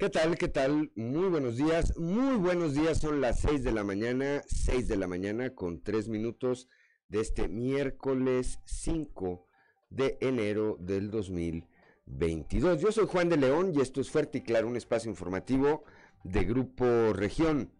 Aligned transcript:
¿Qué 0.00 0.08
tal? 0.08 0.38
¿Qué 0.38 0.48
tal? 0.48 0.90
Muy 0.94 1.28
buenos 1.28 1.58
días. 1.58 1.94
Muy 1.98 2.36
buenos 2.36 2.72
días. 2.72 3.00
Son 3.00 3.20
las 3.20 3.40
6 3.40 3.62
de 3.62 3.70
la 3.70 3.84
mañana, 3.84 4.40
6 4.46 4.88
de 4.88 4.96
la 4.96 5.06
mañana 5.06 5.54
con 5.54 5.82
3 5.82 6.08
minutos 6.08 6.70
de 7.10 7.20
este 7.20 7.48
miércoles 7.48 8.60
5 8.64 9.46
de 9.90 10.16
enero 10.22 10.78
del 10.80 11.10
2022. 11.10 12.80
Yo 12.80 12.92
soy 12.92 13.08
Juan 13.08 13.28
de 13.28 13.36
León 13.36 13.72
y 13.74 13.82
esto 13.82 14.00
es 14.00 14.08
Fuerte 14.08 14.38
y 14.38 14.40
Claro, 14.40 14.68
un 14.68 14.76
espacio 14.76 15.10
informativo 15.10 15.84
de 16.24 16.44
Grupo 16.44 17.12
Región. 17.12 17.70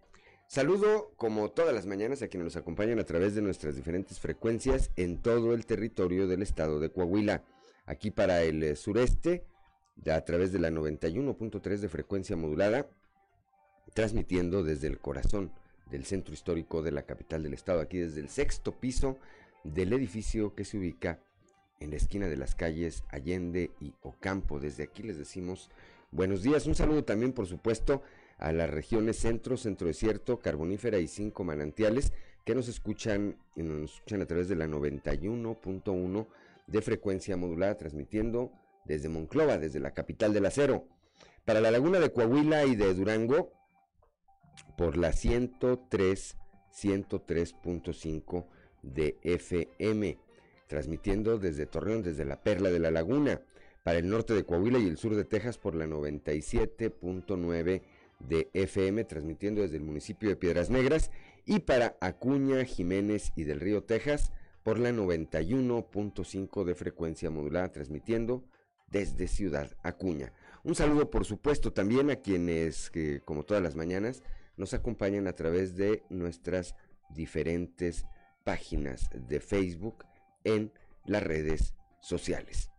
Saludo 0.46 1.14
como 1.16 1.52
todas 1.52 1.75
las 1.75 1.87
mañanas 1.87 2.21
a 2.21 2.29
quienes 2.29 2.45
nos 2.45 2.57
acompañan 2.57 2.98
a 2.98 3.05
través 3.05 3.34
de 3.34 3.41
nuestras 3.41 3.77
diferentes 3.77 4.21
frecuencias 4.21 4.91
en 4.96 5.23
todo 5.23 5.55
el 5.55 5.64
territorio 5.64 6.29
del 6.29 6.43
estado 6.43 6.80
de 6.80 6.93
Coahuila. 6.93 7.45
Aquí 7.87 8.11
para 8.11 8.43
el 8.43 8.77
sureste 8.77 9.46
a 10.09 10.21
través 10.25 10.53
de 10.53 10.59
la 10.59 10.71
91.3 10.71 11.79
de 11.79 11.89
frecuencia 11.89 12.36
modulada, 12.36 12.89
transmitiendo 13.95 14.63
desde 14.63 14.86
el 14.86 14.99
corazón 14.99 15.53
del 15.90 16.04
centro 16.04 16.32
histórico 16.32 16.82
de 16.82 16.93
la 16.93 17.03
capital 17.03 17.43
del 17.43 17.54
estado, 17.54 17.81
aquí 17.81 17.99
desde 17.99 18.21
el 18.21 18.29
sexto 18.29 18.73
piso 18.73 19.18
del 19.64 19.93
edificio 19.93 20.54
que 20.54 20.64
se 20.64 20.79
ubica 20.79 21.21
en 21.81 21.90
la 21.90 21.96
esquina 21.96 22.29
de 22.29 22.36
las 22.36 22.54
calles 22.54 23.04
Allende 23.09 23.71
y 23.81 23.95
Ocampo. 24.03 24.61
Desde 24.61 24.85
aquí 24.85 25.03
les 25.03 25.18
decimos 25.18 25.71
buenos 26.12 26.43
días. 26.43 26.67
Un 26.67 26.75
saludo 26.75 27.04
también, 27.04 27.32
por 27.32 27.46
supuesto, 27.46 28.03
a 28.39 28.53
las 28.53 28.71
regiones 28.71 29.17
centro, 29.17 29.57
centro 29.57 29.87
desierto, 29.87 30.40
carbonífera 30.40 30.98
y 30.98 31.09
cinco 31.09 31.45
manantiales 31.45 32.12
que 32.45 32.55
nos 32.55 32.69
escuchan, 32.69 33.37
nos 33.56 33.95
escuchan 33.95 34.23
a 34.23 34.27
través 34.27 34.48
de 34.48 34.56
la 34.56 34.67
91.1 34.67 36.27
de 36.67 36.83
frecuencia 36.83 37.37
modulada, 37.37 37.77
transmitiendo 37.77 38.53
desde 38.84 39.08
Monclova, 39.08 39.58
desde 39.58 39.80
la 39.80 39.92
capital 39.92 40.33
del 40.33 40.47
acero. 40.47 40.86
Para 41.44 41.61
la 41.61 41.70
laguna 41.70 41.98
de 41.98 42.12
Coahuila 42.12 42.67
y 42.67 42.77
de 42.77 42.95
Durango, 42.95 43.53
por 44.77 44.97
la 44.97 45.12
103, 45.12 46.37
103.5 46.72 48.47
de 48.83 49.19
FM, 49.22 50.19
transmitiendo 50.67 51.39
desde 51.39 51.67
Torreón, 51.67 52.03
desde 52.03 52.25
la 52.25 52.42
Perla 52.42 52.70
de 52.70 52.78
la 52.78 52.91
Laguna. 52.91 53.42
Para 53.83 53.98
el 53.98 54.09
norte 54.09 54.34
de 54.34 54.45
Coahuila 54.45 54.78
y 54.78 54.87
el 54.87 54.98
sur 54.98 55.15
de 55.17 55.25
Texas 55.25 55.59
por 55.59 55.75
la 55.75 55.87
97.9 55.87 57.83
de 58.20 58.50
FM, 58.53 59.05
transmitiendo 59.05 59.62
desde 59.62 59.78
el 59.78 59.83
municipio 59.83 60.28
de 60.28 60.37
Piedras 60.37 60.70
Negras. 60.70 61.11
Y 61.47 61.61
para 61.61 61.97
Acuña, 62.00 62.65
Jiménez 62.65 63.33
y 63.37 63.44
del 63.44 63.61
Río 63.61 63.83
Texas 63.84 64.33
por 64.62 64.78
la 64.78 64.91
91.5 64.91 66.65
de 66.65 66.75
frecuencia 66.75 67.31
modulada, 67.31 67.72
transmitiendo 67.72 68.44
desde 68.91 69.29
Ciudad 69.29 69.71
Acuña. 69.83 70.33
Un 70.63 70.75
saludo, 70.75 71.11
por 71.11 71.25
supuesto, 71.25 71.73
también 71.73 72.11
a 72.11 72.17
quienes, 72.17 72.91
que, 72.91 73.21
como 73.21 73.45
todas 73.45 73.63
las 73.63 73.77
mañanas, 73.77 74.23
nos 74.57 74.75
acompañan 74.75 75.27
a 75.27 75.33
través 75.33 75.77
de 75.77 76.03
nuestras 76.11 76.75
diferentes 77.09 78.05
páginas 78.45 79.09
de 79.15 79.41
Facebook 79.41 80.05
en 80.45 80.73
las 81.07 81.23
redes 81.23 81.75
sociales. 82.01 82.71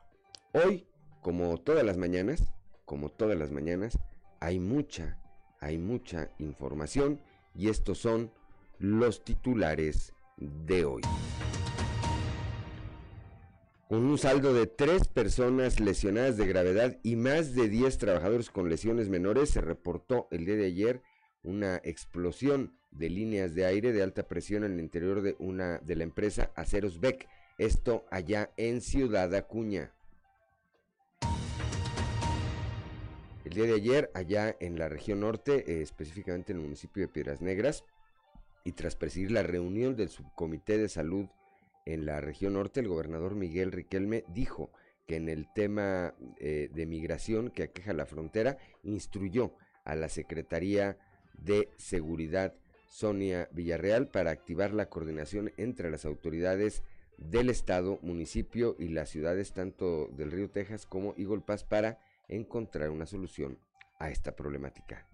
Hoy, 0.53 0.87
como 1.21 1.57
todas 1.57 1.83
las 1.83 1.97
mañanas, 1.97 2.53
como 2.85 3.09
todas 3.09 3.37
las 3.37 3.51
mañanas, 3.51 3.97
hay 4.39 4.59
mucha, 4.59 5.17
hay 5.59 5.77
mucha 5.77 6.29
información 6.39 7.21
y 7.55 7.69
estos 7.69 7.99
son 7.99 8.31
los 8.79 9.23
titulares 9.23 10.13
de 10.37 10.85
hoy. 10.85 11.01
Con 13.91 14.05
un 14.05 14.17
saldo 14.17 14.53
de 14.53 14.67
tres 14.67 15.09
personas 15.09 15.81
lesionadas 15.81 16.37
de 16.37 16.47
gravedad 16.47 16.97
y 17.03 17.17
más 17.17 17.53
de 17.55 17.67
10 17.67 17.97
trabajadores 17.97 18.49
con 18.49 18.69
lesiones 18.69 19.09
menores, 19.09 19.49
se 19.49 19.59
reportó 19.59 20.29
el 20.31 20.45
día 20.45 20.55
de 20.55 20.67
ayer 20.67 21.01
una 21.43 21.75
explosión 21.83 22.73
de 22.91 23.09
líneas 23.09 23.53
de 23.53 23.65
aire 23.65 23.91
de 23.91 24.01
alta 24.01 24.29
presión 24.29 24.63
en 24.63 24.75
el 24.75 24.79
interior 24.79 25.21
de 25.21 25.35
una 25.39 25.79
de 25.79 25.97
la 25.97 26.05
empresa 26.05 26.53
Aceros 26.55 27.01
Beck, 27.01 27.27
esto 27.57 28.05
allá 28.11 28.53
en 28.55 28.79
Ciudad 28.79 29.35
Acuña. 29.35 29.91
El 33.43 33.51
día 33.51 33.65
de 33.65 33.73
ayer, 33.73 34.09
allá 34.13 34.55
en 34.61 34.79
la 34.79 34.87
región 34.87 35.19
norte, 35.19 35.69
eh, 35.69 35.81
específicamente 35.81 36.53
en 36.53 36.59
el 36.59 36.63
municipio 36.63 37.03
de 37.03 37.09
Piedras 37.09 37.41
Negras, 37.41 37.83
y 38.63 38.71
tras 38.71 38.95
presidir 38.95 39.31
la 39.31 39.43
reunión 39.43 39.97
del 39.97 40.07
subcomité 40.07 40.77
de 40.77 40.87
salud 40.87 41.27
en 41.85 42.05
la 42.05 42.21
región 42.21 42.53
norte, 42.53 42.79
el 42.79 42.87
gobernador 42.87 43.35
Miguel 43.35 43.71
Riquelme 43.71 44.23
dijo 44.27 44.71
que 45.07 45.15
en 45.15 45.29
el 45.29 45.51
tema 45.53 46.13
eh, 46.39 46.69
de 46.73 46.85
migración 46.85 47.49
que 47.49 47.63
aqueja 47.63 47.93
la 47.93 48.05
frontera, 48.05 48.57
instruyó 48.83 49.55
a 49.83 49.95
la 49.95 50.09
Secretaría 50.09 50.97
de 51.33 51.69
Seguridad 51.77 52.53
Sonia 52.87 53.49
Villarreal 53.51 54.09
para 54.09 54.31
activar 54.31 54.73
la 54.73 54.89
coordinación 54.89 55.53
entre 55.57 55.89
las 55.89 56.05
autoridades 56.05 56.83
del 57.17 57.49
estado, 57.49 57.99
municipio 58.01 58.75
y 58.79 58.89
las 58.89 59.09
ciudades 59.09 59.53
tanto 59.53 60.07
del 60.07 60.31
Río 60.31 60.49
Texas 60.49 60.85
como 60.85 61.13
Eagle 61.17 61.43
para 61.69 61.99
encontrar 62.27 62.89
una 62.89 63.05
solución 63.05 63.59
a 63.99 64.09
esta 64.09 64.35
problemática. 64.35 65.07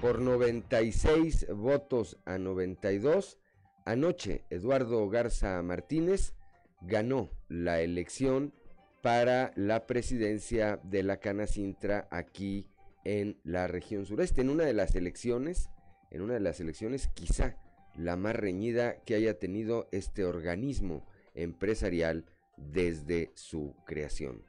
Por 0.00 0.20
96 0.20 1.46
votos 1.54 2.18
a 2.24 2.38
92, 2.38 3.38
Anoche, 3.86 4.44
Eduardo 4.48 5.06
Garza 5.10 5.60
Martínez 5.62 6.32
ganó 6.80 7.28
la 7.48 7.82
elección 7.82 8.54
para 9.02 9.52
la 9.56 9.86
presidencia 9.86 10.80
de 10.84 11.02
la 11.02 11.18
Cana 11.18 11.46
Sintra 11.46 12.08
aquí 12.10 12.66
en 13.04 13.38
la 13.44 13.66
región 13.66 14.06
sureste. 14.06 14.40
En 14.40 14.48
una 14.48 14.64
de 14.64 14.72
las 14.72 14.94
elecciones, 14.94 15.68
en 16.10 16.22
una 16.22 16.32
de 16.32 16.40
las 16.40 16.60
elecciones 16.60 17.08
quizá 17.08 17.56
la 17.94 18.16
más 18.16 18.34
reñida 18.34 19.02
que 19.04 19.16
haya 19.16 19.38
tenido 19.38 19.86
este 19.92 20.24
organismo 20.24 21.06
empresarial 21.34 22.24
desde 22.56 23.32
su 23.34 23.74
creación. 23.84 24.42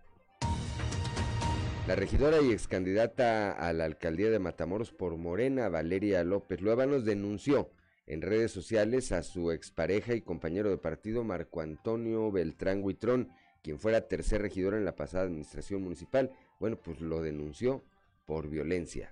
La 1.88 1.95
regidora 1.95 2.41
y 2.41 2.53
ex 2.53 2.69
candidata 2.69 3.51
a 3.51 3.74
la 3.74 3.84
alcaldía 3.84 4.29
de 4.29 4.40
Matamoros 4.40 4.94
por 4.94 5.18
Morena, 5.18 5.68
Valeria 5.68 6.24
López 6.24 6.62
Luébanos, 6.62 7.03
denunció 7.03 7.69
en 8.08 8.22
redes 8.22 8.52
sociales 8.52 9.12
a 9.12 9.24
su 9.24 9.52
expareja 9.52 10.14
y 10.14 10.22
compañero 10.22 10.70
de 10.70 10.78
partido 10.78 11.24
Marco 11.24 11.62
Antonio 11.62 12.32
Beltrán 12.32 12.84
Huitrón, 12.84 13.30
quien 13.64 13.80
fuera 13.80 14.08
tercer 14.08 14.42
regidor 14.42 14.76
en 14.76 14.86
la 14.86 14.96
pasada 14.96 15.24
administración 15.24 15.82
municipal. 15.82 16.32
Bueno, 16.60 16.78
pues 16.78 17.02
lo 17.02 17.22
denunció 17.22 17.84
por 18.26 18.48
violencia. 18.50 19.12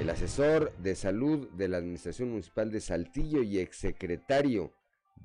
El 0.00 0.10
asesor 0.10 0.76
de 0.78 0.96
salud 0.96 1.48
de 1.50 1.68
la 1.68 1.76
administración 1.76 2.30
municipal 2.30 2.72
de 2.72 2.80
Saltillo 2.80 3.42
y 3.42 3.58
exsecretario 3.60 4.72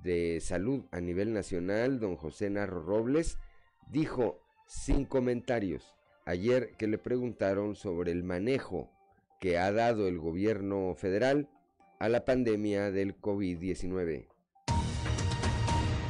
de 0.03 0.39
salud 0.41 0.83
a 0.91 0.99
nivel 0.99 1.33
nacional, 1.33 1.99
don 1.99 2.15
José 2.15 2.49
Narro 2.51 2.83
Robles, 2.83 3.39
dijo 3.89 4.39
sin 4.67 5.05
comentarios 5.05 5.95
ayer 6.25 6.75
que 6.77 6.87
le 6.87 6.97
preguntaron 6.97 7.75
sobre 7.75 8.11
el 8.11 8.23
manejo 8.23 8.91
que 9.39 9.57
ha 9.57 9.71
dado 9.71 10.07
el 10.07 10.17
gobierno 10.17 10.95
federal 10.95 11.49
a 11.99 12.09
la 12.09 12.25
pandemia 12.25 12.91
del 12.91 13.19
COVID-19. 13.19 14.27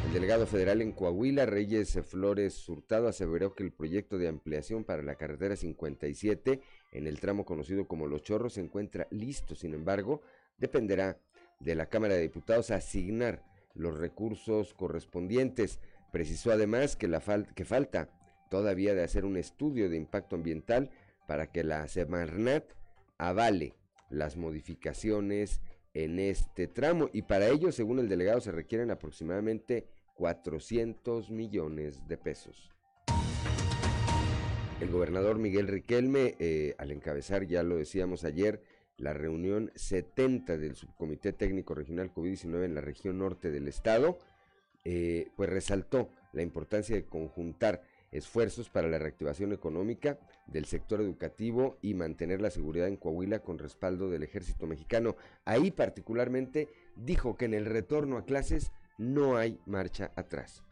El 0.05 0.13
delegado 0.13 0.47
federal 0.47 0.81
en 0.81 0.93
Coahuila, 0.93 1.45
Reyes 1.45 1.99
Flores 2.05 2.67
Hurtado, 2.69 3.09
aseveró 3.09 3.53
que 3.53 3.63
el 3.63 3.73
proyecto 3.73 4.17
de 4.17 4.29
ampliación 4.29 4.85
para 4.85 5.03
la 5.03 5.15
carretera 5.15 5.57
57 5.57 6.61
en 6.93 7.07
el 7.07 7.19
tramo 7.19 7.43
conocido 7.43 7.87
como 7.87 8.07
Los 8.07 8.23
Chorros 8.23 8.53
se 8.53 8.61
encuentra 8.61 9.07
listo, 9.11 9.53
sin 9.53 9.73
embargo, 9.73 10.21
dependerá 10.57 11.19
de 11.59 11.75
la 11.75 11.87
Cámara 11.87 12.13
de 12.13 12.21
Diputados 12.21 12.71
asignar 12.71 13.43
los 13.73 13.97
recursos 13.97 14.73
correspondientes. 14.73 15.81
Precisó 16.13 16.51
además 16.51 16.95
que, 16.95 17.09
la 17.09 17.21
que 17.53 17.65
falta 17.65 18.09
todavía 18.49 18.95
de 18.95 19.03
hacer 19.03 19.25
un 19.25 19.35
estudio 19.35 19.89
de 19.89 19.97
impacto 19.97 20.37
ambiental 20.37 20.89
para 21.27 21.51
que 21.51 21.65
la 21.65 21.85
Semarnat 21.89 22.76
avale 23.17 23.73
las 24.09 24.37
modificaciones 24.37 25.61
en 25.93 26.19
este 26.19 26.67
tramo 26.67 27.09
y 27.11 27.23
para 27.23 27.47
ello, 27.47 27.71
según 27.71 27.99
el 27.99 28.09
delegado, 28.09 28.39
se 28.39 28.51
requieren 28.51 28.91
aproximadamente 28.91 29.87
400 30.15 31.29
millones 31.29 32.07
de 32.07 32.17
pesos. 32.17 32.69
El 34.79 34.91
gobernador 34.91 35.39
Miguel 35.39 35.67
Riquelme, 35.67 36.35
eh, 36.39 36.75
al 36.77 36.91
encabezar, 36.91 37.47
ya 37.47 37.63
lo 37.63 37.77
decíamos 37.77 38.23
ayer, 38.23 38.61
la 38.97 39.13
reunión 39.13 39.71
70 39.75 40.57
del 40.57 40.75
Subcomité 40.75 41.33
Técnico 41.33 41.73
Regional 41.73 42.13
COVID-19 42.13 42.65
en 42.65 42.75
la 42.75 42.81
región 42.81 43.17
norte 43.17 43.49
del 43.51 43.67
estado, 43.67 44.19
eh, 44.83 45.29
pues 45.35 45.49
resaltó 45.49 46.09
la 46.31 46.43
importancia 46.43 46.95
de 46.95 47.05
conjuntar 47.05 47.81
esfuerzos 48.11 48.69
para 48.69 48.87
la 48.87 48.99
reactivación 48.99 49.51
económica 49.53 50.17
del 50.47 50.65
sector 50.65 51.01
educativo 51.01 51.77
y 51.81 51.93
mantener 51.93 52.41
la 52.41 52.49
seguridad 52.49 52.87
en 52.87 52.97
Coahuila 52.97 53.39
con 53.39 53.59
respaldo 53.59 54.09
del 54.09 54.23
ejército 54.23 54.65
mexicano. 54.67 55.15
Ahí 55.45 55.71
particularmente 55.71 56.69
dijo 56.95 57.35
que 57.35 57.45
en 57.45 57.53
el 57.53 57.65
retorno 57.65 58.17
a 58.17 58.25
clases 58.25 58.71
no 58.97 59.37
hay 59.37 59.59
marcha 59.65 60.11
atrás. 60.15 60.63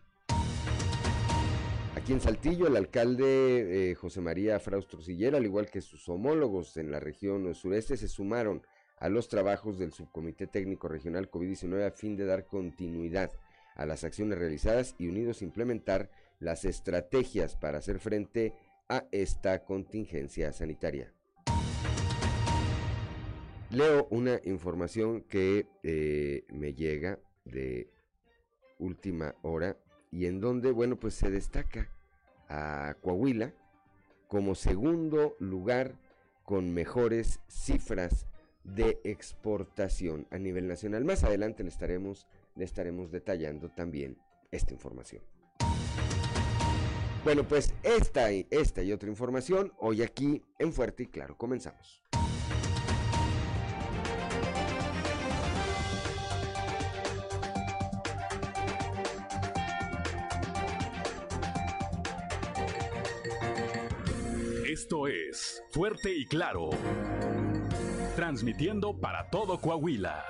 Aquí 1.95 2.13
en 2.13 2.19
Saltillo, 2.19 2.67
el 2.67 2.75
alcalde 2.75 3.91
eh, 3.91 3.95
José 3.95 4.21
María 4.21 4.59
Fraustro 4.59 5.01
Sillera, 5.01 5.37
al 5.37 5.45
igual 5.45 5.69
que 5.69 5.81
sus 5.81 6.07
homólogos 6.09 6.77
en 6.77 6.91
la 6.91 6.99
región 6.99 7.53
sureste, 7.55 7.97
se 7.97 8.07
sumaron 8.07 8.61
a 8.99 9.09
los 9.09 9.27
trabajos 9.27 9.79
del 9.79 9.91
Subcomité 9.91 10.47
Técnico 10.47 10.87
Regional 10.87 11.29
COVID-19 11.29 11.87
a 11.87 11.91
fin 11.91 12.15
de 12.15 12.25
dar 12.25 12.45
continuidad 12.45 13.31
a 13.75 13.85
las 13.85 14.03
acciones 14.03 14.37
realizadas 14.37 14.95
y 14.97 15.07
unidos 15.07 15.41
implementar 15.41 16.09
las 16.39 16.65
estrategias 16.65 17.55
para 17.55 17.79
hacer 17.79 17.99
frente 17.99 18.53
a 18.89 19.05
esta 19.11 19.63
contingencia 19.63 20.51
sanitaria. 20.51 21.13
Leo 23.71 24.07
una 24.11 24.39
información 24.45 25.21
que 25.21 25.67
eh, 25.83 26.45
me 26.49 26.73
llega 26.73 27.19
de 27.45 27.89
última 28.79 29.35
hora 29.41 29.77
y 30.11 30.27
en 30.27 30.39
donde, 30.39 30.71
bueno, 30.71 30.97
pues 30.97 31.15
se 31.15 31.29
destaca 31.29 31.89
a 32.47 32.95
Coahuila 33.01 33.53
como 34.27 34.55
segundo 34.55 35.35
lugar 35.39 35.95
con 36.43 36.73
mejores 36.73 37.39
cifras 37.47 38.27
de 38.63 38.99
exportación 39.03 40.27
a 40.31 40.37
nivel 40.37 40.67
nacional. 40.67 41.03
Más 41.03 41.23
adelante 41.23 41.63
le 41.63 41.69
estaremos, 41.69 42.27
le 42.55 42.65
estaremos 42.65 43.11
detallando 43.11 43.69
también 43.69 44.17
esta 44.51 44.73
información. 44.73 45.21
Bueno, 47.25 47.43
pues 47.43 47.73
esta 47.81 48.31
y, 48.31 48.45
esta 48.51 48.83
y 48.83 48.93
otra 48.93 49.09
información 49.09 49.73
hoy 49.79 50.03
aquí 50.03 50.43
en 50.59 50.71
Fuerte 50.71 51.01
y 51.01 51.07
Claro. 51.07 51.35
Comenzamos. 51.35 52.03
Esto 64.67 65.07
es 65.07 65.63
Fuerte 65.71 66.13
y 66.15 66.27
Claro. 66.27 66.69
Transmitiendo 68.15 68.95
para 68.95 69.31
todo 69.31 69.59
Coahuila. 69.59 70.23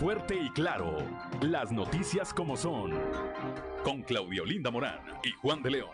Fuerte 0.00 0.34
y 0.34 0.48
Claro. 0.48 0.96
Las 1.42 1.70
noticias 1.70 2.32
como 2.32 2.56
son. 2.56 2.92
Con 3.84 4.00
Claudio 4.00 4.46
Linda 4.46 4.70
Morán 4.70 4.98
y 5.22 5.30
Juan 5.32 5.62
de 5.62 5.72
León. 5.72 5.90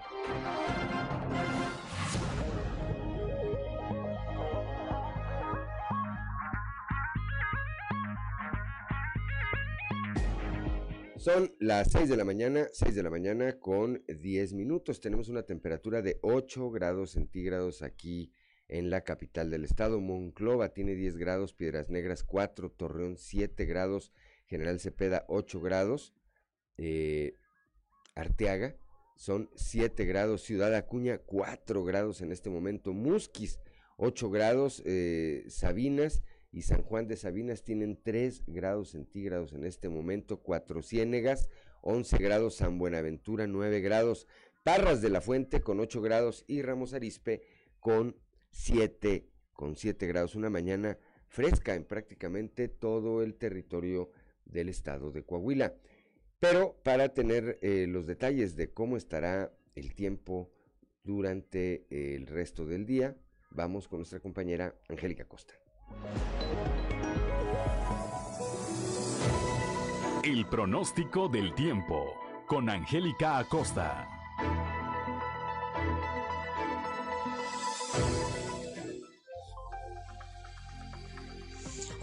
Son 11.17 11.53
las 11.58 11.91
6 11.91 12.08
de 12.08 12.17
la 12.17 12.25
mañana, 12.25 12.69
6 12.73 12.94
de 12.94 13.03
la 13.03 13.11
mañana 13.11 13.58
con 13.58 14.05
10 14.06 14.53
minutos. 14.53 15.00
Tenemos 15.00 15.29
una 15.29 15.43
temperatura 15.43 16.00
de 16.00 16.20
8 16.23 16.70
grados 16.70 17.11
centígrados 17.11 17.82
aquí 17.82 18.32
en 18.68 18.90
la 18.90 19.02
capital 19.02 19.50
del 19.50 19.64
estado. 19.64 20.00
Monclova 20.00 20.70
tiene 20.70 20.94
10 20.94 21.16
grados, 21.16 21.54
Piedras 21.54 21.90
Negras 21.90 22.22
4, 22.22 22.70
Torreón 22.70 23.16
7 23.16 23.64
grados, 23.64 24.12
General 24.46 24.80
Cepeda 24.80 25.24
8 25.28 25.60
grados, 25.60 26.14
eh, 26.78 27.34
Arteaga 28.14 28.76
son 29.16 29.50
7 29.54 30.04
grados, 30.04 30.42
Ciudad 30.42 30.74
Acuña 30.74 31.18
4 31.18 31.84
grados 31.84 32.20
en 32.20 32.32
este 32.32 32.50
momento, 32.50 32.92
Musquis 32.92 33.58
8 33.96 34.30
grados, 34.30 34.82
eh, 34.84 35.44
Sabinas 35.48 36.22
y 36.52 36.62
San 36.62 36.82
Juan 36.82 37.08
de 37.08 37.16
Sabinas 37.16 37.62
tienen 37.62 37.98
3 38.02 38.44
grados 38.46 38.90
centígrados 38.90 39.52
en 39.54 39.64
este 39.64 39.88
momento, 39.88 40.42
Cuatro 40.42 40.82
Ciénegas 40.82 41.48
11 41.80 42.19
grados, 42.19 42.56
San 42.56 42.78
Buenaventura 42.78 43.46
9 43.46 43.80
grados, 43.80 44.26
Parras 44.64 45.00
de 45.00 45.08
la 45.08 45.20
Fuente 45.20 45.62
con 45.62 45.80
8 45.80 46.02
grados 46.02 46.44
y 46.46 46.60
Ramos 46.60 46.92
Arispe 46.92 47.42
con 47.80 48.16
7 48.56 49.29
con 49.53 49.76
7 49.76 50.06
grados, 50.06 50.35
una 50.35 50.50
mañana 50.50 50.99
fresca 51.29 51.75
en 51.75 51.85
prácticamente 51.85 52.69
todo 52.69 53.23
el 53.23 53.35
territorio 53.35 54.11
del 54.44 54.69
estado 54.69 55.12
de 55.12 55.23
Coahuila. 55.23 55.75
Pero 56.41 56.76
para 56.82 57.11
tener 57.11 57.58
eh, 57.62 57.87
los 57.88 58.06
detalles 58.06 58.56
de 58.56 58.73
cómo 58.73 58.97
estará 58.97 59.53
el 59.75 59.94
tiempo 59.94 60.50
durante 61.05 61.87
el 61.91 62.26
resto 62.26 62.67
del 62.67 62.87
día, 62.87 63.17
vamos 63.50 63.88
con 63.88 64.00
nuestra 64.00 64.20
compañera 64.20 64.75
Angélica 64.88 65.26
Costa. 65.26 65.55
El 70.25 70.47
pronóstico 70.49 71.29
del 71.29 71.55
tiempo 71.55 72.14
con 72.47 72.69
Angélica 72.69 73.38
Acosta. 73.38 74.08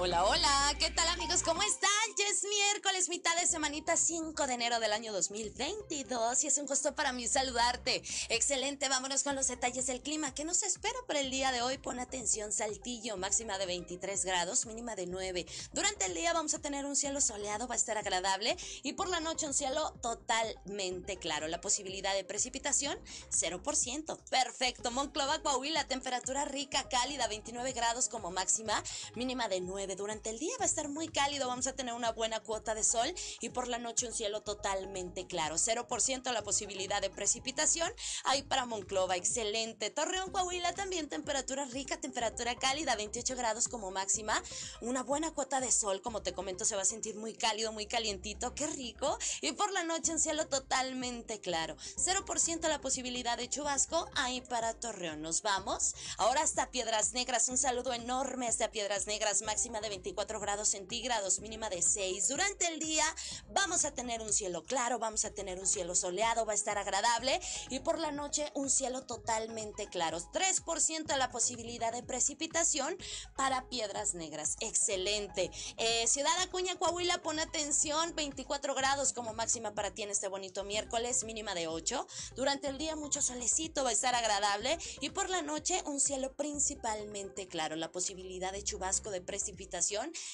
Hola, 0.06 0.26
hola, 0.26 0.76
¿qué 0.80 0.92
tal 0.92 1.08
amigos? 1.08 1.44
¿Cómo 1.44 1.64
están? 1.64 1.90
Ya 2.18 2.26
es 2.28 2.44
miércoles, 2.44 3.08
mitad 3.08 3.34
de 3.40 3.48
semanita 3.48 3.96
5 3.96 4.48
de 4.48 4.54
enero 4.54 4.82
del 4.82 4.92
año 4.92 5.14
2022 5.14 6.44
y 6.44 6.48
es 6.48 6.58
un 6.58 6.66
gusto 6.66 6.94
para 6.94 7.14
mí 7.14 7.26
saludarte. 7.26 8.04
Excelente, 8.28 8.90
vámonos 8.90 9.24
con 9.24 9.34
los 9.34 9.48
detalles 9.48 9.88
del 9.88 10.02
clima. 10.02 10.34
¿Qué 10.34 10.44
nos 10.44 10.62
espera 10.64 11.00
para 11.08 11.22
el 11.22 11.32
día 11.32 11.54
de 11.54 11.62
hoy? 11.62 11.78
Pon 11.78 12.02
atención, 12.02 12.52
Saltillo, 12.52 13.16
máxima 13.16 13.58
de 13.58 13.66
23 13.66 14.26
grados, 14.26 14.66
mínima 14.66 14.98
de 14.98 15.08
9. 15.08 15.46
Durante 15.72 16.08
el 16.08 16.14
día 16.16 16.34
vamos 16.34 16.54
a 16.54 16.60
tener 16.60 16.84
un 16.84 16.98
cielo 16.98 17.22
soleado, 17.22 17.70
va 17.70 17.76
a 17.76 17.78
estar 17.78 17.98
agradable 17.98 18.58
y 18.84 18.92
por 18.94 19.08
la 19.08 19.22
noche 19.22 19.48
un 19.48 19.54
cielo 19.54 19.94
totalmente 20.02 21.16
claro. 21.16 21.48
La 21.48 21.62
posibilidad 21.62 22.14
de 22.14 22.26
precipitación, 22.26 23.00
0%. 23.32 24.20
Perfecto, 24.30 24.92
Monclova, 24.92 25.42
Coahuila, 25.42 25.88
temperatura 25.88 26.44
rica, 26.44 26.90
cálida, 26.90 27.30
29 27.30 27.72
grados 27.72 28.10
como 28.10 28.32
máxima, 28.32 28.84
mínima 29.16 29.48
de 29.48 29.62
9. 29.62 29.93
Durante 29.96 30.30
el 30.30 30.40
día 30.40 30.54
va 30.60 30.64
a 30.64 30.68
estar 30.68 30.90
muy 30.90 31.08
cálido, 31.08 31.48
vamos 31.48 31.68
a 31.68 31.74
tener 31.74 31.94
una 31.94 32.12
buena 32.12 32.40
cuota 32.40 32.76
de 32.76 32.84
sol 32.84 33.14
y 33.42 33.50
por 33.50 33.68
la 33.68 33.78
noche 33.78 34.08
un 34.08 34.14
cielo 34.14 34.42
totalmente 34.42 35.28
claro. 35.28 35.56
0% 35.56 36.32
la 36.32 36.44
posibilidad 36.44 37.02
de 37.02 37.10
precipitación. 37.10 37.92
Ahí 38.24 38.44
para 38.44 38.66
Monclova, 38.66 39.16
excelente. 39.16 39.90
Torreón, 39.90 40.32
Coahuila 40.32 40.74
también 40.74 41.10
temperatura 41.10 41.66
rica, 41.66 42.00
temperatura 42.00 42.56
cálida, 42.56 42.96
28 42.96 43.36
grados 43.36 43.68
como 43.68 43.92
máxima. 43.92 44.42
Una 44.82 45.04
buena 45.04 45.32
cuota 45.32 45.60
de 45.60 45.72
sol, 45.72 46.02
como 46.02 46.22
te 46.22 46.34
comento, 46.34 46.66
se 46.66 46.76
va 46.76 46.82
a 46.82 46.86
sentir 46.86 47.16
muy 47.16 47.34
cálido, 47.34 47.72
muy 47.72 47.86
calientito, 47.86 48.54
qué 48.56 48.68
rico. 48.68 49.18
Y 49.42 49.52
por 49.54 49.72
la 49.72 49.84
noche 49.84 50.12
un 50.12 50.20
cielo 50.20 50.48
totalmente 50.48 51.40
claro. 51.40 51.76
0% 51.98 52.68
la 52.68 52.82
posibilidad 52.82 53.38
de 53.38 53.50
chubasco 53.50 54.10
ahí 54.16 54.42
para 54.42 54.74
Torreón. 54.74 55.22
Nos 55.22 55.42
vamos. 55.42 55.94
Ahora 56.18 56.42
hasta 56.42 56.72
Piedras 56.72 57.14
Negras, 57.14 57.50
un 57.50 57.58
saludo 57.58 57.94
enorme 57.94 58.48
hasta 58.48 58.72
Piedras 58.72 59.08
Negras, 59.08 59.42
máxima 59.42 59.73
de 59.82 59.90
24 59.90 60.40
grados 60.40 60.70
centígrados, 60.70 61.40
mínima 61.40 61.70
de 61.70 61.82
6. 61.82 62.28
Durante 62.28 62.68
el 62.68 62.80
día 62.80 63.04
vamos 63.50 63.86
a 63.86 63.92
tener 63.92 64.22
un 64.22 64.32
cielo 64.32 64.64
claro, 64.64 65.00
vamos 65.00 65.26
a 65.26 65.32
tener 65.32 65.60
un 65.60 65.68
cielo 65.68 65.96
soleado, 65.96 66.46
va 66.46 66.54
a 66.54 66.56
estar 66.56 66.78
agradable 66.78 67.40
y 67.70 67.80
por 67.80 68.00
la 68.00 68.12
noche 68.12 68.52
un 68.56 68.70
cielo 68.70 69.04
totalmente 69.04 69.88
claro. 69.88 70.20
3% 70.20 71.18
la 71.18 71.32
posibilidad 71.32 71.92
de 71.92 72.04
precipitación 72.04 72.98
para 73.36 73.68
piedras 73.70 74.14
negras. 74.14 74.56
Excelente. 74.60 75.52
Eh, 75.78 76.08
Ciudad 76.08 76.40
Acuña, 76.42 76.76
Coahuila, 76.76 77.22
pon 77.22 77.40
atención, 77.40 78.14
24 78.16 78.76
grados 78.76 79.14
como 79.14 79.34
máxima 79.34 79.74
para 79.74 79.92
ti 79.92 80.04
en 80.04 80.10
este 80.10 80.28
bonito 80.28 80.64
miércoles, 80.64 81.24
mínima 81.24 81.54
de 81.56 81.68
8. 81.68 82.08
Durante 82.36 82.68
el 82.68 82.78
día 82.78 82.96
mucho 82.96 83.22
solecito, 83.22 83.84
va 83.84 83.90
a 83.90 83.94
estar 83.94 84.16
agradable 84.16 84.78
y 85.02 85.10
por 85.10 85.30
la 85.30 85.42
noche 85.42 85.82
un 85.86 86.00
cielo 86.00 86.34
principalmente 86.34 87.48
claro. 87.48 87.76
La 87.76 87.92
posibilidad 87.92 88.52
de 88.52 88.64
chubasco 88.64 89.12
de 89.12 89.22
precipitación 89.22 89.63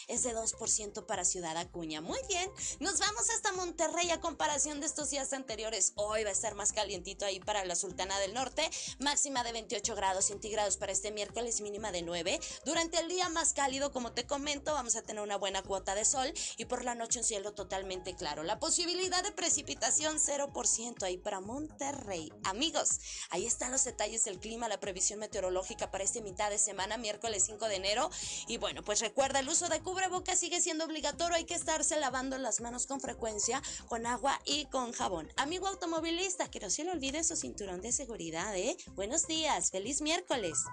es 0.08 0.24
de 0.24 0.36
2% 0.36 1.06
para 1.06 1.24
Ciudad 1.24 1.56
Acuña. 1.58 2.02
Muy 2.02 2.20
bien, 2.28 2.50
nos 2.80 3.00
vamos 3.00 3.30
hasta 3.30 3.52
Monterrey 3.52 4.10
a 4.12 4.20
comparación 4.20 4.80
de 4.80 4.88
estos 4.88 5.10
días 5.12 5.34
anteriores. 5.34 5.94
Hoy 5.96 6.24
va 6.24 6.30
a 6.30 6.34
estar 6.34 6.56
más 6.56 6.72
calientito 6.72 7.26
ahí 7.26 7.40
para 7.40 7.64
la 7.66 7.76
Sultana 7.76 8.20
del 8.20 8.34
Norte, 8.34 8.70
máxima 9.00 9.44
de 9.44 9.52
28 9.52 9.96
grados 9.96 10.26
centígrados 10.26 10.78
para 10.78 10.92
este 10.92 11.12
miércoles, 11.12 11.62
mínima 11.62 11.92
de 11.92 12.02
9. 12.02 12.40
Durante 12.66 13.00
el 13.00 13.08
día 13.08 13.30
más 13.30 13.54
cálido, 13.54 13.92
como 13.92 14.14
te 14.14 14.26
comento, 14.26 14.74
vamos 14.74 14.96
a 14.96 15.04
tener 15.04 15.22
una 15.22 15.38
buena 15.38 15.62
cuota 15.62 15.96
de 15.96 16.06
sol 16.06 16.34
y 16.58 16.66
por 16.66 16.84
la 16.84 16.96
noche 16.96 17.20
un 17.20 17.26
cielo 17.26 17.54
totalmente 17.54 18.16
claro. 18.16 18.44
La 18.44 18.60
posibilidad 18.60 19.24
de 19.24 19.32
precipitación 19.32 20.18
0% 20.18 21.04
ahí 21.04 21.18
para 21.18 21.40
Monterrey. 21.40 22.32
Amigos, 22.44 23.00
ahí 23.30 23.46
están 23.46 23.72
los 23.72 23.84
detalles 23.84 24.24
del 24.24 24.40
clima, 24.40 24.68
la 24.68 24.80
previsión 24.80 25.20
meteorológica 25.20 25.92
para 25.92 26.04
esta 26.04 26.22
mitad 26.22 26.50
de 26.50 26.58
semana, 26.58 26.98
miércoles 26.98 27.44
5 27.46 27.68
de 27.68 27.76
enero. 27.76 28.10
Y 28.48 28.58
bueno, 28.58 28.84
pues 28.84 29.02
Recuerda, 29.20 29.42
el 29.42 29.50
uso 29.50 29.68
de 29.68 29.82
cubrebocas 29.82 30.40
sigue 30.40 30.62
siendo 30.62 30.86
obligatorio, 30.86 31.36
hay 31.36 31.44
que 31.44 31.54
estarse 31.54 32.00
lavando 32.00 32.38
las 32.38 32.62
manos 32.62 32.88
con 32.88 33.02
frecuencia 33.02 33.62
con 33.90 34.06
agua 34.06 34.40
y 34.46 34.64
con 34.68 34.94
jabón. 34.94 35.28
Amigo 35.36 35.68
automovilista, 35.68 36.50
que 36.50 36.62
no 36.62 36.70
se 36.70 36.86
le 36.86 36.92
olvide 36.92 37.26
su 37.26 37.36
cinturón 37.36 37.82
de 37.82 37.92
seguridad, 37.92 38.56
¿eh? 38.56 38.78
Buenos 38.96 39.28
días, 39.28 39.72
feliz 39.72 40.00
miércoles. 40.00 40.64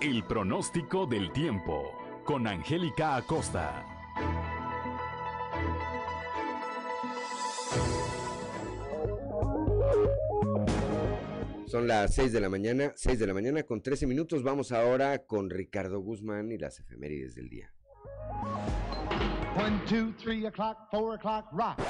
El 0.00 0.26
pronóstico 0.26 1.06
del 1.06 1.32
tiempo 1.32 1.92
con 2.24 2.48
Angélica 2.48 3.14
Acosta. 3.14 3.86
Son 11.72 11.88
las 11.88 12.14
6 12.16 12.32
de 12.32 12.40
la 12.42 12.50
mañana, 12.50 12.92
6 12.96 13.18
de 13.18 13.26
la 13.26 13.32
mañana 13.32 13.62
con 13.62 13.80
13 13.80 14.06
minutos. 14.06 14.42
Vamos 14.42 14.72
ahora 14.72 15.24
con 15.24 15.48
Ricardo 15.48 16.00
Guzmán 16.00 16.52
y 16.52 16.58
las 16.58 16.78
efemérides 16.78 17.34
del 17.34 17.48
día. 17.48 17.72
1, 19.56 19.82
2, 19.90 20.14
3 20.22 20.44
o'clock, 20.48 20.76
4 20.90 21.14
o'clock, 21.14 21.46
rock. 21.52 21.80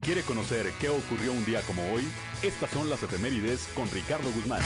¿Quiere 0.00 0.20
conocer 0.20 0.66
qué 0.78 0.90
ocurrió 0.90 1.32
un 1.32 1.42
día 1.46 1.62
como 1.62 1.90
hoy? 1.90 2.02
Estas 2.42 2.68
son 2.68 2.90
las 2.90 3.02
efemérides 3.02 3.68
con 3.74 3.90
Ricardo 3.92 4.30
Guzmán. 4.30 4.60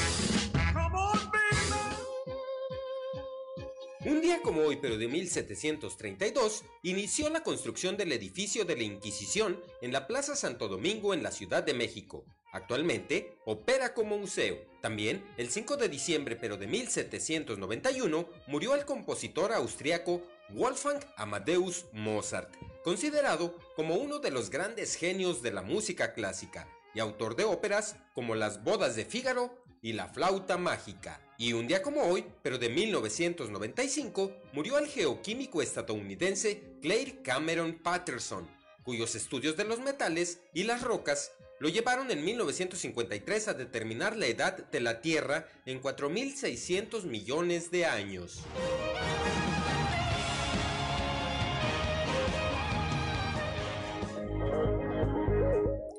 Un 4.05 4.21
día 4.23 4.43
como 4.43 4.63
hoy, 4.63 4.77
pero 4.83 4.99
de 4.99 5.07
1732, 5.07 6.65
inició 6.83 7.31
la 7.31 7.45
construcción 7.45 7.97
del 7.97 8.11
edificio 8.11 8.65
de 8.65 8.75
la 8.75 8.83
Inquisición 8.83 9.61
en 9.83 9.93
la 9.93 10.09
Plaza 10.09 10.35
Santo 10.35 10.67
Domingo 10.67 11.15
en 11.15 11.23
la 11.23 11.31
Ciudad 11.31 11.63
de 11.63 11.75
México. 11.75 12.25
Actualmente 12.52 13.38
opera 13.47 13.94
como 13.94 14.18
museo. 14.18 14.59
También, 14.82 15.25
el 15.38 15.50
5 15.50 15.76
de 15.78 15.88
diciembre 15.88 16.37
pero 16.37 16.59
de 16.59 16.66
1791, 16.66 18.28
murió 18.47 18.75
el 18.75 18.85
compositor 18.85 19.52
austriaco 19.52 20.23
Wolfgang 20.50 21.00
Amadeus 21.16 21.87
Mozart, 21.92 22.54
considerado 22.85 23.59
como 23.75 23.94
uno 23.94 24.18
de 24.18 24.30
los 24.30 24.50
grandes 24.50 24.97
genios 24.97 25.40
de 25.40 25.50
la 25.50 25.62
música 25.62 26.12
clásica 26.12 26.68
y 26.94 27.00
autor 27.00 27.37
de 27.37 27.44
óperas 27.44 27.97
como 28.12 28.35
Las 28.35 28.62
bodas 28.62 28.97
de 28.97 29.06
Fígaro 29.06 29.56
y 29.80 29.94
La 29.94 30.09
flauta 30.09 30.59
mágica. 30.59 31.21
Y 31.38 31.54
un 31.54 31.66
día 31.66 31.82
como 31.82 32.02
hoy, 32.02 32.26
pero 32.42 32.59
de 32.59 32.68
1995, 32.68 34.30
murió 34.52 34.78
el 34.78 34.88
geoquímico 34.88 35.62
estadounidense 35.62 36.76
Claire 36.82 37.23
Cameron 37.23 37.78
Patterson, 37.82 38.47
cuyos 38.82 39.14
estudios 39.14 39.56
de 39.56 39.64
los 39.64 39.80
metales 39.80 40.40
y 40.52 40.64
las 40.64 40.82
rocas 40.82 41.32
lo 41.62 41.69
llevaron 41.69 42.11
en 42.11 42.25
1953 42.25 43.47
a 43.47 43.54
determinar 43.54 44.16
la 44.16 44.26
edad 44.26 44.69
de 44.69 44.81
la 44.81 45.00
Tierra 45.00 45.47
en 45.64 45.81
4.600 45.81 47.04
millones 47.04 47.71
de 47.71 47.85
años. 47.87 48.45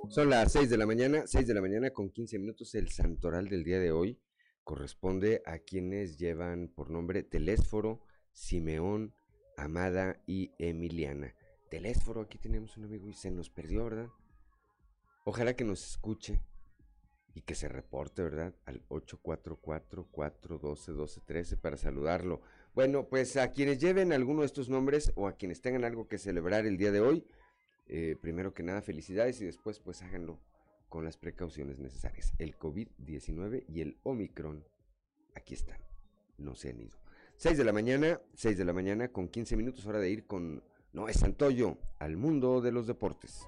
Son 0.10 0.30
las 0.30 0.52
6 0.52 0.70
de 0.70 0.78
la 0.78 0.86
mañana, 0.86 1.24
6 1.26 1.48
de 1.48 1.54
la 1.54 1.62
mañana 1.62 1.92
con 1.92 2.10
15 2.10 2.40
minutos. 2.40 2.76
El 2.76 2.90
santoral 2.90 3.48
del 3.48 3.64
día 3.64 3.80
de 3.80 3.94
hoy 3.94 4.20
corresponde 4.66 5.44
a 5.46 5.60
quienes 5.60 6.18
llevan 6.18 6.68
por 6.76 6.90
nombre 6.90 7.24
Telésforo, 7.24 8.02
Simeón, 8.34 9.16
Amada 9.56 10.22
y 10.28 10.52
Emiliana. 10.60 11.34
Telésforo, 11.72 12.20
aquí 12.20 12.38
tenemos 12.38 12.76
un 12.76 12.84
amigo 12.84 13.08
y 13.08 13.14
se 13.14 13.32
nos 13.32 13.50
perdió, 13.50 13.86
¿verdad? 13.86 14.10
Ojalá 15.26 15.56
que 15.56 15.64
nos 15.64 15.92
escuche 15.92 16.42
y 17.34 17.42
que 17.42 17.56
se 17.56 17.68
reporte, 17.68 18.22
¿verdad? 18.22 18.54
Al 18.66 18.88
844-412-1213 18.90 21.58
para 21.58 21.78
saludarlo. 21.78 22.42
Bueno, 22.76 23.08
pues 23.08 23.38
a 23.38 23.52
quienes 23.52 23.80
lleven 23.80 24.14
alguno 24.14 24.42
de 24.42 24.48
estos 24.48 24.70
nombres 24.70 25.12
o 25.16 25.28
a 25.28 25.38
quienes 25.38 25.62
tengan 25.62 25.86
algo 25.86 26.08
que 26.08 26.18
celebrar 26.18 26.66
el 26.66 26.78
día 26.78 26.92
de 26.92 27.00
hoy, 27.00 27.26
eh, 27.88 28.18
primero 28.22 28.54
que 28.54 28.64
nada 28.64 28.82
felicidades 28.82 29.40
y 29.42 29.46
después 29.46 29.80
pues 29.80 30.02
háganlo 30.02 30.40
con 30.90 31.06
las 31.06 31.18
precauciones 31.18 31.80
necesarias. 31.80 32.34
El 32.38 32.58
COVID-19 32.58 33.66
y 33.68 33.82
el 33.82 33.98
Omicron, 34.04 34.66
aquí 35.36 35.54
están, 35.54 35.80
no 36.38 36.56
se 36.56 36.70
han 36.70 36.82
ido. 36.82 36.98
6 37.38 37.58
de 37.58 37.64
la 37.64 37.74
mañana, 37.74 38.22
6 38.36 38.58
de 38.58 38.66
la 38.66 38.74
mañana 38.74 39.08
con 39.08 39.28
15 39.28 39.58
minutos, 39.58 39.86
hora 39.86 40.00
de 40.00 40.10
ir 40.10 40.28
con 40.28 40.64
Noé 40.92 41.14
Santoyo 41.14 41.78
al 41.98 42.18
mundo 42.18 42.62
de 42.62 42.72
los 42.72 42.86
deportes. 42.86 43.48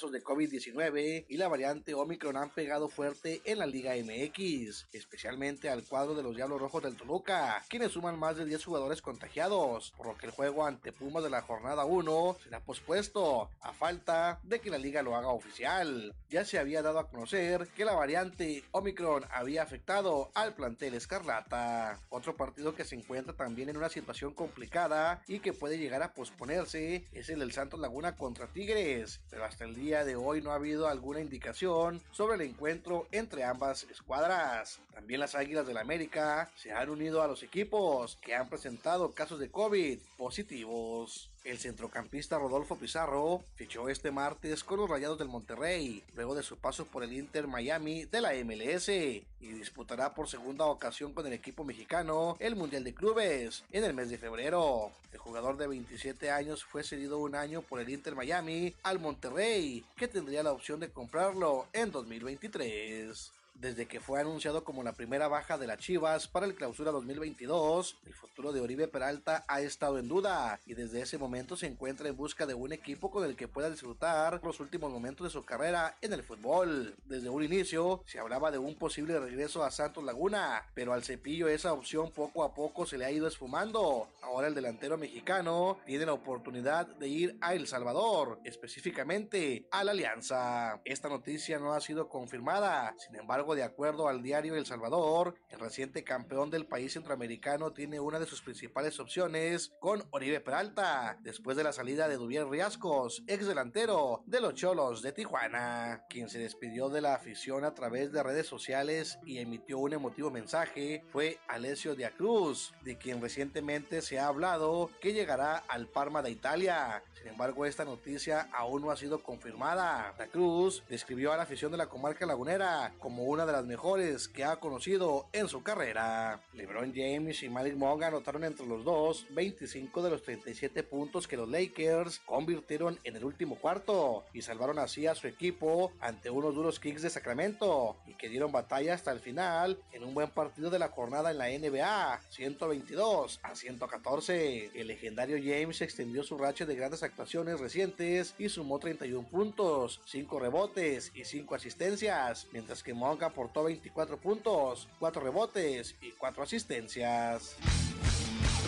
Casos 0.00 0.12
de 0.12 0.24
COVID-19 0.24 1.26
y 1.28 1.36
la 1.36 1.48
variante 1.48 1.92
Omicron 1.92 2.38
han 2.38 2.48
pegado 2.48 2.88
fuerte 2.88 3.42
en 3.44 3.58
la 3.58 3.66
Liga 3.66 3.92
MX, 3.96 4.86
especialmente 4.94 5.68
al 5.68 5.84
cuadro 5.84 6.14
de 6.14 6.22
los 6.22 6.34
Diablos 6.34 6.58
Rojos 6.58 6.82
del 6.82 6.96
Toluca, 6.96 7.62
quienes 7.68 7.92
suman 7.92 8.18
más 8.18 8.38
de 8.38 8.46
10 8.46 8.64
jugadores 8.64 9.02
contagiados, 9.02 9.92
por 9.98 10.06
lo 10.06 10.16
que 10.16 10.24
el 10.24 10.32
juego 10.32 10.64
ante 10.64 10.92
Pumas 10.92 11.22
de 11.22 11.28
la 11.28 11.42
jornada 11.42 11.84
1 11.84 12.36
será 12.42 12.60
pospuesto, 12.60 13.50
a 13.60 13.74
falta 13.74 14.40
de 14.42 14.60
que 14.60 14.70
la 14.70 14.78
liga 14.78 15.02
lo 15.02 15.16
haga 15.16 15.28
oficial. 15.28 16.14
Ya 16.30 16.46
se 16.46 16.58
había 16.58 16.80
dado 16.80 16.98
a 16.98 17.10
conocer 17.10 17.68
que 17.76 17.84
la 17.84 17.92
variante 17.92 18.64
Omicron 18.70 19.24
había 19.30 19.64
afectado 19.64 20.30
al 20.34 20.54
plantel 20.54 20.94
Escarlata. 20.94 22.00
Otro 22.08 22.38
partido 22.38 22.74
que 22.74 22.84
se 22.84 22.94
encuentra 22.94 23.34
también 23.34 23.68
en 23.68 23.76
una 23.76 23.90
situación 23.90 24.32
complicada 24.32 25.22
y 25.26 25.40
que 25.40 25.52
puede 25.52 25.76
llegar 25.76 26.02
a 26.02 26.14
posponerse 26.14 27.04
es 27.12 27.28
el 27.28 27.40
del 27.40 27.52
Santos 27.52 27.80
Laguna 27.80 28.16
contra 28.16 28.46
Tigres, 28.46 29.20
pero 29.28 29.44
hasta 29.44 29.64
el 29.64 29.74
día 29.74 29.89
de 29.90 30.14
hoy 30.14 30.40
no 30.40 30.52
ha 30.52 30.54
habido 30.54 30.86
alguna 30.86 31.20
indicación 31.20 32.00
sobre 32.12 32.36
el 32.36 32.42
encuentro 32.42 33.08
entre 33.10 33.42
ambas 33.42 33.88
escuadras. 33.90 34.78
También 34.94 35.18
las 35.18 35.34
Águilas 35.34 35.66
del 35.66 35.74
la 35.74 35.80
América 35.80 36.48
se 36.54 36.72
han 36.72 36.90
unido 36.90 37.22
a 37.22 37.26
los 37.26 37.42
equipos 37.42 38.16
que 38.22 38.36
han 38.36 38.48
presentado 38.48 39.10
casos 39.12 39.40
de 39.40 39.50
COVID 39.50 39.98
positivos. 40.16 41.28
El 41.42 41.58
centrocampista 41.58 42.38
Rodolfo 42.38 42.76
Pizarro 42.76 43.42
fichó 43.54 43.88
este 43.88 44.10
martes 44.10 44.62
con 44.62 44.78
los 44.78 44.90
Rayados 44.90 45.18
del 45.18 45.28
Monterrey, 45.28 46.04
luego 46.14 46.34
de 46.34 46.42
su 46.42 46.58
paso 46.58 46.84
por 46.84 47.02
el 47.02 47.14
Inter 47.14 47.46
Miami 47.46 48.04
de 48.04 48.20
la 48.20 48.34
MLS, 48.44 48.88
y 48.90 49.24
disputará 49.40 50.14
por 50.14 50.28
segunda 50.28 50.66
ocasión 50.66 51.14
con 51.14 51.26
el 51.26 51.32
equipo 51.32 51.64
mexicano 51.64 52.36
el 52.40 52.56
Mundial 52.56 52.84
de 52.84 52.92
Clubes 52.92 53.64
en 53.72 53.84
el 53.84 53.94
mes 53.94 54.10
de 54.10 54.18
febrero. 54.18 54.92
El 55.12 55.18
jugador 55.18 55.56
de 55.56 55.66
27 55.66 56.30
años 56.30 56.62
fue 56.62 56.84
cedido 56.84 57.18
un 57.18 57.34
año 57.34 57.62
por 57.62 57.80
el 57.80 57.88
Inter 57.88 58.14
Miami 58.14 58.74
al 58.82 58.98
Monterrey, 58.98 59.82
que 59.96 60.08
tendría 60.08 60.42
la 60.42 60.52
opción 60.52 60.78
de 60.78 60.90
comprarlo 60.90 61.66
en 61.72 61.90
2023. 61.90 63.32
Desde 63.54 63.86
que 63.86 64.00
fue 64.00 64.20
anunciado 64.20 64.64
como 64.64 64.82
la 64.82 64.94
primera 64.94 65.28
baja 65.28 65.58
de 65.58 65.66
las 65.66 65.78
Chivas 65.78 66.28
para 66.28 66.46
el 66.46 66.54
clausura 66.54 66.92
2022, 66.92 67.98
el 68.06 68.14
futuro 68.14 68.52
de 68.52 68.60
Oribe 68.60 68.88
Peralta 68.88 69.44
ha 69.48 69.60
estado 69.60 69.98
en 69.98 70.08
duda 70.08 70.58
y 70.64 70.74
desde 70.74 71.02
ese 71.02 71.18
momento 71.18 71.56
se 71.56 71.66
encuentra 71.66 72.08
en 72.08 72.16
busca 72.16 72.46
de 72.46 72.54
un 72.54 72.72
equipo 72.72 73.10
con 73.10 73.24
el 73.24 73.36
que 73.36 73.48
pueda 73.48 73.68
disfrutar 73.68 74.40
los 74.42 74.60
últimos 74.60 74.90
momentos 74.90 75.26
de 75.26 75.30
su 75.30 75.44
carrera 75.44 75.96
en 76.00 76.12
el 76.12 76.22
fútbol. 76.22 76.94
Desde 77.04 77.28
un 77.28 77.42
inicio 77.42 78.02
se 78.06 78.18
hablaba 78.18 78.50
de 78.50 78.58
un 78.58 78.76
posible 78.76 79.18
regreso 79.18 79.62
a 79.62 79.70
Santos 79.70 80.04
Laguna, 80.04 80.64
pero 80.74 80.92
al 80.92 81.04
cepillo 81.04 81.48
esa 81.48 81.72
opción 81.72 82.12
poco 82.12 82.44
a 82.44 82.54
poco 82.54 82.86
se 82.86 82.96
le 82.96 83.04
ha 83.04 83.10
ido 83.10 83.26
esfumando. 83.26 84.08
Ahora 84.22 84.46
el 84.46 84.54
delantero 84.54 84.96
mexicano 84.96 85.78
tiene 85.84 86.06
la 86.06 86.12
oportunidad 86.12 86.86
de 86.86 87.08
ir 87.08 87.38
a 87.40 87.54
El 87.54 87.66
Salvador, 87.66 88.38
específicamente 88.44 89.66
a 89.70 89.84
la 89.84 89.90
Alianza. 89.90 90.80
Esta 90.84 91.08
noticia 91.08 91.58
no 91.58 91.72
ha 91.72 91.80
sido 91.80 92.08
confirmada, 92.08 92.94
sin 92.98 93.16
embargo 93.16 93.39
de 93.40 93.62
acuerdo 93.62 94.06
al 94.06 94.22
diario 94.22 94.54
El 94.54 94.66
Salvador, 94.66 95.34
el 95.48 95.58
reciente 95.58 96.04
campeón 96.04 96.50
del 96.50 96.66
país 96.66 96.92
centroamericano 96.92 97.72
tiene 97.72 97.98
una 97.98 98.18
de 98.18 98.26
sus 98.26 98.42
principales 98.42 99.00
opciones 99.00 99.72
con 99.80 100.04
Oribe 100.10 100.40
Peralta, 100.40 101.18
después 101.22 101.56
de 101.56 101.64
la 101.64 101.72
salida 101.72 102.06
de 102.06 102.16
Duvier 102.16 102.46
Riascos, 102.46 103.24
ex 103.26 103.46
delantero 103.46 104.22
de 104.26 104.42
los 104.42 104.54
Cholos 104.54 105.00
de 105.00 105.12
Tijuana, 105.12 106.04
quien 106.10 106.28
se 106.28 106.38
despidió 106.38 106.90
de 106.90 107.00
la 107.00 107.14
afición 107.14 107.64
a 107.64 107.74
través 107.74 108.12
de 108.12 108.22
redes 108.22 108.46
sociales 108.46 109.18
y 109.24 109.38
emitió 109.38 109.78
un 109.78 109.94
emotivo 109.94 110.30
mensaje 110.30 111.02
fue 111.10 111.38
Alessio 111.48 111.94
Dia 111.94 112.10
Cruz, 112.10 112.74
de 112.84 112.98
quien 112.98 113.22
recientemente 113.22 114.02
se 114.02 114.18
ha 114.18 114.26
hablado 114.26 114.90
que 115.00 115.14
llegará 115.14 115.56
al 115.56 115.88
Parma 115.88 116.20
de 116.20 116.30
Italia. 116.30 117.02
Sin 117.20 117.32
embargo, 117.32 117.66
esta 117.66 117.84
noticia 117.84 118.48
aún 118.52 118.80
no 118.80 118.90
ha 118.90 118.96
sido 118.96 119.22
confirmada. 119.22 120.14
La 120.18 120.26
Cruz 120.28 120.82
describió 120.88 121.32
a 121.32 121.36
la 121.36 121.42
afición 121.42 121.70
de 121.70 121.76
la 121.76 121.86
comarca 121.86 122.24
lagunera 122.24 122.94
como 122.98 123.24
una 123.24 123.44
de 123.44 123.52
las 123.52 123.66
mejores 123.66 124.26
que 124.26 124.44
ha 124.44 124.56
conocido 124.56 125.26
en 125.32 125.46
su 125.48 125.62
carrera. 125.62 126.40
LeBron 126.54 126.94
James 126.94 127.42
y 127.42 127.50
Malik 127.50 127.76
Monk 127.76 128.04
anotaron 128.04 128.44
entre 128.44 128.66
los 128.66 128.84
dos 128.84 129.26
25 129.30 130.02
de 130.02 130.10
los 130.10 130.22
37 130.22 130.82
puntos 130.82 131.28
que 131.28 131.36
los 131.36 131.48
Lakers 131.48 132.20
convirtieron 132.20 132.98
en 133.04 133.16
el 133.16 133.24
último 133.24 133.56
cuarto 133.56 134.24
y 134.32 134.40
salvaron 134.40 134.78
así 134.78 135.06
a 135.06 135.14
su 135.14 135.26
equipo 135.26 135.92
ante 136.00 136.30
unos 136.30 136.54
duros 136.54 136.80
Kicks 136.80 137.02
de 137.02 137.10
Sacramento 137.10 137.96
y 138.06 138.14
que 138.14 138.30
dieron 138.30 138.50
batalla 138.50 138.94
hasta 138.94 139.12
el 139.12 139.20
final 139.20 139.78
en 139.92 140.04
un 140.04 140.14
buen 140.14 140.30
partido 140.30 140.70
de 140.70 140.78
la 140.78 140.88
jornada 140.88 141.30
en 141.30 141.38
la 141.38 141.48
NBA 141.48 142.20
122 142.30 143.40
a 143.42 143.54
114. 143.54 144.70
El 144.74 144.86
legendario 144.86 145.36
James 145.36 145.82
extendió 145.82 146.22
su 146.22 146.38
racha 146.38 146.64
de 146.64 146.74
grandes 146.74 147.02
actuaciones 147.10 147.60
recientes 147.60 148.34
y 148.38 148.48
sumó 148.48 148.78
31 148.78 149.28
puntos, 149.28 150.00
5 150.06 150.38
rebotes 150.38 151.12
y 151.14 151.24
5 151.24 151.54
asistencias, 151.54 152.46
mientras 152.52 152.82
que 152.82 152.94
Monk 152.94 153.22
aportó 153.24 153.64
24 153.64 154.16
puntos, 154.18 154.88
4 154.98 155.22
rebotes 155.22 155.96
y 156.00 156.12
4 156.12 156.42
asistencias. 156.42 157.56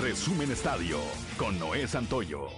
Resumen 0.00 0.50
Estadio 0.50 0.98
con 1.38 1.58
Noé 1.58 1.86
Santoyo. 1.86 2.48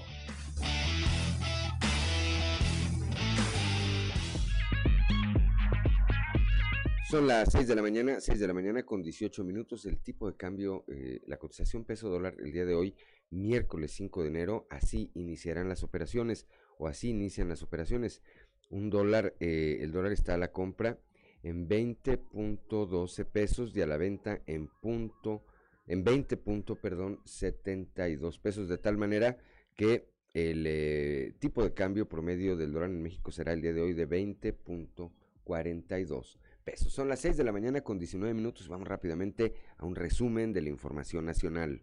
Son 7.10 7.28
las 7.28 7.52
6 7.52 7.68
de 7.68 7.76
la 7.76 7.82
mañana, 7.82 8.20
6 8.20 8.40
de 8.40 8.46
la 8.48 8.54
mañana 8.54 8.82
con 8.82 9.02
18 9.02 9.44
minutos. 9.44 9.86
El 9.86 9.98
tipo 9.98 10.26
de 10.28 10.36
cambio, 10.36 10.84
eh, 10.88 11.20
la 11.26 11.36
cotización 11.36 11.84
peso 11.84 12.08
dólar 12.08 12.34
el 12.40 12.50
día 12.50 12.64
de 12.64 12.74
hoy, 12.74 12.96
miércoles 13.30 13.92
5 13.92 14.22
de 14.22 14.28
enero, 14.28 14.66
así 14.70 15.10
iniciarán 15.14 15.68
las 15.68 15.82
operaciones 15.82 16.46
o 16.78 16.86
así 16.86 17.10
inician 17.10 17.48
las 17.48 17.62
operaciones. 17.62 18.22
Un 18.70 18.90
dólar, 18.90 19.34
eh, 19.40 19.78
el 19.80 19.92
dólar 19.92 20.12
está 20.12 20.34
a 20.34 20.38
la 20.38 20.52
compra 20.52 20.98
en 21.42 21.68
20.12 21.68 23.24
pesos 23.26 23.76
y 23.76 23.82
a 23.82 23.86
la 23.86 23.96
venta 23.96 24.40
en 24.46 24.68
punto, 24.68 25.44
en 25.86 26.02
20. 26.02 26.36
perdón, 26.80 27.20
72 27.24 28.38
pesos, 28.38 28.68
de 28.68 28.78
tal 28.78 28.96
manera 28.96 29.38
que 29.76 30.08
el 30.32 30.64
eh, 30.66 31.34
tipo 31.38 31.62
de 31.62 31.74
cambio 31.74 32.08
promedio 32.08 32.56
del 32.56 32.72
dólar 32.72 32.90
en 32.90 33.02
México 33.02 33.30
será 33.30 33.52
el 33.52 33.60
día 33.60 33.72
de 33.72 33.82
hoy 33.82 33.92
de 33.92 34.08
20.42 34.08 36.38
pesos. 36.64 36.92
Son 36.92 37.08
las 37.08 37.20
6 37.20 37.36
de 37.36 37.44
la 37.44 37.52
mañana 37.52 37.82
con 37.82 37.98
19 37.98 38.34
minutos. 38.34 38.68
Vamos 38.68 38.88
rápidamente 38.88 39.54
a 39.76 39.84
un 39.84 39.94
resumen 39.94 40.52
de 40.52 40.62
la 40.62 40.70
información 40.70 41.26
nacional. 41.26 41.82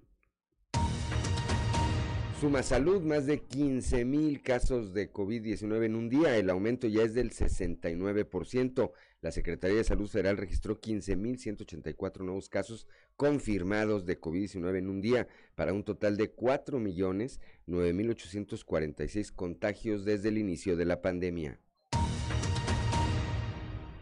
Suma 2.41 2.63
Salud, 2.63 3.03
más 3.03 3.27
de 3.27 3.43
15 3.43 4.03
mil 4.03 4.41
casos 4.41 4.95
de 4.95 5.13
COVID-19 5.13 5.85
en 5.85 5.95
un 5.95 6.09
día. 6.09 6.35
El 6.37 6.49
aumento 6.49 6.87
ya 6.87 7.03
es 7.03 7.13
del 7.13 7.29
69%. 7.29 8.91
La 9.21 9.31
Secretaría 9.31 9.77
de 9.77 9.83
Salud 9.83 10.09
Federal 10.09 10.37
registró 10.37 10.79
15 10.79 11.17
mil 11.17 11.37
184 11.37 12.25
nuevos 12.25 12.49
casos 12.49 12.87
confirmados 13.15 14.07
de 14.07 14.19
COVID-19 14.19 14.79
en 14.79 14.89
un 14.89 15.01
día, 15.01 15.27
para 15.53 15.71
un 15.71 15.83
total 15.83 16.17
de 16.17 16.31
4 16.31 16.79
millones 16.79 17.39
9 17.67 17.93
mil 17.93 18.09
846 18.09 19.31
contagios 19.33 20.03
desde 20.03 20.29
el 20.29 20.39
inicio 20.39 20.75
de 20.75 20.85
la 20.85 20.99
pandemia. 20.99 21.59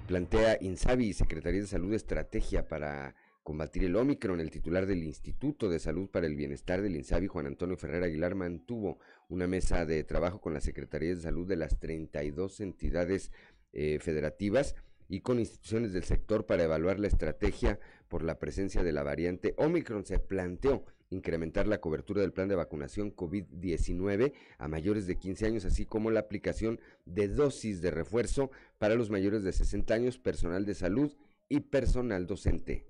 Plantea 0.07 0.59
INSABI, 0.61 1.11
Secretaría 1.11 1.59
de 1.59 1.67
Salud, 1.67 1.93
estrategia 1.93 2.69
para 2.69 3.15
combatir 3.43 3.83
el 3.83 3.95
Omicron. 3.95 4.39
El 4.39 4.51
titular 4.51 4.85
del 4.85 5.03
Instituto 5.03 5.69
de 5.69 5.79
Salud 5.79 6.09
para 6.09 6.27
el 6.27 6.35
Bienestar 6.35 6.81
del 6.81 6.95
INSABI, 6.95 7.27
Juan 7.27 7.47
Antonio 7.47 7.77
Ferrer 7.77 8.03
Aguilar, 8.03 8.35
mantuvo 8.35 8.99
una 9.27 9.47
mesa 9.47 9.85
de 9.85 10.03
trabajo 10.03 10.41
con 10.41 10.53
la 10.53 10.61
Secretaría 10.61 11.15
de 11.15 11.21
Salud 11.21 11.47
de 11.47 11.55
las 11.55 11.79
32 11.79 12.59
entidades 12.61 13.31
eh, 13.73 13.99
federativas 14.01 14.75
y 15.07 15.21
con 15.21 15.39
instituciones 15.39 15.93
del 15.93 16.03
sector 16.03 16.45
para 16.45 16.63
evaluar 16.63 16.99
la 16.99 17.07
estrategia 17.07 17.79
por 18.07 18.23
la 18.23 18.39
presencia 18.39 18.83
de 18.83 18.91
la 18.91 19.03
variante 19.03 19.55
Omicron. 19.57 20.05
Se 20.05 20.19
planteó 20.19 20.85
incrementar 21.09 21.67
la 21.67 21.81
cobertura 21.81 22.21
del 22.21 22.33
plan 22.33 22.47
de 22.47 22.55
vacunación 22.55 23.15
COVID-19 23.15 24.33
a 24.57 24.67
mayores 24.67 25.07
de 25.07 25.17
15 25.17 25.47
años, 25.47 25.65
así 25.65 25.85
como 25.85 26.11
la 26.11 26.19
aplicación 26.19 26.79
de 27.05 27.27
dosis 27.27 27.81
de 27.81 27.91
refuerzo 27.91 28.51
para 28.77 28.95
los 28.95 29.09
mayores 29.09 29.43
de 29.43 29.51
60 29.51 29.93
años, 29.93 30.19
personal 30.19 30.65
de 30.65 30.75
salud 30.75 31.11
y 31.49 31.61
personal 31.61 32.27
docente. 32.27 32.88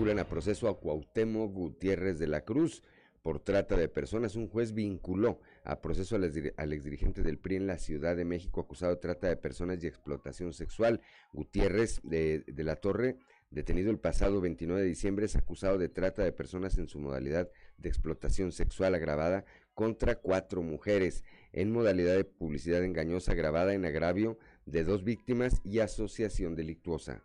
Vinculan 0.00 0.18
a 0.18 0.24
proceso 0.24 0.66
a 0.66 0.80
Cuauhtémoc 0.80 1.52
Gutiérrez 1.52 2.18
de 2.18 2.26
la 2.26 2.40
Cruz 2.40 2.82
por 3.20 3.38
trata 3.38 3.76
de 3.76 3.86
personas. 3.86 4.34
Un 4.34 4.48
juez 4.48 4.72
vinculó 4.72 5.40
a 5.62 5.82
proceso 5.82 6.16
al, 6.16 6.24
exdirigente 6.24 7.22
del 7.22 7.36
PRI 7.36 7.56
en 7.56 7.66
la 7.66 7.76
Ciudad 7.76 8.16
de 8.16 8.24
México 8.24 8.62
acusado 8.62 8.94
de 8.94 9.00
trata 9.02 9.28
de 9.28 9.36
personas 9.36 9.84
y 9.84 9.86
explotación 9.86 10.54
sexual. 10.54 11.02
Gutiérrez 11.34 12.00
de 12.02 12.44
la 12.56 12.76
Torre 12.76 13.18
detenido 13.50 13.90
el 13.90 13.98
pasado 13.98 14.40
29 14.40 14.80
de 14.80 14.88
diciembre, 14.88 15.26
es 15.26 15.36
acusado 15.36 15.76
de 15.76 15.90
trata 15.90 16.24
de 16.24 16.32
personas 16.32 16.78
en 16.78 16.88
su 16.88 16.98
modalidad 16.98 17.50
de 17.76 17.90
explotación 17.90 18.52
sexual 18.52 18.94
agravada 18.94 19.44
contra 19.74 20.14
cuatro 20.14 20.62
mujeres, 20.62 21.24
en 21.52 21.72
modalidad 21.72 22.16
de 22.16 22.24
publicidad 22.24 22.82
engañosa 22.84 23.32
agravada 23.32 23.74
en 23.74 23.84
agravio 23.84 24.38
de 24.64 24.82
dos 24.82 25.04
víctimas 25.04 25.60
y 25.62 25.80
asociación 25.80 26.56
delictuosa. 26.56 27.22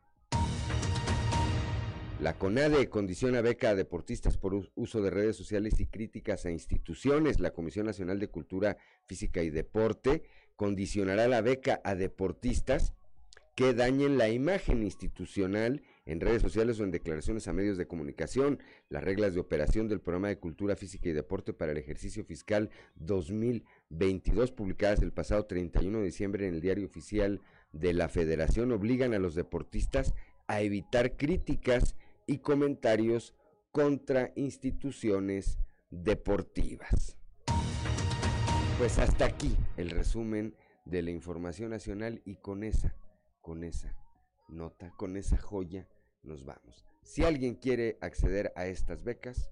La 2.21 2.33
CONADE 2.37 2.89
condiciona 2.89 3.41
beca 3.41 3.71
a 3.71 3.75
deportistas 3.75 4.37
por 4.37 4.69
uso 4.75 5.01
de 5.01 5.09
redes 5.09 5.35
sociales 5.35 5.79
y 5.81 5.85
críticas 5.85 6.45
a 6.45 6.51
instituciones. 6.51 7.41
La 7.41 7.51
Comisión 7.51 7.85
Nacional 7.85 8.19
de 8.19 8.29
Cultura 8.29 8.77
Física 9.05 9.43
y 9.43 9.49
Deporte 9.49 10.23
condicionará 10.55 11.27
la 11.27 11.41
beca 11.41 11.81
a 11.83 11.93
deportistas 11.93 12.93
que 13.53 13.73
dañen 13.73 14.17
la 14.17 14.29
imagen 14.29 14.83
institucional 14.83 15.81
en 16.05 16.21
redes 16.21 16.41
sociales 16.41 16.79
o 16.79 16.85
en 16.85 16.91
declaraciones 16.91 17.47
a 17.47 17.53
medios 17.53 17.77
de 17.77 17.87
comunicación, 17.87 18.59
las 18.89 19.03
reglas 19.03 19.33
de 19.33 19.41
operación 19.41 19.89
del 19.89 19.99
programa 19.99 20.29
de 20.29 20.39
cultura 20.39 20.77
física 20.77 21.09
y 21.09 21.13
deporte 21.13 21.51
para 21.51 21.73
el 21.73 21.77
ejercicio 21.77 22.23
fiscal 22.23 22.69
2022 22.95 24.51
publicadas 24.51 25.01
el 25.01 25.11
pasado 25.11 25.45
31 25.45 25.99
de 25.99 26.05
diciembre 26.05 26.47
en 26.47 26.55
el 26.55 26.61
diario 26.61 26.85
oficial 26.85 27.41
de 27.73 27.93
la 27.93 28.07
federación 28.07 28.71
obligan 28.71 29.13
a 29.13 29.19
los 29.19 29.35
deportistas 29.35 30.13
a 30.47 30.61
evitar 30.61 31.17
críticas 31.17 31.95
y 32.27 32.39
comentarios 32.39 33.33
contra 33.71 34.31
instituciones 34.35 35.59
deportivas. 35.89 37.17
Pues 38.77 38.99
hasta 38.99 39.25
aquí 39.25 39.55
el 39.77 39.89
resumen 39.89 40.55
de 40.85 41.01
la 41.01 41.11
información 41.11 41.69
nacional 41.69 42.21
y 42.25 42.35
con 42.37 42.63
esa, 42.63 42.95
con 43.41 43.63
esa 43.63 43.95
nota, 44.47 44.91
con 44.97 45.17
esa 45.17 45.37
joya, 45.37 45.87
nos 46.23 46.45
vamos. 46.45 46.85
Si 47.03 47.23
alguien 47.23 47.55
quiere 47.55 47.97
acceder 48.01 48.51
a 48.55 48.67
estas 48.67 49.03
becas 49.03 49.51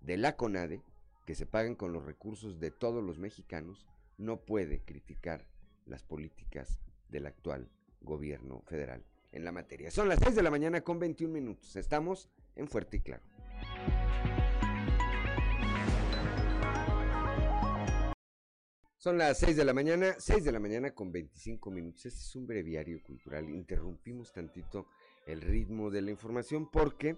de 0.00 0.16
la 0.16 0.36
CONADE, 0.36 0.82
que 1.26 1.34
se 1.34 1.46
pagan 1.46 1.76
con 1.76 1.92
los 1.92 2.04
recursos 2.04 2.58
de 2.58 2.70
todos 2.70 3.04
los 3.04 3.18
mexicanos, 3.18 3.86
no 4.18 4.40
puede 4.40 4.82
criticar 4.84 5.46
las 5.86 6.02
políticas 6.02 6.80
del 7.08 7.26
actual 7.26 7.70
gobierno 8.00 8.62
federal 8.62 9.04
en 9.32 9.44
la 9.44 9.52
materia. 9.52 9.90
Son 9.90 10.08
las 10.08 10.18
6 10.20 10.34
de 10.34 10.42
la 10.42 10.50
mañana 10.50 10.80
con 10.80 10.98
21 10.98 11.32
minutos. 11.32 11.76
Estamos 11.76 12.28
en 12.56 12.68
Fuerte 12.68 12.98
y 12.98 13.00
Claro. 13.00 13.22
Son 19.00 19.16
las 19.16 19.38
6 19.38 19.56
de 19.56 19.64
la 19.64 19.72
mañana, 19.72 20.14
6 20.18 20.44
de 20.44 20.52
la 20.52 20.60
mañana 20.60 20.90
con 20.90 21.10
25 21.10 21.70
minutos. 21.70 22.04
Este 22.04 22.20
es 22.20 22.36
un 22.36 22.46
breviario 22.46 23.02
cultural. 23.02 23.48
Interrumpimos 23.48 24.30
tantito 24.30 24.88
el 25.26 25.40
ritmo 25.40 25.90
de 25.90 26.02
la 26.02 26.10
información 26.10 26.70
porque 26.70 27.16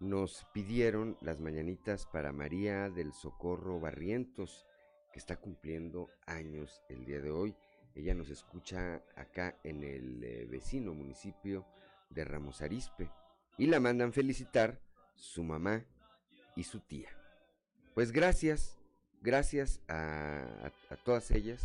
nos 0.00 0.44
pidieron 0.52 1.16
las 1.20 1.38
mañanitas 1.38 2.06
para 2.06 2.32
María 2.32 2.90
del 2.90 3.12
Socorro 3.12 3.78
Barrientos, 3.78 4.66
que 5.12 5.20
está 5.20 5.36
cumpliendo 5.36 6.08
años 6.26 6.82
el 6.88 7.04
día 7.04 7.20
de 7.20 7.30
hoy. 7.30 7.54
Ella 7.94 8.14
nos 8.14 8.30
escucha 8.30 9.02
acá 9.16 9.56
en 9.64 9.84
el 9.84 10.24
eh, 10.24 10.46
vecino 10.50 10.94
municipio 10.94 11.66
de 12.10 12.24
Ramos 12.24 12.62
Arispe 12.62 13.10
y 13.58 13.66
la 13.66 13.80
mandan 13.80 14.12
felicitar 14.12 14.80
su 15.14 15.42
mamá 15.42 15.84
y 16.56 16.64
su 16.64 16.80
tía. 16.80 17.10
Pues 17.94 18.12
gracias, 18.12 18.78
gracias 19.20 19.80
a 19.88 20.70
todas 21.04 21.30
ellas, 21.30 21.62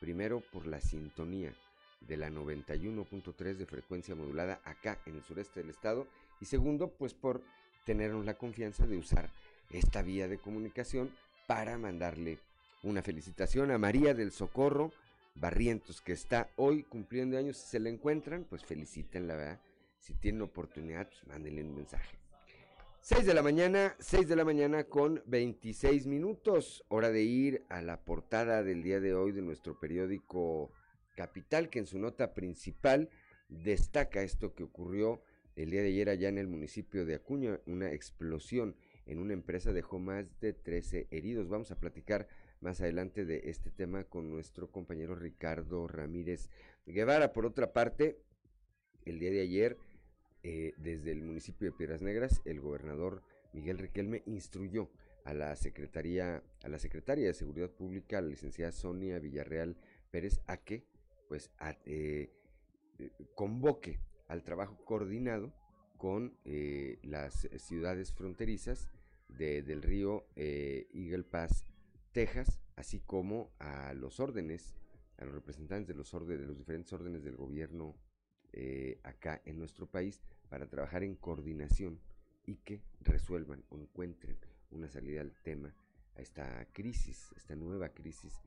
primero 0.00 0.40
por 0.40 0.66
la 0.66 0.80
sintonía 0.80 1.54
de 2.00 2.16
la 2.16 2.30
91.3 2.30 3.56
de 3.56 3.66
frecuencia 3.66 4.14
modulada 4.14 4.60
acá 4.64 4.98
en 5.06 5.16
el 5.16 5.24
sureste 5.24 5.60
del 5.60 5.70
estado 5.70 6.06
y 6.40 6.46
segundo 6.46 6.90
pues 6.92 7.14
por 7.14 7.42
tenernos 7.84 8.24
la 8.24 8.34
confianza 8.34 8.86
de 8.86 8.96
usar 8.96 9.30
esta 9.70 10.02
vía 10.02 10.28
de 10.28 10.38
comunicación 10.38 11.10
para 11.46 11.78
mandarle 11.78 12.38
una 12.82 13.02
felicitación 13.02 13.70
a 13.70 13.78
María 13.78 14.14
del 14.14 14.32
Socorro 14.32 14.92
Barrientos 15.40 16.00
que 16.00 16.12
está 16.12 16.50
hoy 16.56 16.82
cumpliendo 16.82 17.38
años 17.38 17.56
si 17.56 17.68
se 17.68 17.80
la 17.80 17.88
encuentran 17.88 18.44
pues 18.44 18.64
felicítenla 18.64 19.36
verdad 19.36 19.60
si 19.98 20.14
tienen 20.14 20.42
oportunidad 20.42 21.08
pues 21.08 21.26
mándenle 21.26 21.62
un 21.62 21.74
mensaje 21.74 22.18
6 23.00 23.24
de 23.24 23.32
la 23.32 23.42
mañana, 23.42 23.94
6 24.00 24.28
de 24.28 24.36
la 24.36 24.44
mañana 24.44 24.84
con 24.84 25.22
26 25.26 26.06
minutos, 26.06 26.84
hora 26.88 27.10
de 27.10 27.22
ir 27.22 27.64
a 27.68 27.80
la 27.80 28.04
portada 28.04 28.62
del 28.62 28.82
día 28.82 29.00
de 29.00 29.14
hoy 29.14 29.32
de 29.32 29.40
nuestro 29.40 29.78
periódico 29.78 30.72
Capital, 31.16 31.70
que 31.70 31.78
en 31.78 31.86
su 31.86 31.98
nota 31.98 32.34
principal 32.34 33.08
destaca 33.48 34.22
esto 34.22 34.54
que 34.54 34.64
ocurrió 34.64 35.22
el 35.56 35.70
día 35.70 35.82
de 35.82 35.88
ayer 35.88 36.08
allá 36.10 36.28
en 36.28 36.38
el 36.38 36.48
municipio 36.48 37.06
de 37.06 37.14
Acuña, 37.14 37.60
una 37.66 37.90
explosión 37.92 38.76
en 39.06 39.18
una 39.18 39.32
empresa 39.32 39.72
dejó 39.72 39.98
más 39.98 40.26
de 40.40 40.52
13 40.52 41.08
heridos. 41.10 41.48
Vamos 41.48 41.70
a 41.70 41.80
platicar 41.80 42.28
más 42.60 42.80
adelante 42.80 43.24
de 43.24 43.42
este 43.44 43.70
tema 43.70 44.04
con 44.04 44.30
nuestro 44.30 44.70
compañero 44.70 45.14
Ricardo 45.14 45.86
Ramírez 45.86 46.50
Guevara. 46.86 47.32
Por 47.32 47.46
otra 47.46 47.72
parte, 47.72 48.18
el 49.04 49.18
día 49.18 49.30
de 49.30 49.40
ayer, 49.40 49.78
eh, 50.42 50.74
desde 50.76 51.12
el 51.12 51.22
municipio 51.22 51.70
de 51.70 51.76
Piedras 51.76 52.02
Negras, 52.02 52.40
el 52.44 52.60
gobernador 52.60 53.22
Miguel 53.52 53.78
Riquelme 53.78 54.22
instruyó 54.26 54.90
a 55.24 55.34
la 55.34 55.54
Secretaría, 55.56 56.42
a 56.62 56.68
la 56.68 56.78
Secretaria 56.78 57.26
de 57.26 57.34
Seguridad 57.34 57.70
Pública, 57.70 58.20
la 58.20 58.28
licenciada 58.28 58.72
Sonia 58.72 59.18
Villarreal 59.18 59.76
Pérez, 60.10 60.40
a 60.46 60.56
que 60.56 60.84
pues 61.28 61.50
eh, 61.84 62.30
eh, 62.98 63.10
convoque 63.34 64.00
al 64.28 64.42
trabajo 64.42 64.76
coordinado 64.84 65.52
con 65.96 66.38
las 67.02 67.48
ciudades 67.56 68.12
fronterizas 68.12 68.88
de, 69.26 69.62
del 69.62 69.82
río 69.82 70.26
Eagle 70.36 71.24
Pass, 71.24 71.64
Texas, 72.12 72.60
así 72.76 73.00
como 73.00 73.52
a 73.58 73.92
los 73.94 74.20
órdenes, 74.20 74.74
a 75.18 75.24
los 75.24 75.34
representantes 75.34 75.88
de 75.88 75.94
los, 75.94 76.14
órdenes, 76.14 76.40
de 76.40 76.46
los 76.46 76.58
diferentes 76.58 76.92
órdenes 76.92 77.24
del 77.24 77.36
gobierno 77.36 77.96
eh, 78.52 78.98
acá 79.02 79.42
en 79.44 79.58
nuestro 79.58 79.86
país 79.86 80.20
para 80.48 80.68
trabajar 80.68 81.02
en 81.02 81.16
coordinación 81.16 82.00
y 82.46 82.56
que 82.56 82.82
resuelvan 83.00 83.64
o 83.68 83.78
encuentren 83.78 84.38
una 84.70 84.88
salida 84.88 85.20
al 85.20 85.34
tema, 85.42 85.74
a 86.16 86.20
esta 86.20 86.66
crisis, 86.72 87.30
esta 87.36 87.54
nueva 87.54 87.90
crisis 87.90 88.40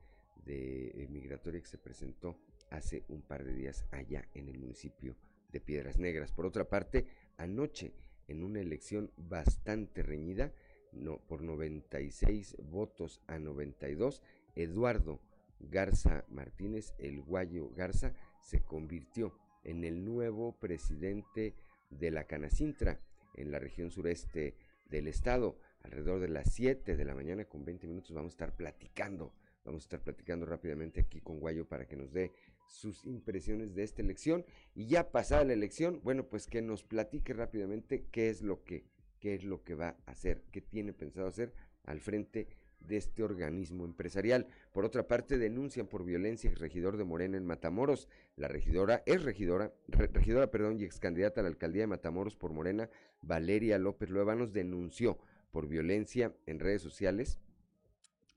de 0.44 0.88
eh, 0.88 1.08
migratoria 1.08 1.60
que 1.60 1.68
se 1.68 1.78
presentó 1.78 2.38
hace 2.70 3.04
un 3.08 3.22
par 3.22 3.44
de 3.44 3.54
días 3.54 3.84
allá 3.92 4.28
en 4.34 4.48
el 4.48 4.58
municipio 4.58 5.16
de 5.50 5.60
Piedras 5.60 5.98
Negras. 5.98 6.32
Por 6.32 6.46
otra 6.46 6.68
parte, 6.68 7.06
anoche 7.36 7.92
en 8.28 8.42
una 8.42 8.60
elección 8.60 9.12
bastante 9.16 10.02
reñida, 10.02 10.52
no, 10.92 11.18
por 11.18 11.42
96 11.42 12.56
votos 12.70 13.20
a 13.26 13.38
92, 13.38 14.22
Eduardo 14.54 15.20
Garza 15.58 16.24
Martínez, 16.28 16.94
el 16.98 17.20
Guayo 17.20 17.70
Garza, 17.70 18.12
se 18.40 18.60
convirtió 18.62 19.34
en 19.64 19.84
el 19.84 20.04
nuevo 20.04 20.58
presidente 20.58 21.54
de 21.90 22.10
la 22.10 22.24
Canacintra 22.24 23.00
en 23.34 23.50
la 23.50 23.58
región 23.58 23.90
sureste 23.90 24.54
del 24.90 25.08
estado. 25.08 25.58
Alrededor 25.82 26.20
de 26.20 26.28
las 26.28 26.52
7 26.52 26.96
de 26.96 27.04
la 27.04 27.14
mañana 27.14 27.44
con 27.44 27.64
20 27.64 27.86
minutos 27.86 28.12
vamos 28.12 28.32
a 28.32 28.34
estar 28.34 28.56
platicando, 28.56 29.32
vamos 29.64 29.82
a 29.82 29.86
estar 29.86 30.00
platicando 30.02 30.46
rápidamente 30.46 31.00
aquí 31.00 31.20
con 31.20 31.40
Guayo 31.40 31.66
para 31.66 31.86
que 31.86 31.96
nos 31.96 32.12
dé 32.12 32.32
sus 32.66 33.04
impresiones 33.04 33.74
de 33.74 33.82
esta 33.82 34.02
elección 34.02 34.44
y 34.74 34.86
ya 34.86 35.10
pasada 35.10 35.44
la 35.44 35.52
elección, 35.52 36.00
bueno, 36.04 36.28
pues 36.28 36.46
que 36.46 36.62
nos 36.62 36.84
platique 36.84 37.32
rápidamente 37.32 38.06
qué 38.10 38.30
es 38.30 38.42
lo 38.42 38.62
que 38.64 38.84
qué 39.22 39.36
es 39.36 39.44
lo 39.44 39.62
que 39.62 39.76
va 39.76 39.96
a 40.04 40.10
hacer, 40.10 40.42
qué 40.50 40.60
tiene 40.60 40.92
pensado 40.92 41.28
hacer 41.28 41.52
al 41.84 42.00
frente 42.00 42.48
de 42.80 42.96
este 42.96 43.22
organismo 43.22 43.84
empresarial. 43.84 44.48
Por 44.72 44.84
otra 44.84 45.06
parte, 45.06 45.38
denuncian 45.38 45.86
por 45.86 46.04
violencia 46.04 46.50
el 46.50 46.56
regidor 46.56 46.96
de 46.96 47.04
Morena 47.04 47.36
en 47.36 47.46
Matamoros. 47.46 48.08
La 48.34 48.48
regidora 48.48 49.04
es 49.06 49.22
regidora, 49.22 49.72
regidora, 49.86 50.50
perdón, 50.50 50.80
y 50.80 50.82
ex 50.82 50.98
candidata 50.98 51.40
a 51.40 51.44
la 51.44 51.50
alcaldía 51.50 51.82
de 51.82 51.86
Matamoros 51.86 52.34
por 52.34 52.52
Morena, 52.52 52.90
Valeria 53.22 53.78
López 53.78 54.10
Luevanos, 54.10 54.52
denunció 54.52 55.20
por 55.52 55.68
violencia 55.68 56.34
en 56.46 56.58
redes 56.58 56.82
sociales. 56.82 57.38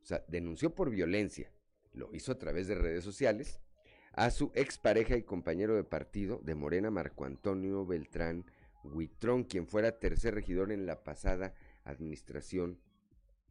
O 0.04 0.06
sea, 0.06 0.24
denunció 0.28 0.76
por 0.76 0.92
violencia, 0.92 1.50
lo 1.94 2.14
hizo 2.14 2.32
a 2.32 2.38
través 2.38 2.68
de 2.68 2.76
redes 2.76 3.04
sociales, 3.04 3.60
a 4.14 4.30
su 4.30 4.52
expareja 4.54 5.18
y 5.18 5.24
compañero 5.24 5.76
de 5.76 5.84
partido 5.84 6.40
de 6.44 6.54
Morena, 6.54 6.92
Marco 6.92 7.26
Antonio 7.26 7.88
Beltrán 7.88 8.46
Huitrón, 8.94 9.44
quien 9.44 9.68
fuera 9.68 10.00
tercer 10.00 10.36
regidor 10.36 10.72
en 10.72 10.86
la 10.86 11.04
pasada 11.04 11.54
administración 11.84 12.80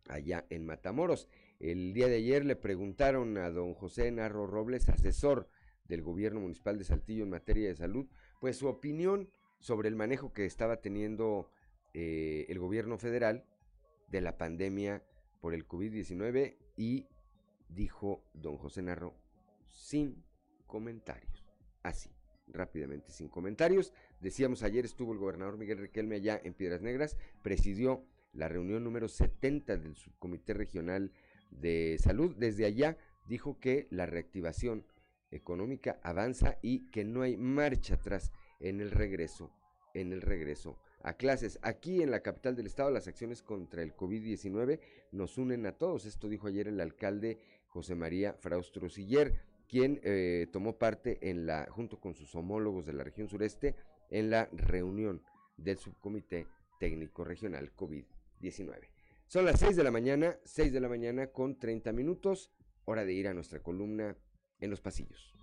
allá 0.08 0.46
en 0.50 0.66
Matamoros. 0.66 1.28
El 1.60 1.94
día 1.94 2.08
de 2.08 2.16
ayer 2.16 2.44
le 2.44 2.56
preguntaron 2.56 3.38
a 3.38 3.50
don 3.50 3.74
José 3.74 4.10
Narro 4.10 4.46
Robles, 4.46 4.88
asesor 4.88 5.48
del 5.86 6.02
gobierno 6.02 6.40
municipal 6.40 6.78
de 6.78 6.84
Saltillo 6.84 7.24
en 7.24 7.30
materia 7.30 7.68
de 7.68 7.76
salud, 7.76 8.06
pues 8.40 8.56
su 8.56 8.68
opinión 8.68 9.30
sobre 9.60 9.88
el 9.88 9.96
manejo 9.96 10.32
que 10.32 10.44
estaba 10.44 10.80
teniendo 10.80 11.50
eh, 11.94 12.46
el 12.48 12.58
gobierno 12.58 12.98
federal 12.98 13.44
de 14.08 14.20
la 14.20 14.36
pandemia 14.36 15.02
por 15.40 15.54
el 15.54 15.66
COVID-19 15.66 16.56
y 16.76 17.06
dijo 17.68 18.24
don 18.34 18.56
José 18.56 18.82
Narro 18.82 19.14
sin 19.68 20.24
comentarios. 20.66 21.44
Así, 21.82 22.10
rápidamente, 22.48 23.12
sin 23.12 23.28
comentarios. 23.28 23.92
Decíamos 24.24 24.62
ayer 24.62 24.86
estuvo 24.86 25.12
el 25.12 25.18
gobernador 25.18 25.58
Miguel 25.58 25.76
Riquelme 25.76 26.14
allá 26.14 26.40
en 26.42 26.54
Piedras 26.54 26.80
Negras, 26.80 27.18
presidió 27.42 28.06
la 28.32 28.48
reunión 28.48 28.82
número 28.82 29.06
70 29.06 29.76
del 29.76 29.96
Subcomité 29.96 30.54
Regional 30.54 31.12
de 31.50 31.98
Salud. 32.02 32.34
Desde 32.34 32.64
allá 32.64 32.96
dijo 33.28 33.60
que 33.60 33.86
la 33.90 34.06
reactivación 34.06 34.86
económica 35.30 36.00
avanza 36.02 36.56
y 36.62 36.90
que 36.90 37.04
no 37.04 37.20
hay 37.20 37.36
marcha 37.36 37.96
atrás 37.96 38.32
en 38.60 38.80
el 38.80 38.92
regreso, 38.92 39.52
en 39.92 40.14
el 40.14 40.22
regreso 40.22 40.78
a 41.02 41.18
clases. 41.18 41.58
Aquí 41.60 42.00
en 42.00 42.10
la 42.10 42.22
capital 42.22 42.56
del 42.56 42.64
estado 42.64 42.90
las 42.90 43.06
acciones 43.06 43.42
contra 43.42 43.82
el 43.82 43.94
COVID-19 43.94 44.80
nos 45.12 45.36
unen 45.36 45.66
a 45.66 45.72
todos. 45.72 46.06
Esto 46.06 46.30
dijo 46.30 46.46
ayer 46.46 46.66
el 46.66 46.80
alcalde 46.80 47.40
José 47.66 47.94
María 47.94 48.32
Fraustro 48.32 48.88
Siller 48.88 49.34
quien 49.68 50.00
eh, 50.04 50.46
tomó 50.52 50.78
parte 50.78 51.18
en 51.30 51.46
la, 51.46 51.66
junto 51.70 51.98
con 51.98 52.14
sus 52.14 52.34
homólogos 52.34 52.86
de 52.86 52.92
la 52.92 53.04
región 53.04 53.28
sureste, 53.28 53.74
en 54.10 54.30
la 54.30 54.48
reunión 54.52 55.22
del 55.56 55.78
subcomité 55.78 56.46
técnico 56.78 57.24
regional 57.24 57.74
COVID-19. 57.74 58.88
Son 59.26 59.44
las 59.44 59.60
6 59.60 59.76
de 59.76 59.84
la 59.84 59.90
mañana, 59.90 60.36
6 60.44 60.72
de 60.72 60.80
la 60.80 60.88
mañana 60.88 61.28
con 61.28 61.58
30 61.58 61.92
minutos, 61.92 62.52
hora 62.84 63.04
de 63.04 63.12
ir 63.12 63.28
a 63.28 63.34
nuestra 63.34 63.60
columna 63.60 64.16
en 64.60 64.70
los 64.70 64.80
pasillos. 64.80 65.34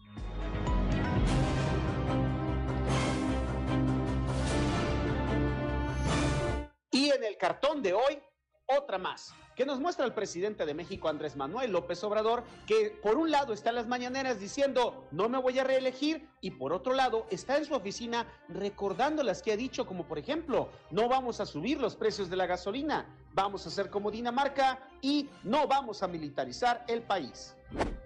Y 6.92 7.10
en 7.10 7.24
el 7.24 7.38
cartón 7.38 7.82
de 7.82 7.94
hoy, 7.94 8.20
otra 8.66 8.98
más 8.98 9.34
que 9.56 9.66
nos 9.66 9.80
muestra 9.80 10.06
el 10.06 10.14
presidente 10.14 10.66
de 10.66 10.74
México, 10.74 11.10
Andrés 11.10 11.36
Manuel 11.36 11.72
López 11.72 12.04
Obrador, 12.04 12.44
que 12.66 12.98
por 13.02 13.18
un 13.18 13.32
lado 13.32 13.54
está 13.54 13.70
en 13.70 13.76
las 13.76 13.88
mañaneras 13.88 14.40
diciendo 14.40 15.08
no 15.12 15.30
me 15.30 15.38
voy 15.38 15.60
a 15.60 15.64
reelegir 15.64 16.28
y 16.42 16.52
por 16.52 16.74
otro 16.74 16.94
lado 16.94 17.26
está 17.30 17.58
en 17.58 17.66
su 17.66 17.74
oficina 17.74 18.28
recordando 18.50 19.24
las 19.24 19.42
que 19.42 19.52
ha 19.52 19.58
dicho, 19.58 19.86
como 19.86 20.06
por 20.06 20.18
ejemplo, 20.18 20.70
no 20.90 21.08
vamos 21.08 21.40
a 21.40 21.46
subir 21.46 21.80
los 21.80 21.96
precios 21.96 22.30
de 22.30 22.36
la 22.36 22.46
gasolina, 22.46 23.06
vamos 23.34 23.66
a 23.66 23.70
hacer 23.70 23.90
como 23.90 24.12
Dinamarca 24.12 24.80
y 25.02 25.30
no 25.44 25.68
vamos 25.68 26.04
a 26.04 26.08
militarizar 26.08 26.84
el 26.88 27.02
país. 27.02 27.56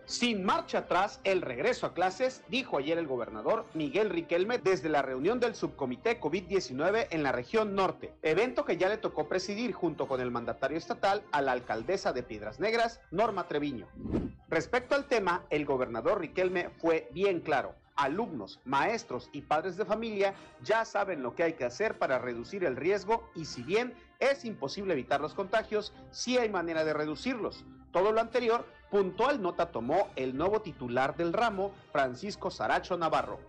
Sin 0.07 0.45
marcha 0.45 0.79
atrás, 0.79 1.19
el 1.23 1.41
regreso 1.41 1.87
a 1.87 1.95
clases, 1.95 2.43
dijo 2.47 2.77
ayer 2.77 2.99
el 2.99 3.07
gobernador 3.07 3.65
Miguel 3.73 4.11
Riquelme 4.11 4.59
desde 4.59 4.87
la 4.87 5.01
reunión 5.01 5.39
del 5.39 5.55
subcomité 5.55 6.21
COVID-19 6.21 7.07
en 7.09 7.23
la 7.23 7.31
región 7.31 7.73
norte, 7.73 8.13
evento 8.21 8.65
que 8.65 8.77
ya 8.77 8.87
le 8.87 8.97
tocó 8.97 9.27
presidir 9.27 9.73
junto 9.73 10.07
con 10.07 10.21
el 10.21 10.29
mandatario 10.29 10.77
estatal 10.77 11.23
a 11.31 11.41
la 11.41 11.53
alcaldesa 11.53 12.13
de 12.13 12.21
Piedras 12.21 12.59
Negras, 12.59 13.01
Norma 13.09 13.47
Treviño. 13.47 13.87
Respecto 14.47 14.93
al 14.93 15.05
tema, 15.05 15.43
el 15.49 15.65
gobernador 15.65 16.19
Riquelme 16.19 16.69
fue 16.77 17.09
bien 17.11 17.39
claro. 17.39 17.73
Alumnos, 17.95 18.59
maestros 18.63 19.29
y 19.31 19.41
padres 19.41 19.75
de 19.75 19.85
familia 19.85 20.35
ya 20.61 20.85
saben 20.85 21.23
lo 21.23 21.33
que 21.33 21.43
hay 21.43 21.53
que 21.53 21.65
hacer 21.65 21.97
para 21.97 22.19
reducir 22.19 22.63
el 22.63 22.75
riesgo 22.75 23.27
y 23.33 23.45
si 23.45 23.63
bien 23.63 23.95
es 24.19 24.45
imposible 24.45 24.93
evitar 24.93 25.19
los 25.19 25.33
contagios, 25.33 25.93
sí 26.11 26.37
hay 26.37 26.49
manera 26.49 26.83
de 26.83 26.93
reducirlos. 26.93 27.65
Todo 27.91 28.11
lo 28.11 28.19
anterior 28.19 28.65
puntual 28.89 29.41
nota 29.41 29.71
tomó 29.71 30.09
el 30.15 30.37
nuevo 30.37 30.61
titular 30.61 31.15
del 31.15 31.33
ramo, 31.33 31.71
Francisco 31.91 32.51
Saracho 32.51 32.97
Navarro. 32.97 33.39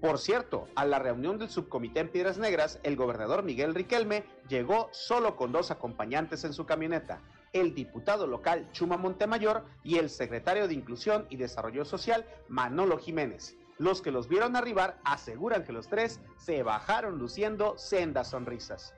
Por 0.00 0.18
cierto, 0.18 0.68
a 0.76 0.84
la 0.84 1.00
reunión 1.00 1.38
del 1.38 1.48
subcomité 1.48 2.00
en 2.00 2.08
Piedras 2.08 2.38
Negras, 2.38 2.78
el 2.84 2.94
gobernador 2.94 3.42
Miguel 3.42 3.74
Riquelme 3.74 4.24
llegó 4.48 4.88
solo 4.92 5.34
con 5.34 5.50
dos 5.50 5.70
acompañantes 5.70 6.44
en 6.44 6.52
su 6.52 6.66
camioneta, 6.66 7.20
el 7.52 7.74
diputado 7.74 8.26
local 8.26 8.68
Chuma 8.72 8.96
Montemayor 8.96 9.64
y 9.82 9.96
el 9.96 10.10
secretario 10.10 10.68
de 10.68 10.74
Inclusión 10.74 11.26
y 11.30 11.36
Desarrollo 11.36 11.84
Social 11.84 12.24
Manolo 12.48 12.98
Jiménez. 12.98 13.56
Los 13.78 14.02
que 14.02 14.10
los 14.10 14.28
vieron 14.28 14.54
arribar 14.56 14.98
aseguran 15.04 15.64
que 15.64 15.72
los 15.72 15.88
tres 15.88 16.20
se 16.36 16.62
bajaron 16.62 17.18
luciendo 17.18 17.76
sendas 17.78 18.30
sonrisas. 18.30 18.94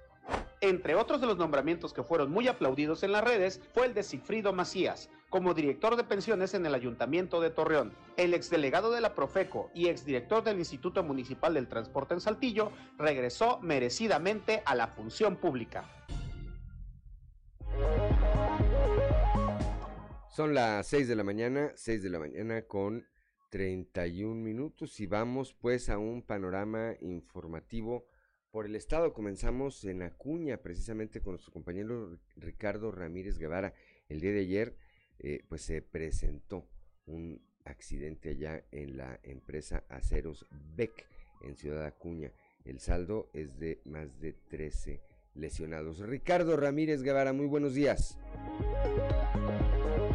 Entre 0.60 0.94
otros 0.94 1.20
de 1.20 1.26
los 1.26 1.38
nombramientos 1.38 1.92
que 1.94 2.02
fueron 2.02 2.30
muy 2.30 2.48
aplaudidos 2.48 3.02
en 3.02 3.12
las 3.12 3.24
redes 3.24 3.60
fue 3.72 3.86
el 3.86 3.94
de 3.94 4.02
Cifrido 4.02 4.52
Macías, 4.52 5.08
como 5.30 5.54
director 5.54 5.96
de 5.96 6.04
pensiones 6.04 6.54
en 6.54 6.66
el 6.66 6.74
Ayuntamiento 6.74 7.40
de 7.40 7.50
Torreón. 7.50 7.92
El 8.16 8.34
exdelegado 8.34 8.90
de 8.90 9.00
la 9.00 9.14
Profeco 9.14 9.70
y 9.72 9.86
exdirector 9.86 10.42
del 10.42 10.58
Instituto 10.58 11.02
Municipal 11.04 11.54
del 11.54 11.68
Transporte 11.68 12.14
en 12.14 12.20
Saltillo 12.20 12.72
regresó 12.98 13.60
merecidamente 13.60 14.62
a 14.66 14.74
la 14.74 14.88
función 14.88 15.36
pública. 15.36 15.88
Son 20.28 20.52
las 20.52 20.86
6 20.88 21.08
de 21.08 21.16
la 21.16 21.24
mañana, 21.24 21.72
6 21.76 22.02
de 22.02 22.10
la 22.10 22.18
mañana 22.18 22.62
con 22.62 23.06
31 23.50 24.34
minutos 24.34 24.98
y 25.00 25.06
vamos 25.06 25.54
pues 25.54 25.88
a 25.90 25.98
un 25.98 26.22
panorama 26.22 26.94
informativo 27.00 28.06
por 28.50 28.66
el 28.66 28.74
estado. 28.74 29.12
Comenzamos 29.12 29.84
en 29.84 30.02
Acuña, 30.02 30.56
precisamente 30.56 31.20
con 31.20 31.32
nuestro 31.32 31.52
compañero 31.52 32.18
Ricardo 32.36 32.90
Ramírez 32.90 33.38
Guevara. 33.38 33.74
El 34.08 34.20
día 34.20 34.32
de 34.32 34.40
ayer, 34.40 34.76
eh, 35.20 35.44
pues 35.48 35.62
se 35.62 35.82
presentó 35.82 36.66
un 37.06 37.40
accidente 37.64 38.30
allá 38.30 38.64
en 38.72 38.96
la 38.96 39.20
empresa 39.22 39.84
Aceros 39.88 40.46
Beck 40.74 41.06
en 41.42 41.56
Ciudad 41.56 41.84
Acuña. 41.84 42.32
El 42.64 42.80
saldo 42.80 43.30
es 43.32 43.58
de 43.58 43.80
más 43.84 44.20
de 44.20 44.32
13 44.32 45.00
lesionados. 45.34 45.98
Ricardo 46.00 46.56
Ramírez 46.56 47.02
Guevara, 47.02 47.32
muy 47.32 47.46
buenos 47.46 47.74
días. 47.74 48.18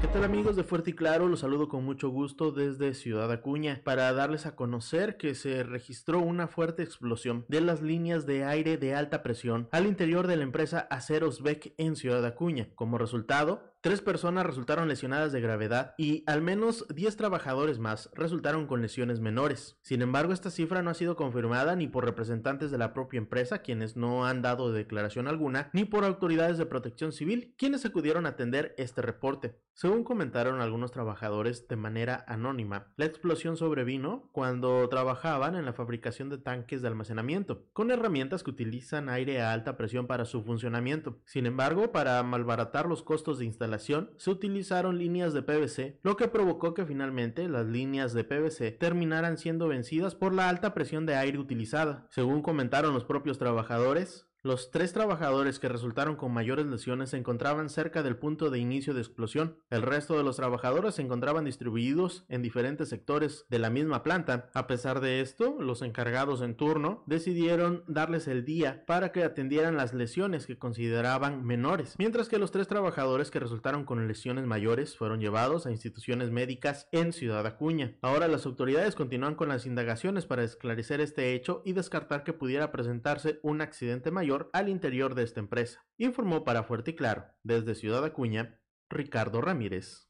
¿Qué 0.01 0.07
tal 0.07 0.23
amigos 0.23 0.55
de 0.55 0.63
Fuerte 0.63 0.91
y 0.91 0.93
Claro? 0.93 1.27
Los 1.27 1.39
saludo 1.39 1.69
con 1.69 1.83
mucho 1.83 2.09
gusto 2.09 2.51
desde 2.51 2.93
Ciudad 2.93 3.31
Acuña 3.31 3.81
para 3.83 4.11
darles 4.13 4.45
a 4.45 4.55
conocer 4.55 5.17
que 5.17 5.35
se 5.35 5.63
registró 5.63 6.19
una 6.19 6.47
fuerte 6.47 6.83
explosión 6.83 7.45
de 7.47 7.61
las 7.61 7.81
líneas 7.81 8.25
de 8.25 8.43
aire 8.43 8.77
de 8.77 8.93
alta 8.93 9.23
presión 9.23 9.67
al 9.71 9.87
interior 9.87 10.27
de 10.27 10.35
la 10.35 10.43
empresa 10.43 10.87
Aceros 10.91 11.41
Beck 11.41 11.73
en 11.77 11.95
Ciudad 11.95 12.25
Acuña. 12.25 12.69
Como 12.75 12.97
resultado, 12.97 13.74
Tres 13.85 14.01
personas 14.01 14.47
resultaron 14.47 14.87
lesionadas 14.87 15.31
de 15.31 15.41
gravedad 15.41 15.93
y 15.95 16.23
al 16.25 16.41
menos 16.41 16.87
10 16.89 17.17
trabajadores 17.17 17.77
más 17.77 18.09
resultaron 18.15 18.65
con 18.65 18.81
lesiones 18.81 19.19
menores. 19.19 19.77
Sin 19.83 20.01
embargo, 20.01 20.33
esta 20.33 20.49
cifra 20.49 20.81
no 20.81 20.89
ha 20.89 20.95
sido 20.95 21.15
confirmada 21.15 21.75
ni 21.75 21.85
por 21.85 22.03
representantes 22.03 22.71
de 22.71 22.79
la 22.79 22.93
propia 22.93 23.19
empresa, 23.19 23.59
quienes 23.59 23.95
no 23.95 24.25
han 24.25 24.41
dado 24.41 24.71
declaración 24.71 25.27
alguna, 25.27 25.69
ni 25.71 25.85
por 25.85 26.03
autoridades 26.03 26.57
de 26.57 26.65
protección 26.65 27.11
civil, 27.11 27.53
quienes 27.59 27.85
acudieron 27.85 28.25
a 28.25 28.29
atender 28.29 28.73
este 28.79 29.03
reporte. 29.03 29.59
Según 29.75 30.03
comentaron 30.05 30.61
algunos 30.61 30.91
trabajadores 30.91 31.67
de 31.67 31.75
manera 31.75 32.23
anónima, 32.29 32.93
la 32.95 33.05
explosión 33.05 33.57
sobrevino 33.57 34.29
cuando 34.31 34.87
trabajaban 34.87 35.55
en 35.55 35.65
la 35.65 35.73
fabricación 35.73 36.29
de 36.29 36.37
tanques 36.37 36.81
de 36.81 36.87
almacenamiento, 36.87 37.67
con 37.73 37.91
herramientas 37.91 38.41
que 38.41 38.51
utilizan 38.51 39.09
aire 39.09 39.41
a 39.41 39.51
alta 39.51 39.75
presión 39.75 40.07
para 40.07 40.23
su 40.25 40.43
funcionamiento. 40.43 41.19
Sin 41.25 41.45
embargo, 41.45 41.91
para 41.91 42.23
malbaratar 42.23 42.87
los 42.87 43.03
costos 43.03 43.37
de 43.37 43.45
instalación, 43.45 43.74
se 43.79 44.29
utilizaron 44.29 44.97
líneas 44.97 45.33
de 45.33 45.41
PVC, 45.41 45.99
lo 46.03 46.15
que 46.17 46.27
provocó 46.27 46.73
que 46.73 46.85
finalmente 46.85 47.47
las 47.47 47.65
líneas 47.65 48.13
de 48.13 48.23
PVC 48.23 48.71
terminaran 48.71 49.37
siendo 49.37 49.67
vencidas 49.67 50.15
por 50.15 50.33
la 50.33 50.49
alta 50.49 50.73
presión 50.73 51.05
de 51.05 51.15
aire 51.15 51.37
utilizada. 51.37 52.07
Según 52.09 52.41
comentaron 52.41 52.93
los 52.93 53.05
propios 53.05 53.37
trabajadores, 53.37 54.24
los 54.45 54.69
tres 54.69 54.93
trabajadores 54.93 55.57
que 55.57 55.69
resultaron 55.69 56.15
con 56.17 56.31
mayores 56.31 56.67
lesiones 56.67 57.09
se 57.09 57.17
encontraban 57.17 57.67
cerca 57.67 58.03
del 58.03 58.15
punto 58.15 58.51
de 58.51 58.59
inicio 58.59 58.93
de 58.93 59.01
explosión. 59.01 59.57
El 59.71 59.81
resto 59.81 60.15
de 60.15 60.23
los 60.23 60.35
trabajadores 60.35 60.93
se 60.93 61.01
encontraban 61.01 61.45
distribuidos 61.45 62.25
en 62.29 62.43
diferentes 62.43 62.89
sectores 62.89 63.47
de 63.49 63.57
la 63.57 63.71
misma 63.71 64.03
planta. 64.03 64.51
A 64.53 64.67
pesar 64.67 64.99
de 64.99 65.21
esto, 65.21 65.57
los 65.59 65.81
encargados 65.81 66.43
en 66.43 66.53
turno 66.55 67.03
decidieron 67.07 67.83
darles 67.87 68.27
el 68.27 68.45
día 68.45 68.85
para 68.85 69.11
que 69.11 69.23
atendieran 69.23 69.77
las 69.77 69.95
lesiones 69.95 70.45
que 70.45 70.59
consideraban 70.59 71.43
menores, 71.43 71.95
mientras 71.97 72.29
que 72.29 72.37
los 72.37 72.51
tres 72.51 72.67
trabajadores 72.67 73.31
que 73.31 73.39
resultaron 73.39 73.83
con 73.83 74.07
lesiones 74.07 74.45
mayores 74.45 74.95
fueron 74.95 75.21
llevados 75.21 75.65
a 75.65 75.71
instituciones 75.71 76.29
médicas 76.29 76.87
en 76.91 77.13
Ciudad 77.13 77.47
Acuña. 77.47 77.95
Ahora 78.03 78.27
las 78.27 78.45
autoridades 78.45 78.93
continúan 78.93 79.33
con 79.33 79.49
las 79.49 79.65
indagaciones 79.65 80.27
para 80.27 80.43
esclarecer 80.43 81.01
este 81.01 81.33
hecho 81.33 81.63
y 81.65 81.73
descartar 81.73 82.23
que 82.23 82.33
pudiera 82.33 82.71
presentarse 82.71 83.39
un 83.41 83.61
accidente 83.61 84.11
mayor 84.11 84.34
al 84.53 84.69
interior 84.69 85.15
de 85.15 85.23
esta 85.23 85.39
empresa, 85.39 85.85
informó 85.97 86.43
para 86.43 86.63
Fuerte 86.63 86.91
y 86.91 86.95
Claro, 86.95 87.25
desde 87.43 87.75
Ciudad 87.75 88.03
Acuña, 88.03 88.59
Ricardo 88.89 89.41
Ramírez. 89.41 90.09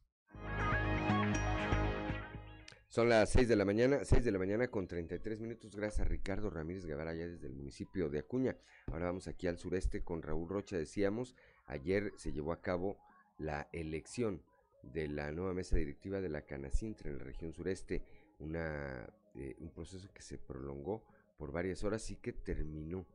Son 2.96 3.10
las 3.10 3.30
6 3.32 3.50
de 3.50 3.56
la 3.58 3.66
mañana, 3.66 4.06
6 4.06 4.24
de 4.24 4.32
la 4.32 4.40
mañana 4.40 4.70
con 4.70 4.88
33 4.88 5.42
minutos. 5.42 5.76
Gracias 5.76 6.06
a 6.06 6.10
Ricardo 6.10 6.50
Ramírez 6.50 6.86
Guevara, 6.86 7.14
ya 7.14 7.28
desde 7.28 7.48
el 7.48 7.54
municipio 7.54 8.10
de 8.10 8.20
Acuña. 8.20 8.56
Ahora 8.88 9.08
vamos 9.08 9.28
aquí 9.28 9.48
al 9.48 9.58
sureste 9.58 10.02
con 10.02 10.22
Raúl 10.22 10.48
Rocha. 10.48 10.78
Decíamos, 10.78 11.36
ayer 11.66 12.14
se 12.16 12.32
llevó 12.32 12.54
a 12.54 12.62
cabo 12.62 12.98
la 13.38 13.68
elección 13.74 14.42
de 14.82 15.10
la 15.10 15.32
nueva 15.34 15.54
mesa 15.54 15.76
directiva 15.76 16.22
de 16.22 16.30
la 16.30 16.44
Canacintra 16.44 17.10
en 17.10 17.18
la 17.18 17.26
región 17.26 17.52
sureste. 17.54 18.02
Una, 18.40 19.06
eh, 19.36 19.56
un 19.60 19.72
proceso 19.72 20.08
que 20.14 20.22
se 20.22 20.38
prolongó 20.38 21.04
por 21.38 21.52
varias 21.52 21.84
horas 21.84 22.10
y 22.12 22.16
que 22.16 22.32
terminó 22.32 23.06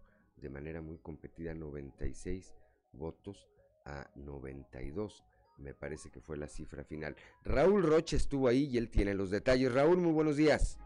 de 0.40 0.50
manera 0.50 0.80
muy 0.80 0.98
competida 0.98 1.54
96 1.54 2.54
votos 2.92 3.48
a 3.84 4.10
92. 4.16 5.24
Me 5.58 5.74
parece 5.74 6.10
que 6.10 6.20
fue 6.20 6.36
la 6.36 6.48
cifra 6.48 6.84
final. 6.84 7.16
Raúl 7.44 7.82
Roche 7.82 8.16
estuvo 8.16 8.48
ahí 8.48 8.64
y 8.64 8.78
él 8.78 8.90
tiene 8.90 9.14
los 9.14 9.30
detalles. 9.30 9.72
Raúl, 9.72 9.98
muy 9.98 10.12
buenos 10.12 10.36
días. 10.36 10.78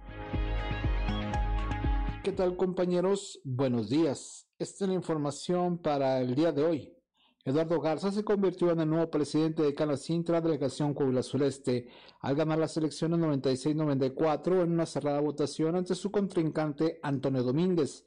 ¿Qué 2.25 2.33
tal 2.33 2.57
compañeros? 2.57 3.41
Buenos 3.45 3.91
días. 3.91 4.49
Esta 4.59 4.85
es 4.85 4.89
la 4.89 4.95
información 4.95 5.79
para 5.79 6.21
el 6.21 6.35
día 6.35 6.53
de 6.53 6.65
hoy. 6.65 6.95
Eduardo 7.45 7.79
Garza 7.79 8.11
se 8.11 8.25
convirtió 8.25 8.71
en 8.71 8.81
el 8.81 8.89
nuevo 8.89 9.11
presidente 9.11 9.63
de 9.63 9.75
Canacintra, 9.75 10.41
delegación 10.41 10.95
Coahuila 10.95 11.23
Sureste, 11.23 11.89
al 12.21 12.35
ganar 12.35 12.59
las 12.59 12.75
elecciones 12.79 13.21
96-94 13.21 14.63
en 14.63 14.73
una 14.73 14.87
cerrada 14.87 15.21
votación 15.21 15.77
ante 15.77 15.95
su 15.95 16.11
contrincante 16.11 16.99
Antonio 17.03 17.43
Domínguez. 17.43 18.03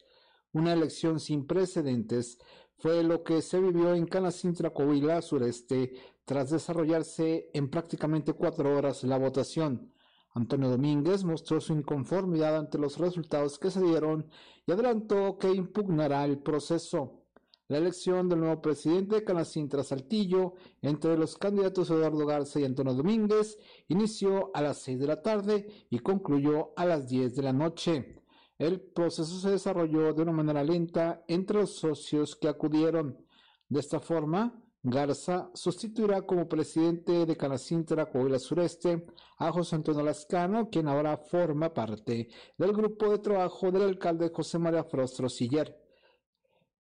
Una 0.57 0.73
elección 0.73 1.19
sin 1.19 1.45
precedentes 1.45 2.39
fue 2.77 3.03
lo 3.03 3.23
que 3.23 3.43
se 3.43 3.59
vivió 3.59 3.93
en 3.93 4.07
Canacintra, 4.07 4.71
Coahuila, 4.71 5.21
sureste, 5.21 5.93
tras 6.25 6.49
desarrollarse 6.49 7.51
en 7.53 7.69
prácticamente 7.69 8.33
cuatro 8.33 8.75
horas 8.75 9.03
la 9.03 9.19
votación. 9.19 9.93
Antonio 10.33 10.69
Domínguez 10.69 11.23
mostró 11.23 11.61
su 11.61 11.73
inconformidad 11.73 12.57
ante 12.57 12.79
los 12.79 12.97
resultados 12.97 13.59
que 13.59 13.69
se 13.69 13.83
dieron 13.83 14.31
y 14.65 14.71
adelantó 14.71 15.37
que 15.37 15.53
impugnará 15.53 16.25
el 16.25 16.39
proceso. 16.39 17.21
La 17.67 17.77
elección 17.77 18.27
del 18.27 18.39
nuevo 18.39 18.59
presidente 18.59 19.17
de 19.17 19.23
Canacintra 19.23 19.83
Saltillo 19.83 20.55
entre 20.81 21.19
los 21.19 21.37
candidatos 21.37 21.91
Eduardo 21.91 22.25
Garza 22.25 22.59
y 22.59 22.65
Antonio 22.65 22.95
Domínguez 22.95 23.59
inició 23.89 24.49
a 24.55 24.63
las 24.63 24.79
seis 24.79 24.99
de 24.99 25.05
la 25.05 25.21
tarde 25.21 25.67
y 25.91 25.99
concluyó 25.99 26.73
a 26.75 26.85
las 26.85 27.07
diez 27.07 27.35
de 27.35 27.43
la 27.43 27.53
noche. 27.53 28.23
El 28.57 28.81
proceso 28.81 29.39
se 29.39 29.51
desarrolló 29.51 30.13
de 30.13 30.23
una 30.23 30.31
manera 30.31 30.63
lenta 30.63 31.23
entre 31.27 31.59
los 31.59 31.75
socios 31.75 32.35
que 32.35 32.47
acudieron. 32.47 33.23
De 33.69 33.79
esta 33.79 33.99
forma, 33.99 34.63
Garza 34.81 35.51
sustituirá 35.53 36.21
como 36.21 36.47
presidente 36.47 37.25
de 37.25 37.35
Canacintra 37.35 38.09
Coahuila 38.09 38.39
Sureste 38.39 39.05
a 39.37 39.51
José 39.51 39.75
Antonio 39.75 40.03
Lascano, 40.03 40.69
quien 40.69 40.87
ahora 40.87 41.17
forma 41.17 41.73
parte 41.73 42.29
del 42.57 42.73
grupo 42.73 43.11
de 43.11 43.19
trabajo 43.19 43.69
del 43.71 43.83
alcalde 43.83 44.31
José 44.33 44.57
María 44.57 44.83
Frostro 44.83 45.29
Siller. 45.29 45.77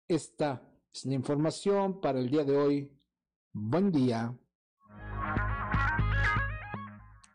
Esta 0.08 0.68
es 0.94 1.06
la 1.06 1.14
información 1.14 2.02
para 2.02 2.20
el 2.20 2.30
día 2.30 2.44
de 2.44 2.58
hoy. 2.58 2.92
Buen 3.54 3.92
día. 3.92 4.36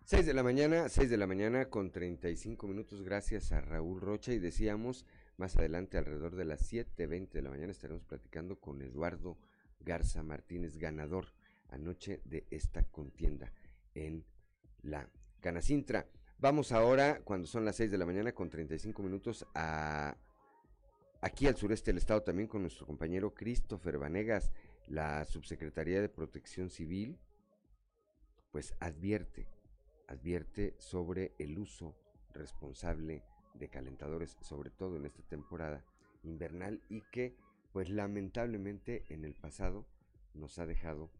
6 0.06 0.24
de 0.24 0.34
la 0.34 0.44
mañana, 0.44 0.88
6 0.88 1.10
de 1.10 1.16
la 1.16 1.26
mañana 1.26 1.64
con 1.64 1.90
35 1.90 2.68
minutos, 2.68 3.02
gracias 3.02 3.50
a 3.50 3.60
Raúl 3.60 4.00
Rocha 4.00 4.32
y 4.32 4.38
decíamos 4.38 5.04
más 5.36 5.56
adelante 5.56 5.98
alrededor 5.98 6.36
de 6.36 6.44
las 6.44 6.72
7.20 6.72 7.32
de 7.32 7.42
la 7.42 7.50
mañana 7.50 7.72
estaremos 7.72 8.04
platicando 8.04 8.60
con 8.60 8.82
Eduardo 8.82 9.36
Garza 9.80 10.22
Martínez, 10.22 10.76
ganador 10.76 11.32
anoche 11.70 12.20
de 12.24 12.46
esta 12.52 12.84
contienda 12.84 13.52
en 13.96 14.24
la 14.82 15.10
Canacintra. 15.40 16.06
Vamos 16.38 16.70
ahora, 16.70 17.22
cuando 17.24 17.48
son 17.48 17.64
las 17.64 17.74
6 17.74 17.90
de 17.90 17.98
la 17.98 18.06
mañana 18.06 18.30
con 18.30 18.48
35 18.48 19.02
minutos, 19.02 19.44
a 19.56 20.16
aquí 21.20 21.48
al 21.48 21.56
sureste 21.56 21.90
del 21.90 21.98
estado 21.98 22.22
también 22.22 22.46
con 22.46 22.62
nuestro 22.62 22.86
compañero 22.86 23.34
Christopher 23.34 23.98
Vanegas, 23.98 24.52
la 24.86 25.24
Subsecretaría 25.24 26.00
de 26.00 26.08
Protección 26.08 26.70
Civil, 26.70 27.18
pues 28.52 28.72
advierte 28.78 29.55
advierte 30.08 30.74
sobre 30.78 31.34
el 31.38 31.58
uso 31.58 31.96
responsable 32.32 33.22
de 33.54 33.68
calentadores, 33.68 34.36
sobre 34.40 34.70
todo 34.70 34.96
en 34.96 35.06
esta 35.06 35.22
temporada 35.22 35.84
invernal 36.22 36.82
y 36.88 37.02
que 37.12 37.36
pues 37.72 37.88
lamentablemente 37.90 39.04
en 39.08 39.24
el 39.24 39.34
pasado 39.34 39.86
nos 40.34 40.58
ha 40.58 40.66
dejado 40.66 41.10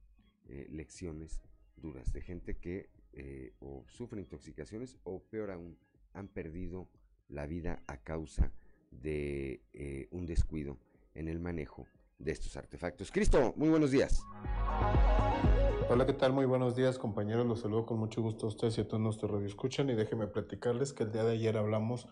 eh, 0.49 0.67
lecciones 0.71 1.43
duras 1.77 2.13
de 2.13 2.21
gente 2.21 2.57
que 2.57 2.89
eh, 3.13 3.55
o 3.61 3.85
sufre 3.89 4.21
intoxicaciones 4.21 4.97
o 5.05 5.23
peor 5.23 5.51
aún 5.51 5.79
han 6.13 6.29
perdido 6.29 6.89
la 7.29 7.47
vida 7.47 7.83
a 7.87 7.99
causa 7.99 8.53
de 8.91 9.63
eh, 9.73 10.09
un 10.11 10.27
descuido 10.27 10.79
en 11.15 11.29
el 11.29 11.41
manejo 11.41 11.87
de 12.19 12.33
estos 12.33 12.57
artefactos. 12.57 13.11
Cristo, 13.11 13.53
muy 13.57 13.69
buenos 13.69 13.91
días. 13.91 14.23
Hola, 15.89 16.05
¿qué 16.05 16.15
tal? 16.15 16.33
Muy 16.33 16.47
buenos 16.47 16.75
días, 16.75 16.99
compañeros. 16.99 17.47
Los 17.47 17.61
saludo 17.61 17.87
con 17.87 17.99
mucho 17.99 18.21
gusto 18.21 18.47
a 18.47 18.49
ustedes 18.49 18.77
y 18.77 18.81
a 18.81 18.89
todos 18.89 19.01
nuestros 19.01 19.31
radioescuchan. 19.31 19.89
Y 19.89 19.95
déjenme 19.95 20.27
platicarles 20.27 20.93
que 20.93 21.05
el 21.05 21.13
día 21.13 21.23
de 21.23 21.35
ayer 21.35 21.57
hablamos 21.57 22.09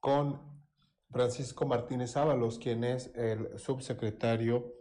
con 0.00 0.40
Francisco 1.10 1.66
Martínez 1.66 2.16
Ábalos, 2.16 2.58
quien 2.58 2.84
es 2.84 3.14
el 3.14 3.58
subsecretario 3.58 4.72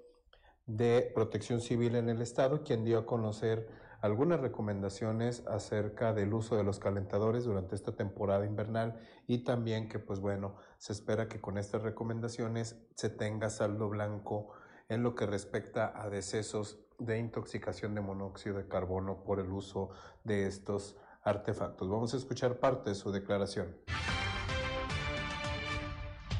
de 0.65 1.11
Protección 1.13 1.59
Civil 1.59 1.95
en 1.95 2.07
el 2.07 2.21
Estado, 2.21 2.63
quien 2.63 2.85
dio 2.85 2.99
a 2.99 3.05
conocer 3.05 3.67
algunas 3.99 4.39
recomendaciones 4.39 5.45
acerca 5.45 6.13
del 6.13 6.33
uso 6.33 6.55
de 6.55 6.63
los 6.63 6.79
calentadores 6.79 7.43
durante 7.43 7.75
esta 7.75 7.97
temporada 7.97 8.45
invernal 8.45 8.97
y 9.27 9.43
también 9.43 9.89
que, 9.89 9.99
pues 9.99 10.21
bueno, 10.21 10.55
se 10.77 10.93
espera 10.93 11.27
que 11.27 11.41
con 11.41 11.57
estas 11.57 11.81
recomendaciones 11.81 12.81
se 12.95 13.09
tenga 13.09 13.49
saldo 13.49 13.89
blanco 13.89 14.53
en 14.91 15.03
lo 15.03 15.15
que 15.15 15.25
respecta 15.25 15.93
a 15.95 16.09
decesos 16.09 16.77
de 16.99 17.17
intoxicación 17.17 17.95
de 17.95 18.01
monóxido 18.01 18.57
de 18.57 18.67
carbono 18.67 19.23
por 19.23 19.39
el 19.39 19.49
uso 19.49 19.91
de 20.25 20.47
estos 20.47 20.97
artefactos. 21.23 21.89
Vamos 21.89 22.13
a 22.13 22.17
escuchar 22.17 22.59
parte 22.59 22.89
de 22.89 22.95
su 22.95 23.09
declaración. 23.09 23.73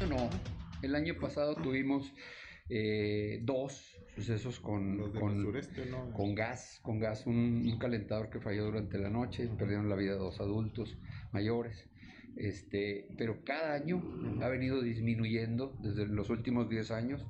No, 0.10 0.30
el 0.82 0.96
año 0.96 1.14
pasado 1.18 1.56
tuvimos 1.56 2.12
eh, 2.68 3.40
dos 3.44 3.98
sucesos 4.16 4.60
con, 4.60 5.14
con, 5.14 6.36
gas, 6.36 6.82
con 6.82 7.00
gas, 7.00 7.26
un, 7.26 7.78
calentador 7.80 8.30
que 8.30 8.42
falló 8.42 8.66
durante 8.66 8.98
la 8.98 9.10
noche, 9.10 9.48
perdieron 9.58 9.88
la 9.88 9.96
vida 9.96 10.16
dos 10.16 10.42
adultos 10.42 10.98
mayores. 11.32 11.88
Este, 12.38 13.08
pero 13.18 13.44
cada 13.44 13.74
año 13.74 14.02
ha 14.42 14.48
venido 14.48 14.82
disminuyendo 14.82 15.78
desde 15.82 16.08
los 16.08 16.30
últimos 16.30 16.70
10 16.70 16.92
años 16.92 17.26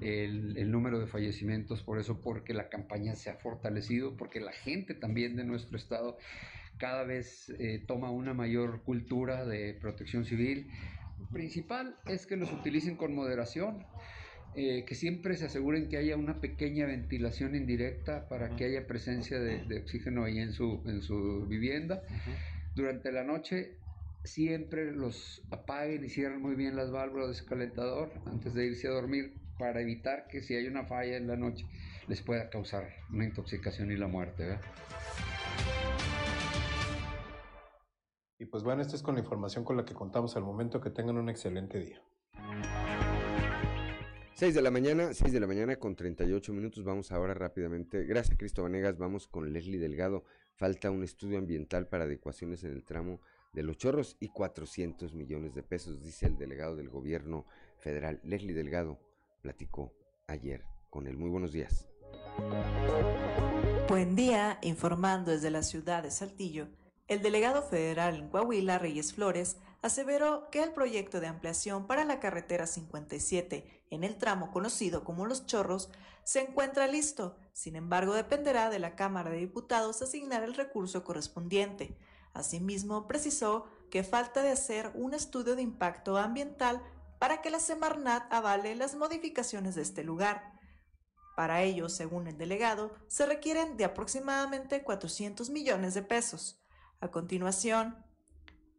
el, 0.00 0.70
número 0.70 0.98
de 0.98 1.06
fallecimientos, 1.06 1.82
por 1.82 1.98
eso 1.98 2.20
porque 2.20 2.54
la 2.54 2.68
campaña 2.68 3.14
se 3.14 3.30
ha 3.30 3.34
fortalecido, 3.34 4.16
porque 4.16 4.40
la 4.40 4.52
gente 4.52 4.94
también 4.94 5.36
de 5.36 5.44
nuestro 5.44 5.76
estado 5.76 6.16
cada 6.78 7.04
vez 7.04 7.48
eh, 7.58 7.82
toma 7.86 8.10
una 8.10 8.34
mayor 8.34 8.82
cultura 8.82 9.44
de 9.44 9.74
protección 9.74 10.24
civil. 10.24 10.70
Principal 11.32 11.96
es 12.06 12.26
que 12.26 12.36
los 12.36 12.52
utilicen 12.52 12.96
con 12.96 13.14
moderación, 13.14 13.84
eh, 14.54 14.84
que 14.86 14.94
siempre 14.94 15.36
se 15.36 15.46
aseguren 15.46 15.88
que 15.88 15.96
haya 15.96 16.16
una 16.16 16.40
pequeña 16.40 16.86
ventilación 16.86 17.54
indirecta 17.54 18.28
para 18.28 18.56
que 18.56 18.64
haya 18.64 18.86
presencia 18.86 19.38
de, 19.38 19.78
oxígeno 19.80 20.24
ahí 20.24 20.38
en 20.38 20.52
su, 20.52 20.82
en 20.86 21.02
su 21.02 21.46
vivienda. 21.46 22.02
Durante 22.74 23.10
la 23.10 23.24
noche 23.24 23.76
siempre 24.26 24.92
los 24.92 25.42
apaguen 25.50 26.04
y 26.04 26.08
cierren 26.08 26.40
muy 26.40 26.54
bien 26.54 26.76
las 26.76 26.90
válvulas 26.90 27.28
de 27.28 27.32
ese 27.34 27.44
calentador 27.44 28.10
antes 28.26 28.54
de 28.54 28.66
irse 28.66 28.88
a 28.88 28.90
dormir 28.90 29.34
para 29.58 29.80
evitar 29.80 30.26
que 30.28 30.42
si 30.42 30.54
hay 30.54 30.66
una 30.66 30.84
falla 30.84 31.16
en 31.16 31.26
la 31.26 31.36
noche 31.36 31.64
les 32.08 32.22
pueda 32.22 32.50
causar 32.50 32.88
una 33.10 33.24
intoxicación 33.24 33.90
y 33.90 33.96
la 33.96 34.06
muerte. 34.06 34.58
Y 38.38 38.44
pues 38.46 38.62
bueno, 38.62 38.82
esta 38.82 38.96
es 38.96 39.02
con 39.02 39.14
la 39.14 39.20
información 39.20 39.64
con 39.64 39.76
la 39.76 39.84
que 39.84 39.94
contamos 39.94 40.36
al 40.36 40.44
momento. 40.44 40.80
Que 40.80 40.90
tengan 40.90 41.16
un 41.16 41.28
excelente 41.28 41.78
día. 41.78 42.02
6 44.34 44.54
de 44.54 44.60
la 44.60 44.70
mañana, 44.70 45.14
6 45.14 45.32
de 45.32 45.40
la 45.40 45.46
mañana 45.46 45.76
con 45.76 45.96
38 45.96 46.52
minutos. 46.52 46.84
Vamos 46.84 47.10
ahora 47.10 47.32
rápidamente. 47.32 48.04
Gracias, 48.04 48.36
Cristo 48.36 48.62
Vanegas. 48.62 48.98
Vamos 48.98 49.26
con 49.26 49.50
Leslie 49.52 49.78
Delgado. 49.78 50.24
Falta 50.54 50.90
un 50.90 51.02
estudio 51.02 51.38
ambiental 51.38 51.88
para 51.88 52.04
adecuaciones 52.04 52.62
en 52.64 52.72
el 52.72 52.84
tramo 52.84 53.20
de 53.56 53.62
los 53.62 53.78
chorros 53.78 54.18
y 54.20 54.28
400 54.28 55.14
millones 55.14 55.54
de 55.54 55.62
pesos, 55.62 56.02
dice 56.02 56.26
el 56.26 56.36
delegado 56.36 56.76
del 56.76 56.90
gobierno 56.90 57.46
federal. 57.78 58.20
Leslie 58.22 58.52
Delgado 58.52 59.00
platicó 59.40 59.94
ayer 60.26 60.62
con 60.90 61.06
él. 61.06 61.16
Muy 61.16 61.30
buenos 61.30 61.52
días. 61.52 61.86
Buen 63.88 64.14
día, 64.14 64.58
informando 64.60 65.30
desde 65.30 65.50
la 65.50 65.62
ciudad 65.62 66.02
de 66.02 66.10
Saltillo. 66.10 66.68
El 67.08 67.22
delegado 67.22 67.62
federal 67.62 68.16
en 68.16 68.28
Coahuila, 68.28 68.78
Reyes 68.78 69.14
Flores, 69.14 69.56
aseveró 69.80 70.50
que 70.50 70.62
el 70.62 70.72
proyecto 70.72 71.20
de 71.20 71.28
ampliación 71.28 71.86
para 71.86 72.04
la 72.04 72.20
carretera 72.20 72.66
57 72.66 73.84
en 73.88 74.04
el 74.04 74.18
tramo 74.18 74.50
conocido 74.50 75.02
como 75.02 75.24
Los 75.24 75.46
Chorros 75.46 75.88
se 76.24 76.40
encuentra 76.40 76.88
listo, 76.88 77.38
sin 77.54 77.76
embargo 77.76 78.12
dependerá 78.12 78.68
de 78.68 78.80
la 78.80 78.96
Cámara 78.96 79.30
de 79.30 79.38
Diputados 79.38 80.02
asignar 80.02 80.42
el 80.42 80.54
recurso 80.54 81.04
correspondiente. 81.04 81.96
Asimismo, 82.36 83.08
precisó 83.08 83.66
que 83.90 84.04
falta 84.04 84.42
de 84.42 84.50
hacer 84.50 84.92
un 84.94 85.14
estudio 85.14 85.56
de 85.56 85.62
impacto 85.62 86.18
ambiental 86.18 86.82
para 87.18 87.40
que 87.40 87.48
la 87.48 87.60
Semarnat 87.60 88.30
avale 88.30 88.74
las 88.74 88.94
modificaciones 88.94 89.74
de 89.74 89.80
este 89.80 90.04
lugar. 90.04 90.52
Para 91.34 91.62
ello, 91.62 91.88
según 91.88 92.26
el 92.26 92.36
delegado, 92.36 92.94
se 93.08 93.24
requieren 93.24 93.78
de 93.78 93.86
aproximadamente 93.86 94.82
400 94.82 95.48
millones 95.48 95.94
de 95.94 96.02
pesos. 96.02 96.62
A 97.00 97.08
continuación, 97.08 98.04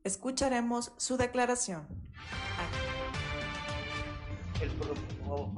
escucharemos 0.04 0.94
su 0.98 1.18
declaración. 1.18 1.88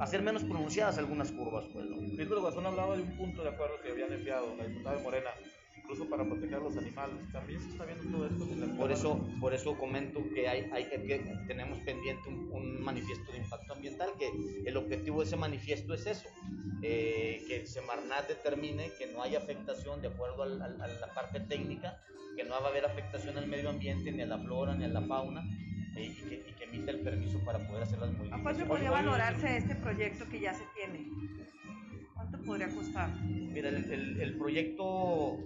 Va 0.00 0.04
a 0.04 0.06
ser 0.06 0.22
menos 0.22 0.42
pronunciadas 0.44 0.96
algunas 0.96 1.30
curvas. 1.32 1.66
Pues, 1.70 1.84
¿no? 1.84 1.96
Víctor 1.98 2.40
Guasón 2.40 2.64
hablaba 2.64 2.96
de 2.96 3.02
un 3.02 3.16
punto 3.18 3.42
de 3.42 3.50
acuerdo 3.50 3.74
que 3.82 3.90
habían 3.90 4.10
enviado 4.10 4.56
la 4.56 4.64
diputada 4.64 4.96
de 4.96 5.02
Morena, 5.02 5.30
incluso 5.90 6.08
para 6.08 6.24
proteger 6.24 6.54
a 6.54 6.60
los 6.60 6.76
animales. 6.76 7.16
También 7.32 7.60
se 7.60 7.68
está 7.70 7.84
viendo 7.84 8.16
todo 8.16 8.26
esto. 8.26 8.76
Por 8.76 8.92
eso, 8.92 9.20
por 9.40 9.54
eso 9.54 9.76
comento 9.76 10.22
que, 10.32 10.48
hay, 10.48 10.70
hay 10.72 10.84
que 10.84 11.18
tenemos 11.48 11.78
pendiente 11.80 12.28
un, 12.28 12.80
manifiesto 12.80 13.32
de 13.32 13.38
impacto 13.38 13.74
ambiental, 13.74 14.10
que 14.18 14.30
el 14.68 14.76
objetivo 14.76 15.20
de 15.20 15.26
ese 15.26 15.36
manifiesto 15.36 15.94
es 15.94 16.06
eso, 16.06 16.28
eh, 16.82 17.44
que 17.46 17.56
el 17.56 17.66
Semarnat 17.66 18.28
determine 18.28 18.90
que 18.98 19.06
no 19.08 19.22
hay 19.22 19.36
afectación 19.36 20.00
de 20.00 20.08
acuerdo 20.08 20.44
a 20.44 20.46
la 20.46 21.14
parte 21.14 21.40
técnica 21.40 21.98
que 22.36 22.44
no 22.44 22.50
va 22.60 22.68
a 22.68 22.70
haber 22.70 22.86
afectación 22.86 23.36
al 23.36 23.48
medio 23.48 23.68
ambiente, 23.68 24.12
ni 24.12 24.22
a 24.22 24.26
la 24.26 24.38
flora, 24.38 24.74
ni 24.74 24.84
a 24.84 24.88
la 24.88 25.02
fauna, 25.02 25.42
eh, 25.96 26.04
y, 26.04 26.28
que, 26.28 26.34
y, 26.48 26.52
que, 26.54 26.64
emite 26.64 26.90
el 26.92 27.00
permiso 27.00 27.38
para 27.44 27.58
poder 27.58 27.82
hacer 27.82 27.98
las 27.98 28.12
modificaciones. 28.12 28.40
¿A 28.40 28.42
cuánto 28.42 28.66
podría 28.66 28.90
valorarse 28.90 29.56
este 29.56 29.74
proyecto 29.74 30.28
que 30.28 30.40
ya 30.40 30.54
se 30.54 30.64
tiene? 30.74 31.08
¿Cuánto 32.14 32.46
podría 32.46 32.68
costar? 32.68 33.10
Mira, 33.24 33.70
el, 33.70 34.20
el, 34.20 34.38
proyecto, 34.38 35.38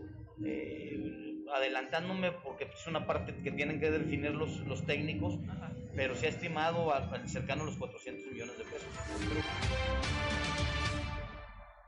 eh, 0.43 1.45
adelantándome, 1.53 2.33
porque 2.33 2.65
es 2.65 2.87
una 2.87 3.07
parte 3.07 3.35
que 3.43 3.53
tienen 3.53 3.79
que 3.79 3.91
definir 3.91 4.33
los, 4.33 4.59
los 4.67 4.85
técnicos, 4.87 5.39
pero 5.95 6.15
se 6.15 6.27
ha 6.27 6.31
estimado 6.31 6.93
cercano 7.27 7.63
a 7.63 7.67
los 7.67 7.77
400 7.77 8.33
millones 8.33 8.59
de 8.59 8.65
pesos. 8.65 8.89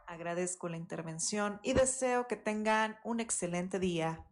Agradezco 0.06 0.68
la 0.68 0.76
intervención 0.76 1.60
y 1.62 1.72
deseo 1.72 2.26
que 2.26 2.36
tengan 2.36 2.96
un 3.04 3.20
excelente 3.20 3.78
día. 3.78 4.24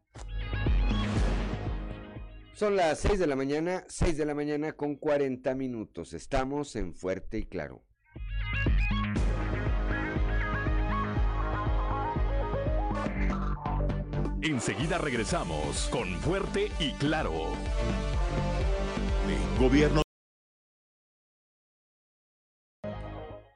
Son 2.55 2.77
las 2.77 3.01
6 3.01 3.19
de 3.19 3.27
la 3.27 3.35
mañana, 3.35 3.85
6 3.89 4.17
de 4.17 4.25
la 4.25 4.35
mañana 4.35 4.73
con 4.75 4.95
40 4.95 5.55
minutos. 5.57 6.15
Estamos 6.15 6.77
en 6.77 6.95
Fuerte 6.95 7.39
y 7.39 7.47
Claro. 7.47 7.83
Enseguida 14.55 14.99
regresamos 14.99 15.89
con 15.89 16.09
Fuerte 16.21 16.71
y 16.79 16.93
Claro. 16.93 17.33
Gobierno. 19.59 20.03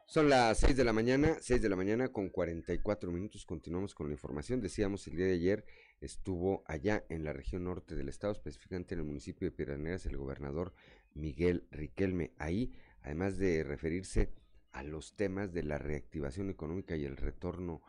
Son 0.07 0.29
las 0.29 0.59
6 0.59 0.77
de 0.77 0.83
la 0.83 0.93
mañana, 0.93 1.37
6 1.41 1.63
de 1.63 1.69
la 1.69 1.77
mañana 1.77 2.09
con 2.09 2.31
44 2.31 3.13
minutos. 3.13 3.47
Continuamos 3.47 3.95
con 3.95 4.09
la 4.09 4.15
información. 4.15 4.61
Decíamos 4.61 5.07
el 5.07 5.15
día 5.15 5.27
de 5.27 5.35
ayer 5.35 5.65
estuvo 6.01 6.65
allá 6.67 7.05
en 7.09 7.23
la 7.23 7.33
región 7.33 7.63
norte 7.63 7.95
del 7.95 8.09
estado, 8.09 8.33
específicamente 8.33 8.97
en 8.97 9.01
el 9.03 9.07
municipio 9.07 9.47
de 9.47 9.57
Piraneras, 9.57 10.05
el 10.05 10.17
gobernador 10.17 10.75
Miguel 11.15 11.69
Riquelme. 11.71 12.33
Ahí, 12.39 12.73
además 13.03 13.39
de 13.39 13.63
referirse 13.63 14.33
a 14.73 14.83
los 14.83 15.15
temas 15.15 15.53
de 15.53 15.63
la 15.63 15.79
reactivación 15.79 16.51
económica 16.51 16.97
y 16.97 17.05
el 17.05 17.17
retorno 17.17 17.83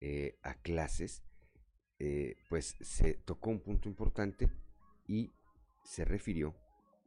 eh, 0.00 0.36
a 0.42 0.54
clases, 0.54 1.22
eh, 1.98 2.36
pues 2.48 2.76
se 2.80 3.14
tocó 3.14 3.50
un 3.50 3.60
punto 3.60 3.88
importante 3.88 4.48
y 5.06 5.32
se 5.82 6.04
refirió 6.04 6.54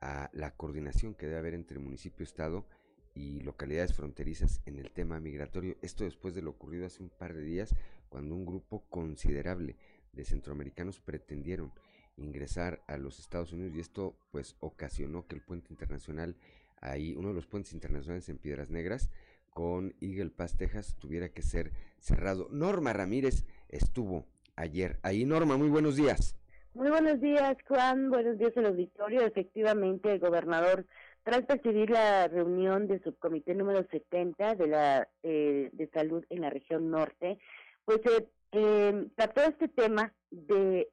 a 0.02 0.30
la 0.34 0.56
coordinación 0.56 1.14
que 1.14 1.26
debe 1.26 1.40
haber 1.40 1.54
entre 1.54 1.80
municipio, 1.80 2.24
estado 2.24 2.66
y 3.14 3.42
localidades 3.42 3.94
fronterizas 3.94 4.62
en 4.66 4.80
el 4.80 4.92
tema 4.92 5.20
migratorio. 5.20 5.76
Esto 5.82 6.06
después 6.06 6.34
de 6.34 6.42
lo 6.42 6.52
ocurrido 6.52 6.86
hace 6.86 7.04
un 7.04 7.10
par 7.10 7.34
de 7.34 7.42
días, 7.42 7.76
cuando 8.08 8.36
un 8.36 8.46
grupo 8.46 8.86
considerable 8.90 9.76
de 10.14 10.26
centroamericanos 10.26 11.00
pretendieron 11.00 11.72
ingresar 12.18 12.82
a 12.88 12.98
los 12.98 13.20
Estados 13.20 13.54
Unidos 13.54 13.76
y 13.76 13.80
esto 13.80 14.18
pues 14.32 14.56
ocasionó 14.60 15.28
que 15.28 15.36
el 15.36 15.42
puente 15.42 15.68
internacional 15.72 16.36
ahí, 16.82 17.14
uno 17.16 17.30
de 17.30 17.36
los 17.36 17.46
puentes 17.46 17.74
internacionales 17.74 18.30
en 18.30 18.38
Piedras 18.38 18.70
Negras 18.70 19.10
con 19.52 19.96
Eagle 20.00 20.30
Pass, 20.30 20.58
Texas, 20.58 20.96
tuviera 21.00 21.30
que 21.30 21.42
ser 21.42 21.74
cerrado. 22.00 22.48
Norma 22.52 22.94
Ramírez 22.94 23.46
estuvo 23.68 24.26
ayer 24.60 25.00
ahí. 25.04 25.26
Norma, 25.26 25.58
muy 25.58 25.70
buenos 25.70 25.96
días. 25.96 26.36
Muy 26.74 26.90
buenos 26.90 27.20
días, 27.20 27.58
Juan. 27.68 28.10
Buenos 28.10 28.38
días 28.38 28.56
al 28.58 28.68
auditorio. 28.68 29.22
Efectivamente, 29.22 30.12
el 30.12 30.20
gobernador, 30.20 30.86
tras 31.24 31.42
presidir 31.42 31.90
la 31.90 32.28
reunión 32.28 32.88
del 32.88 33.04
subcomité 33.04 33.56
número 33.56 33.86
70 33.90 34.56
de 34.56 34.68
la 34.68 35.08
eh, 35.24 35.70
de 35.74 35.88
salud 35.90 36.24
en 36.30 36.42
la 36.42 36.50
región 36.50 36.92
norte, 36.92 37.40
pues 37.86 38.00
eh, 38.06 38.28
eh, 38.52 39.08
trató 39.16 39.42
este 39.42 39.68
tema 39.68 40.14
de 40.32 40.90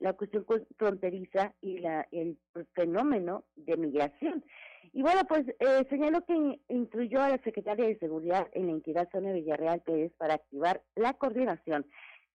la 0.00 0.12
cuestión 0.12 0.44
fronteriza 0.76 1.54
y 1.62 1.78
la, 1.78 2.06
el 2.10 2.36
fenómeno 2.74 3.44
de 3.56 3.76
migración. 3.76 4.44
Y 4.92 5.02
bueno, 5.02 5.22
pues 5.28 5.46
eh, 5.58 5.86
señaló 5.90 6.24
que 6.24 6.58
incluyó 6.68 7.20
a 7.20 7.28
la 7.28 7.38
Secretaria 7.42 7.86
de 7.86 7.98
Seguridad 7.98 8.48
en 8.52 8.66
la 8.66 8.72
entidad 8.72 9.08
Zona 9.12 9.32
Villarreal 9.32 9.82
es 9.86 10.12
para 10.12 10.34
activar 10.34 10.80
la 10.94 11.12
coordinación 11.12 11.84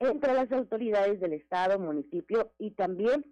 entre 0.02 0.34
las 0.34 0.52
autoridades 0.52 1.20
del 1.20 1.34
Estado, 1.34 1.80
municipio 1.80 2.52
y 2.60 2.72
también 2.72 3.26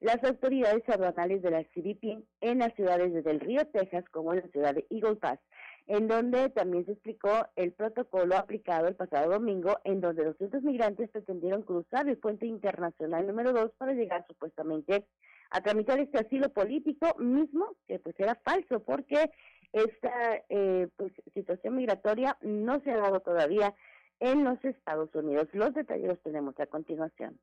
las 0.00 0.22
autoridades 0.24 0.86
aduanales 0.88 1.40
de 1.42 1.50
la 1.50 1.64
CBP 1.64 2.22
en 2.42 2.58
las 2.58 2.74
ciudades 2.74 3.14
de 3.14 3.22
Del 3.22 3.40
Río, 3.40 3.66
Texas, 3.68 4.04
como 4.10 4.34
en 4.34 4.40
la 4.40 4.48
ciudad 4.48 4.74
de 4.74 4.86
Eagle 4.90 5.16
Pass 5.16 5.38
en 5.86 6.08
donde 6.08 6.50
también 6.50 6.84
se 6.84 6.92
explicó 6.92 7.46
el 7.54 7.72
protocolo 7.72 8.36
aplicado 8.36 8.88
el 8.88 8.96
pasado 8.96 9.30
domingo, 9.30 9.78
en 9.84 10.00
donde 10.00 10.24
200 10.24 10.62
migrantes 10.62 11.08
pretendieron 11.10 11.62
cruzar 11.62 12.08
el 12.08 12.18
puente 12.18 12.46
internacional 12.46 13.26
número 13.26 13.52
2 13.52 13.70
para 13.78 13.92
llegar 13.92 14.24
supuestamente 14.26 15.06
a 15.50 15.60
tramitar 15.60 16.00
este 16.00 16.18
asilo 16.18 16.48
político 16.52 17.14
mismo, 17.18 17.76
que 17.86 18.00
pues 18.00 18.18
era 18.18 18.34
falso, 18.44 18.80
porque 18.80 19.30
esta 19.72 20.42
eh, 20.48 20.88
pues, 20.96 21.12
situación 21.34 21.76
migratoria 21.76 22.36
no 22.40 22.80
se 22.80 22.90
ha 22.90 22.96
dado 22.96 23.20
todavía 23.20 23.72
en 24.20 24.44
los 24.44 24.62
Estados 24.64 25.14
Unidos. 25.14 25.48
Los 25.52 25.74
detalles 25.74 26.08
los 26.08 26.22
tenemos 26.22 26.58
a 26.60 26.66
continuación. 26.66 27.38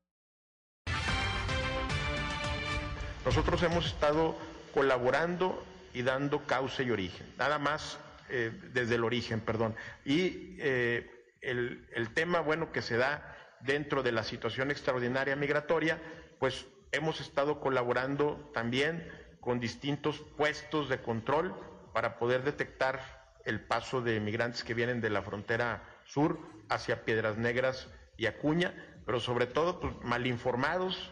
Nosotros 3.25 3.63
hemos 3.63 3.85
estado 3.85 4.35
colaborando 4.73 5.63
y 5.93 6.01
dando 6.01 6.45
causa 6.45 6.83
y 6.83 6.91
origen, 6.91 7.27
nada 7.37 7.59
más 7.59 7.99
eh, 8.29 8.51
desde 8.73 8.95
el 8.95 9.03
origen, 9.03 9.39
perdón. 9.39 9.75
Y 10.03 10.57
eh, 10.59 11.09
el, 11.41 11.87
el 11.93 12.13
tema, 12.13 12.41
bueno, 12.41 12.71
que 12.71 12.81
se 12.81 12.97
da 12.97 13.37
dentro 13.61 14.03
de 14.03 14.11
la 14.11 14.23
situación 14.23 14.71
extraordinaria 14.71 15.35
migratoria, 15.35 16.01
pues 16.39 16.67
hemos 16.91 17.21
estado 17.21 17.61
colaborando 17.61 18.49
también 18.53 19.09
con 19.39 19.59
distintos 19.59 20.19
puestos 20.37 20.89
de 20.89 21.01
control 21.01 21.55
para 21.93 22.17
poder 22.17 22.43
detectar 22.43 22.99
el 23.45 23.61
paso 23.61 24.01
de 24.01 24.19
migrantes 24.19 24.63
que 24.63 24.73
vienen 24.73 25.01
de 25.01 25.09
la 25.09 25.21
frontera 25.21 25.83
sur 26.05 26.39
hacia 26.69 27.05
Piedras 27.05 27.37
Negras 27.37 27.87
y 28.17 28.25
Acuña, 28.25 28.73
pero 29.05 29.19
sobre 29.19 29.47
todo 29.47 29.79
pues, 29.79 29.93
mal 30.03 30.27
informados 30.27 31.11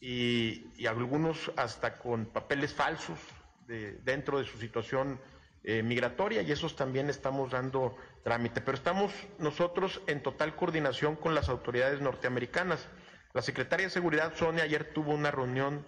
y, 0.00 0.66
algunos 0.86 1.52
hasta 1.56 1.98
con 1.98 2.26
papeles 2.26 2.74
falsos 2.74 3.18
dentro 3.66 4.40
de 4.40 4.44
su 4.44 4.58
situación 4.58 5.20
eh, 5.62 5.82
migratoria 5.82 6.42
y 6.42 6.50
esos 6.50 6.74
también 6.74 7.10
estamos 7.10 7.50
dando 7.50 7.94
trámite. 8.24 8.60
Pero 8.60 8.76
estamos 8.76 9.12
nosotros 9.38 10.00
en 10.06 10.22
total 10.22 10.56
coordinación 10.56 11.16
con 11.16 11.34
las 11.34 11.48
autoridades 11.48 12.00
norteamericanas. 12.00 12.88
La 13.34 13.42
secretaria 13.42 13.86
de 13.86 13.90
Seguridad, 13.90 14.34
Sonia, 14.34 14.64
ayer 14.64 14.92
tuvo 14.92 15.12
una 15.12 15.30
reunión 15.30 15.84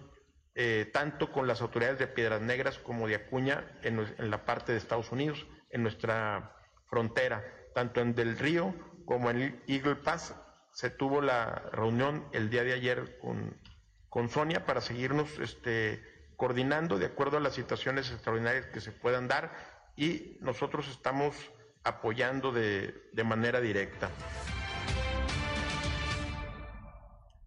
eh, 0.55 0.89
tanto 0.93 1.31
con 1.31 1.47
las 1.47 1.61
autoridades 1.61 1.97
de 1.97 2.05
Piedras 2.05 2.41
Negras 2.41 2.77
como 2.77 3.07
de 3.07 3.15
Acuña 3.15 3.65
en, 3.81 4.29
la 4.29 4.45
parte 4.45 4.71
de 4.71 4.77
Estados 4.77 5.11
Unidos, 5.11 5.47
en 5.71 5.81
nuestra 5.81 6.55
frontera, 6.85 7.43
tanto 7.73 8.01
en 8.01 8.15
Del 8.15 8.37
Río 8.37 8.73
como 9.05 9.29
en 9.29 9.61
Eagle 9.67 9.95
Pass. 9.95 10.35
Se 10.71 10.89
tuvo 10.89 11.21
la 11.21 11.69
reunión 11.71 12.25
el 12.31 12.49
día 12.49 12.63
de 12.63 12.73
ayer 12.73 13.17
con, 13.19 13.55
con 14.09 14.29
Sonia 14.29 14.65
para 14.65 14.81
seguirnos 14.81 15.39
este, 15.39 16.01
coordinando 16.35 16.97
de 16.97 17.05
acuerdo 17.07 17.37
a 17.37 17.39
las 17.39 17.53
situaciones 17.53 18.11
extraordinarias 18.11 18.65
que 18.67 18.81
se 18.81 18.91
puedan 18.91 19.27
dar 19.27 19.51
y 19.95 20.37
nosotros 20.41 20.87
estamos 20.89 21.35
apoyando 21.83 22.51
de, 22.51 22.95
de 23.11 23.23
manera 23.23 23.61
directa. 23.61 24.09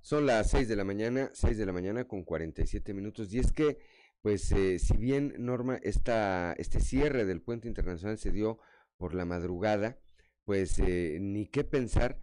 Son 0.07 0.25
las 0.25 0.51
6 0.51 0.69
de 0.69 0.77
la 0.77 0.85
mañana, 0.85 1.31
6 1.33 1.59
de 1.59 1.67
la 1.67 1.73
mañana 1.73 2.05
con 2.05 2.23
47 2.23 2.95
minutos. 2.95 3.33
Y 3.33 3.41
es 3.41 3.51
que, 3.51 3.79
pues, 4.23 4.53
eh, 4.53 4.79
si 4.79 4.97
bien, 4.97 5.35
Norma, 5.39 5.81
esta, 5.83 6.53
este 6.59 6.79
cierre 6.79 7.25
del 7.25 7.43
puente 7.43 7.67
internacional 7.67 8.17
se 8.17 8.31
dio 8.31 8.61
por 8.99 9.15
la 9.15 9.25
madrugada, 9.25 9.99
pues 10.47 10.79
eh, 10.79 11.19
ni 11.21 11.47
qué 11.47 11.65
pensar 11.65 12.19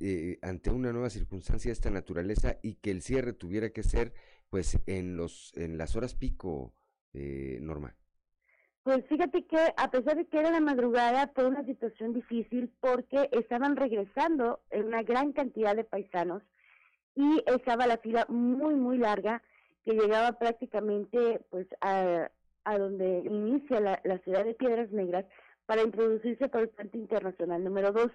eh, 0.00 0.38
ante 0.42 0.70
una 0.70 0.92
nueva 0.92 1.10
circunstancia 1.10 1.68
de 1.68 1.74
esta 1.74 1.90
naturaleza 1.90 2.56
y 2.62 2.76
que 2.76 2.90
el 2.90 3.02
cierre 3.02 3.34
tuviera 3.34 3.70
que 3.70 3.82
ser, 3.82 4.14
pues, 4.48 4.80
en, 4.86 5.16
los, 5.16 5.52
en 5.54 5.78
las 5.78 5.94
horas 5.94 6.14
pico, 6.14 6.72
Norma. 7.12 7.94
Pues 8.84 9.04
fíjate 9.08 9.44
que 9.44 9.58
a 9.76 9.90
pesar 9.90 10.16
de 10.16 10.26
que 10.26 10.38
era 10.38 10.50
la 10.50 10.60
madrugada, 10.60 11.30
fue 11.34 11.46
una 11.46 11.64
situación 11.64 12.14
difícil 12.14 12.72
porque 12.80 13.28
estaban 13.32 13.76
regresando 13.76 14.60
una 14.70 15.02
gran 15.02 15.32
cantidad 15.32 15.74
de 15.74 15.84
paisanos 15.84 16.42
y 17.16 17.42
estaba 17.46 17.88
la 17.88 17.98
fila 17.98 18.26
muy, 18.28 18.74
muy 18.74 18.96
larga 18.96 19.42
que 19.84 19.92
llegaba 19.92 20.38
prácticamente 20.38 21.40
pues 21.50 21.66
a, 21.80 22.30
a 22.64 22.78
donde 22.78 23.22
inicia 23.24 23.80
la 23.80 24.18
ciudad 24.24 24.44
de 24.44 24.54
Piedras 24.54 24.90
Negras 24.92 25.26
para 25.70 25.84
introducirse 25.84 26.48
por 26.48 26.62
el 26.62 26.68
puente 26.70 26.98
internacional 26.98 27.62
número 27.62 27.92
2. 27.92 28.10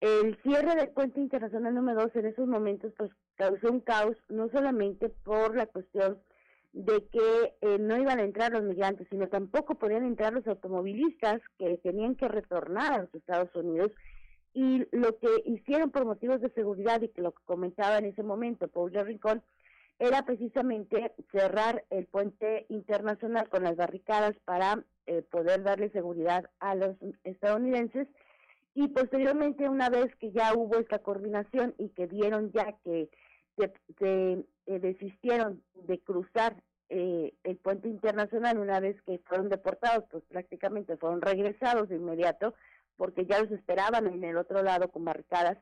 El 0.00 0.36
cierre 0.42 0.74
del 0.74 0.88
puente 0.88 1.20
internacional 1.20 1.72
número 1.72 2.00
2 2.00 2.16
en 2.16 2.26
esos 2.26 2.48
momentos 2.48 2.92
pues 2.98 3.12
causó 3.36 3.70
un 3.70 3.78
caos, 3.78 4.16
no 4.28 4.48
solamente 4.48 5.08
por 5.08 5.54
la 5.54 5.66
cuestión 5.66 6.18
de 6.72 7.06
que 7.12 7.54
eh, 7.60 7.78
no 7.78 7.96
iban 7.96 8.18
a 8.18 8.24
entrar 8.24 8.50
los 8.50 8.64
migrantes, 8.64 9.06
sino 9.08 9.28
tampoco 9.28 9.76
podían 9.76 10.04
entrar 10.04 10.32
los 10.32 10.48
automovilistas 10.48 11.40
que 11.60 11.78
tenían 11.78 12.16
que 12.16 12.26
retornar 12.26 12.92
a 12.92 13.02
los 13.02 13.14
Estados 13.14 13.54
Unidos 13.54 13.92
y 14.52 14.84
lo 14.90 15.16
que 15.18 15.28
hicieron 15.44 15.92
por 15.92 16.04
motivos 16.04 16.40
de 16.40 16.50
seguridad 16.54 17.00
y 17.02 17.08
que 17.08 17.22
lo 17.22 17.34
comentaba 17.44 17.98
en 17.98 18.06
ese 18.06 18.24
momento 18.24 18.66
Paul 18.66 18.90
Rincón 18.92 19.44
era 20.00 20.24
precisamente 20.24 21.12
cerrar 21.30 21.84
el 21.90 22.06
puente 22.06 22.66
internacional 22.68 23.48
con 23.48 23.62
las 23.62 23.76
barricadas 23.76 24.34
para 24.44 24.84
eh, 25.06 25.22
poder 25.22 25.62
darle 25.62 25.90
seguridad 25.90 26.50
a 26.60 26.74
los 26.74 26.96
estadounidenses. 27.24 28.08
Y 28.74 28.88
posteriormente 28.88 29.68
una 29.68 29.88
vez 29.88 30.14
que 30.16 30.32
ya 30.32 30.52
hubo 30.54 30.78
esta 30.78 30.98
coordinación 30.98 31.74
y 31.78 31.90
que 31.90 32.06
vieron 32.06 32.50
ya 32.52 32.72
que 32.84 33.08
se, 33.56 34.44
eh, 34.66 34.78
desistieron 34.80 35.62
de 35.74 36.00
cruzar 36.00 36.56
eh, 36.88 37.32
el 37.44 37.56
puente 37.56 37.88
internacional 37.88 38.58
una 38.58 38.80
vez 38.80 39.00
que 39.02 39.18
fueron 39.26 39.48
deportados 39.48 40.04
pues 40.10 40.24
prácticamente 40.24 40.96
fueron 40.96 41.22
regresados 41.22 41.88
de 41.88 41.96
inmediato 41.96 42.54
porque 42.96 43.26
ya 43.26 43.40
los 43.40 43.50
esperaban 43.50 44.06
en 44.06 44.22
el 44.24 44.36
otro 44.36 44.62
lado 44.62 44.88
con 44.88 45.04
barricadas, 45.04 45.58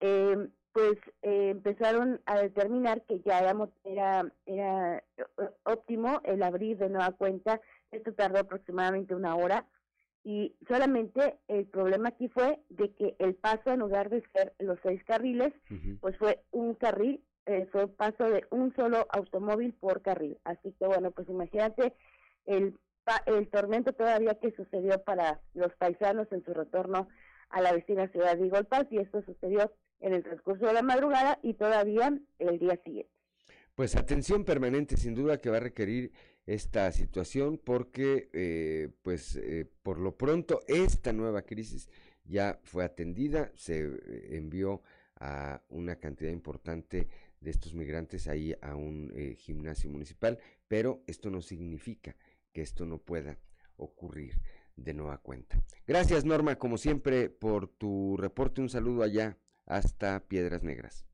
eh, 0.00 0.48
pues 0.74 0.98
eh, 1.22 1.50
empezaron 1.50 2.20
a 2.26 2.36
determinar 2.36 3.02
que 3.02 3.20
ya 3.20 3.38
era, 3.38 3.56
era, 3.84 4.32
era 4.44 5.04
óptimo 5.62 6.20
el 6.24 6.42
abrir 6.42 6.78
de 6.78 6.88
nueva 6.88 7.12
cuenta. 7.12 7.60
Esto 7.92 8.12
tardó 8.12 8.40
aproximadamente 8.40 9.14
una 9.14 9.36
hora 9.36 9.66
y 10.24 10.56
solamente 10.66 11.38
el 11.46 11.66
problema 11.66 12.08
aquí 12.08 12.28
fue 12.28 12.58
de 12.70 12.92
que 12.92 13.14
el 13.20 13.36
paso 13.36 13.70
en 13.70 13.80
lugar 13.80 14.10
de 14.10 14.24
ser 14.32 14.52
los 14.58 14.76
seis 14.82 15.02
carriles, 15.04 15.52
pues 16.00 16.18
fue 16.18 16.42
un 16.50 16.74
carril, 16.74 17.22
eh, 17.46 17.68
fue 17.70 17.84
un 17.84 17.94
paso 17.94 18.28
de 18.28 18.44
un 18.50 18.74
solo 18.74 19.06
automóvil 19.10 19.74
por 19.74 20.02
carril. 20.02 20.38
Así 20.42 20.72
que 20.72 20.86
bueno, 20.86 21.12
pues 21.12 21.28
imagínate 21.28 21.94
el 22.46 22.76
el 23.26 23.48
tormento 23.48 23.92
todavía 23.92 24.34
que 24.40 24.50
sucedió 24.52 25.02
para 25.04 25.40
los 25.52 25.72
paisanos 25.74 26.26
en 26.32 26.44
su 26.44 26.54
retorno 26.54 27.08
a 27.50 27.60
la 27.60 27.72
vecina 27.72 28.08
ciudad 28.08 28.36
de 28.36 28.46
Igolpaz 28.46 28.86
y 28.90 28.98
esto 28.98 29.22
sucedió 29.22 29.70
en 30.04 30.12
el 30.12 30.22
transcurso 30.22 30.66
de 30.66 30.74
la 30.74 30.82
madrugada 30.82 31.38
y 31.42 31.54
todavía 31.54 32.16
el 32.38 32.58
día 32.58 32.78
siguiente. 32.84 33.10
Pues 33.74 33.96
atención 33.96 34.44
permanente 34.44 34.96
sin 34.96 35.14
duda 35.14 35.40
que 35.40 35.50
va 35.50 35.56
a 35.56 35.60
requerir 35.60 36.12
esta 36.46 36.92
situación 36.92 37.58
porque 37.58 38.28
eh, 38.34 38.90
pues 39.02 39.36
eh, 39.36 39.66
por 39.82 39.98
lo 39.98 40.16
pronto 40.16 40.60
esta 40.68 41.12
nueva 41.14 41.42
crisis 41.42 41.88
ya 42.24 42.60
fue 42.62 42.84
atendida, 42.84 43.50
se 43.56 43.80
eh, 43.80 44.36
envió 44.36 44.82
a 45.18 45.62
una 45.70 45.96
cantidad 45.96 46.30
importante 46.30 47.08
de 47.40 47.50
estos 47.50 47.72
migrantes 47.74 48.28
ahí 48.28 48.54
a 48.60 48.74
un 48.74 49.12
gimnasio 49.36 49.90
municipal, 49.90 50.38
pero 50.68 51.02
esto 51.06 51.30
no 51.30 51.40
significa 51.40 52.16
que 52.52 52.62
esto 52.62 52.84
no 52.84 52.98
pueda 52.98 53.38
ocurrir 53.76 54.40
de 54.76 54.92
nueva 54.92 55.18
cuenta. 55.18 55.62
Gracias 55.86 56.24
Norma, 56.24 56.56
como 56.56 56.78
siempre, 56.78 57.30
por 57.30 57.68
tu 57.68 58.16
reporte. 58.16 58.60
Un 58.60 58.68
saludo 58.68 59.02
allá 59.02 59.38
hasta 59.66 60.20
Piedras 60.20 60.62
Negras. 60.62 61.06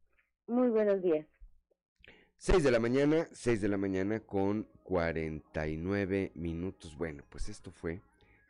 Muy 0.47 0.69
buenos 0.69 1.03
días. 1.03 1.27
6 2.39 2.65
de 2.65 2.71
la 2.71 2.81
mañana, 2.81 3.29
6 3.33 3.61
de 3.61 3.69
la 3.69 3.77
mañana 3.77 4.21
con 4.21 4.67
49 4.85 6.33
minutos. 6.35 6.97
Bueno, 6.97 7.23
pues 7.29 7.49
esto 7.49 7.71
fue, 7.71 8.01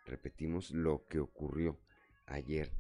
repetimos, 0.07 0.71
lo 0.71 1.05
que 1.09 1.19
ocurrió 1.19 1.77
ayer 2.27 2.71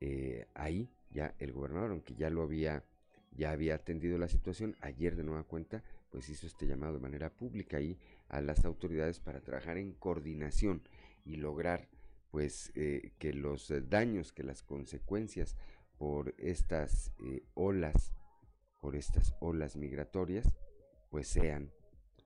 eh, 0.00 0.46
ahí. 0.54 0.90
Ya 1.12 1.34
el 1.38 1.52
gobernador, 1.52 1.90
aunque 1.90 2.14
ya 2.14 2.30
lo 2.30 2.42
había, 2.42 2.84
ya 3.32 3.50
había 3.50 3.74
atendido 3.74 4.18
la 4.18 4.28
situación, 4.28 4.76
ayer 4.80 5.16
de 5.16 5.24
nueva 5.24 5.42
cuenta, 5.42 5.82
pues 6.10 6.28
hizo 6.28 6.46
este 6.46 6.66
llamado 6.66 6.92
de 6.94 7.00
manera 7.00 7.30
pública 7.30 7.78
ahí 7.78 7.98
a 8.28 8.40
las 8.40 8.64
autoridades 8.64 9.18
para 9.18 9.40
trabajar 9.40 9.78
en 9.78 9.92
coordinación 9.92 10.82
y 11.24 11.36
lograr 11.36 11.88
pues 12.30 12.70
eh, 12.76 13.12
que 13.18 13.32
los 13.32 13.72
daños, 13.88 14.32
que 14.32 14.44
las 14.44 14.62
consecuencias 14.62 15.56
por 16.00 16.34
estas 16.38 17.12
eh, 17.18 17.42
olas, 17.52 18.14
por 18.80 18.96
estas 18.96 19.34
olas 19.38 19.76
migratorias, 19.76 20.50
pues 21.10 21.28
sean, 21.28 21.74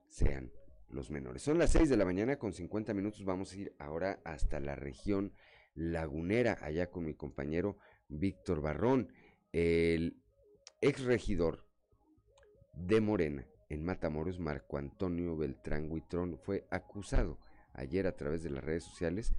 sean 0.07 0.49
los 0.87 1.11
menores. 1.11 1.41
Son 1.41 1.59
las 1.59 1.71
6 1.71 1.89
de 1.89 1.97
la 1.97 2.05
mañana 2.05 2.39
con 2.39 2.53
50 2.53 2.93
minutos, 2.93 3.25
vamos 3.25 3.51
a 3.51 3.57
ir 3.57 3.75
ahora 3.77 4.21
hasta 4.23 4.61
la 4.61 4.75
región 4.77 5.33
lagunera, 5.73 6.57
allá 6.61 6.89
con 6.89 7.03
mi 7.03 7.15
compañero 7.15 7.77
Víctor 8.07 8.61
Barrón, 8.61 9.11
el 9.51 10.23
ex 10.79 11.03
regidor 11.03 11.67
de 12.71 13.01
Morena, 13.01 13.45
en 13.67 13.83
Matamoros, 13.83 14.39
Marco 14.39 14.77
Antonio 14.77 15.35
Beltrán 15.35 15.91
Huitrón 15.91 16.37
fue 16.37 16.65
acusado 16.71 17.39
ayer 17.73 18.07
a 18.07 18.15
través 18.15 18.41
de 18.41 18.51
las 18.51 18.63
redes 18.63 18.85
sociales 18.85 19.33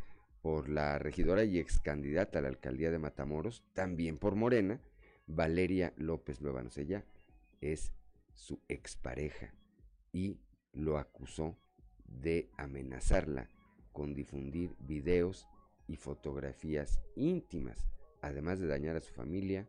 por 0.46 0.68
la 0.68 0.96
regidora 1.00 1.42
y 1.42 1.58
ex 1.58 1.80
candidata 1.80 2.38
a 2.38 2.42
la 2.42 2.46
alcaldía 2.46 2.92
de 2.92 3.00
Matamoros, 3.00 3.64
también 3.72 4.16
por 4.16 4.36
Morena, 4.36 4.80
Valeria 5.26 5.92
López 5.96 6.40
Luevanos. 6.40 6.78
Ella 6.78 7.04
es 7.60 7.92
su 8.32 8.60
expareja 8.68 9.52
y 10.12 10.38
lo 10.72 10.98
acusó 10.98 11.58
de 12.04 12.48
amenazarla 12.58 13.50
con 13.90 14.14
difundir 14.14 14.76
videos 14.78 15.48
y 15.88 15.96
fotografías 15.96 17.00
íntimas, 17.16 17.84
además 18.22 18.60
de 18.60 18.68
dañar 18.68 18.94
a 18.94 19.00
su 19.00 19.12
familia 19.12 19.68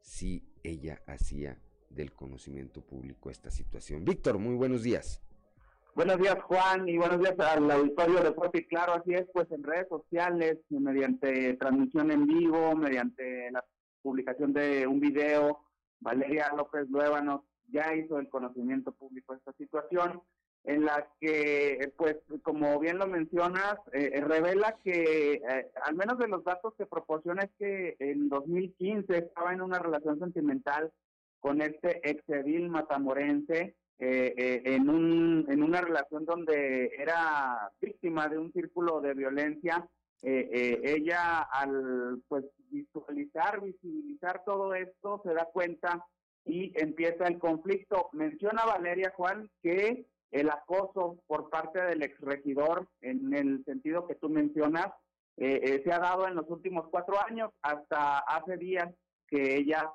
si 0.00 0.42
ella 0.62 1.02
hacía 1.06 1.60
del 1.90 2.14
conocimiento 2.14 2.80
público 2.80 3.28
esta 3.28 3.50
situación. 3.50 4.06
Víctor, 4.06 4.38
muy 4.38 4.54
buenos 4.54 4.82
días. 4.82 5.20
Buenos 5.94 6.18
días, 6.18 6.42
Juan, 6.42 6.88
y 6.88 6.98
buenos 6.98 7.20
días 7.20 7.38
al 7.38 7.70
auditorio 7.70 8.20
de 8.20 8.32
Fuerte 8.32 8.58
y 8.58 8.64
Claro. 8.66 8.94
Así 8.94 9.14
es, 9.14 9.26
pues 9.32 9.48
en 9.52 9.62
redes 9.62 9.86
sociales, 9.88 10.58
mediante 10.68 11.54
transmisión 11.54 12.10
en 12.10 12.26
vivo, 12.26 12.74
mediante 12.74 13.48
la 13.52 13.64
publicación 14.02 14.52
de 14.52 14.88
un 14.88 14.98
video, 14.98 15.60
Valeria 16.00 16.52
López 16.56 16.90
Luévanos 16.90 17.42
ya 17.68 17.94
hizo 17.94 18.18
el 18.18 18.28
conocimiento 18.28 18.90
público 18.90 19.34
de 19.34 19.38
esta 19.38 19.52
situación, 19.52 20.20
en 20.64 20.84
la 20.84 21.08
que, 21.20 21.92
pues, 21.96 22.16
como 22.42 22.80
bien 22.80 22.98
lo 22.98 23.06
mencionas, 23.06 23.76
eh, 23.92 24.20
revela 24.20 24.76
que, 24.82 25.34
eh, 25.34 25.70
al 25.84 25.94
menos 25.94 26.18
de 26.18 26.26
los 26.26 26.42
datos 26.42 26.74
que 26.76 26.86
proporciona, 26.86 27.44
es 27.44 27.50
que 27.56 27.96
en 28.00 28.28
2015 28.28 29.16
estaba 29.16 29.52
en 29.52 29.62
una 29.62 29.78
relación 29.78 30.18
sentimental 30.18 30.92
con 31.38 31.62
este 31.62 32.00
exedil 32.10 32.68
matamorense, 32.68 33.76
eh, 33.98 34.34
eh, 34.36 34.62
en, 34.64 34.88
un, 34.88 35.46
en 35.48 35.62
una 35.62 35.80
relación 35.80 36.24
donde 36.24 36.90
era 36.98 37.70
víctima 37.80 38.28
de 38.28 38.38
un 38.38 38.52
círculo 38.52 39.00
de 39.00 39.14
violencia, 39.14 39.88
eh, 40.22 40.80
ella 40.82 41.42
al 41.42 42.20
pues 42.28 42.44
visualizar, 42.70 43.60
visibilizar 43.60 44.42
todo 44.44 44.74
esto, 44.74 45.20
se 45.24 45.32
da 45.32 45.44
cuenta 45.52 46.04
y 46.44 46.72
empieza 46.80 47.26
el 47.26 47.38
conflicto. 47.38 48.08
Menciona 48.12 48.64
Valeria 48.64 49.12
Juan 49.16 49.48
que 49.62 50.06
el 50.32 50.50
acoso 50.50 51.18
por 51.26 51.48
parte 51.48 51.80
del 51.80 52.02
exregidor, 52.02 52.88
en 53.00 53.32
el 53.32 53.64
sentido 53.64 54.06
que 54.08 54.16
tú 54.16 54.28
mencionas, 54.28 54.88
se 55.36 55.92
ha 55.92 55.98
dado 55.98 56.26
en 56.26 56.34
los 56.34 56.48
últimos 56.48 56.88
cuatro 56.90 57.14
años, 57.24 57.50
hasta 57.62 58.18
hace 58.18 58.56
días 58.56 58.88
que 59.28 59.56
ella 59.56 59.92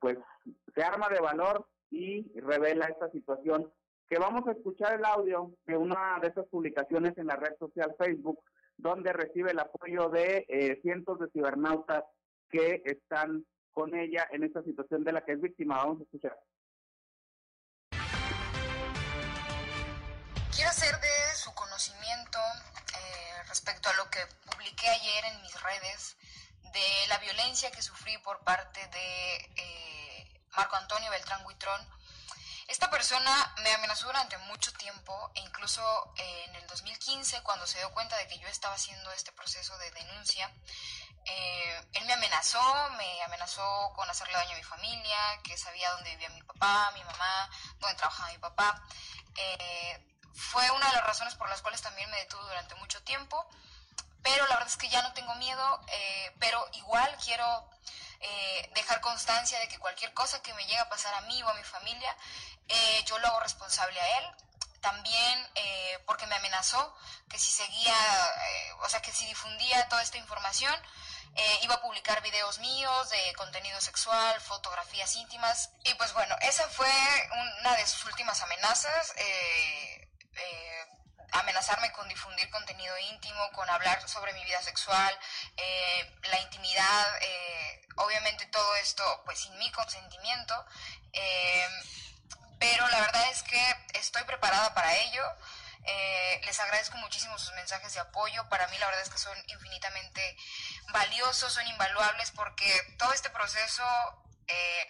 pues 0.00 0.16
se 0.74 0.82
arma 0.82 1.08
de 1.10 1.20
valor 1.20 1.66
y 1.92 2.26
revela 2.40 2.86
esta 2.86 3.10
situación. 3.10 3.70
Que 4.08 4.18
vamos 4.18 4.46
a 4.48 4.52
escuchar 4.52 4.94
el 4.94 5.04
audio 5.04 5.52
de 5.66 5.76
una 5.76 6.18
de 6.20 6.28
esas 6.28 6.46
publicaciones 6.46 7.16
en 7.18 7.26
la 7.26 7.36
red 7.36 7.56
social 7.58 7.94
Facebook, 7.98 8.40
donde 8.76 9.12
recibe 9.12 9.52
el 9.52 9.58
apoyo 9.58 10.08
de 10.08 10.44
eh, 10.48 10.80
cientos 10.82 11.18
de 11.20 11.28
cibernautas 11.28 12.04
que 12.50 12.82
están 12.84 13.44
con 13.72 13.94
ella 13.94 14.26
en 14.32 14.44
esta 14.44 14.62
situación 14.62 15.04
de 15.04 15.12
la 15.12 15.24
que 15.24 15.32
es 15.32 15.40
víctima. 15.40 15.76
Vamos 15.76 16.00
a 16.00 16.04
escuchar. 16.04 16.38
Quiero 20.54 20.68
hacer 20.68 20.94
de 21.00 21.36
su 21.36 21.52
conocimiento 21.54 22.38
eh, 22.38 23.48
respecto 23.48 23.88
a 23.88 23.96
lo 23.96 24.10
que 24.10 24.20
publiqué 24.50 24.88
ayer 24.88 25.24
en 25.32 25.42
mis 25.42 25.62
redes 25.62 26.16
de 26.72 27.08
la 27.08 27.18
violencia 27.18 27.70
que 27.70 27.82
sufrí 27.82 28.16
por 28.18 28.38
parte 28.44 28.80
de 28.80 29.36
eh, 29.56 29.91
Marco 30.56 30.76
Antonio 30.76 31.10
Beltrán 31.10 31.44
Huitrón. 31.46 31.80
Esta 32.68 32.90
persona 32.90 33.54
me 33.62 33.72
amenazó 33.74 34.06
durante 34.06 34.36
mucho 34.38 34.72
tiempo 34.74 35.30
e 35.34 35.40
incluso 35.40 35.82
eh, 36.16 36.44
en 36.48 36.54
el 36.56 36.66
2015, 36.66 37.42
cuando 37.42 37.66
se 37.66 37.78
dio 37.78 37.92
cuenta 37.92 38.16
de 38.16 38.28
que 38.28 38.38
yo 38.38 38.48
estaba 38.48 38.74
haciendo 38.74 39.10
este 39.12 39.32
proceso 39.32 39.76
de 39.78 39.90
denuncia, 39.90 40.50
eh, 41.24 41.86
él 41.94 42.04
me 42.06 42.12
amenazó, 42.14 42.60
me 42.96 43.22
amenazó 43.24 43.92
con 43.94 44.08
hacerle 44.08 44.34
daño 44.34 44.52
a 44.52 44.56
mi 44.56 44.62
familia, 44.62 45.18
que 45.42 45.56
sabía 45.56 45.90
dónde 45.92 46.10
vivía 46.10 46.28
mi 46.30 46.42
papá, 46.42 46.90
mi 46.94 47.04
mamá, 47.04 47.50
dónde 47.78 47.96
trabajaba 47.96 48.32
mi 48.32 48.38
papá. 48.38 48.82
Eh, 49.36 50.06
fue 50.34 50.70
una 50.70 50.86
de 50.86 50.92
las 50.96 51.04
razones 51.04 51.34
por 51.34 51.48
las 51.48 51.62
cuales 51.62 51.82
también 51.82 52.10
me 52.10 52.18
detuvo 52.18 52.42
durante 52.42 52.74
mucho 52.76 53.02
tiempo, 53.02 53.46
pero 54.22 54.46
la 54.46 54.54
verdad 54.54 54.68
es 54.68 54.76
que 54.76 54.88
ya 54.88 55.02
no 55.02 55.12
tengo 55.12 55.34
miedo, 55.34 55.80
pero 56.38 56.66
igual 56.74 57.16
quiero 57.22 57.68
eh, 58.22 58.70
dejar 58.74 59.00
constancia 59.00 59.58
de 59.58 59.68
que 59.68 59.78
cualquier 59.78 60.14
cosa 60.14 60.40
que 60.42 60.54
me 60.54 60.64
llegue 60.64 60.78
a 60.78 60.88
pasar 60.88 61.14
a 61.14 61.20
mí 61.22 61.42
o 61.42 61.48
a 61.48 61.54
mi 61.54 61.64
familia, 61.64 62.16
eh, 62.68 63.04
yo 63.04 63.18
lo 63.18 63.26
hago 63.26 63.40
responsable 63.40 64.00
a 64.00 64.18
él. 64.18 64.24
También 64.80 65.50
eh, 65.54 65.98
porque 66.06 66.26
me 66.26 66.34
amenazó 66.36 66.96
que 67.28 67.38
si 67.38 67.52
seguía, 67.52 67.94
o 68.80 68.88
sea, 68.88 69.00
que 69.00 69.12
si 69.12 69.26
difundía 69.26 69.88
toda 69.88 70.02
esta 70.02 70.18
información, 70.18 70.74
iba 71.62 71.76
a 71.76 71.80
publicar 71.80 72.20
videos 72.20 72.58
míos 72.58 73.08
de 73.08 73.32
contenido 73.34 73.80
sexual, 73.80 74.40
fotografías 74.40 75.14
íntimas. 75.14 75.70
Y 75.84 75.94
pues 75.94 76.12
bueno, 76.12 76.34
esa 76.42 76.68
fue 76.68 76.90
una 77.60 77.76
de 77.76 77.86
sus 77.86 78.04
últimas 78.06 78.42
amenazas 78.42 79.14
amenazarme 81.32 81.90
con 81.92 82.08
difundir 82.08 82.48
contenido 82.50 82.96
íntimo, 82.98 83.50
con 83.52 83.68
hablar 83.70 84.06
sobre 84.08 84.32
mi 84.34 84.44
vida 84.44 84.60
sexual, 84.62 85.18
eh, 85.56 86.18
la 86.30 86.40
intimidad, 86.40 87.06
eh, 87.22 87.86
obviamente 87.96 88.46
todo 88.46 88.76
esto 88.76 89.22
pues 89.24 89.38
sin 89.40 89.56
mi 89.58 89.70
consentimiento, 89.72 90.66
eh, 91.12 91.68
pero 92.58 92.86
la 92.88 93.00
verdad 93.00 93.30
es 93.30 93.42
que 93.42 93.76
estoy 93.94 94.22
preparada 94.24 94.72
para 94.74 94.94
ello. 94.96 95.24
les 96.44 96.60
agradezco 96.60 96.96
muchísimo 96.98 97.36
sus 97.38 97.52
mensajes 97.54 97.92
de 97.94 98.00
apoyo. 98.00 98.48
Para 98.48 98.68
mí 98.68 98.78
la 98.78 98.86
verdad 98.86 99.02
es 99.02 99.10
que 99.10 99.18
son 99.18 99.36
infinitamente 99.48 100.36
valiosos, 100.92 101.52
son 101.52 101.66
invaluables 101.66 102.30
porque 102.30 102.68
todo 102.98 103.12
este 103.12 103.30
proceso 103.30 103.84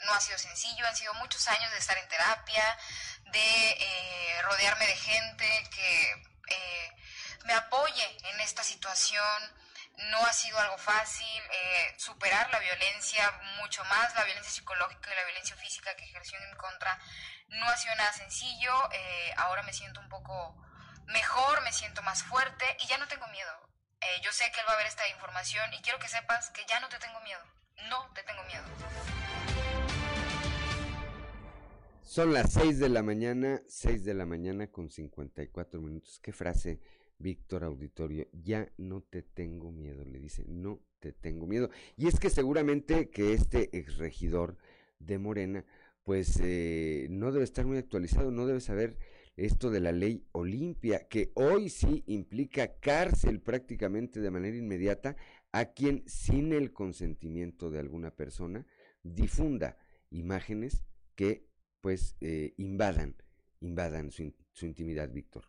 no 0.05 0.13
ha 0.13 0.21
sido 0.21 0.39
sencillo, 0.39 0.87
han 0.87 0.97
sido 0.97 1.15
muchos 1.15 1.47
años 1.49 1.71
de 1.73 1.79
estar 1.79 1.97
en 1.97 2.09
terapia, 2.09 2.79
de 3.27 4.41
rodearme 4.43 4.87
de 4.87 4.97
gente 4.97 5.71
que 5.71 6.32
eh, 6.53 6.93
me 7.45 7.55
apoye 7.55 8.19
en 8.31 8.41
esta 8.41 8.63
situación. 8.63 9.57
No 10.11 10.25
ha 10.25 10.33
sido 10.33 10.59
algo 10.59 10.79
fácil 10.79 11.43
eh, 11.51 11.95
superar 11.99 12.51
la 12.51 12.59
violencia, 12.59 13.31
mucho 13.59 13.85
más 13.85 14.15
la 14.15 14.25
violencia 14.25 14.53
psicológica 14.53 15.13
y 15.13 15.17
la 15.17 15.25
violencia 15.25 15.55
física 15.57 15.95
que 15.97 16.05
ejerció 16.05 16.39
en 16.39 16.51
mi 16.51 16.57
contra. 16.57 16.99
No 17.49 17.67
ha 17.67 17.77
sido 17.77 17.95
nada 17.97 18.13
sencillo. 18.13 18.73
Eh, 18.93 19.35
ahora 19.37 19.63
me 19.63 19.73
siento 19.73 20.01
un 20.01 20.09
poco 20.09 20.57
mejor, 21.07 21.61
me 21.63 21.73
siento 21.73 22.03
más 22.03 22.23
fuerte 22.23 22.77
y 22.81 22.87
ya 22.87 22.99
no 22.99 23.09
tengo 23.09 23.27
miedo. 23.29 23.69
yo 24.23 24.33
sé 24.33 24.51
que 24.51 24.61
él 24.61 24.69
va 24.69 24.73
a 24.73 24.77
ver 24.77 24.87
esta 24.87 25.07
información 25.09 25.73
y 25.75 25.83
quiero 25.83 25.99
que 25.99 26.09
sepas 26.09 26.51
que 26.51 26.65
ya 26.67 26.81
no 26.81 26.89
te 26.89 26.99
tengo 26.99 27.21
miedo. 27.21 27.45
No 27.89 28.11
te 28.15 28.23
tengo 28.23 28.43
miedo. 28.45 29.22
Son 32.13 32.35
las 32.35 32.53
6 32.53 32.79
de 32.79 32.91
la 32.91 33.03
mañana, 33.03 33.63
6 33.69 34.05
de 34.05 34.13
la 34.13 34.27
mañana 34.27 34.67
con 34.67 34.91
54 34.91 35.81
minutos. 35.81 36.21
¿Qué 36.21 36.31
frase, 36.31 36.79
Víctor 37.17 37.65
Auditorio? 37.65 38.29
Ya 38.35 38.71
no 38.77 39.01
te 39.01 39.23
tengo 39.23 39.73
miedo, 39.73 40.05
le 40.05 40.21
dice, 40.21 40.45
no 40.47 40.83
te 41.01 41.15
tengo 41.15 41.47
miedo. 41.47 41.71
Y 41.97 42.09
es 42.09 42.21
que 42.21 42.29
seguramente 42.29 43.09
que 43.09 43.33
este 43.33 43.75
exregidor 43.79 44.59
de 44.99 45.17
Morena, 45.17 45.65
pues 46.05 46.39
eh, 46.43 47.07
no 47.09 47.33
debe 47.33 47.45
estar 47.45 47.65
muy 47.65 47.79
actualizado, 47.79 48.31
no 48.31 48.45
debe 48.45 48.61
saber 48.61 48.99
esto 49.39 49.71
de 49.71 49.81
la 49.81 49.93
ley 49.93 50.27
Olimpia, 50.33 51.09
que 51.09 51.33
hoy 51.33 51.71
sí 51.71 52.05
implica 52.07 52.79
cárcel 52.79 53.41
prácticamente 53.41 54.21
de 54.21 54.31
manera 54.31 54.59
inmediata 54.59 55.17
a 55.51 55.73
quien 55.73 56.03
sin 56.07 56.53
el 56.53 56.75
consentimiento 56.75 57.71
de 57.71 57.79
alguna 57.79 58.15
persona 58.15 58.67
difunda 59.03 59.79
imágenes 60.11 60.85
que 61.15 61.51
pues 61.83 62.17
eh, 62.21 62.55
invadan, 62.57 63.15
invadan 63.61 64.11
su, 64.11 64.33
su 64.53 64.65
intimidad, 64.65 65.11
Víctor. 65.11 65.45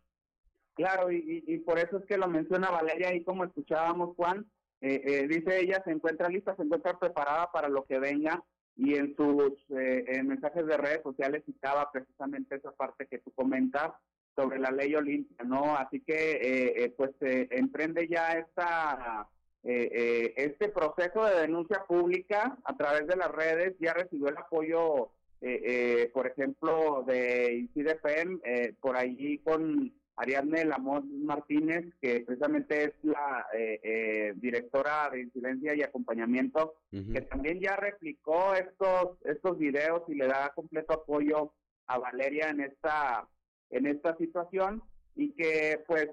Claro, 0.73 1.11
y, 1.11 1.43
y, 1.47 1.59
por 1.59 1.77
eso 1.77 1.99
es 1.99 2.05
que 2.05 2.17
lo 2.17 2.27
menciona 2.27 2.71
Valeria 2.71 3.13
y 3.13 3.23
como 3.23 3.45
escuchábamos 3.45 4.15
Juan, 4.15 4.45
eh, 4.81 5.01
eh, 5.05 5.27
dice 5.27 5.61
ella, 5.61 5.81
se 5.86 5.91
encuentra 5.91 6.27
lista, 6.27 6.55
se 6.55 6.63
encuentra 6.63 6.97
preparada 6.99 7.51
para 7.51 7.69
lo 7.69 7.86
que 7.86 7.99
venga 7.99 8.43
y 8.75 8.95
en 8.95 9.15
sus 9.15 9.53
mensajes 9.69 10.65
de 10.65 10.77
redes 10.77 11.03
sociales 11.03 11.43
citaba 11.45 11.91
precisamente 11.91 12.55
esa 12.55 12.71
parte 12.71 13.05
que 13.05 13.19
tú 13.19 13.31
comentas 13.34 13.91
sobre 14.36 14.57
la 14.57 14.71
ley 14.71 14.95
Olimpia, 14.95 15.45
¿no? 15.45 15.77
Así 15.77 15.99
que 15.99 16.91
pues 16.97 17.11
emprende 17.21 18.07
ya 18.07 18.31
esta 18.31 19.29
este 19.61 20.69
proceso 20.69 21.23
de 21.25 21.41
denuncia 21.41 21.86
pública 21.88 22.57
a 22.63 22.75
través 22.75 23.05
de 23.05 23.15
las 23.15 23.29
redes, 23.29 23.75
ya 23.79 23.93
recibió 23.93 24.29
el 24.29 24.38
apoyo 24.38 25.11
eh, 25.46 25.62
eh, 25.66 26.12
por 26.14 26.26
ejemplo, 26.26 27.04
de 27.06 27.54
ICIDFM, 27.54 28.39
eh, 28.46 28.74
por 28.80 28.96
allí 28.96 29.39
con 29.39 29.94
Ariadne 30.16 30.64
Lamont 30.64 31.06
Martínez, 31.06 31.86
que 32.02 32.22
precisamente 32.22 32.86
es 32.86 32.94
la 33.02 33.46
eh, 33.54 34.32
directora 34.38 35.10
de 35.10 35.20
incidencia 35.20 35.76
y 35.76 35.82
acompañamiento, 35.82 36.76
que 36.89 37.22
también 37.22 37.60
ya 37.60 37.76
replicó 37.76 38.54
estos 38.54 39.18
estos 39.26 39.58
videos 39.58 40.04
y 40.08 40.16
le 40.16 40.28
da 40.28 40.54
completo 40.56 40.94
apoyo 40.94 41.52
a 41.88 41.98
Valeria 41.98 42.50
en 42.50 42.62
esta 42.62 43.28
en 43.70 43.88
esta 43.88 44.16
situación 44.16 44.82
y 45.16 45.34
que 45.34 45.84
pues 45.88 46.08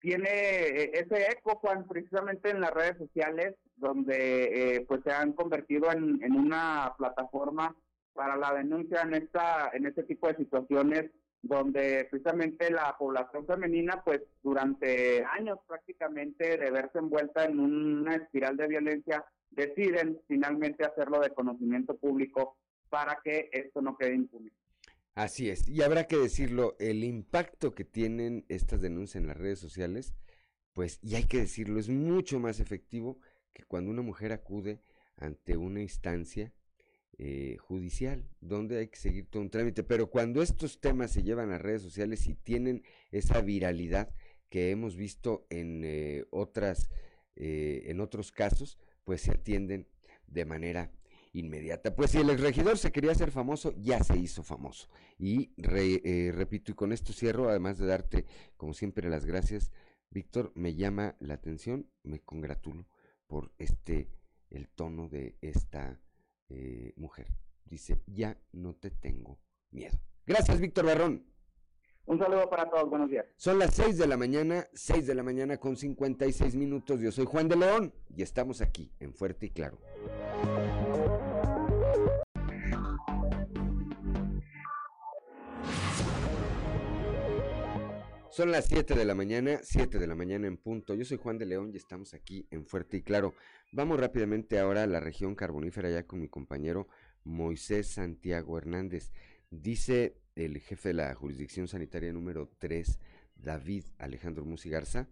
tiene 0.00 0.90
ese 0.94 1.30
eco 1.30 1.56
Juan 1.56 1.86
precisamente 1.86 2.50
en 2.50 2.60
las 2.60 2.72
redes 2.72 2.96
sociales 2.98 3.54
donde 3.76 4.84
pues 4.88 5.02
se 5.04 5.12
han 5.12 5.34
convertido 5.34 5.92
en, 5.92 6.20
en 6.24 6.32
una 6.32 6.94
plataforma 6.96 7.76
para 8.14 8.36
la 8.36 8.54
denuncia 8.54 9.02
en 9.02 9.14
esta 9.14 9.70
en 9.72 9.86
este 9.86 10.02
tipo 10.04 10.28
de 10.28 10.36
situaciones 10.36 11.10
donde 11.42 12.06
precisamente 12.08 12.70
la 12.70 12.96
población 12.96 13.46
femenina 13.46 14.02
pues 14.04 14.20
durante 14.42 15.24
años 15.24 15.58
prácticamente 15.66 16.56
de 16.56 16.70
verse 16.70 16.98
envuelta 16.98 17.44
en 17.44 17.58
una 17.58 18.14
espiral 18.14 18.56
de 18.56 18.68
violencia 18.68 19.24
deciden 19.50 20.20
finalmente 20.28 20.84
hacerlo 20.84 21.20
de 21.20 21.30
conocimiento 21.30 21.96
público 21.96 22.56
para 22.88 23.18
que 23.24 23.50
esto 23.52 23.82
no 23.82 23.96
quede 23.96 24.14
impune. 24.14 24.52
Así 25.14 25.50
es, 25.50 25.68
y 25.68 25.82
habrá 25.82 26.06
que 26.06 26.16
decirlo, 26.16 26.74
el 26.78 27.04
impacto 27.04 27.74
que 27.74 27.84
tienen 27.84 28.46
estas 28.48 28.80
denuncias 28.80 29.20
en 29.20 29.26
las 29.26 29.36
redes 29.36 29.58
sociales, 29.58 30.14
pues, 30.72 31.00
y 31.02 31.16
hay 31.16 31.24
que 31.24 31.38
decirlo, 31.38 31.78
es 31.78 31.90
mucho 31.90 32.38
más 32.38 32.60
efectivo 32.60 33.18
que 33.52 33.64
cuando 33.64 33.90
una 33.90 34.00
mujer 34.00 34.32
acude 34.32 34.80
ante 35.18 35.58
una 35.58 35.82
instancia 35.82 36.52
eh, 37.18 37.58
judicial, 37.60 38.26
donde 38.40 38.78
hay 38.78 38.88
que 38.88 38.98
seguir 38.98 39.26
todo 39.26 39.42
un 39.42 39.50
trámite. 39.50 39.82
Pero 39.84 40.08
cuando 40.08 40.42
estos 40.42 40.80
temas 40.80 41.10
se 41.10 41.22
llevan 41.22 41.52
a 41.52 41.58
redes 41.58 41.82
sociales 41.82 42.26
y 42.26 42.34
tienen 42.34 42.82
esa 43.10 43.40
viralidad 43.42 44.14
que 44.48 44.70
hemos 44.70 44.96
visto 44.96 45.46
en 45.50 45.82
eh, 45.84 46.24
otras, 46.30 46.90
eh, 47.36 47.84
en 47.86 48.00
otros 48.00 48.32
casos, 48.32 48.78
pues 49.04 49.20
se 49.20 49.32
atienden 49.32 49.86
de 50.26 50.44
manera 50.46 50.90
inmediata. 51.34 51.94
Pues 51.94 52.12
si 52.12 52.18
el 52.18 52.36
regidor 52.38 52.78
se 52.78 52.92
quería 52.92 53.12
hacer 53.12 53.30
famoso, 53.30 53.74
ya 53.76 54.02
se 54.02 54.16
hizo 54.18 54.42
famoso. 54.42 54.88
Y 55.18 55.52
repito, 56.30 56.72
y 56.72 56.74
con 56.74 56.92
esto 56.92 57.12
cierro, 57.12 57.48
además 57.48 57.78
de 57.78 57.86
darte, 57.86 58.24
como 58.56 58.74
siempre, 58.74 59.08
las 59.08 59.26
gracias, 59.26 59.70
Víctor, 60.10 60.50
me 60.54 60.74
llama 60.74 61.16
la 61.20 61.34
atención, 61.34 61.90
me 62.02 62.20
congratulo 62.20 62.86
por 63.26 63.52
este, 63.58 64.08
el 64.50 64.68
tono 64.68 65.08
de 65.08 65.36
esta 65.40 66.00
eh, 66.52 66.92
mujer. 66.96 67.26
Dice, 67.64 68.00
ya 68.06 68.36
no 68.52 68.74
te 68.74 68.90
tengo 68.90 69.38
miedo. 69.70 69.98
Gracias, 70.26 70.60
Víctor 70.60 70.86
Barrón. 70.86 71.24
Un 72.04 72.18
saludo 72.18 72.50
para 72.50 72.68
todos, 72.68 72.90
buenos 72.90 73.08
días. 73.10 73.26
Son 73.36 73.58
las 73.58 73.74
6 73.74 73.96
de 73.96 74.06
la 74.06 74.16
mañana, 74.16 74.66
6 74.74 75.06
de 75.06 75.14
la 75.14 75.22
mañana 75.22 75.56
con 75.58 75.76
56 75.76 76.56
minutos. 76.56 77.00
Yo 77.00 77.12
soy 77.12 77.24
Juan 77.24 77.48
de 77.48 77.56
León 77.56 77.94
y 78.14 78.22
estamos 78.22 78.60
aquí 78.60 78.92
en 78.98 79.14
Fuerte 79.14 79.46
y 79.46 79.50
Claro. 79.50 79.78
Son 88.32 88.50
las 88.50 88.64
7 88.64 88.94
de 88.94 89.04
la 89.04 89.14
mañana, 89.14 89.60
7 89.62 89.98
de 89.98 90.06
la 90.06 90.14
mañana 90.14 90.46
en 90.46 90.56
punto. 90.56 90.94
Yo 90.94 91.04
soy 91.04 91.18
Juan 91.18 91.36
de 91.36 91.44
León 91.44 91.70
y 91.70 91.76
estamos 91.76 92.14
aquí 92.14 92.46
en 92.50 92.64
Fuerte 92.64 92.96
y 92.96 93.02
Claro. 93.02 93.34
Vamos 93.72 94.00
rápidamente 94.00 94.58
ahora 94.58 94.84
a 94.84 94.86
la 94.86 95.00
región 95.00 95.34
carbonífera 95.34 95.90
ya 95.90 96.06
con 96.06 96.18
mi 96.18 96.28
compañero 96.28 96.88
Moisés 97.24 97.88
Santiago 97.88 98.56
Hernández. 98.56 99.12
Dice 99.50 100.16
el 100.34 100.58
jefe 100.60 100.88
de 100.88 100.94
la 100.94 101.14
jurisdicción 101.14 101.68
sanitaria 101.68 102.10
número 102.10 102.48
3, 102.58 102.98
David 103.36 103.84
Alejandro 103.98 104.46
Musigarza, 104.46 105.10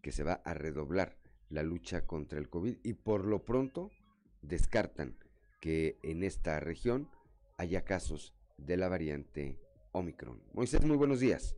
que 0.00 0.10
se 0.10 0.22
va 0.22 0.40
a 0.42 0.54
redoblar 0.54 1.18
la 1.50 1.62
lucha 1.62 2.06
contra 2.06 2.38
el 2.38 2.48
COVID 2.48 2.78
y 2.82 2.94
por 2.94 3.26
lo 3.26 3.44
pronto 3.44 3.90
descartan 4.40 5.18
que 5.60 5.98
en 6.02 6.22
esta 6.22 6.58
región 6.58 7.10
haya 7.58 7.84
casos 7.84 8.34
de 8.56 8.78
la 8.78 8.88
variante 8.88 9.58
Omicron. 9.92 10.42
Moisés, 10.54 10.82
muy 10.86 10.96
buenos 10.96 11.20
días. 11.20 11.54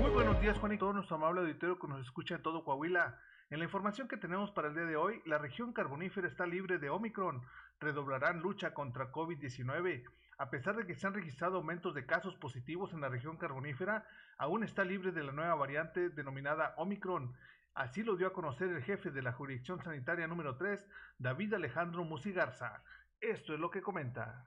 Muy 0.00 0.10
buenos 0.10 0.40
días, 0.40 0.58
Juan, 0.58 0.72
y 0.72 0.78
todo 0.78 0.92
nuestro 0.92 1.16
amable 1.16 1.42
auditorio 1.42 1.78
que 1.78 1.88
nos 1.88 2.00
escucha 2.00 2.36
en 2.36 2.42
todo 2.42 2.64
Coahuila. 2.64 3.18
En 3.50 3.58
la 3.58 3.64
información 3.64 4.08
que 4.08 4.16
tenemos 4.16 4.50
para 4.50 4.68
el 4.68 4.74
día 4.74 4.84
de 4.84 4.96
hoy, 4.96 5.20
la 5.26 5.38
región 5.38 5.72
carbonífera 5.72 6.28
está 6.28 6.46
libre 6.46 6.78
de 6.78 6.88
Omicron. 6.88 7.42
Redoblarán 7.80 8.40
lucha 8.40 8.72
contra 8.72 9.12
COVID-19. 9.12 10.04
A 10.38 10.50
pesar 10.50 10.76
de 10.76 10.86
que 10.86 10.94
se 10.94 11.06
han 11.06 11.14
registrado 11.14 11.58
aumentos 11.58 11.94
de 11.94 12.06
casos 12.06 12.34
positivos 12.36 12.92
en 12.92 13.00
la 13.02 13.08
región 13.08 13.36
carbonífera, 13.36 14.06
aún 14.38 14.64
está 14.64 14.84
libre 14.84 15.12
de 15.12 15.22
la 15.22 15.32
nueva 15.32 15.54
variante 15.54 16.08
denominada 16.08 16.74
Omicron. 16.78 17.34
Así 17.74 18.02
lo 18.02 18.16
dio 18.16 18.26
a 18.26 18.32
conocer 18.32 18.68
el 18.68 18.82
jefe 18.82 19.10
de 19.10 19.22
la 19.22 19.32
jurisdicción 19.32 19.82
sanitaria 19.82 20.26
número 20.26 20.56
3, 20.56 20.84
David 21.18 21.54
Alejandro 21.54 22.04
Musigarza. 22.04 22.82
Esto 23.20 23.54
es 23.54 23.60
lo 23.60 23.70
que 23.70 23.82
comenta 23.82 24.46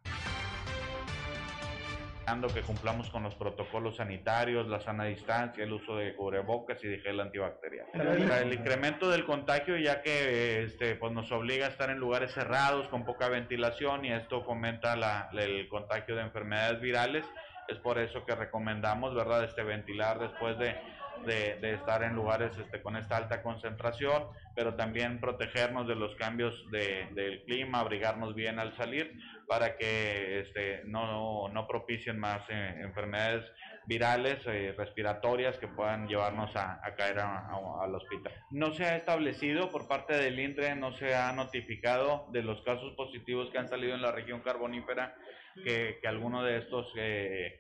que 2.53 2.61
cumplamos 2.61 3.09
con 3.11 3.23
los 3.23 3.36
protocolos 3.36 3.97
sanitarios, 3.97 4.67
la 4.67 4.80
sana 4.80 5.05
distancia, 5.05 5.63
el 5.63 5.71
uso 5.71 5.95
de 5.95 6.15
cubrebocas 6.15 6.84
y 6.84 6.88
de 6.88 6.99
gel 6.99 7.19
antibacterial. 7.19 7.86
El 7.93 8.53
incremento 8.53 9.09
del 9.09 9.26
contagio 9.26 9.78
ya 9.78 10.01
que 10.01 10.63
este, 10.63 10.95
pues 10.95 11.13
nos 11.13 11.32
obliga 11.32 11.67
a 11.67 11.69
estar 11.69 11.89
en 11.91 11.99
lugares 11.99 12.34
cerrados 12.34 12.88
con 12.88 13.05
poca 13.05 13.30
ventilación 13.30 14.05
y 14.05 14.11
esto 14.11 14.43
fomenta 14.43 14.95
la, 14.95 15.30
el 15.34 15.67
contagio 15.69 16.15
de 16.15 16.23
enfermedades 16.23 16.82
virales. 16.82 17.26
Es 17.68 17.78
por 17.80 17.97
eso 17.97 18.26
que 18.26 18.36
recomendamos, 18.36 19.16
¿verdad?, 19.16 19.43
este 19.43 19.63
ventilar 19.63 20.20
después 20.20 20.57
de 20.57 20.76
de, 21.24 21.74
estar 21.74 22.03
en 22.03 22.16
lugares 22.16 22.51
este, 22.57 22.82
con 22.82 22.95
esta 22.95 23.18
alta 23.18 23.41
concentración, 23.41 24.26
pero 24.55 24.76
también 24.76 25.20
protegernos 25.20 25.88
de 25.88 25.95
los 25.95 26.16
cambios 26.16 26.70
de, 26.72 27.07
del 27.13 27.43
clima, 27.43 27.80
abrigarnos 27.80 28.36
bien 28.36 28.59
al 28.59 28.76
salir 28.76 29.18
para 29.47 29.78
que 29.78 30.41
este, 30.41 30.84
no, 30.86 31.47
no 31.49 31.68
propicien 31.68 32.20
más 32.20 32.41
eh, 32.49 32.76
enfermedades 32.82 33.45
virales, 33.88 34.39
eh, 34.47 34.74
respiratorias 34.76 35.57
que 35.59 35.68
puedan 35.68 36.07
llevarnos 36.07 36.55
a, 36.55 36.82
caer 36.97 37.20
al 37.20 37.93
hospital. 37.93 38.34
No 38.49 38.74
se 38.74 38.86
ha 38.86 38.95
establecido 38.95 39.70
por 39.70 39.88
parte 39.88 40.16
del 40.16 40.39
INTRE, 40.39 40.76
no 40.76 40.91
se 40.93 41.13
ha 41.13 41.32
notificado 41.34 42.28
de 42.32 42.41
los 42.41 42.61
casos 42.61 42.93
positivos 42.95 43.49
que 43.51 43.59
han 43.59 43.68
salido 43.68 43.93
en 43.93 44.01
la 44.01 44.11
región 44.11 44.41
carbonífera 44.41 45.16
que, 45.63 45.99
alguno 46.05 46.43
de 46.43 46.57
estos 46.57 46.91
eh, 46.95 47.59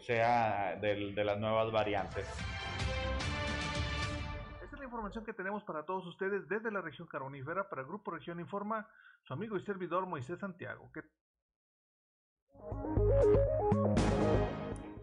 sea 0.00 0.76
de, 0.80 1.12
de 1.12 1.24
las 1.24 1.38
nuevas 1.38 1.70
variantes 1.70 2.26
información 4.88 5.24
que 5.24 5.32
tenemos 5.32 5.62
para 5.62 5.84
todos 5.84 6.06
ustedes 6.06 6.48
desde 6.48 6.72
la 6.72 6.80
región 6.80 7.06
carbonífera. 7.06 7.68
Para 7.68 7.82
el 7.82 7.88
Grupo 7.88 8.10
Región 8.10 8.40
Informa, 8.40 8.88
su 9.22 9.32
amigo 9.32 9.56
y 9.56 9.60
servidor 9.60 10.06
Moisés 10.06 10.40
Santiago. 10.40 10.90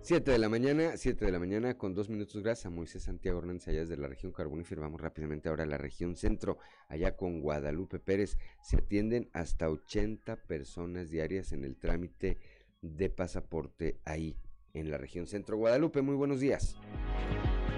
7 0.06 0.30
de 0.30 0.38
la 0.38 0.50
mañana, 0.50 0.98
7 0.98 1.26
de 1.26 1.32
la 1.32 1.40
mañana 1.40 1.80
con 1.80 1.96
dos 1.96 2.10
minutos. 2.10 2.44
Gracias 2.44 2.68
a 2.68 2.70
Moisés 2.70 3.02
Santiago 3.02 3.40
Hernández, 3.40 3.68
allá 3.70 3.80
desde 3.80 3.98
la 3.98 4.08
región 4.08 4.32
carbonífera. 4.32 4.82
Vamos 4.82 5.02
rápidamente 5.02 5.50
ahora 5.50 5.64
a 5.64 5.66
la 5.66 5.80
región 5.80 6.16
centro, 6.16 6.60
allá 6.90 7.18
con 7.18 7.42
Guadalupe 7.42 7.98
Pérez. 7.98 8.38
Se 8.62 8.78
atienden 8.78 9.32
hasta 9.34 9.68
80 9.68 10.36
personas 10.44 11.10
diarias 11.10 11.54
en 11.54 11.64
el 11.64 11.76
trámite 11.78 12.38
de 12.84 13.10
pasaporte 13.10 14.00
ahí 14.06 14.38
en 14.76 14.92
la 14.92 15.00
región 15.00 15.26
centro. 15.26 15.58
Guadalupe, 15.58 16.04
muy 16.04 16.14
buenos 16.14 16.40
días. 16.40 16.78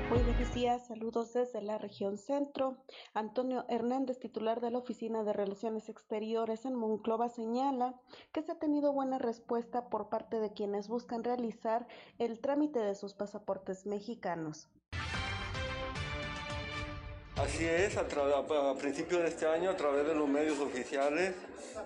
Muy 0.10 0.24
buenos 0.24 0.54
días, 0.54 0.88
saludos 0.88 1.34
desde 1.34 1.62
la 1.62 1.78
región 1.78 2.18
centro. 2.18 2.78
Antonio 3.14 3.66
Hernández, 3.68 4.20
titular 4.20 4.62
de 4.62 4.72
la 4.72 4.78
Oficina 4.78 5.26
de 5.26 5.34
Relaciones 5.34 5.90
Exteriores 5.90 6.64
en 6.64 6.76
Monclova, 6.76 7.28
señala 7.28 8.00
que 8.32 8.42
se 8.42 8.54
ha 8.54 8.56
tenido 8.58 8.94
buena 8.94 9.18
respuesta 9.18 9.90
por 9.90 10.08
parte 10.08 10.40
de 10.40 10.54
quienes 10.54 10.88
buscan 10.88 11.26
realizar 11.26 11.90
el 12.20 12.40
trámite 12.40 12.80
de 12.80 12.96
sus 12.96 13.16
pasaportes 13.16 13.86
mexicanos. 13.86 14.70
Así 17.40 17.66
es, 17.66 17.98
a, 17.98 18.02
a 18.02 18.76
principios 18.76 19.22
de 19.22 19.30
este 19.30 19.46
año, 19.46 19.70
a 19.70 19.78
través 19.78 20.08
de 20.08 20.16
los 20.16 20.28
medios 20.28 20.60
oficiales 20.60 21.36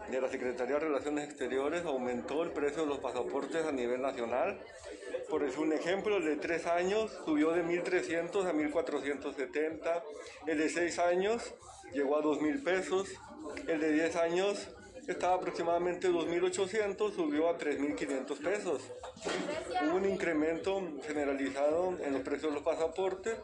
de 0.09 0.21
la 0.21 0.29
Secretaría 0.29 0.75
de 0.75 0.79
Relaciones 0.79 1.25
Exteriores, 1.25 1.85
aumentó 1.85 2.43
el 2.43 2.51
precio 2.51 2.83
de 2.83 2.87
los 2.87 2.99
pasaportes 2.99 3.65
a 3.65 3.71
nivel 3.71 4.01
nacional 4.01 4.59
por 5.31 5.45
decir 5.45 5.59
un 5.59 5.71
ejemplo, 5.71 6.17
el 6.17 6.25
de 6.25 6.35
3 6.35 6.67
años 6.67 7.09
subió 7.23 7.51
de 7.51 7.63
1.300 7.63 8.45
a 8.45 8.53
1.470, 8.53 10.03
el 10.47 10.57
de 10.57 10.69
6 10.69 10.99
años 10.99 11.53
llegó 11.93 12.17
a 12.17 12.21
2.000 12.21 12.63
pesos, 12.65 13.07
el 13.65 13.79
de 13.79 13.93
10 13.93 14.15
años 14.17 14.67
estaba 15.07 15.35
aproximadamente 15.35 16.09
2.800, 16.09 17.15
subió 17.15 17.47
a 17.47 17.57
3.500 17.57 18.37
pesos. 18.43 18.81
Hubo 19.85 19.95
un 19.95 20.05
incremento 20.05 20.81
generalizado 21.07 21.97
en 22.03 22.11
los 22.11 22.21
precios 22.23 22.51
de 22.51 22.55
los 22.55 22.63
pasaportes 22.63 23.37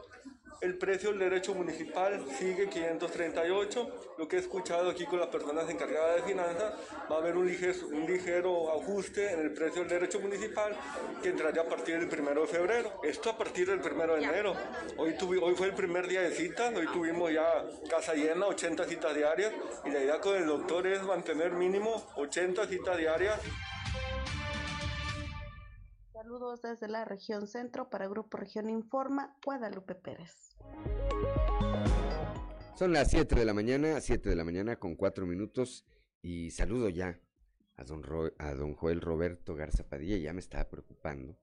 el 0.61 0.77
precio 0.77 1.09
del 1.09 1.19
derecho 1.19 1.53
municipal 1.53 2.25
sigue 2.37 2.69
538. 2.69 4.15
Lo 4.17 4.27
que 4.27 4.37
he 4.37 4.39
escuchado 4.39 4.89
aquí 4.89 5.05
con 5.05 5.19
las 5.19 5.29
personas 5.29 5.69
encargadas 5.69 6.17
de 6.17 6.23
finanzas, 6.23 6.73
va 7.11 7.15
a 7.15 7.19
haber 7.19 7.37
un 7.37 7.47
ligero, 7.47 7.87
un 7.87 8.05
ligero 8.05 8.71
ajuste 8.71 9.31
en 9.31 9.39
el 9.41 9.53
precio 9.53 9.81
del 9.81 9.89
derecho 9.89 10.19
municipal 10.19 10.75
que 11.21 11.29
entraría 11.29 11.61
a 11.61 11.65
partir 11.65 11.99
del 11.99 12.09
primero 12.09 12.41
de 12.41 12.47
febrero. 12.47 12.99
Esto 13.03 13.29
a 13.29 13.37
partir 13.37 13.67
del 13.67 13.79
primero 13.79 14.15
de 14.15 14.23
enero. 14.23 14.55
Hoy, 14.97 15.15
hoy 15.41 15.55
fue 15.55 15.67
el 15.67 15.73
primer 15.73 16.07
día 16.07 16.21
de 16.21 16.31
citas, 16.31 16.73
hoy 16.75 16.87
tuvimos 16.87 17.31
ya 17.31 17.65
casa 17.89 18.13
llena, 18.13 18.47
80 18.47 18.85
citas 18.85 19.15
diarias 19.15 19.53
y 19.85 19.91
la 19.91 20.01
idea 20.01 20.19
con 20.19 20.35
el 20.35 20.47
doctor 20.47 20.87
es 20.87 21.03
mantener 21.03 21.51
mínimo 21.51 22.07
80 22.15 22.67
citas 22.67 22.97
diarias. 22.97 23.39
Saludos 26.17 26.63
desde 26.63 26.87
la 26.87 27.05
región 27.05 27.45
centro 27.45 27.91
para 27.91 28.07
Grupo 28.07 28.37
Región 28.37 28.71
Informa, 28.71 29.37
Guadalupe 29.45 29.93
Pérez. 29.93 30.57
Son 32.73 32.91
las 32.91 33.11
7 33.11 33.35
de 33.35 33.45
la 33.45 33.53
mañana, 33.53 34.01
7 34.01 34.27
de 34.27 34.35
la 34.35 34.43
mañana 34.43 34.77
con 34.77 34.95
4 34.95 35.27
minutos 35.27 35.85
y 36.23 36.49
saludo 36.49 36.89
ya 36.89 37.19
a 37.75 37.83
don, 37.83 38.01
a 38.39 38.53
don 38.55 38.73
Joel 38.73 38.99
Roberto 38.99 39.53
Garza 39.53 39.87
Padilla, 39.87 40.17
ya 40.17 40.33
me 40.33 40.39
estaba 40.39 40.67
preocupando. 40.67 41.37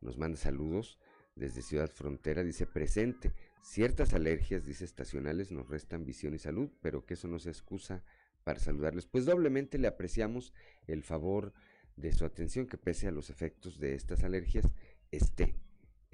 Nos 0.00 0.16
manda 0.16 0.38
saludos 0.38 1.00
desde 1.34 1.62
Ciudad 1.62 1.90
Frontera, 1.90 2.44
dice 2.44 2.66
presente. 2.66 3.32
Ciertas 3.62 4.14
alergias, 4.14 4.64
dice 4.64 4.84
estacionales, 4.84 5.50
nos 5.50 5.68
restan 5.68 6.04
visión 6.04 6.34
y 6.34 6.38
salud, 6.38 6.70
pero 6.80 7.04
que 7.04 7.14
eso 7.14 7.26
no 7.26 7.40
se 7.40 7.50
excusa 7.50 8.04
para 8.44 8.60
saludarles. 8.60 9.06
Pues 9.06 9.24
doblemente 9.24 9.76
le 9.76 9.88
apreciamos 9.88 10.54
el 10.86 11.02
favor 11.02 11.52
de 11.96 12.12
su 12.12 12.24
atención 12.24 12.66
que 12.66 12.78
pese 12.78 13.08
a 13.08 13.12
los 13.12 13.30
efectos 13.30 13.78
de 13.78 13.94
estas 13.94 14.24
alergias 14.24 14.66
esté 15.10 15.56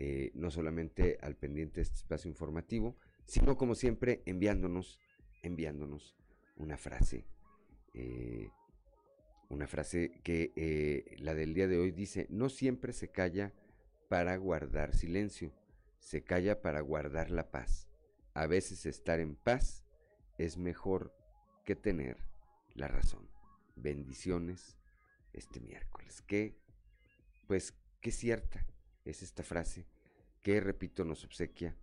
eh, 0.03 0.31
no 0.35 0.51
solamente 0.51 1.19
al 1.21 1.37
pendiente 1.37 1.77
de 1.77 1.83
este 1.83 1.97
espacio 1.97 2.31
informativo, 2.31 2.97
sino 3.27 3.59
como 3.59 3.75
siempre 3.75 4.23
enviándonos, 4.25 4.99
enviándonos 5.43 6.17
una 6.57 6.79
frase, 6.79 7.27
eh, 7.93 8.49
una 9.51 9.67
frase 9.67 10.21
que 10.25 10.55
eh, 10.57 11.17
la 11.19 11.35
del 11.35 11.53
día 11.53 11.69
de 11.69 11.77
hoy 11.77 11.91
dice, 11.91 12.27
no 12.31 12.49
siempre 12.49 12.95
se 12.95 13.11
calla 13.11 13.53
para 14.09 14.39
guardar 14.39 14.95
silencio, 14.95 15.53
se 15.99 16.25
calla 16.25 16.63
para 16.63 16.81
guardar 16.81 17.31
la 17.31 17.51
paz. 17.51 17.87
A 18.33 18.47
veces 18.47 18.87
estar 18.87 19.21
en 19.21 19.37
paz 19.37 19.85
es 20.39 20.57
mejor 20.57 21.15
que 21.67 21.77
tener 21.77 22.17
la 22.73 22.89
razón. 22.89 23.29
Bendiciones 23.77 24.80
este 25.33 25.61
miércoles. 25.61 26.23
Que, 26.23 26.57
pues, 27.47 27.75
qué 28.01 28.11
cierta 28.11 28.67
es 29.05 29.23
esta 29.23 29.43
frase 29.43 29.87
que, 30.41 30.61
repito, 30.61 31.05
nos 31.05 31.25
obsequia 31.25 31.77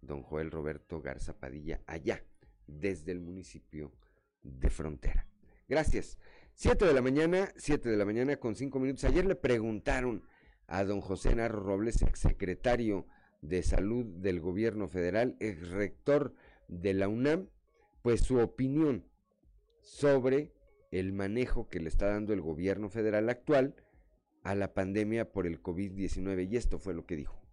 don 0.00 0.22
Joel 0.22 0.50
Roberto 0.50 1.00
Garza 1.00 1.38
Padilla 1.38 1.80
allá, 1.86 2.22
desde 2.66 3.12
el 3.12 3.20
municipio 3.20 3.92
de 4.42 4.70
Frontera. 4.70 5.26
Gracias. 5.68 6.18
Siete 6.54 6.84
de 6.84 6.94
la 6.94 7.02
mañana, 7.02 7.52
siete 7.56 7.88
de 7.88 7.96
la 7.96 8.04
mañana 8.04 8.36
con 8.36 8.54
cinco 8.54 8.78
minutos. 8.78 9.04
Ayer 9.04 9.24
le 9.24 9.34
preguntaron 9.34 10.22
a 10.66 10.84
don 10.84 11.00
José 11.00 11.34
Narro 11.34 11.60
Robles, 11.60 12.02
exsecretario 12.02 13.06
de 13.42 13.62
Salud 13.62 14.06
del 14.06 14.40
Gobierno 14.40 14.88
Federal, 14.88 15.36
ex 15.40 15.68
rector 15.70 16.34
de 16.68 16.94
la 16.94 17.08
UNAM, 17.08 17.48
pues 18.02 18.20
su 18.20 18.38
opinión 18.38 19.04
sobre 19.80 20.53
el 20.98 21.12
manejo 21.12 21.68
que 21.68 21.80
le 21.80 21.88
está 21.88 22.06
dando 22.06 22.32
el 22.32 22.40
gobierno 22.40 22.88
federal 22.88 23.28
actual 23.28 23.74
a 24.42 24.54
la 24.54 24.74
pandemia 24.74 25.32
por 25.32 25.46
el 25.46 25.62
COVID-19 25.62 26.48
y 26.50 26.56
esto 26.56 26.78
fue 26.78 26.94
lo 26.94 27.04
que 27.06 27.16
dijo. 27.16 27.44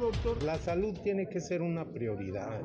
doctor, 0.00 0.42
la 0.42 0.56
salud 0.56 0.98
tiene 1.02 1.28
que 1.28 1.40
ser 1.40 1.62
una 1.62 1.84
prioridad. 1.84 2.62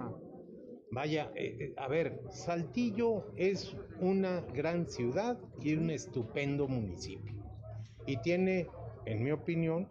Vaya, 0.91 1.31
eh, 1.35 1.57
eh, 1.59 1.73
a 1.77 1.87
ver, 1.87 2.21
Saltillo 2.29 3.33
es 3.35 3.75
una 3.99 4.41
gran 4.53 4.87
ciudad 4.87 5.37
y 5.61 5.75
un 5.75 5.89
estupendo 5.89 6.67
municipio. 6.67 7.43
Y 8.07 8.17
tiene, 8.21 8.67
en 9.05 9.23
mi 9.23 9.31
opinión, 9.31 9.89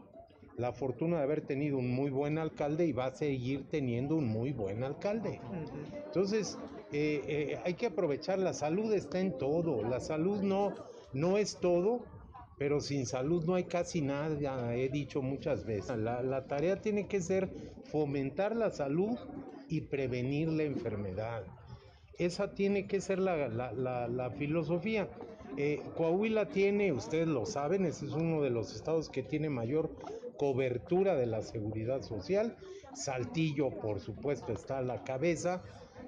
la 0.57 0.73
fortuna 0.73 1.19
de 1.19 1.23
haber 1.25 1.41
tenido 1.43 1.79
un 1.79 1.91
muy 1.91 2.11
buen 2.11 2.39
alcalde 2.39 2.87
y 2.87 2.93
va 2.93 3.07
a 3.07 3.15
seguir 3.15 3.69
teniendo 3.69 4.17
un 4.17 4.27
muy 4.27 4.53
buen 4.53 4.85
alcalde. 4.85 5.41
Entonces, 6.07 6.59
eh, 6.93 7.59
hay 7.65 7.75
que 7.75 7.87
aprovechar, 7.87 8.39
la 8.39 8.53
salud 8.53 8.93
está 8.93 9.21
en 9.21 9.37
todo, 9.37 9.83
la 9.83 10.01
salud 10.01 10.43
no, 10.43 10.75
no 11.13 11.39
es 11.39 11.59
todo, 11.59 12.05
pero 12.59 12.81
sin 12.81 13.07
salud 13.07 13.45
no 13.45 13.55
hay 13.55 13.65
casi 13.65 14.01
nada, 14.01 14.75
he 14.75 14.89
dicho 14.89 15.23
muchas 15.23 15.65
veces. 15.65 15.99
La, 15.99 16.47
tarea 16.47 16.81
tiene 16.81 17.07
que 17.07 17.21
ser 17.21 17.51
fomentar 17.85 18.55
la 18.55 18.71
salud 18.71 19.19
y 19.69 19.83
prevenir 19.83 20.49
la 20.49 20.63
enfermedad. 20.63 21.45
Esa 22.19 22.55
tiene 22.55 22.87
que 22.87 23.01
ser 23.01 23.19
la, 23.19 24.33
filosofía. 24.39 25.09
Eh, 25.57 25.83
Coahuila 25.97 26.49
tiene, 26.49 26.93
ustedes 26.93 27.29
lo 27.29 27.47
saben, 27.47 27.85
ese 27.87 28.07
es 28.07 28.13
uno 28.13 28.43
de 28.43 28.51
los 28.51 28.75
estados 28.75 29.09
que 29.09 29.23
tiene 29.23 29.51
mayor 29.51 29.91
cobertura 30.37 31.15
de 31.15 31.27
la 31.27 31.43
seguridad 31.43 32.03
social. 32.03 32.57
Saltillo, 32.95 33.71
por 33.71 34.01
supuesto, 34.01 34.53
está 34.53 34.79
a 34.79 34.83
la 34.83 35.03
cabeza 35.05 35.63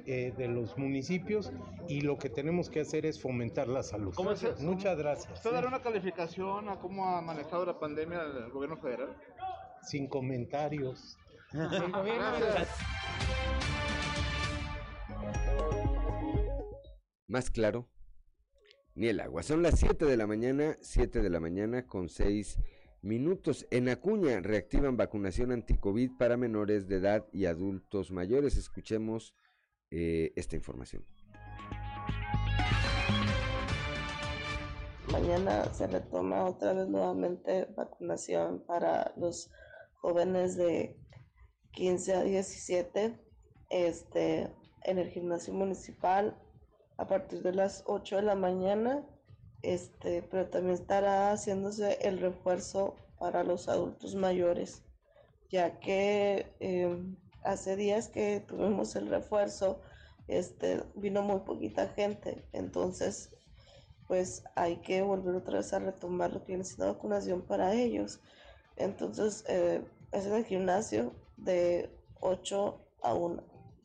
eh, 0.06 0.32
de 0.36 0.46
los 0.46 0.78
municipios 0.78 1.50
y 1.88 2.02
lo 2.02 2.16
que 2.16 2.30
tenemos 2.30 2.70
que 2.70 2.80
hacer 2.80 3.06
es 3.06 3.20
fomentar 3.20 3.66
la 3.66 3.82
salud. 3.82 4.14
Muchas 4.60 4.96
gracias. 4.96 5.32
¿Usted 5.32 5.50
dará 5.50 5.66
una 5.66 5.82
calificación 5.82 6.68
a 6.68 6.78
cómo 6.78 7.08
ha 7.08 7.20
manejado 7.20 7.66
la 7.66 7.78
pandemia 7.78 8.22
el 8.22 8.50
gobierno 8.50 8.76
federal? 8.76 9.16
Sin 9.82 10.06
comentarios. 10.06 11.18
Más 17.28 17.50
claro, 17.50 17.88
ni 18.94 19.08
el 19.08 19.18
agua. 19.18 19.42
Son 19.42 19.60
las 19.62 19.80
7 19.80 20.04
de 20.04 20.16
la 20.16 20.28
mañana, 20.28 20.78
7 20.80 21.20
de 21.20 21.30
la 21.30 21.40
mañana 21.40 21.84
con 21.86 22.08
6 22.08 22.60
minutos. 23.06 23.66
En 23.70 23.88
Acuña 23.88 24.40
reactivan 24.40 24.96
vacunación 24.96 25.52
anticovid 25.52 26.10
para 26.18 26.36
menores 26.36 26.88
de 26.88 26.96
edad 26.96 27.26
y 27.32 27.46
adultos 27.46 28.10
mayores. 28.10 28.56
Escuchemos 28.56 29.34
eh, 29.90 30.32
esta 30.36 30.56
información. 30.56 31.06
Mañana 35.12 35.72
se 35.72 35.86
retoma 35.86 36.44
otra 36.44 36.74
vez 36.74 36.88
nuevamente 36.88 37.66
vacunación 37.76 38.64
para 38.66 39.14
los 39.16 39.50
jóvenes 39.94 40.56
de 40.56 40.98
15 41.72 42.14
a 42.14 42.22
17 42.22 43.18
este, 43.70 44.52
en 44.82 44.98
el 44.98 45.08
gimnasio 45.08 45.54
municipal 45.54 46.36
a 46.98 47.06
partir 47.06 47.42
de 47.42 47.52
las 47.52 47.84
8 47.86 48.16
de 48.16 48.22
la 48.22 48.34
mañana, 48.34 49.04
este, 49.62 50.22
pero 50.22 50.48
también 50.48 50.74
estará 50.74 51.32
haciéndose 51.32 51.98
el 52.02 52.18
refuerzo 52.18 52.96
para 53.18 53.44
los 53.44 53.68
adultos 53.68 54.14
mayores, 54.14 54.82
ya 55.50 55.78
que 55.80 56.54
em, 56.60 57.16
hace 57.42 57.76
días 57.76 58.08
que 58.08 58.40
tuvimos 58.40 58.96
el 58.96 59.08
refuerzo, 59.08 59.80
este, 60.28 60.82
vino 60.94 61.22
muy 61.22 61.40
poquita 61.40 61.88
gente, 61.88 62.44
entonces 62.52 63.30
pues 64.06 64.44
hay 64.54 64.76
que 64.76 65.02
volver 65.02 65.34
otra 65.34 65.58
vez 65.58 65.72
a 65.72 65.78
retomar 65.78 66.32
lo 66.32 66.44
que 66.44 66.60
la 66.78 66.86
vacunación 66.86 67.42
para 67.42 67.74
ellos. 67.74 68.20
Entonces 68.76 69.44
eh, 69.48 69.82
es 70.12 70.26
en 70.26 70.34
el 70.34 70.44
gimnasio 70.44 71.12
de 71.36 71.90
8 72.20 72.80
a 73.02 73.14
1. 73.14 73.42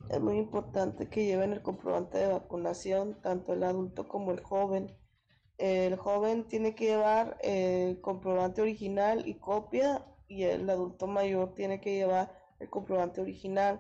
Es 0.10 0.20
muy 0.20 0.38
importante 0.38 1.08
que 1.08 1.26
lleven 1.26 1.54
el 1.54 1.62
comprobante 1.62 2.18
de 2.18 2.28
vacunación, 2.28 3.16
tanto 3.22 3.54
el 3.54 3.64
adulto 3.64 4.08
como 4.08 4.32
el 4.32 4.42
joven. 4.42 4.92
El 5.62 5.96
joven 5.96 6.46
tiene 6.46 6.74
que 6.74 6.86
llevar 6.86 7.38
el 7.44 8.02
comprobante 8.02 8.64
original 8.64 9.28
y 9.28 9.36
copia 9.36 10.04
y 10.28 10.42
el 10.46 10.68
adulto 10.68 11.06
mayor 11.06 11.54
tiene 11.54 11.80
que 11.80 11.94
llevar 11.94 12.36
el 12.60 12.68
comprobante 12.68 13.22
original. 13.22 13.80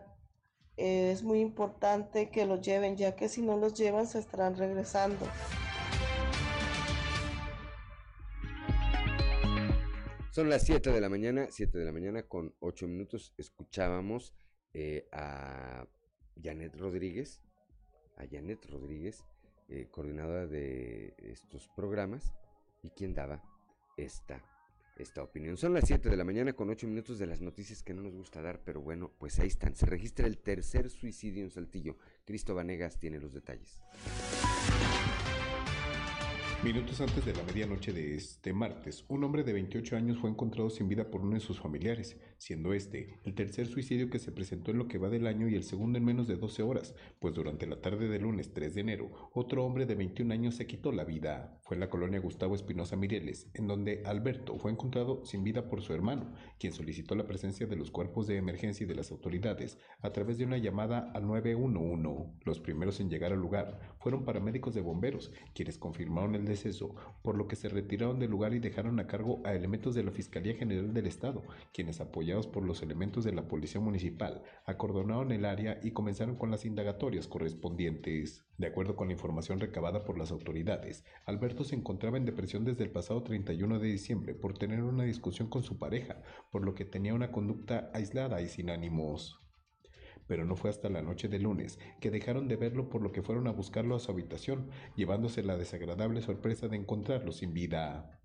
es 0.78 1.24
muy 1.24 1.40
importante 1.40 2.30
que 2.30 2.46
lo 2.46 2.62
lleven, 2.62 2.98
ya 2.98 3.16
que 3.16 3.28
si 3.30 3.42
no 3.42 3.58
los 3.58 3.74
llevan 3.74 4.06
se 4.06 4.20
estarán 4.20 4.58
regresando. 4.58 5.26
Son 10.30 10.50
las 10.50 10.64
7 10.64 10.92
de 10.92 11.02
la 11.02 11.10
mañana, 11.10 11.48
7 11.50 11.80
de 11.80 11.86
la 11.86 11.92
mañana 11.92 12.22
con 12.28 12.54
8 12.60 12.88
minutos. 12.88 13.34
Escuchábamos 13.40 14.36
eh, 14.76 15.08
a 15.12 15.88
Janet 16.40 16.76
Rodríguez, 16.76 17.42
a 18.18 18.28
Janet 18.30 18.64
Rodríguez, 18.70 19.26
eh, 19.72 19.88
coordinadora 19.90 20.48
de 20.48 21.16
estos 21.18 21.68
programas, 21.70 22.34
y 22.84 22.90
quien 22.90 23.14
daba 23.14 23.42
esta 23.98 24.44
esta 24.98 25.24
opinión. 25.24 25.58
Son 25.58 25.74
las 25.74 25.86
7 25.88 26.10
de 26.10 26.18
la 26.18 26.24
mañana 26.24 26.54
con 26.54 26.70
8 26.70 26.88
minutos 26.88 27.18
de 27.18 27.26
las 27.26 27.42
noticias 27.42 27.82
que 27.84 27.94
no 27.94 28.02
nos 28.02 28.14
gusta 28.14 28.42
dar, 28.42 28.62
pero 28.64 28.82
bueno, 28.82 29.12
pues 29.18 29.40
ahí 29.40 29.48
están. 29.48 29.76
Se 29.76 29.86
registra 29.86 30.28
el 30.28 30.38
tercer 30.38 30.90
suicidio 30.90 31.44
en 31.44 31.50
Saltillo. 31.50 31.98
Cristo 32.26 32.54
Vanegas 32.54 33.00
tiene 33.00 33.20
los 33.20 33.34
detalles. 33.34 33.82
Minutos 36.64 37.02
antes 37.02 37.26
de 37.26 37.34
la 37.34 37.42
medianoche 37.42 37.92
de 37.92 38.14
este 38.14 38.54
martes, 38.54 39.04
un 39.08 39.24
hombre 39.24 39.44
de 39.44 39.52
28 39.52 39.96
años 39.96 40.20
fue 40.20 40.30
encontrado 40.30 40.70
sin 40.70 40.88
vida 40.88 41.10
por 41.10 41.22
uno 41.22 41.34
de 41.34 41.40
sus 41.40 41.60
familiares, 41.60 42.18
siendo 42.38 42.72
este 42.74 43.18
el 43.24 43.34
tercer 43.34 43.66
suicidio 43.66 44.12
que 44.12 44.20
se 44.20 44.32
presentó 44.32 44.70
en 44.70 44.78
lo 44.78 44.88
que 44.88 45.00
va 45.00 45.10
del 45.10 45.26
año 45.26 45.50
y 45.50 45.56
el 45.56 45.64
segundo 45.64 45.98
en 45.98 46.06
menos 46.06 46.28
de 46.28 46.36
12 46.36 46.62
horas, 46.62 46.94
pues 47.18 47.34
durante 47.34 47.66
la 47.66 47.82
tarde 47.82 48.08
del 48.08 48.22
lunes 48.22 48.54
3 48.54 48.76
de 48.76 48.82
enero, 48.82 49.32
otro 49.34 49.66
hombre 49.66 49.88
de 49.88 49.96
21 49.96 50.32
años 50.32 50.54
se 50.54 50.68
quitó 50.68 50.92
la 50.92 51.04
vida. 51.04 51.60
Fue 51.64 51.76
en 51.76 51.80
la 51.80 51.90
colonia 51.90 52.20
Gustavo 52.20 52.54
Espinosa 52.54 52.96
Mireles, 52.96 53.50
en 53.56 53.66
donde 53.66 54.04
Alberto 54.06 54.60
fue 54.60 54.70
encontrado 54.70 55.26
sin 55.26 55.44
vida 55.44 55.68
por 55.68 55.82
su 55.82 55.94
hermano, 55.94 56.32
quien 56.60 56.74
solicitó 56.74 57.16
la 57.16 57.26
presencia 57.26 57.66
de 57.66 57.76
los 57.76 57.90
cuerpos 57.90 58.28
de 58.28 58.38
emergencia 58.38 58.84
y 58.84 58.88
de 58.88 58.96
las 58.96 59.10
autoridades 59.10 59.80
a 60.02 60.12
través 60.12 60.38
de 60.38 60.46
una 60.46 60.60
llamada 60.60 61.12
al 61.16 61.26
911. 61.26 62.34
Los 62.46 62.60
primeros 62.60 63.00
en 63.00 63.10
llegar 63.10 63.34
al 63.34 63.40
lugar 63.40 63.80
fueron 64.00 64.26
paramédicos 64.26 64.76
de 64.76 64.82
bomberos, 64.82 65.34
quienes 65.56 65.80
confirmaron 65.80 66.36
el 66.36 66.51
deceso, 66.52 66.96
por 67.22 67.36
lo 67.36 67.48
que 67.48 67.56
se 67.56 67.70
retiraron 67.70 68.20
del 68.20 68.32
lugar 68.32 68.54
y 68.54 68.60
dejaron 68.60 69.00
a 69.00 69.08
cargo 69.08 69.42
a 69.44 69.54
elementos 69.54 69.96
de 69.96 70.04
la 70.04 70.12
Fiscalía 70.12 70.56
General 70.56 70.94
del 70.94 71.08
Estado, 71.08 71.44
quienes 71.74 72.00
apoyados 72.00 72.48
por 72.48 72.64
los 72.64 72.82
elementos 72.84 73.24
de 73.24 73.34
la 73.34 73.48
Policía 73.48 73.82
Municipal, 73.82 74.44
acordonaron 74.66 75.32
el 75.32 75.46
área 75.46 75.80
y 75.82 75.92
comenzaron 75.92 76.36
con 76.36 76.52
las 76.52 76.66
indagatorias 76.66 77.28
correspondientes. 77.28 78.46
De 78.58 78.68
acuerdo 78.68 78.96
con 78.96 79.08
la 79.08 79.14
información 79.14 79.60
recabada 79.60 80.06
por 80.06 80.18
las 80.18 80.32
autoridades, 80.32 81.04
Alberto 81.26 81.64
se 81.64 81.76
encontraba 81.76 82.18
en 82.18 82.26
depresión 82.26 82.64
desde 82.64 82.84
el 82.84 82.92
pasado 82.92 83.24
31 83.24 83.80
de 83.80 83.88
diciembre 83.88 84.36
por 84.36 84.58
tener 84.58 84.84
una 84.84 85.04
discusión 85.04 85.48
con 85.48 85.64
su 85.64 85.80
pareja, 85.80 86.22
por 86.52 86.64
lo 86.64 86.76
que 86.76 86.86
tenía 86.86 87.16
una 87.16 87.32
conducta 87.32 87.90
aislada 87.94 88.42
y 88.42 88.48
sin 88.48 88.70
ánimos. 88.70 89.41
Pero 90.32 90.46
no 90.46 90.56
fue 90.56 90.70
hasta 90.70 90.88
la 90.88 91.02
noche 91.02 91.28
de 91.28 91.40
lunes 91.40 91.78
que 92.00 92.10
dejaron 92.10 92.48
de 92.48 92.56
verlo 92.56 92.88
por 92.88 93.02
lo 93.02 93.12
que 93.12 93.22
fueron 93.22 93.48
a 93.48 93.52
buscarlo 93.52 93.98
a 93.98 94.00
su 94.00 94.14
habitación, 94.14 94.70
llevándose 94.96 95.44
la 95.44 95.58
desagradable 95.58 96.22
sorpresa 96.22 96.70
de 96.70 96.78
encontrarlo 96.78 97.34
sin 97.34 97.54
vida. 97.54 98.18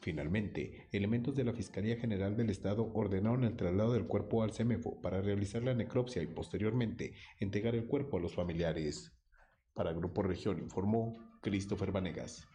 Finalmente, 0.00 0.86
elementos 0.92 1.34
de 1.34 1.42
la 1.42 1.52
Fiscalía 1.52 1.96
General 1.96 2.36
del 2.36 2.50
Estado 2.50 2.88
ordenaron 2.94 3.42
el 3.42 3.56
traslado 3.56 3.94
del 3.94 4.06
cuerpo 4.06 4.44
al 4.44 4.52
CEMEFO 4.52 5.00
para 5.02 5.22
realizar 5.22 5.64
la 5.64 5.74
necropsia 5.74 6.22
y 6.22 6.28
posteriormente 6.28 7.14
entregar 7.40 7.74
el 7.74 7.86
cuerpo 7.86 8.18
a 8.18 8.20
los 8.20 8.36
familiares. 8.36 9.12
Para 9.72 9.92
Grupo 9.92 10.22
Región 10.22 10.60
informó 10.60 11.16
Christopher 11.42 11.90
Vanegas. 11.90 12.46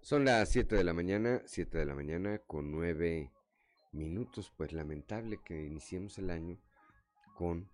Son 0.00 0.24
las 0.24 0.48
7 0.48 0.76
de 0.76 0.84
la 0.84 0.94
mañana, 0.94 1.42
7 1.44 1.76
de 1.76 1.84
la 1.84 1.94
mañana 1.94 2.38
con 2.46 2.70
9 2.70 3.30
minutos. 3.92 4.52
Pues 4.56 4.72
lamentable 4.72 5.38
que 5.44 5.64
iniciemos 5.64 6.18
el 6.18 6.30
año 6.30 6.58
con 7.34 7.70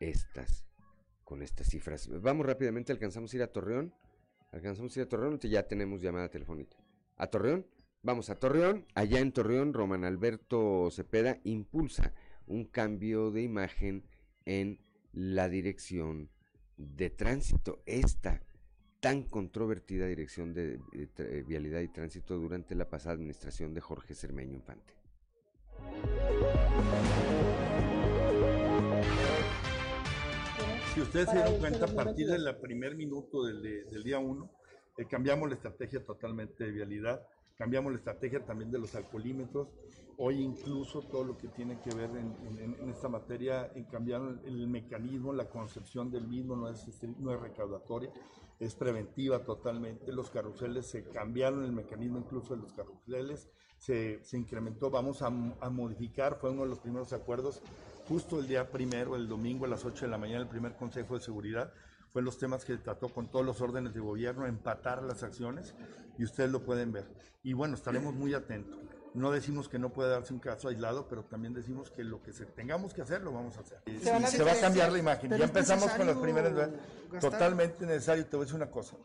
estas, 0.00 0.64
con 1.24 1.42
estas 1.42 1.68
cifras. 1.68 2.08
Vamos 2.20 2.46
rápidamente, 2.46 2.92
alcanzamos 2.92 3.32
a 3.32 3.36
ir 3.36 3.42
a 3.42 3.52
Torreón. 3.52 3.94
Alcanzamos 4.52 4.94
a 4.94 5.00
ir 5.00 5.06
a 5.06 5.08
Torreón, 5.08 5.38
ya 5.38 5.66
tenemos 5.66 6.02
llamada 6.02 6.28
telefónica. 6.28 6.76
¿A 7.16 7.28
Torreón? 7.28 7.66
Vamos 8.02 8.28
a 8.28 8.34
Torreón. 8.34 8.86
Allá 8.94 9.20
en 9.20 9.32
Torreón, 9.32 9.72
Román 9.72 10.04
Alberto 10.04 10.90
Cepeda 10.90 11.38
impulsa 11.44 12.12
un 12.46 12.64
cambio 12.64 13.30
de 13.30 13.42
imagen 13.42 14.04
en 14.44 14.80
la 15.12 15.48
dirección 15.48 16.30
de 16.76 17.10
tránsito. 17.10 17.82
Esta 17.86 18.42
tan 19.00 19.22
controvertida 19.22 20.06
dirección 20.06 20.52
de, 20.52 20.78
de 21.16 21.42
vialidad 21.42 21.80
y 21.80 21.88
tránsito 21.88 22.38
durante 22.38 22.74
la 22.74 22.88
pasada 22.88 23.14
administración 23.14 23.72
de 23.72 23.80
Jorge 23.80 24.14
Cermeño 24.14 24.54
Infante. 24.54 25.01
Si 30.94 31.00
ustedes 31.00 31.30
se 31.30 31.36
dieron 31.36 31.58
cuenta, 31.58 31.86
a 31.86 31.88
partir 31.88 32.28
del 32.28 32.54
primer 32.56 32.94
minuto 32.94 33.44
del, 33.44 33.62
del 33.62 34.02
día 34.02 34.18
1, 34.18 34.50
eh, 34.98 35.06
cambiamos 35.06 35.48
la 35.48 35.54
estrategia 35.54 36.04
totalmente 36.04 36.64
de 36.64 36.70
vialidad, 36.70 37.26
cambiamos 37.56 37.92
la 37.92 37.98
estrategia 37.98 38.44
también 38.44 38.70
de 38.70 38.78
los 38.78 38.94
alcoholímetros. 38.94 39.68
Hoy 40.18 40.42
incluso 40.42 41.00
todo 41.02 41.24
lo 41.24 41.38
que 41.38 41.48
tiene 41.48 41.80
que 41.80 41.94
ver 41.94 42.10
en, 42.10 42.36
en, 42.46 42.76
en 42.78 42.90
esta 42.90 43.08
materia, 43.08 43.72
en 43.74 43.84
cambiar 43.84 44.20
el, 44.44 44.60
el, 44.60 44.68
mecanismo, 44.68 45.32
la 45.32 45.48
concepción 45.48 46.10
del 46.10 46.28
mismo 46.28 46.54
no 46.54 46.68
es, 46.68 46.86
este, 46.86 47.08
no 47.18 47.32
es 47.32 47.40
recaudatoria 47.40 48.12
es 48.62 48.76
preventiva 48.76 49.40
totalmente. 49.40 50.12
Los 50.12 50.30
carruseles 50.30 50.86
se 50.86 51.04
cambiaron 51.08 51.64
el 51.64 51.72
mecanismo 51.72 52.18
incluso 52.18 52.54
de 52.54 52.62
los 52.62 52.72
carruseles, 52.72 53.50
se, 53.82 54.20
se 54.22 54.38
incrementó, 54.38 54.90
vamos 54.90 55.22
a, 55.22 55.26
a, 55.26 55.68
modificar, 55.68 56.38
fue 56.40 56.50
uno 56.50 56.62
de 56.62 56.68
los 56.68 56.78
primeros 56.78 57.12
acuerdos, 57.12 57.60
justo 58.08 58.38
el 58.38 58.46
día 58.46 58.70
primero, 58.70 59.16
el 59.16 59.26
domingo 59.26 59.64
a 59.64 59.68
las 59.68 59.84
8 59.84 60.04
de 60.04 60.10
la 60.10 60.18
mañana, 60.18 60.42
el 60.42 60.48
primer 60.48 60.76
Consejo 60.76 61.18
de 61.18 61.24
Seguridad, 61.24 61.72
fue 62.12 62.22
los 62.22 62.38
temas 62.38 62.64
que 62.64 62.76
trató 62.76 63.08
con 63.08 63.28
todos 63.28 63.44
los 63.44 63.60
órdenes 63.60 63.92
de 63.92 63.98
gobierno, 63.98 64.46
empatar 64.46 65.02
las 65.02 65.24
acciones, 65.24 65.74
y 66.16 66.22
ustedes 66.22 66.48
lo 66.50 66.62
pueden 66.62 66.92
ver. 66.92 67.08
Y 67.42 67.54
bueno, 67.54 67.74
estaremos 67.74 68.14
muy 68.14 68.34
atentos. 68.34 68.78
No 69.14 69.32
decimos 69.32 69.68
que 69.68 69.80
no 69.80 69.92
puede 69.92 70.10
darse 70.10 70.32
un 70.32 70.38
caso 70.38 70.68
aislado, 70.68 71.08
pero 71.08 71.24
también 71.24 71.52
decimos 71.52 71.90
que 71.90 72.04
lo 72.04 72.22
que 72.22 72.32
se, 72.32 72.46
tengamos 72.46 72.94
que 72.94 73.02
hacer, 73.02 73.22
lo 73.22 73.32
vamos 73.32 73.56
a 73.56 73.62
hacer. 73.62 73.80
Se, 74.00 74.12
a 74.12 74.26
se 74.28 74.44
va 74.44 74.52
a 74.52 74.60
cambiar 74.60 74.92
la 74.92 74.98
imagen. 74.98 75.36
Ya 75.36 75.44
empezamos 75.44 75.90
con 75.90 76.06
las 76.06 76.16
primeras. 76.18 76.54
Gastar. 76.54 77.20
Totalmente 77.20 77.84
necesario. 77.84 78.24
Te 78.26 78.36
voy 78.36 78.44
a 78.44 78.46
decir 78.46 78.56
una 78.56 78.70
cosa. 78.70 78.96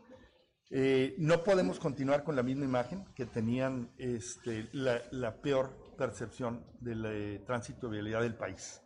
Eh, 0.70 1.14
no 1.18 1.42
podemos 1.42 1.78
continuar 1.78 2.24
con 2.24 2.36
la 2.36 2.42
misma 2.42 2.64
imagen 2.64 3.06
que 3.14 3.24
tenían 3.24 3.90
este, 3.96 4.68
la, 4.72 5.34
peor 5.40 5.70
percepción 5.96 6.62
del 6.80 7.04
eh, 7.06 7.42
tránsito 7.46 7.86
de 7.86 7.94
vialidad 7.94 8.20
del 8.20 8.34
país. 8.34 8.82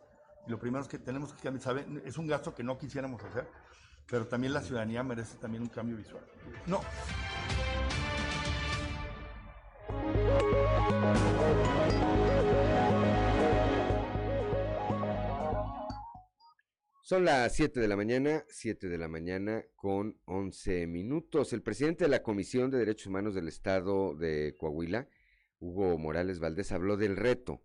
Y 0.47 0.51
lo 0.51 0.59
primero 0.59 0.81
es 0.81 0.87
que 0.87 0.99
tenemos 0.99 1.33
que 1.33 1.41
cambiar. 1.41 1.61
¿sabe? 1.61 1.85
Es 2.05 2.17
un 2.17 2.27
gasto 2.27 2.55
que 2.55 2.63
no 2.63 2.77
quisiéramos 2.77 3.21
hacer, 3.23 3.47
pero 4.07 4.25
también 4.27 4.53
la 4.53 4.61
ciudadanía 4.61 5.03
merece 5.03 5.37
también 5.37 5.63
un 5.63 5.69
cambio 5.69 5.97
visual. 5.97 6.23
No. 6.67 6.81
Son 17.05 17.25
las 17.25 17.53
7 17.53 17.81
de 17.81 17.89
la 17.89 17.97
mañana, 17.97 18.45
7 18.47 18.87
de 18.87 18.97
la 18.97 19.09
mañana 19.09 19.65
con 19.75 20.17
11 20.23 20.87
minutos. 20.87 21.51
El 21.51 21.61
presidente 21.61 22.05
de 22.05 22.09
la 22.09 22.23
Comisión 22.23 22.71
de 22.71 22.77
Derechos 22.77 23.07
Humanos 23.07 23.35
del 23.35 23.49
Estado 23.49 24.15
de 24.15 24.55
Coahuila, 24.57 25.09
Hugo 25.59 25.97
Morales 25.97 26.39
Valdés, 26.39 26.71
habló 26.71 26.95
del 26.95 27.17
reto 27.17 27.61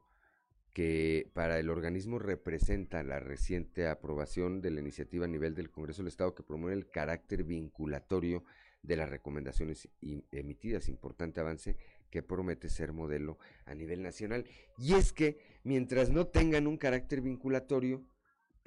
que 0.73 1.31
para 1.35 1.61
el 1.61 1.71
organismo 1.71 2.19
representa 2.19 3.05
la 3.05 3.21
reciente 3.21 3.87
aprobación 3.87 4.61
de 4.61 4.73
la 4.73 4.81
iniciativa 4.81 5.27
a 5.27 5.29
nivel 5.29 5.55
del 5.55 5.71
Congreso 5.71 6.03
del 6.03 6.09
Estado 6.09 6.35
que 6.35 6.43
promueve 6.43 6.77
el 6.77 6.91
carácter 6.91 7.45
vinculatorio 7.45 8.43
de 8.83 8.97
las 8.97 9.09
recomendaciones 9.09 9.89
emitidas. 10.33 10.89
Importante 10.89 11.39
avance 11.39 11.77
que 12.11 12.25
promete 12.25 12.69
ser 12.69 12.93
modelo 12.93 13.39
a 13.67 13.77
nivel 13.77 14.03
nacional. 14.03 14.47
Y 14.79 14.95
es 14.95 15.13
que 15.13 15.39
mientras 15.63 16.11
no 16.11 16.27
tengan 16.27 16.67
un 16.67 16.77
carácter 16.77 17.21
vinculatorio, 17.21 18.05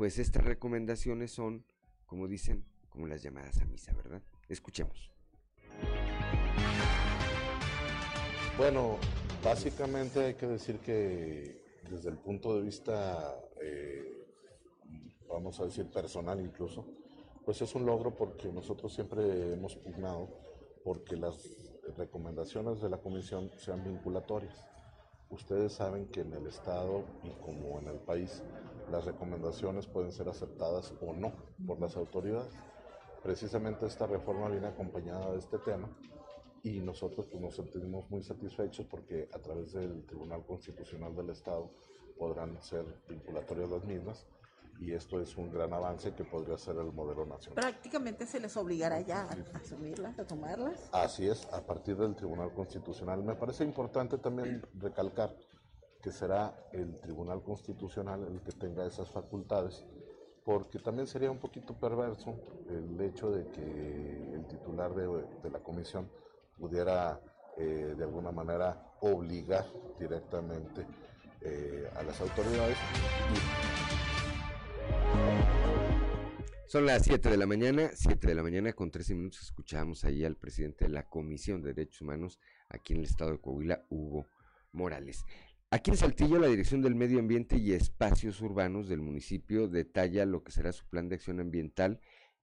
pues 0.01 0.17
estas 0.17 0.43
recomendaciones 0.43 1.29
son, 1.29 1.63
como 2.07 2.27
dicen, 2.27 2.65
como 2.89 3.05
las 3.05 3.21
llamadas 3.21 3.61
a 3.61 3.65
misa, 3.65 3.93
¿verdad? 3.93 4.23
Escuchemos. 4.49 5.11
Bueno, 8.57 8.97
básicamente 9.43 10.25
hay 10.25 10.33
que 10.33 10.47
decir 10.47 10.79
que 10.79 11.79
desde 11.87 12.09
el 12.09 12.17
punto 12.17 12.55
de 12.55 12.63
vista, 12.63 13.31
eh, 13.61 14.25
vamos 15.29 15.59
a 15.59 15.65
decir, 15.65 15.85
personal 15.91 16.41
incluso, 16.41 16.83
pues 17.45 17.61
es 17.61 17.75
un 17.75 17.85
logro 17.85 18.15
porque 18.15 18.51
nosotros 18.51 18.91
siempre 18.91 19.53
hemos 19.53 19.75
pugnado 19.75 20.29
porque 20.83 21.15
las 21.15 21.37
recomendaciones 21.95 22.81
de 22.81 22.89
la 22.89 22.97
comisión 22.97 23.51
sean 23.59 23.83
vinculatorias. 23.83 24.65
Ustedes 25.29 25.73
saben 25.73 26.07
que 26.07 26.21
en 26.21 26.33
el 26.33 26.47
Estado 26.47 27.05
y 27.21 27.29
como 27.43 27.77
en 27.77 27.87
el 27.87 27.99
país 27.99 28.41
las 28.91 29.05
recomendaciones 29.05 29.87
pueden 29.87 30.11
ser 30.11 30.27
aceptadas 30.29 30.93
o 31.01 31.13
no 31.13 31.31
por 31.65 31.79
las 31.79 31.95
autoridades. 31.95 32.53
Precisamente 33.23 33.85
esta 33.85 34.07
reforma 34.07 34.49
viene 34.49 34.67
acompañada 34.67 35.31
de 35.31 35.39
este 35.39 35.57
tema 35.59 35.89
y 36.63 36.79
nosotros 36.79 37.27
pues, 37.27 37.41
nos 37.41 37.55
sentimos 37.55 38.09
muy 38.09 38.23
satisfechos 38.23 38.85
porque 38.87 39.29
a 39.33 39.39
través 39.39 39.73
del 39.73 40.05
Tribunal 40.05 40.45
Constitucional 40.45 41.15
del 41.15 41.29
Estado 41.29 41.71
podrán 42.17 42.61
ser 42.61 42.85
vinculatorias 43.07 43.69
las 43.69 43.83
mismas 43.83 44.27
y 44.79 44.93
esto 44.93 45.21
es 45.21 45.37
un 45.37 45.51
gran 45.51 45.71
avance 45.73 46.13
que 46.13 46.23
podría 46.23 46.57
ser 46.57 46.75
el 46.77 46.91
modelo 46.91 47.25
nacional. 47.25 47.55
Prácticamente 47.55 48.25
se 48.25 48.39
les 48.39 48.57
obligará 48.57 48.99
ya 49.01 49.21
a 49.21 49.57
asumirlas, 49.57 50.17
a 50.17 50.25
tomarlas. 50.25 50.89
Así 50.91 51.27
es, 51.27 51.45
a 51.53 51.63
partir 51.63 51.95
del 51.97 52.15
Tribunal 52.15 52.51
Constitucional. 52.53 53.23
Me 53.23 53.35
parece 53.35 53.63
importante 53.63 54.17
también 54.17 54.65
recalcar 54.79 55.35
que 56.01 56.11
será 56.11 56.55
el 56.73 56.99
Tribunal 56.99 57.41
Constitucional 57.43 58.25
el 58.27 58.41
que 58.41 58.51
tenga 58.51 58.85
esas 58.85 59.09
facultades, 59.09 59.85
porque 60.43 60.79
también 60.79 61.07
sería 61.07 61.29
un 61.31 61.37
poquito 61.37 61.73
perverso 61.73 62.35
el 62.69 62.99
hecho 63.01 63.31
de 63.31 63.47
que 63.51 64.33
el 64.33 64.45
titular 64.47 64.93
de, 64.93 65.49
la 65.49 65.59
comisión 65.59 66.09
pudiera 66.57 67.19
eh, 67.57 67.93
de 67.95 68.03
alguna 68.03 68.31
manera 68.31 68.91
obligar 69.01 69.65
directamente 69.99 70.85
eh, 71.41 71.89
a 71.95 72.03
las 72.03 72.19
autoridades. 72.21 72.77
Son 76.67 76.85
las 76.85 77.03
7 77.03 77.29
de 77.29 77.35
la 77.35 77.45
mañana, 77.45 77.89
7 77.93 78.27
de 78.27 78.33
la 78.33 78.43
mañana 78.43 78.71
con 78.71 78.91
13 78.91 79.13
minutos 79.15 79.41
escuchamos 79.41 80.05
ahí 80.05 80.23
al 80.23 80.37
presidente 80.37 80.85
de 80.85 80.91
la 80.91 81.03
Comisión 81.03 81.61
de 81.61 81.73
Derechos 81.73 82.01
Humanos 82.01 82.39
aquí 82.69 82.93
en 82.93 82.99
el 82.99 83.05
estado 83.05 83.31
de 83.31 83.39
Coahuila, 83.39 83.83
Hugo 83.89 84.25
Morales. 84.71 85.25
Aquí 85.73 85.89
en 85.89 85.95
Saltillo, 85.95 86.37
la 86.37 86.47
Dirección 86.49 86.81
del 86.81 86.95
Medio 86.95 87.19
Ambiente 87.19 87.55
y 87.55 87.71
Espacios 87.71 88.41
Urbanos 88.41 88.89
del 88.89 88.99
municipio 88.99 89.69
detalla 89.69 90.25
lo 90.25 90.43
que 90.43 90.51
será 90.51 90.73
su 90.73 90.83
plan 90.83 91.07
de 91.07 91.15
acción 91.15 91.39
ambiental 91.39 92.01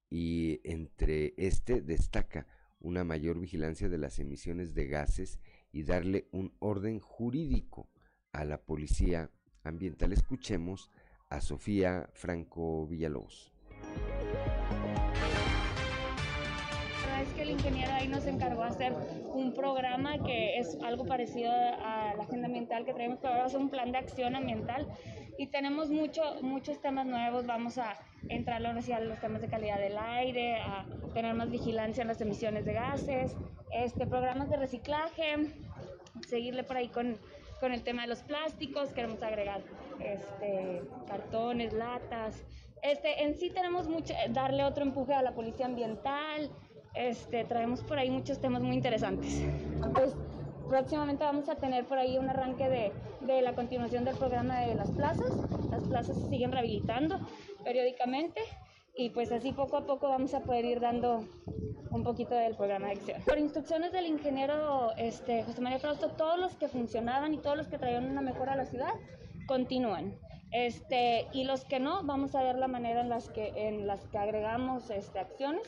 y 0.09 0.63
entre 0.65 1.35
este 1.37 1.83
destaca 1.83 2.47
una 2.81 3.05
mayor 3.05 3.39
vigilancia 3.39 3.91
de 3.91 3.99
las 3.99 4.19
emisiones 4.19 4.73
de 4.75 4.87
gases 4.87 5.41
y 5.73 5.83
darle 5.83 6.27
un 6.33 6.55
orden 6.59 7.01
jurídico 7.01 7.91
a 8.33 8.47
la 8.47 8.63
policía 8.63 9.31
ambiental. 9.63 10.15
Escuchemos 10.15 10.91
a 11.29 11.43
Sofía 11.43 12.09
Franco 12.15 12.87
Villalobos. 12.87 13.53
El 17.43 17.51
ingeniero 17.51 17.93
ahí 17.93 18.09
nos 18.09 18.27
encargó 18.27 18.63
hacer 18.63 18.93
un 19.33 19.55
programa 19.55 20.19
que 20.25 20.59
es 20.59 20.77
algo 20.83 21.05
parecido 21.05 21.51
a 21.53 22.15
la 22.17 22.25
agenda 22.25 22.47
ambiental 22.47 22.85
que 22.85 22.93
traemos, 22.93 23.19
pero 23.21 23.47
es 23.47 23.55
un 23.55 23.69
plan 23.71 23.93
de 23.93 23.99
acción 23.99 24.37
ambiental 24.37 24.87
y 25.39 25.47
tenemos 25.47 25.91
mucho, 25.91 26.23
muchos 26.43 26.81
temas 26.81 27.07
nuevos. 27.07 27.47
Vamos 27.47 27.79
a 27.79 27.97
entrar 28.29 28.65
a 28.65 29.01
los 29.01 29.21
temas 29.21 29.41
de 29.41 29.49
calidad 29.49 29.79
del 29.79 29.97
aire, 29.97 30.57
a 30.57 30.85
tener 31.15 31.35
más 31.35 31.51
vigilancia 31.51 32.03
en 32.03 32.09
las 32.09 32.21
emisiones 32.21 32.65
de 32.65 32.73
gases, 32.73 33.37
este, 33.73 34.07
programas 34.07 34.51
de 34.51 34.57
reciclaje, 34.57 35.37
seguirle 36.27 36.65
por 36.65 36.77
ahí 36.77 36.89
con 36.89 37.17
con 37.61 37.73
el 37.73 37.83
tema 37.83 38.03
de 38.03 38.09
los 38.09 38.23
plásticos, 38.23 38.93
queremos 38.93 39.23
agregar 39.23 39.61
este, 40.01 40.83
cartones, 41.07 41.73
latas. 41.73 42.45
Este, 42.83 43.25
en 43.25 43.35
sí 43.37 43.51
tenemos 43.51 43.89
mucho, 43.89 44.15
darle 44.31 44.65
otro 44.65 44.85
empuje 44.85 45.13
a 45.13 45.23
la 45.23 45.33
policía 45.33 45.67
ambiental, 45.67 46.51
este, 46.99 47.45
traemos 47.45 47.83
por 47.83 47.99
ahí 47.99 48.11
muchos 48.11 48.39
temas 48.41 48.63
muy 48.63 48.77
interesantes. 48.77 49.43
Pues 49.95 50.15
próximamente 50.69 51.25
vamos 51.25 51.49
a 51.49 51.55
tener 51.55 51.85
por 51.85 51.99
ahí 51.99 52.19
un 52.19 52.29
arranque 52.29 52.69
de, 52.69 52.93
de 53.21 53.41
la 53.43 53.55
continuación 53.55 54.05
del 54.05 54.17
programa 54.17 54.61
de 54.61 54.75
las 54.75 54.91
plazas. 54.91 55.33
Las 55.71 55.85
plazas 55.85 56.17
se 56.17 56.29
siguen 56.29 56.53
rehabilitando 56.53 57.19
periódicamente 57.65 58.41
y 58.97 59.11
pues 59.11 59.31
así 59.31 59.53
poco 59.53 59.77
a 59.77 59.87
poco 59.87 60.09
vamos 60.09 60.35
a 60.35 60.41
poder 60.41 60.65
ir 60.65 60.81
dando 60.81 61.25
un 61.91 62.03
poquito 62.03 62.35
del 62.35 62.57
programa 62.57 62.89
de 62.89 62.95
acción. 62.95 63.23
Por 63.23 63.39
instrucciones 63.39 63.93
del 63.93 64.07
ingeniero 64.07 64.93
este, 64.97 65.45
José 65.45 65.61
María 65.61 65.79
Frausto, 65.79 66.11
todos 66.11 66.39
los 66.39 66.57
que 66.57 66.69
funcionaban 66.69 67.33
y 67.33 67.39
todos 67.39 67.57
los 67.57 67.69
que 67.69 67.79
traían 67.79 68.11
una 68.11 68.21
mejora 68.21 68.53
a 68.53 68.57
la 68.57 68.67
ciudad 68.67 68.93
continúan. 69.47 70.15
Este, 70.51 71.27
y 71.33 71.45
los 71.45 71.65
que 71.65 71.79
no, 71.79 72.03
vamos 72.05 72.35
a 72.35 72.43
ver 72.43 72.57
la 72.57 72.69
manera 72.69 73.03
en 73.03 73.09
las 73.09 73.29
que, 73.29 73.53
en 73.55 73.87
las 73.87 74.07
que 74.09 74.19
agregamos 74.19 74.91
este, 74.91 75.19
acciones. 75.19 75.63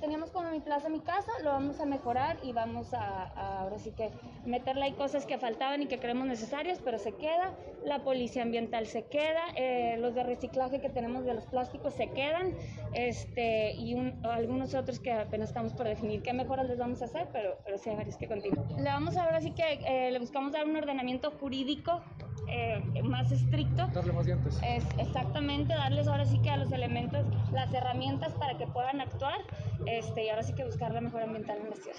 Teníamos 0.00 0.30
como 0.30 0.50
mi 0.50 0.60
plaza, 0.60 0.88
mi 0.88 1.00
casa, 1.00 1.32
lo 1.42 1.50
vamos 1.50 1.80
a 1.80 1.86
mejorar 1.86 2.38
y 2.42 2.52
vamos 2.52 2.94
a, 2.94 3.24
a, 3.24 3.62
ahora 3.62 3.78
sí 3.78 3.90
que 3.90 4.10
meterle 4.44 4.84
ahí 4.84 4.92
cosas 4.92 5.26
que 5.26 5.38
faltaban 5.38 5.82
y 5.82 5.86
que 5.86 5.98
creemos 5.98 6.26
necesarias, 6.26 6.80
pero 6.84 6.98
se 6.98 7.14
queda. 7.16 7.52
La 7.84 8.04
policía 8.04 8.42
ambiental 8.42 8.86
se 8.86 9.06
queda, 9.06 9.42
eh, 9.56 9.96
los 9.98 10.14
de 10.14 10.22
reciclaje 10.22 10.80
que 10.80 10.88
tenemos 10.88 11.24
de 11.24 11.34
los 11.34 11.46
plásticos 11.46 11.94
se 11.94 12.10
quedan, 12.10 12.54
este, 12.92 13.72
y 13.72 13.94
un, 13.94 14.24
algunos 14.24 14.74
otros 14.74 15.00
que 15.00 15.12
apenas 15.12 15.48
estamos 15.48 15.72
por 15.72 15.86
definir 15.86 16.22
qué 16.22 16.32
mejoras 16.32 16.68
les 16.68 16.78
vamos 16.78 17.02
a 17.02 17.06
hacer, 17.06 17.28
pero, 17.32 17.58
pero 17.64 17.76
sí 17.78 17.90
hay 17.90 17.96
varios 17.96 18.16
que 18.16 18.28
continúan. 18.28 18.68
Le 18.76 18.90
vamos 18.90 19.16
a 19.16 19.24
ahora 19.24 19.40
sí 19.40 19.50
que 19.50 19.80
eh, 19.86 20.10
le 20.10 20.18
buscamos 20.18 20.52
dar 20.52 20.66
un 20.66 20.76
ordenamiento 20.76 21.30
jurídico 21.32 22.00
eh, 22.48 22.82
más 23.02 23.30
estricto. 23.30 23.86
Darle 23.88 24.12
más 24.12 24.26
dientes. 24.26 24.58
Es 24.64 24.84
exactamente, 24.98 25.74
darles 25.74 26.08
ahora 26.08 26.24
sí 26.24 26.38
que 26.40 26.50
a 26.50 26.56
los 26.56 26.72
elementos 26.72 27.26
las 27.52 27.72
herramientas 27.74 28.32
para 28.34 28.56
que 28.56 28.66
puedan 28.66 29.00
actuar 29.00 29.38
este, 29.86 30.24
y 30.24 30.28
ahora 30.28 30.42
sí 30.42 30.54
que 30.54 30.64
buscar 30.64 30.92
la 30.92 31.00
mejor 31.00 31.22
ambiental 31.22 31.58
en 31.58 31.70
la 31.70 31.76
ciudad. 31.76 31.96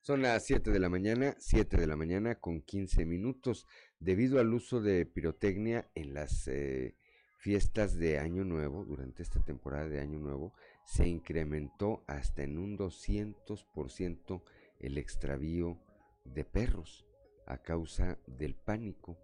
Son 0.00 0.20
las 0.20 0.44
7 0.44 0.72
de 0.72 0.80
la 0.80 0.88
mañana, 0.88 1.36
7 1.38 1.76
de 1.76 1.86
la 1.86 1.94
mañana 1.94 2.34
con 2.34 2.60
15 2.60 3.04
minutos. 3.06 3.68
Debido 4.00 4.40
al 4.40 4.52
uso 4.52 4.80
de 4.80 5.06
pirotecnia 5.06 5.88
en 5.94 6.12
las 6.12 6.48
eh, 6.48 6.96
fiestas 7.38 7.96
de 7.96 8.18
Año 8.18 8.42
Nuevo, 8.42 8.84
durante 8.84 9.22
esta 9.22 9.40
temporada 9.44 9.88
de 9.88 10.00
Año 10.00 10.18
Nuevo, 10.18 10.54
se 10.84 11.06
incrementó 11.06 12.02
hasta 12.08 12.42
en 12.42 12.58
un 12.58 12.76
200% 12.76 14.42
el 14.80 14.98
extravío 14.98 15.78
de 16.24 16.44
perros 16.44 17.06
a 17.46 17.58
causa 17.58 18.18
del 18.26 18.56
pánico 18.56 19.16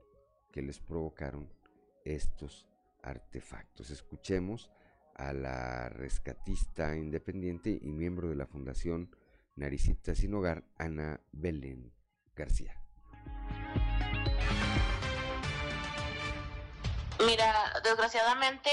que 0.52 0.62
les 0.62 0.78
provocaron 0.78 1.52
estos 2.04 2.67
artefactos. 3.02 3.90
Escuchemos 3.90 4.70
a 5.14 5.32
la 5.32 5.88
rescatista 5.88 6.96
independiente 6.96 7.78
y 7.80 7.90
miembro 7.90 8.28
de 8.28 8.36
la 8.36 8.46
Fundación 8.46 9.14
Naricita 9.56 10.14
Sin 10.14 10.34
Hogar, 10.34 10.62
Ana 10.78 11.20
Belén 11.32 11.92
García. 12.36 12.80
Mira, 17.26 17.72
desgraciadamente 17.82 18.70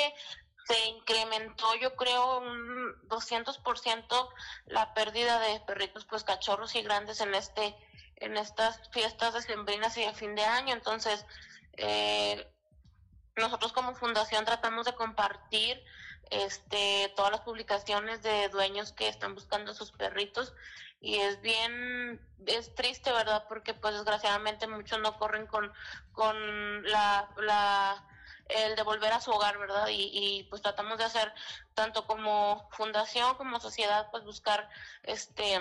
se 0.67 0.87
incrementó 0.87 1.75
yo 1.75 1.95
creo 1.95 2.39
un 2.39 2.95
200% 3.07 4.29
la 4.67 4.93
pérdida 4.93 5.39
de 5.39 5.59
perritos 5.61 6.05
pues 6.05 6.23
cachorros 6.23 6.75
y 6.75 6.81
grandes 6.81 7.21
en 7.21 7.35
este 7.35 7.75
en 8.17 8.37
estas 8.37 8.89
fiestas 8.89 9.33
decembrinas 9.33 9.97
y 9.97 10.05
de 10.05 10.13
fin 10.13 10.33
de 10.35 10.43
año 10.43 10.73
entonces 10.73 11.25
eh, 11.77 12.51
nosotros 13.35 13.73
como 13.73 13.95
fundación 13.95 14.45
tratamos 14.45 14.85
de 14.85 14.95
compartir 14.95 15.83
este 16.31 17.13
todas 17.15 17.31
las 17.31 17.41
publicaciones 17.41 18.23
de 18.23 18.49
dueños 18.49 18.93
que 18.93 19.07
están 19.07 19.35
buscando 19.35 19.71
a 19.71 19.75
sus 19.75 19.91
perritos 19.91 20.53
y 21.01 21.17
es 21.17 21.41
bien 21.41 22.19
es 22.47 22.73
triste 22.73 23.11
verdad 23.11 23.45
porque 23.47 23.73
pues 23.73 23.93
desgraciadamente 23.93 24.67
muchos 24.67 24.99
no 24.99 25.17
corren 25.17 25.45
con 25.47 25.71
con 26.13 26.83
la, 26.89 27.29
la 27.37 28.03
el 28.47 28.75
de 28.75 28.83
volver 28.83 29.11
a 29.11 29.21
su 29.21 29.31
hogar, 29.31 29.57
¿verdad? 29.57 29.87
Y, 29.87 30.11
y, 30.13 30.43
pues 30.43 30.61
tratamos 30.61 30.99
de 30.99 31.03
hacer 31.03 31.33
tanto 31.73 32.05
como 32.05 32.69
fundación 32.73 33.35
como 33.37 33.59
sociedad, 33.59 34.09
pues 34.11 34.23
buscar 34.23 34.69
este 35.03 35.59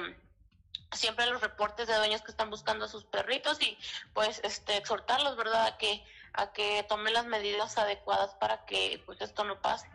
siempre 0.92 1.26
los 1.26 1.40
reportes 1.40 1.88
de 1.88 1.96
dueños 1.96 2.22
que 2.22 2.30
están 2.30 2.50
buscando 2.50 2.84
a 2.84 2.88
sus 2.88 3.04
perritos 3.04 3.60
y 3.60 3.78
pues 4.12 4.40
este 4.44 4.76
exhortarlos, 4.76 5.36
¿verdad? 5.36 5.66
A 5.66 5.78
que 5.78 6.04
a 6.34 6.52
que 6.52 6.84
tomen 6.88 7.14
las 7.14 7.26
medidas 7.26 7.78
adecuadas 7.78 8.34
para 8.34 8.64
que 8.66 9.00
pues 9.06 9.20
esto 9.20 9.44
no 9.44 9.60
pase. 9.60 9.86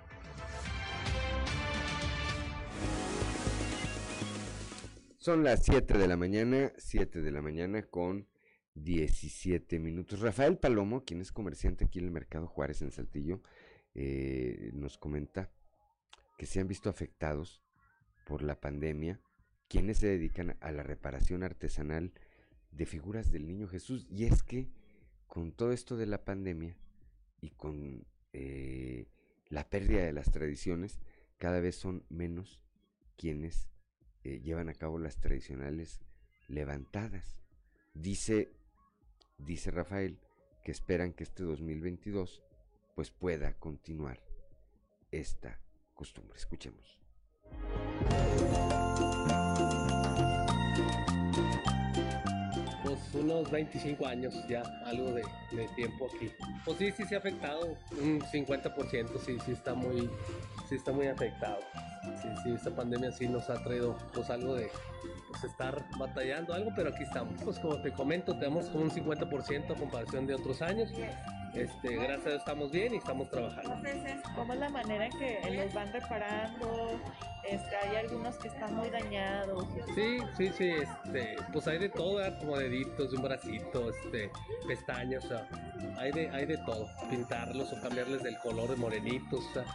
Son 5.18 5.44
las 5.44 5.64
7 5.66 5.98
de 5.98 6.08
la 6.08 6.16
mañana, 6.16 6.72
7 6.78 7.22
de 7.22 7.32
la 7.32 7.42
mañana 7.42 7.84
con 7.84 8.28
17 8.76 9.78
minutos. 9.80 10.22
Rafael 10.22 10.58
Palomo, 10.58 11.04
quien 11.04 11.20
es 11.20 11.32
comerciante 11.32 11.86
aquí 11.86 12.00
en 12.00 12.06
el 12.06 12.12
Mercado 12.12 12.48
Juárez 12.48 12.82
en 12.82 12.92
Saltillo, 12.92 13.42
eh, 13.96 14.72
nos 14.74 14.98
comenta 14.98 15.52
que 16.38 16.46
se 16.46 16.62
han 16.62 16.70
visto 16.70 16.90
afectados 16.90 17.62
por 18.26 18.44
la 18.44 18.60
pandemia 18.60 19.20
quienes 19.68 20.00
se 20.00 20.08
dedican 20.08 20.58
a 20.62 20.72
la 20.72 20.84
reparación 20.84 21.44
artesanal 21.44 22.12
de 22.72 22.86
figuras 22.86 23.32
del 23.32 23.46
Niño 23.46 23.68
Jesús. 23.68 24.08
Y 24.10 24.26
es 24.26 24.42
que 24.42 24.68
con 25.30 25.54
todo 25.54 25.72
esto 25.72 25.96
de 25.96 26.08
la 26.08 26.26
pandemia 26.26 26.76
y 27.40 27.52
con 27.52 28.06
eh, 28.34 29.08
la 29.48 29.70
pérdida 29.70 30.04
de 30.04 30.12
las 30.12 30.32
tradiciones, 30.32 31.00
cada 31.38 31.62
vez 31.62 31.76
son 31.76 32.04
menos 32.10 32.62
quienes 33.16 33.70
eh, 34.24 34.42
llevan 34.42 34.68
a 34.68 34.74
cabo 34.74 35.00
las 35.00 35.22
tradicionales 35.22 36.02
levantadas. 36.48 37.38
Dice 37.94 38.52
dice 39.38 39.72
Rafael 39.72 40.20
que 40.64 40.72
esperan 40.72 41.14
que 41.14 41.24
este 41.24 41.44
2022 41.44 42.44
pues 42.96 43.12
pueda 43.12 43.54
continuar 43.54 44.22
esta 45.12 45.62
costumbre. 45.94 46.38
Escuchemos. 46.38 47.00
Unos 53.14 53.50
25 53.50 54.06
años 54.06 54.34
ya, 54.48 54.62
algo 54.86 55.12
de, 55.12 55.24
tiempo 55.76 56.08
aquí. 56.14 56.32
Pues 56.66 56.78
sí, 56.78 56.92
sí 56.92 57.06
se 57.06 57.16
ha 57.16 57.20
afectado, 57.20 57.76
un 58.02 58.22
50%, 58.22 59.20
sí, 59.26 59.38
sí 59.46 59.52
está 59.52 59.74
muy, 59.74 60.10
sí 60.68 60.76
está 60.76 60.92
muy 60.92 61.08
afectado. 61.08 61.60
Sí, 62.22 62.28
sí, 62.44 62.52
esta 62.54 62.76
pandemia 62.76 63.12
sí 63.12 63.28
nos 63.28 63.50
ha 63.50 63.64
traído 63.64 63.98
pues 64.14 64.30
algo 64.30 64.56
de, 64.56 64.70
pues, 65.30 65.44
estar 65.44 65.86
batallando 65.98 66.54
algo, 66.54 66.72
pero 66.76 66.90
aquí 66.90 67.04
estamos. 67.04 67.42
Pues 67.44 67.60
como 67.60 67.80
te 67.82 67.92
comento, 67.92 68.38
tenemos 68.38 68.68
como 68.70 68.84
un 68.86 68.92
50% 68.92 69.72
a 69.72 69.76
comparación 69.76 70.26
de 70.26 70.36
otros 70.36 70.62
años. 70.62 70.92
Este, 71.54 71.96
gracias 71.96 72.26
a 72.26 72.30
Dios 72.30 72.40
estamos 72.40 72.72
bien 72.72 72.94
y 72.94 72.98
estamos 72.98 73.30
trabajando. 73.30 73.76
¿Cómo 74.36 74.54
es 74.54 74.60
la 74.60 74.70
manera 74.70 75.06
en 75.06 75.12
que 75.18 75.40
los 75.52 75.74
van 75.74 75.92
reparando? 75.92 77.00
Este, 77.44 77.76
hay 77.76 77.96
algunos 77.96 78.38
que 78.38 78.50
están 78.50 78.76
muy 78.76 78.90
dañados. 78.90 79.66
Sí, 79.96 80.20
sí, 80.38 80.52
sí, 80.56 80.70
este, 80.70 81.36
pues 81.52 81.68
hay 81.68 81.80
de 81.80 81.90
todo, 81.90 82.20
como 82.40 82.58
deditos, 82.58 83.12
un 83.14 83.24
bracito, 83.24 83.90
este, 83.90 84.32
pestañas, 84.68 85.26
o 85.26 85.30
sea, 85.30 85.48
hay 85.98 86.12
de, 86.12 86.30
hay 86.30 86.46
de 86.46 86.58
todo, 86.58 86.88
pintarlos 87.10 87.74
o 87.74 87.82
cambiarles 87.82 88.22
del 88.22 88.38
color 88.40 88.70
de 88.70 88.76
morenitos, 88.76 89.44
o 89.44 89.54
sea, 89.54 89.66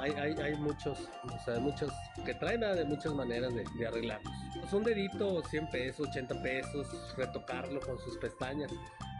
hay, 0.00 0.10
hay, 0.12 0.34
hay 0.42 0.56
muchos, 0.56 1.08
o 1.22 1.44
sea, 1.44 1.60
muchos 1.60 1.92
que 2.24 2.34
traen 2.34 2.60
de 2.60 2.84
muchas 2.84 3.14
maneras 3.14 3.54
de, 3.54 3.64
de 3.78 3.86
arreglarlos. 3.86 4.32
Pues 4.60 4.72
un 4.72 4.82
dedito, 5.00 5.42
100 5.42 5.66
pesos, 5.68 6.08
80 6.08 6.42
pesos, 6.42 6.86
retocarlo 7.16 7.80
con 7.80 7.98
sus 7.98 8.18
pestañas. 8.18 8.70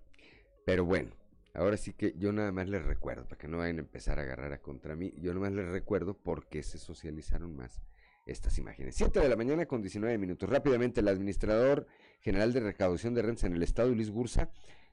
Pero 0.65 0.85
bueno, 0.85 1.13
ahora 1.55 1.77
sí 1.77 1.93
que 1.93 2.15
yo 2.17 2.33
nada 2.33 2.53
más 2.53 2.69
les 2.69 2.85
recuerdo, 2.85 3.25
para 3.25 3.39
que 3.39 3.49
no 3.49 3.59
vayan 3.59 3.79
a 3.79 3.81
empezar 3.81 4.19
a 4.19 4.23
agarrar 4.23 4.53
a 4.53 4.61
contra 4.61 4.95
mí, 4.95 5.13
yo 5.19 5.33
nada 5.35 5.47
más 5.47 5.53
les 5.53 5.69
recuerdo 5.69 6.15
por 6.15 6.49
qué 6.49 6.63
se 6.63 6.79
socializaron 6.79 7.57
más 7.57 7.83
estas 8.27 8.59
imágenes. 8.59 8.95
7 8.97 9.19
de 9.19 9.29
la 9.29 9.37
mañana 9.37 9.67
con 9.67 9.81
19 9.81 10.17
minutos. 10.19 10.49
Rápidamente, 10.49 11.01
el 11.01 11.09
administrador 11.09 11.87
general 12.21 12.53
de 12.53 12.61
recaudación 12.61 13.15
de 13.15 13.23
rentas 13.23 13.45
en 13.45 13.55
el 13.55 13.63
estado, 13.63 13.93
Luis 13.95 14.11
Gursa, 14.11 14.51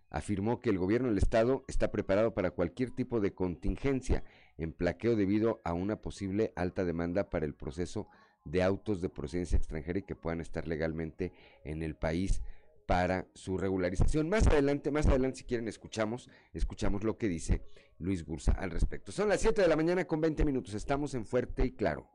afirmó 0.09 0.59
que 0.59 0.69
el 0.69 0.77
gobierno 0.77 1.09
del 1.09 1.17
estado 1.17 1.65
está 1.67 1.91
preparado 1.91 2.33
para 2.33 2.51
cualquier 2.51 2.91
tipo 2.91 3.19
de 3.19 3.33
contingencia 3.33 4.23
en 4.57 4.73
plaqueo 4.73 5.15
debido 5.15 5.61
a 5.63 5.73
una 5.73 6.01
posible 6.01 6.53
alta 6.55 6.83
demanda 6.83 7.29
para 7.29 7.45
el 7.45 7.53
proceso 7.53 8.07
de 8.45 8.63
autos 8.63 9.01
de 9.01 9.09
procedencia 9.09 9.57
extranjera 9.57 9.99
y 9.99 10.03
que 10.03 10.15
puedan 10.15 10.41
estar 10.41 10.67
legalmente 10.67 11.33
en 11.63 11.83
el 11.83 11.95
país 11.95 12.41
para 12.85 13.27
su 13.33 13.57
regularización. 13.57 14.29
Más 14.29 14.47
adelante, 14.47 14.91
más 14.91 15.05
adelante, 15.07 15.39
si 15.39 15.43
quieren, 15.43 15.67
escuchamos, 15.67 16.29
escuchamos 16.53 17.03
lo 17.03 17.17
que 17.17 17.27
dice 17.27 17.61
Luis 17.99 18.25
Gursa 18.25 18.53
al 18.53 18.71
respecto. 18.71 19.11
Son 19.11 19.27
las 19.29 19.41
7 19.41 19.61
de 19.61 19.67
la 19.67 19.75
mañana 19.75 20.05
con 20.05 20.21
20 20.21 20.45
minutos. 20.45 20.73
Estamos 20.73 21.13
en 21.13 21.25
Fuerte 21.25 21.65
y 21.65 21.71
Claro. 21.71 22.07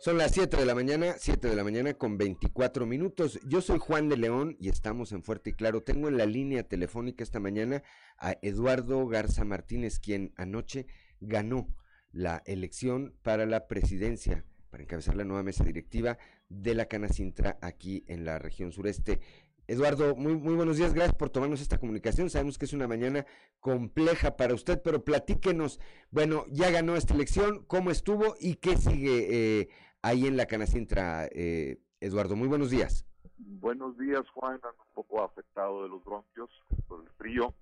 Son 0.00 0.16
las 0.16 0.30
7 0.30 0.56
de 0.56 0.64
la 0.64 0.76
mañana, 0.76 1.16
7 1.18 1.48
de 1.48 1.56
la 1.56 1.64
mañana 1.64 1.92
con 1.94 2.18
24 2.18 2.86
minutos. 2.86 3.40
Yo 3.48 3.60
soy 3.60 3.80
Juan 3.80 4.08
de 4.08 4.16
León 4.16 4.56
y 4.60 4.68
estamos 4.68 5.10
en 5.10 5.24
Fuerte 5.24 5.50
y 5.50 5.52
Claro. 5.54 5.82
Tengo 5.82 6.06
en 6.06 6.16
la 6.16 6.24
línea 6.24 6.62
telefónica 6.62 7.24
esta 7.24 7.40
mañana 7.40 7.82
a 8.16 8.36
Eduardo 8.40 9.04
Garza 9.08 9.44
Martínez, 9.44 9.98
quien 9.98 10.32
anoche 10.36 10.86
ganó 11.20 11.66
la 12.12 12.44
elección 12.46 13.12
para 13.22 13.44
la 13.44 13.66
presidencia, 13.66 14.44
para 14.70 14.84
encabezar 14.84 15.16
la 15.16 15.24
nueva 15.24 15.42
mesa 15.42 15.64
directiva 15.64 16.16
de 16.48 16.76
la 16.76 16.86
Canacintra 16.86 17.58
aquí 17.60 18.04
en 18.06 18.24
la 18.24 18.38
región 18.38 18.70
sureste. 18.70 19.18
Eduardo, 19.66 20.16
muy, 20.16 20.34
muy 20.34 20.54
buenos 20.54 20.78
días, 20.78 20.94
gracias 20.94 21.14
por 21.14 21.28
tomarnos 21.28 21.60
esta 21.60 21.76
comunicación. 21.76 22.30
Sabemos 22.30 22.56
que 22.56 22.64
es 22.64 22.72
una 22.72 22.88
mañana 22.88 23.26
compleja 23.60 24.36
para 24.36 24.54
usted, 24.54 24.80
pero 24.80 25.04
platíquenos, 25.04 25.78
bueno, 26.10 26.46
ya 26.50 26.70
ganó 26.70 26.96
esta 26.96 27.12
elección, 27.12 27.64
¿cómo 27.66 27.90
estuvo 27.90 28.34
y 28.40 28.54
qué 28.54 28.78
sigue 28.78 29.26
eh, 29.60 29.68
ahí 30.02 30.26
en 30.26 30.36
la 30.36 30.46
Canacintra, 30.46 31.26
eh, 31.26 31.78
Eduardo. 32.00 32.36
Muy 32.36 32.48
buenos 32.48 32.70
días. 32.70 33.04
Buenos 33.38 33.96
días, 33.98 34.28
Juan. 34.30 34.60
Un 34.64 34.94
poco 34.94 35.22
afectado 35.22 35.82
de 35.82 35.88
los 35.88 36.04
bronquios 36.04 36.50
por 36.86 37.02
el 37.02 37.10
frío, 37.10 37.54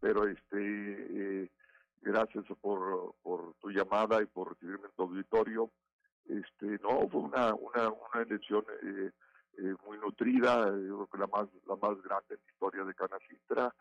pero 0.00 0.26
este, 0.26 0.56
eh, 1.42 1.50
gracias 2.02 2.44
por, 2.60 3.14
tu 3.60 3.70
llamada 3.70 4.22
y 4.22 4.26
por 4.26 4.52
recibirme 4.52 4.86
en 4.86 4.92
tu 4.96 5.02
auditorio. 5.02 5.70
Este, 6.28 6.78
no, 6.82 7.08
fue 7.08 7.20
una, 7.20 7.54
una, 7.54 8.22
elección 8.22 8.64
eh, 8.82 9.10
eh 9.58 9.74
muy 9.86 9.98
nutrida, 9.98 10.66
yo 10.66 11.06
creo 11.06 11.06
que 11.06 11.18
la 11.18 11.26
más, 11.26 11.48
la 11.66 11.76
más 11.76 12.02
grande 12.02 12.34
en 12.34 12.40
la 12.44 12.52
historia 12.52 12.84
de 12.84 12.94
Canacintra. 12.94 13.74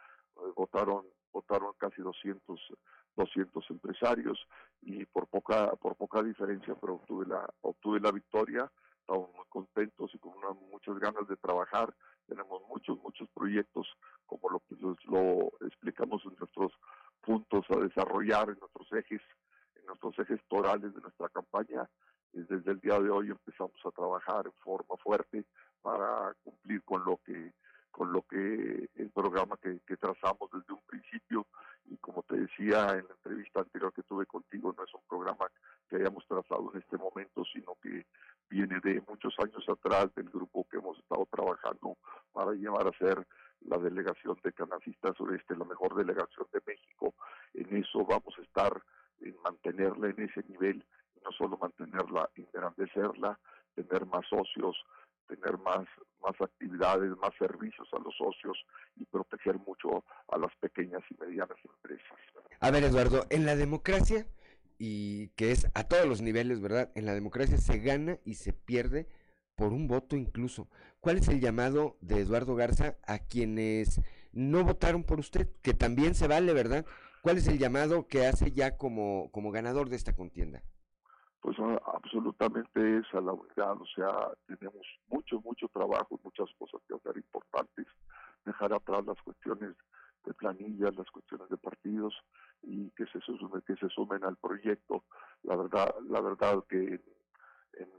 votaron, 0.55 1.05
votaron 1.31 1.73
casi 1.77 2.01
200 2.01 2.59
200 3.15 3.69
empresarios 3.69 4.39
y 4.81 5.05
por 5.05 5.27
poca 5.27 5.71
por 5.75 5.95
poca 5.95 6.21
diferencia 6.21 6.75
pero 6.79 6.95
obtuve 6.95 7.25
la 7.27 7.47
obtuve 7.61 7.99
la 7.99 8.11
victoria. 8.11 8.71
Estamos 8.99 9.29
muy 9.35 9.45
contentos 9.49 10.11
y 10.13 10.19
con 10.19 10.33
muchas 10.71 10.97
ganas 10.99 11.27
de 11.27 11.35
trabajar. 11.35 11.93
Tenemos 12.27 12.61
muchos 12.69 12.97
muchos 13.01 13.29
proyectos 13.33 13.87
como 14.25 14.49
lo 14.49 14.59
que 14.61 14.75
lo 15.05 15.51
explicamos 15.67 16.23
en 16.25 16.35
nuestros 16.39 16.71
puntos 17.21 17.65
a 17.69 17.79
desarrollar 17.79 18.49
en 18.49 18.59
nuestros 18.59 18.91
ejes 18.93 19.21
en 19.75 19.85
nuestros 19.85 20.17
ejes 20.19 20.39
torales 20.47 20.93
de 20.93 21.01
nuestra 21.01 21.29
campaña. 21.29 21.89
Desde 22.31 22.71
el 22.71 22.79
día 22.79 22.99
de 22.99 23.09
hoy 23.09 23.29
empezamos 23.29 23.79
a 23.85 23.91
trabajar 23.91 24.47
en 24.47 24.53
forma 24.63 24.97
fuerte 24.97 25.45
para 25.81 26.33
cumplir 26.43 26.81
con 26.83 27.03
lo 27.05 27.19
que 27.25 27.53
con 27.93 28.11
lo 28.11 28.23
que 28.23 28.89
el 28.95 29.11
programa 29.11 29.55
que, 29.57 29.79
que 29.85 29.97
trazamos 29.97 30.49
desde 30.51 30.73
un 30.73 30.81
principio 30.87 31.45
y 31.85 31.97
como 31.97 32.23
te 32.23 32.35
decía 32.35 32.89
en 32.89 33.05
la 33.07 33.13
entrevista 33.13 33.59
anterior 33.59 33.93
que 33.93 34.01
tuve 34.03 34.25
contigo, 34.25 34.73
no 34.75 34.83
es 34.83 34.93
un 34.95 35.03
programa 35.07 35.45
que 35.87 35.97
hayamos 35.97 36.25
trazado 36.27 36.71
en 36.73 36.81
este 36.81 36.97
momento, 36.97 37.43
sino 37.53 37.75
que 37.81 38.05
viene 38.49 38.79
de 38.83 39.01
muchos 39.07 39.35
años 39.39 39.63
atrás 39.69 40.13
del 40.15 40.29
grupo 40.29 40.67
que 40.69 40.77
hemos 40.77 40.97
estado 40.97 41.27
trabajando 41.31 41.97
para 42.31 42.53
llevar 42.53 42.87
a 42.87 42.97
ser 42.97 43.27
la 43.61 43.77
delegación 43.77 44.37
de 44.43 44.53
Canacista 44.53 45.13
Sureste, 45.13 45.55
la 45.55 45.65
mejor 45.65 45.95
delegación 45.95 46.47
de 46.51 46.61
México. 46.65 47.13
En 47.53 47.77
eso 47.77 48.05
vamos 48.05 48.33
a 48.39 48.41
estar 48.41 48.81
en 49.21 49.35
mantenerla 49.43 50.09
en 50.09 50.19
ese 50.23 50.43
nivel, 50.49 50.83
no 51.23 51.31
solo 51.31 51.57
mantenerla, 51.57 52.29
engrandecerla, 52.35 53.39
tener 53.75 54.05
más 54.07 54.25
socios, 54.27 54.75
tener 55.27 55.57
más, 55.59 55.85
más 56.23 56.39
actividades, 56.39 57.11
más 57.17 57.31
servicios 57.37 57.87
a 57.93 57.99
los 57.99 58.15
socios 58.15 58.57
y 58.97 59.05
proteger 59.05 59.57
mucho 59.59 60.03
a 60.29 60.37
las 60.37 60.55
pequeñas 60.57 61.01
y 61.09 61.15
medianas 61.23 61.57
empresas. 61.63 62.17
A 62.59 62.71
ver, 62.71 62.83
Eduardo, 62.83 63.25
en 63.29 63.45
la 63.45 63.55
democracia, 63.55 64.25
y 64.77 65.29
que 65.29 65.51
es 65.51 65.67
a 65.73 65.83
todos 65.85 66.05
los 66.07 66.21
niveles, 66.21 66.59
¿verdad? 66.61 66.91
En 66.95 67.05
la 67.05 67.13
democracia 67.13 67.57
se 67.57 67.79
gana 67.79 68.19
y 68.25 68.35
se 68.35 68.53
pierde 68.53 69.07
por 69.55 69.71
un 69.71 69.87
voto 69.87 70.15
incluso. 70.15 70.67
¿Cuál 70.99 71.17
es 71.17 71.27
el 71.27 71.39
llamado 71.39 71.97
de 72.01 72.19
Eduardo 72.19 72.55
Garza 72.55 72.97
a 73.05 73.19
quienes 73.19 74.01
no 74.31 74.63
votaron 74.63 75.03
por 75.03 75.19
usted? 75.19 75.49
Que 75.61 75.73
también 75.73 76.15
se 76.15 76.27
vale, 76.27 76.53
¿verdad? 76.53 76.85
¿Cuál 77.21 77.37
es 77.37 77.47
el 77.47 77.59
llamado 77.59 78.07
que 78.07 78.25
hace 78.25 78.51
ya 78.51 78.77
como, 78.77 79.29
como 79.31 79.51
ganador 79.51 79.89
de 79.89 79.95
esta 79.95 80.15
contienda? 80.15 80.63
Pues 81.43 81.57
absolutamente 81.93 82.99
es 82.99 83.13
a 83.13 83.19
la 83.19 83.33
unidad, 83.33 83.73
o 83.73 83.85
sea, 83.93 84.31
tenemos 84.47 84.87
mucho, 85.09 85.41
mucho 85.41 85.67
trabajo, 85.67 86.17
muchas 86.23 86.49
cosas 86.57 86.81
que 86.87 86.95
hacer 86.95 87.17
importantes, 87.17 87.85
dejar 88.45 88.71
atrás 88.71 89.05
las 89.05 89.21
cuestiones 89.21 89.75
de 90.23 90.33
planillas, 90.35 90.95
las 90.95 91.11
cuestiones 91.11 91.49
de 91.49 91.57
partidos 91.57 92.13
y 92.61 92.89
que 92.91 93.05
se 93.07 93.19
sumen, 93.19 93.61
que 93.67 93.75
se 93.75 93.89
sumen 93.89 94.23
al 94.23 94.37
proyecto. 94.37 95.03
La 95.41 95.57
verdad, 95.57 95.93
la 96.07 96.21
verdad 96.21 96.63
que 96.69 97.01
en, 97.73 97.89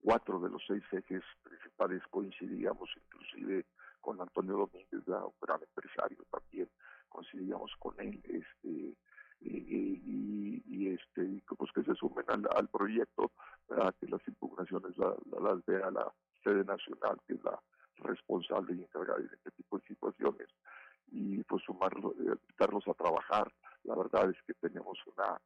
cuatro 0.00 0.38
de 0.38 0.50
los 0.50 0.62
seis 0.64 0.84
ejes 0.92 1.24
principales 1.42 2.00
coincidíamos, 2.10 2.90
inclusive 2.96 3.66
con 4.00 4.20
Antonio 4.20 4.56
Domínguez, 4.56 5.02
un 5.08 5.32
gran 5.40 5.60
empresario 5.62 6.24
también, 6.30 6.68
coincidíamos 7.08 7.72
con 7.80 7.98
él, 7.98 8.22
este 8.24 8.94
y, 9.44 10.62
y, 10.66 10.88
este 10.88 11.42
pues 11.56 11.70
que 11.72 11.82
se 11.82 11.94
sumen 11.94 12.24
al, 12.28 12.68
proyecto 12.68 13.30
para 13.66 13.92
que 13.92 14.06
las 14.06 14.26
impugnaciones 14.26 14.96
las 14.96 15.64
vea 15.66 15.90
la 15.90 16.12
sede 16.42 16.64
nacional 16.64 17.18
que 17.26 17.34
es 17.34 17.44
la 17.44 17.58
responsable 17.98 18.74
y 18.74 18.82
encargada 18.82 19.18
de 19.18 19.26
este 19.26 19.50
tipo 19.52 19.78
de 19.78 19.84
situaciones 19.86 20.48
y 21.08 21.42
pues 21.44 21.62
sumarlos, 21.64 22.14
eh, 22.14 22.36
invitarlos 22.40 22.88
a 22.88 22.94
trabajar. 22.94 23.52
La 23.84 23.94
verdad 23.94 24.30
es 24.30 24.36
que 24.46 24.54
tenemos 24.54 24.98
una 25.06 25.40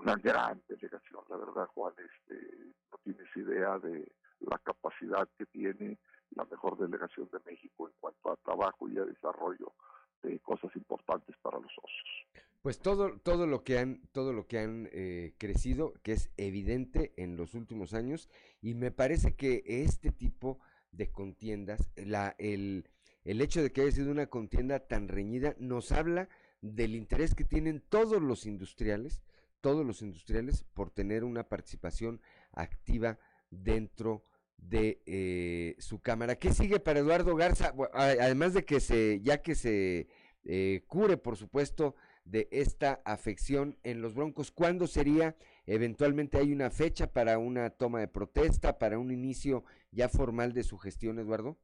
una 0.00 0.14
gran 0.16 0.62
delegación, 0.66 1.22
la 1.28 1.36
verdad 1.36 1.66
Juan, 1.74 1.92
este, 1.98 2.72
no 2.90 2.98
tienes 3.04 3.36
idea 3.36 3.78
de 3.78 4.10
la 4.40 4.58
capacidad 4.58 5.28
que 5.36 5.44
tiene 5.46 5.98
la 6.30 6.44
mejor 6.46 6.78
delegación 6.78 7.28
de 7.30 7.38
México 7.44 7.86
en 7.86 7.94
cuanto 8.00 8.32
a 8.32 8.36
trabajo 8.36 8.88
y 8.88 8.96
a 8.96 9.04
desarrollo 9.04 9.74
de 10.22 10.38
cosas 10.40 10.74
importantes 10.74 11.36
para 11.42 11.58
los 11.58 11.70
socios. 11.74 12.26
Pues 12.62 12.78
todo, 12.78 13.18
todo 13.22 13.46
lo 13.46 13.64
que 13.64 13.78
han, 13.78 14.02
todo 14.12 14.34
lo 14.34 14.46
que 14.46 14.58
han 14.58 14.88
eh, 14.92 15.32
crecido, 15.38 15.94
que 16.02 16.12
es 16.12 16.30
evidente 16.36 17.12
en 17.16 17.36
los 17.36 17.54
últimos 17.54 17.94
años, 17.94 18.28
y 18.60 18.74
me 18.74 18.90
parece 18.90 19.34
que 19.34 19.62
este 19.64 20.12
tipo 20.12 20.58
de 20.92 21.10
contiendas, 21.10 21.88
la, 21.96 22.34
el, 22.38 22.88
el 23.24 23.40
hecho 23.40 23.62
de 23.62 23.72
que 23.72 23.80
haya 23.80 23.92
sido 23.92 24.10
una 24.10 24.26
contienda 24.26 24.80
tan 24.80 25.08
reñida, 25.08 25.54
nos 25.58 25.90
habla 25.90 26.28
del 26.60 26.94
interés 26.94 27.34
que 27.34 27.44
tienen 27.44 27.82
todos 27.88 28.20
los 28.20 28.44
industriales, 28.44 29.22
todos 29.62 29.86
los 29.86 30.02
industriales, 30.02 30.64
por 30.74 30.90
tener 30.90 31.24
una 31.24 31.48
participación 31.48 32.20
activa 32.52 33.18
dentro 33.50 34.22
de 34.58 35.02
eh, 35.06 35.76
su 35.78 36.00
cámara. 36.00 36.36
¿Qué 36.36 36.52
sigue 36.52 36.78
para 36.78 37.00
Eduardo 37.00 37.34
Garza? 37.34 37.72
además 37.94 38.52
de 38.52 38.66
que 38.66 38.80
se, 38.80 39.20
ya 39.22 39.40
que 39.40 39.54
se 39.54 40.08
eh, 40.44 40.84
cure, 40.86 41.16
por 41.16 41.36
supuesto, 41.36 41.94
de 42.24 42.48
esta 42.50 43.00
afección 43.04 43.76
en 43.82 44.02
los 44.02 44.14
Broncos. 44.14 44.50
¿Cuándo 44.50 44.86
sería? 44.86 45.36
Eventualmente 45.66 46.38
hay 46.38 46.52
una 46.52 46.70
fecha 46.70 47.12
para 47.12 47.38
una 47.38 47.70
toma 47.70 48.00
de 48.00 48.08
protesta, 48.08 48.78
para 48.78 48.98
un 48.98 49.10
inicio 49.10 49.64
ya 49.90 50.08
formal 50.08 50.52
de 50.52 50.62
su 50.62 50.78
gestión, 50.78 51.18
Eduardo. 51.18 51.56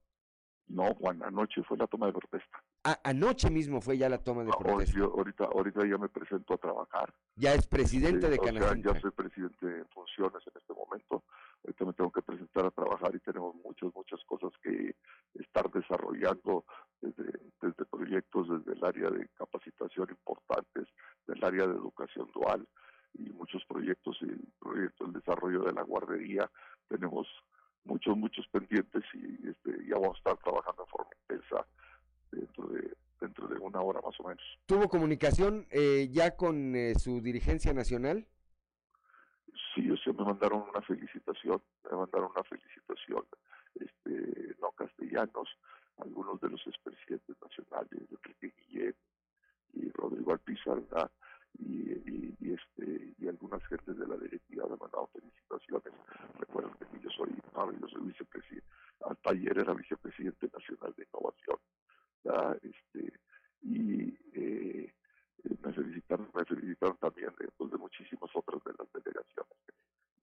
No, 0.68 0.94
Juan, 0.94 1.22
anoche 1.22 1.62
fue 1.62 1.76
la 1.76 1.86
toma 1.86 2.06
de 2.06 2.12
protesta. 2.12 2.62
A- 2.86 3.00
anoche 3.02 3.50
mismo 3.50 3.80
fue 3.80 3.98
ya 3.98 4.08
la 4.08 4.18
toma 4.18 4.44
de 4.44 4.50
Ah, 4.52 4.58
protesta. 4.60 4.92
sí, 4.94 5.00
ahorita, 5.00 5.44
ahorita 5.46 5.84
ya 5.88 5.98
me 5.98 6.08
presento 6.08 6.54
a 6.54 6.56
trabajar. 6.56 7.12
Ya 7.34 7.52
es 7.52 7.66
presidente 7.66 8.30
de 8.30 8.38
Canacintra. 8.38 8.92
ya 8.94 9.00
soy 9.00 9.10
presidente 9.10 9.66
en 9.66 9.88
funciones 9.88 10.40
en 10.46 10.52
este 10.56 10.72
momento. 10.72 11.24
Ahorita 11.64 11.84
me 11.84 11.92
tengo 11.94 12.12
que 12.12 12.22
presentar 12.22 12.66
a 12.66 12.70
trabajar 12.70 13.12
y 13.12 13.18
tenemos 13.18 13.56
muchas, 13.56 13.92
muchas 13.92 14.22
cosas 14.26 14.52
que 14.62 14.94
estar 15.34 15.68
desarrollando 15.72 16.64
desde, 17.00 17.24
desde 17.60 17.84
proyectos, 17.86 18.48
desde 18.48 18.78
el 18.78 18.84
área 18.84 19.10
de 19.10 19.26
capacitación 19.36 20.06
importantes, 20.10 20.86
del 21.26 21.42
área 21.44 21.66
de 21.66 21.74
educación 21.74 22.30
dual 22.32 22.68
y 23.14 23.30
muchos 23.30 23.64
proyectos 23.64 24.16
y 24.20 24.26
el 24.26 24.46
proyecto 24.60 25.06
del 25.06 25.14
desarrollo 25.14 25.64
de 25.64 25.72
la 25.72 25.82
guardería. 25.82 26.48
Tenemos 26.86 27.26
muchos, 27.84 28.16
muchos 28.16 28.46
pendientes 28.46 29.02
y 29.14 29.48
este, 29.48 29.72
ya 29.88 29.94
vamos 29.96 30.14
a 30.14 30.18
estar 30.18 30.36
trabajando 30.36 30.84
en 30.84 30.88
forma 30.88 31.10
intensa 31.28 31.66
dentro 32.40 32.66
de, 32.68 32.96
dentro 33.20 33.48
de 33.48 33.58
una 33.58 33.80
hora 33.80 34.00
más 34.00 34.18
o 34.20 34.24
menos. 34.24 34.42
¿Tuvo 34.66 34.88
comunicación 34.88 35.66
eh, 35.70 36.08
ya 36.10 36.36
con 36.36 36.76
eh, 36.76 36.94
su 36.94 37.20
dirigencia 37.20 37.72
nacional? 37.72 38.26
Sí, 39.74 39.90
o 39.90 39.96
sea, 39.96 40.12
me 40.12 40.24
mandaron 40.24 40.64
una 40.68 40.82
felicitación, 40.82 41.60
me 41.90 41.96
mandaron 41.96 42.30
una 42.30 42.44
felicitación, 42.44 43.24
este, 43.74 44.54
no 44.60 44.70
castellanos, 44.72 45.48
algunos 45.98 46.40
de 46.40 46.50
los 46.50 46.66
expresidentes 46.66 47.36
nacionales, 47.40 48.02
Enrique 48.10 48.52
Guillén 48.56 48.94
y 49.74 49.90
Rodrigo 49.90 50.32
Alpizarda, 50.32 51.10
y, 51.58 51.92
y, 51.92 52.36
y, 52.40 52.52
este, 52.52 53.14
y 53.18 53.28
algunas 53.28 53.64
gentes 53.66 53.96
de 53.96 54.06
la 54.06 54.16
directiva 54.16 54.64
me 54.64 54.76
mandaron 54.76 55.08
felicitaciones. 55.08 55.92
Recuerden 56.38 56.72
que 56.74 57.00
yo 57.00 57.10
soy, 57.10 57.30
ahora 57.54 57.76
yo 57.80 57.88
soy 57.88 58.02
vicepresidente, 58.02 58.66
hasta 59.00 59.30
ayer 59.30 59.58
era 59.58 59.72
vicepresidente 59.74 60.48
nacional 60.52 60.94
de 60.96 61.04
innovación. 61.04 61.58
¿verdad? 62.24 62.58
Este, 62.62 63.12
y 63.62 64.18
eh, 64.34 64.92
eh, 65.44 65.56
me 65.62 65.72
felicitaron 66.66 66.96
también 66.98 67.30
de, 67.38 67.48
pues, 67.56 67.70
de 67.70 67.78
muchísimas 67.78 68.30
otras 68.34 68.62
de 68.64 68.72
las 68.78 68.92
delegaciones 68.92 69.56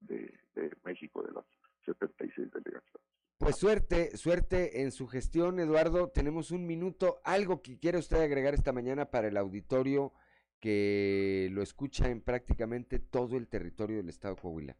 de, 0.01 0.39
de 0.55 0.75
México, 0.83 1.23
de 1.23 1.31
las 1.31 1.45
76 1.85 2.51
delegaciones. 2.51 3.01
Pues 3.37 3.57
suerte, 3.57 4.15
suerte 4.15 4.81
en 4.81 4.91
su 4.91 5.07
gestión, 5.07 5.59
Eduardo. 5.59 6.09
Tenemos 6.09 6.51
un 6.51 6.65
minuto. 6.65 7.19
¿Algo 7.23 7.61
que 7.61 7.77
quiere 7.77 7.97
usted 7.97 8.21
agregar 8.21 8.53
esta 8.53 8.71
mañana 8.71 9.05
para 9.05 9.27
el 9.27 9.37
auditorio 9.37 10.13
que 10.59 11.49
lo 11.51 11.61
escucha 11.61 12.09
en 12.09 12.21
prácticamente 12.21 12.99
todo 12.99 13.35
el 13.35 13.47
territorio 13.47 13.97
del 13.97 14.09
estado 14.09 14.35
de 14.35 14.41
Coahuila? 14.41 14.77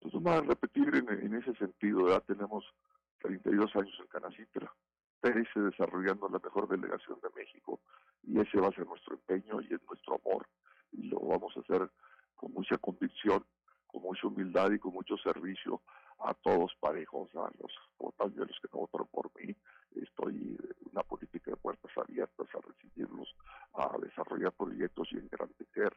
Pues 0.00 0.14
vamos 0.14 0.42
a 0.42 0.42
repetir 0.42 0.94
en, 0.94 1.08
en 1.08 1.34
ese 1.34 1.52
sentido, 1.54 2.08
ya 2.08 2.20
tenemos 2.20 2.64
32 3.22 3.74
años 3.74 3.94
en 3.98 4.06
Canacintra, 4.06 4.72
13 5.22 5.60
desarrollando 5.60 6.28
la 6.28 6.38
mejor 6.38 6.68
delegación 6.68 7.18
de 7.20 7.28
México 7.34 7.80
y 8.22 8.38
ese 8.38 8.60
va 8.60 8.68
a 8.68 8.72
ser 8.72 8.86
nuestro 8.86 9.14
empeño 9.14 9.60
y 9.62 9.74
es 9.74 9.80
nuestro 9.88 10.20
amor 10.24 10.46
vamos 11.28 11.56
a 11.56 11.60
hacer 11.60 11.90
con 12.34 12.52
mucha 12.52 12.76
convicción, 12.78 13.44
con 13.86 14.02
mucha 14.02 14.26
humildad 14.26 14.70
y 14.70 14.78
con 14.78 14.92
mucho 14.92 15.16
servicio 15.18 15.82
a 16.18 16.34
todos 16.34 16.74
parejos, 16.80 17.28
a 17.34 17.50
los 17.60 17.72
votantes, 17.98 18.38
los 18.38 18.60
que 18.60 18.68
no 18.72 18.80
votaron 18.80 19.08
por 19.08 19.30
mí. 19.40 19.54
Estoy 19.94 20.34
en 20.58 20.90
una 20.92 21.02
política 21.02 21.50
de 21.50 21.56
puertas 21.56 21.90
abiertas 21.96 22.46
a 22.54 22.58
recibirlos, 22.66 23.34
a 23.74 23.96
desarrollar 23.98 24.52
proyectos 24.52 25.08
y 25.12 25.16
engrandecer, 25.16 25.96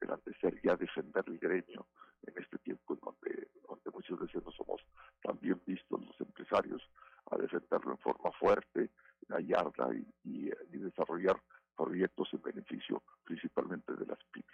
engrandecer 0.00 0.60
y 0.62 0.68
a 0.68 0.76
defender 0.76 1.24
el 1.26 1.38
gremio 1.38 1.86
en 2.26 2.42
este 2.42 2.58
tiempo 2.58 2.94
en 2.94 3.00
donde, 3.00 3.48
donde 3.68 3.90
muchas 3.90 4.18
veces 4.18 4.44
no 4.44 4.52
somos 4.52 4.80
tan 5.22 5.38
bien 5.40 5.60
vistos 5.66 6.04
los 6.04 6.20
empresarios, 6.20 6.82
a 7.30 7.36
defenderlo 7.36 7.92
en 7.92 7.98
forma 7.98 8.30
fuerte, 8.32 8.90
gallarda 9.28 9.88
y, 9.94 10.06
y, 10.24 10.50
y 10.72 10.78
desarrollar 10.78 11.40
proyectos 11.76 12.28
en 12.32 12.42
beneficio 12.42 13.02
principalmente 13.24 13.94
de 13.94 14.06
las 14.06 14.18
pymes. 14.32 14.46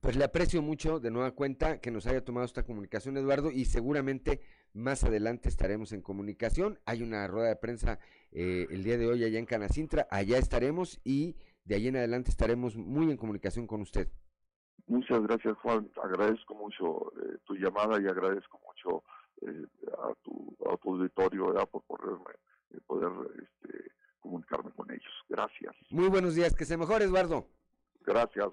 Pues 0.00 0.08
le 0.20 0.26
aprecio 0.26 0.60
mucho 0.60 1.00
de 1.00 1.10
nueva 1.10 1.30
cuenta 1.30 1.80
que 1.80 1.90
nos 1.90 2.06
haya 2.06 2.22
tomado 2.22 2.44
esta 2.44 2.62
comunicación, 2.62 3.16
Eduardo, 3.16 3.50
y 3.50 3.64
seguramente 3.64 4.42
más 4.74 5.02
adelante 5.02 5.48
estaremos 5.48 5.94
en 5.94 6.02
comunicación. 6.02 6.78
Hay 6.84 7.02
una 7.02 7.26
rueda 7.26 7.48
de 7.48 7.56
prensa 7.56 7.98
eh, 8.30 8.66
el 8.68 8.84
día 8.84 8.98
de 8.98 9.06
hoy 9.06 9.24
allá 9.24 9.38
en 9.38 9.46
Canacintra, 9.46 10.06
allá 10.10 10.36
estaremos 10.36 11.00
y 11.04 11.36
de 11.64 11.76
ahí 11.76 11.88
en 11.88 11.96
adelante 11.96 12.28
estaremos 12.28 12.76
muy 12.76 13.10
en 13.10 13.16
comunicación 13.16 13.66
con 13.66 13.80
usted. 13.80 14.08
Muchas 14.88 15.22
gracias, 15.22 15.56
Juan. 15.56 15.90
Agradezco 16.02 16.54
mucho 16.54 17.14
eh, 17.16 17.38
tu 17.46 17.54
llamada 17.54 17.98
y 17.98 18.04
agradezco 18.04 18.60
mucho 18.68 19.02
eh, 19.40 19.64
a, 20.02 20.12
tu, 20.22 20.54
a, 20.70 20.76
tu, 20.76 20.96
auditorio 20.96 21.46
¿verdad? 21.46 21.66
por 21.66 21.82
poderme, 21.84 22.34
eh, 22.74 22.78
poder 22.86 23.10
este, 23.42 23.90
comunicarme 24.18 24.70
con 24.72 24.90
ellos. 24.90 25.14
Gracias. 25.30 25.74
Muy 25.88 26.10
buenos 26.10 26.34
días, 26.34 26.54
que 26.54 26.66
se 26.66 26.76
mejore, 26.76 27.06
Eduardo. 27.06 27.46
Gracias. 28.04 28.50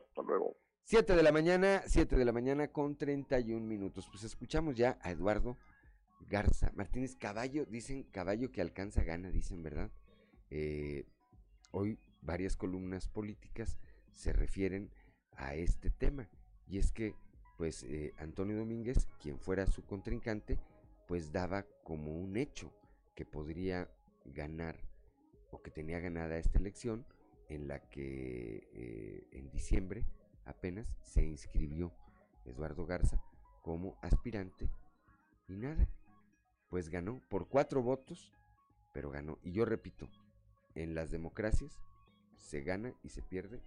7 0.89 1.17
de 1.17 1.21
la 1.21 1.33
mañana, 1.33 1.83
7 1.85 2.15
de 2.15 2.23
la 2.23 2.31
mañana 2.31 2.69
con 2.69 2.95
31 2.95 3.59
minutos. 3.59 4.07
Pues 4.09 4.23
escuchamos 4.23 4.73
ya 4.73 4.97
a 5.01 5.11
Eduardo 5.11 5.57
Garza 6.29 6.71
Martínez 6.75 7.17
Caballo. 7.17 7.65
Dicen 7.65 8.03
caballo 8.03 8.53
que 8.53 8.61
alcanza 8.61 9.03
gana, 9.03 9.29
dicen, 9.29 9.61
¿verdad? 9.61 9.91
Eh, 10.49 11.03
hoy 11.71 11.99
varias 12.21 12.55
columnas 12.55 13.09
políticas 13.09 13.77
se 14.13 14.31
refieren 14.31 14.89
a 15.35 15.55
este 15.55 15.89
tema. 15.89 16.29
Y 16.69 16.77
es 16.77 16.93
que, 16.93 17.15
pues, 17.57 17.83
eh, 17.83 18.13
Antonio 18.17 18.55
Domínguez, 18.55 19.09
quien 19.21 19.41
fuera 19.41 19.67
su 19.67 19.83
contrincante, 19.83 20.57
pues 21.05 21.33
daba 21.33 21.65
como 21.83 22.17
un 22.17 22.37
hecho 22.37 22.71
que 23.13 23.25
podría 23.25 23.91
ganar 24.23 24.79
o 25.51 25.61
que 25.61 25.69
tenía 25.69 25.99
ganada 25.99 26.37
esta 26.37 26.59
elección 26.59 27.05
en 27.49 27.67
la 27.67 27.81
que 27.89 28.69
eh, 28.71 29.27
en 29.33 29.49
diciembre 29.49 30.05
apenas 30.47 30.87
se 31.03 31.23
inscribió 31.23 31.91
Eduardo 32.45 32.85
Garza 32.85 33.21
como 33.61 33.97
aspirante 34.01 34.69
y 35.47 35.55
nada, 35.55 35.87
pues 36.69 36.89
ganó 36.89 37.21
por 37.29 37.47
cuatro 37.47 37.81
votos, 37.81 38.33
pero 38.93 39.09
ganó. 39.09 39.37
Y 39.43 39.51
yo 39.51 39.65
repito, 39.65 40.09
en 40.75 40.95
las 40.95 41.11
democracias 41.11 41.77
se 42.35 42.61
gana 42.61 42.93
y 43.03 43.09
se 43.09 43.21
pierde 43.21 43.61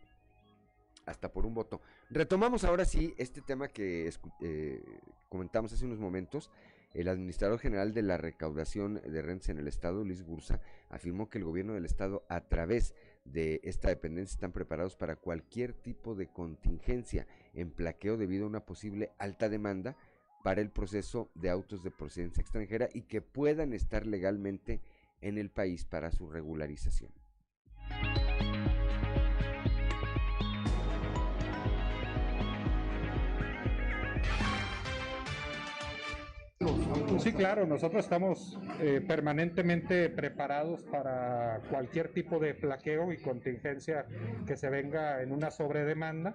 hasta 1.07 1.33
por 1.33 1.47
un 1.47 1.55
voto. 1.55 1.81
Retomamos 2.09 2.65
ahora 2.65 2.85
sí 2.85 3.15
este 3.19 3.41
tema 3.41 3.69
que 3.69 4.11
eh, 4.41 4.83
comentamos 5.29 5.73
hace 5.73 5.85
unos 5.85 5.99
momentos. 5.99 6.51
El 6.93 7.09
administrador 7.09 7.61
general 7.61 7.95
de 7.95 8.03
la 8.03 8.17
recaudación 8.17 8.95
de 8.95 9.23
rentas 9.23 9.49
en 9.51 9.59
el 9.59 9.69
estado, 9.69 10.03
Luis 10.05 10.25
Bursa, 10.25 10.61
afirmó 10.89 11.29
que 11.29 11.39
el 11.39 11.45
gobierno 11.45 11.75
del 11.75 11.85
estado, 11.85 12.25
a 12.29 12.41
través 12.41 12.91
de 12.91 13.01
esta 13.35 13.89
dependencia, 13.89 14.35
están 14.35 14.53
preparados 14.53 14.97
para 14.97 15.17
cualquier 15.17 15.73
tipo 15.73 16.15
de 16.15 16.27
contingencia 16.27 17.27
en 17.55 17.71
plaqueo 17.71 18.17
debido 18.17 18.45
a 18.45 18.49
una 18.49 18.65
posible 18.65 19.13
alta 19.19 19.49
demanda 19.49 19.97
para 20.43 20.61
el 20.61 20.71
proceso 20.71 21.31
de 21.35 21.51
autos 21.51 21.83
de 21.83 21.91
procedencia 21.91 22.41
extranjera 22.41 22.89
y 22.93 23.03
que 23.03 23.21
puedan 23.21 23.73
estar 23.73 24.07
legalmente 24.07 24.81
en 25.21 25.39
el 25.39 25.51
país 25.51 25.85
para 25.85 26.11
su 26.11 26.29
regularización. 26.31 27.20
Sí, 37.21 37.33
claro, 37.35 37.67
nosotros 37.67 38.05
estamos 38.05 38.59
eh, 38.81 39.03
permanentemente 39.07 40.09
preparados 40.09 40.83
para 40.85 41.61
cualquier 41.69 42.09
tipo 42.09 42.39
de 42.39 42.55
plaqueo 42.55 43.13
y 43.13 43.19
contingencia 43.19 44.07
que 44.47 44.57
se 44.57 44.71
venga 44.71 45.23
en 45.23 45.31
una 45.33 45.51
sobredemanda, 45.51 46.35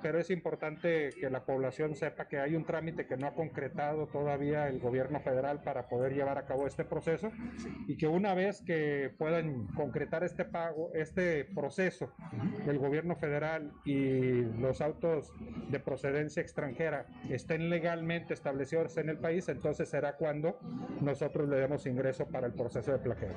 pero 0.00 0.20
es 0.20 0.30
importante 0.30 1.10
que 1.18 1.28
la 1.28 1.44
población 1.44 1.96
sepa 1.96 2.28
que 2.28 2.38
hay 2.38 2.54
un 2.54 2.64
trámite 2.64 3.06
que 3.06 3.16
no 3.16 3.26
ha 3.26 3.34
concretado 3.34 4.06
todavía 4.06 4.68
el 4.68 4.78
gobierno 4.78 5.18
federal 5.18 5.60
para 5.64 5.88
poder 5.88 6.14
llevar 6.14 6.38
a 6.38 6.46
cabo 6.46 6.68
este 6.68 6.84
proceso 6.84 7.32
y 7.88 7.96
que 7.96 8.06
una 8.06 8.32
vez 8.34 8.62
que 8.62 9.12
puedan 9.18 9.66
concretar 9.68 10.22
este 10.22 10.44
pago, 10.44 10.92
este 10.94 11.44
proceso 11.46 12.12
del 12.64 12.78
gobierno 12.78 13.16
federal 13.16 13.72
y 13.84 14.42
los 14.60 14.80
autos 14.80 15.32
de 15.68 15.80
procedencia 15.80 16.40
extranjera 16.40 17.06
estén 17.28 17.70
legalmente 17.70 18.34
establecidos 18.34 18.96
en 18.98 19.08
el 19.08 19.18
país, 19.18 19.48
entonces 19.48 19.88
será 19.88 20.11
cuando 20.16 20.58
nosotros 21.00 21.48
le 21.48 21.56
demos 21.56 21.86
ingreso 21.86 22.26
para 22.26 22.46
el 22.46 22.52
proceso 22.52 22.92
de 22.92 22.98
plaqueo. 22.98 23.34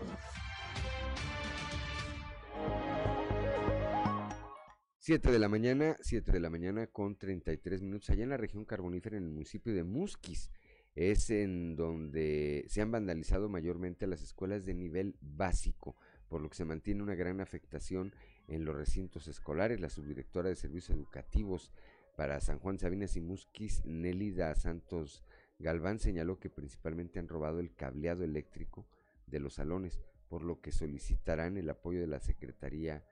Siete 4.97 5.31
de 5.31 5.38
la 5.38 5.49
mañana, 5.49 5.97
7 6.02 6.31
de 6.31 6.39
la 6.39 6.49
mañana 6.49 6.88
con 6.88 7.15
33 7.15 7.84
minutos, 7.84 8.10
allá 8.10 8.23
en 8.23 8.30
la 8.30 8.38
región 8.38 8.65
carbonífera, 8.65 9.18
en 9.18 9.26
el 9.26 9.30
municipio 9.30 9.72
de 9.72 9.84
Musquis, 9.84 10.49
es 10.95 11.30
en 11.30 11.76
donde 11.76 12.65
se 12.69 12.81
han 12.81 12.89
vandalizado 12.89 13.47
mayormente 13.47 14.07
las 14.07 14.23
escuelas 14.23 14.65
de 14.65 14.73
nivel 14.73 15.15
básico, 15.22 15.95
por 16.27 16.41
lo 16.41 16.49
que 16.49 16.56
se 16.56 16.65
mantiene 16.65 17.03
una 17.03 17.14
gran 17.14 17.39
afectación 17.39 18.15
en 18.47 18.65
los 18.65 18.76
recintos 18.76 19.27
escolares. 19.27 19.80
La 19.80 19.89
subdirectora 19.89 20.49
de 20.49 20.56
Servicios 20.56 20.97
Educativos 20.97 21.72
para 22.15 22.39
San 22.39 22.57
Juan 22.57 22.80
Sabinas 22.80 23.15
y 23.15 23.22
Musquis, 23.22 23.85
Nélida 23.85 24.56
Santos 24.56 25.23
Galván 25.60 25.99
señaló 25.99 26.40
que 26.40 26.49
principalmente 26.49 27.19
han 27.19 27.27
robado 27.27 27.60
el 27.60 27.73
cableado 27.73 28.23
eléctrico 28.23 28.86
de 29.27 29.40
los 29.40 29.56
salones, 29.56 29.99
por 30.27 30.44
lo 30.44 30.60
que 30.60 30.72
solicitarán 30.72 31.57
el 31.57 31.69
apoyo 31.69 32.02
de 32.02 32.07
la 32.07 32.19
Secretaría 32.19 33.03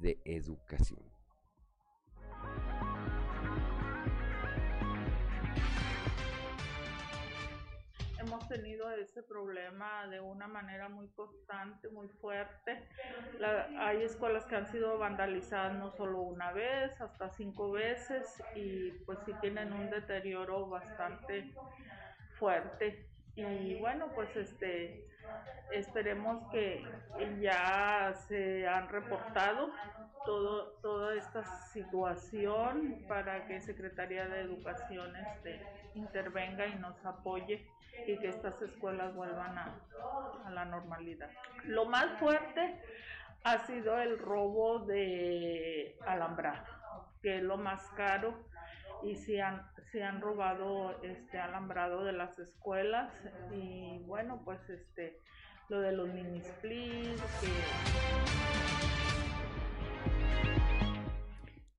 de 0.00 0.20
Educación. 0.24 1.00
Tenido 8.48 8.90
ese 8.90 9.22
problema 9.22 10.06
de 10.08 10.20
una 10.20 10.48
manera 10.48 10.88
muy 10.88 11.08
constante, 11.08 11.88
muy 11.88 12.08
fuerte. 12.08 12.88
Hay 13.78 14.02
escuelas 14.02 14.44
que 14.46 14.56
han 14.56 14.66
sido 14.66 14.98
vandalizadas 14.98 15.74
no 15.78 15.90
solo 15.92 16.20
una 16.22 16.52
vez, 16.52 17.00
hasta 17.00 17.30
cinco 17.30 17.72
veces 17.72 18.42
y 18.54 18.90
pues 19.06 19.18
sí 19.24 19.32
tienen 19.40 19.72
un 19.72 19.90
deterioro 19.90 20.68
bastante 20.68 21.52
fuerte. 22.38 23.08
Y 23.34 23.78
bueno, 23.78 24.08
pues 24.14 24.34
este 24.36 25.06
esperemos 25.70 26.50
que 26.50 26.84
ya 27.40 28.14
se 28.26 28.66
han 28.66 28.88
reportado 28.88 29.70
todo, 30.24 30.72
toda 30.82 31.14
esta 31.14 31.44
situación 31.72 33.04
para 33.06 33.46
que 33.46 33.60
Secretaría 33.60 34.26
de 34.26 34.40
Educación 34.40 35.14
este, 35.16 35.60
intervenga 35.94 36.66
y 36.66 36.74
nos 36.76 37.04
apoye 37.04 37.68
y 38.06 38.18
que 38.18 38.28
estas 38.28 38.60
escuelas 38.62 39.14
vuelvan 39.14 39.58
a, 39.58 39.80
a 40.44 40.50
la 40.50 40.64
normalidad. 40.64 41.30
Lo 41.64 41.86
más 41.86 42.18
fuerte 42.18 42.80
ha 43.44 43.58
sido 43.66 43.98
el 43.98 44.18
robo 44.18 44.80
de 44.80 45.96
alambrado, 46.06 46.64
que 47.22 47.38
es 47.38 47.42
lo 47.42 47.56
más 47.56 47.82
caro 47.96 48.48
y 49.02 49.16
se 49.16 49.40
han, 49.40 49.62
se 49.92 50.02
han 50.02 50.20
robado 50.20 51.00
este 51.02 51.38
alambrado 51.38 52.04
de 52.04 52.12
las 52.12 52.38
escuelas 52.38 53.12
y 53.52 53.98
bueno 54.00 54.42
pues 54.44 54.60
este 54.68 55.20
lo 55.68 55.80
de 55.80 55.92
los 55.92 56.08
mini 56.08 56.40
splits 56.40 57.22
que 57.40 57.48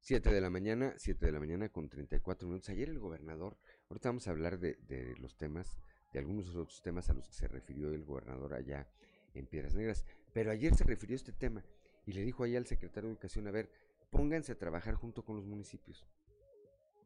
7 0.02 0.32
de 0.32 0.42
la 0.42 0.50
mañana, 0.50 0.96
7 0.98 1.24
de 1.24 1.32
la 1.32 1.40
mañana 1.40 1.70
con 1.70 1.88
34 1.88 2.48
minutos. 2.48 2.70
Ayer 2.70 2.90
el 2.90 2.98
gobernador, 2.98 3.60
ahorita 3.90 4.10
vamos 4.10 4.28
a 4.28 4.32
hablar 4.32 4.58
de 4.58 5.16
los 5.20 5.38
temas, 5.38 5.78
de 6.12 6.20
algunos 6.20 6.50
otros 6.50 6.82
temas 6.82 7.10
a 7.10 7.14
los 7.14 7.28
que 7.28 7.34
se 7.34 7.48
refirió 7.48 7.94
el 7.94 8.04
gobernador 8.04 8.54
allá 8.54 8.88
en 9.34 9.46
Piedras 9.46 9.76
Negras, 9.76 10.06
pero 10.34 10.52
ayer 10.52 10.76
se 10.76 10.84
refirió 10.84 11.16
a 11.16 11.18
este 11.18 11.32
tema 11.34 11.64
y 12.06 12.14
le 12.14 12.24
dijo 12.24 12.44
ahí 12.44 12.56
al 12.56 12.66
secretario 12.66 13.10
de 13.10 13.14
Educación, 13.14 13.48
a 13.48 13.52
ver, 13.52 13.70
pónganse 14.10 14.54
a 14.54 14.58
trabajar 14.58 14.96
junto 14.96 15.24
con 15.24 15.36
los 15.36 15.46
municipios, 15.46 16.08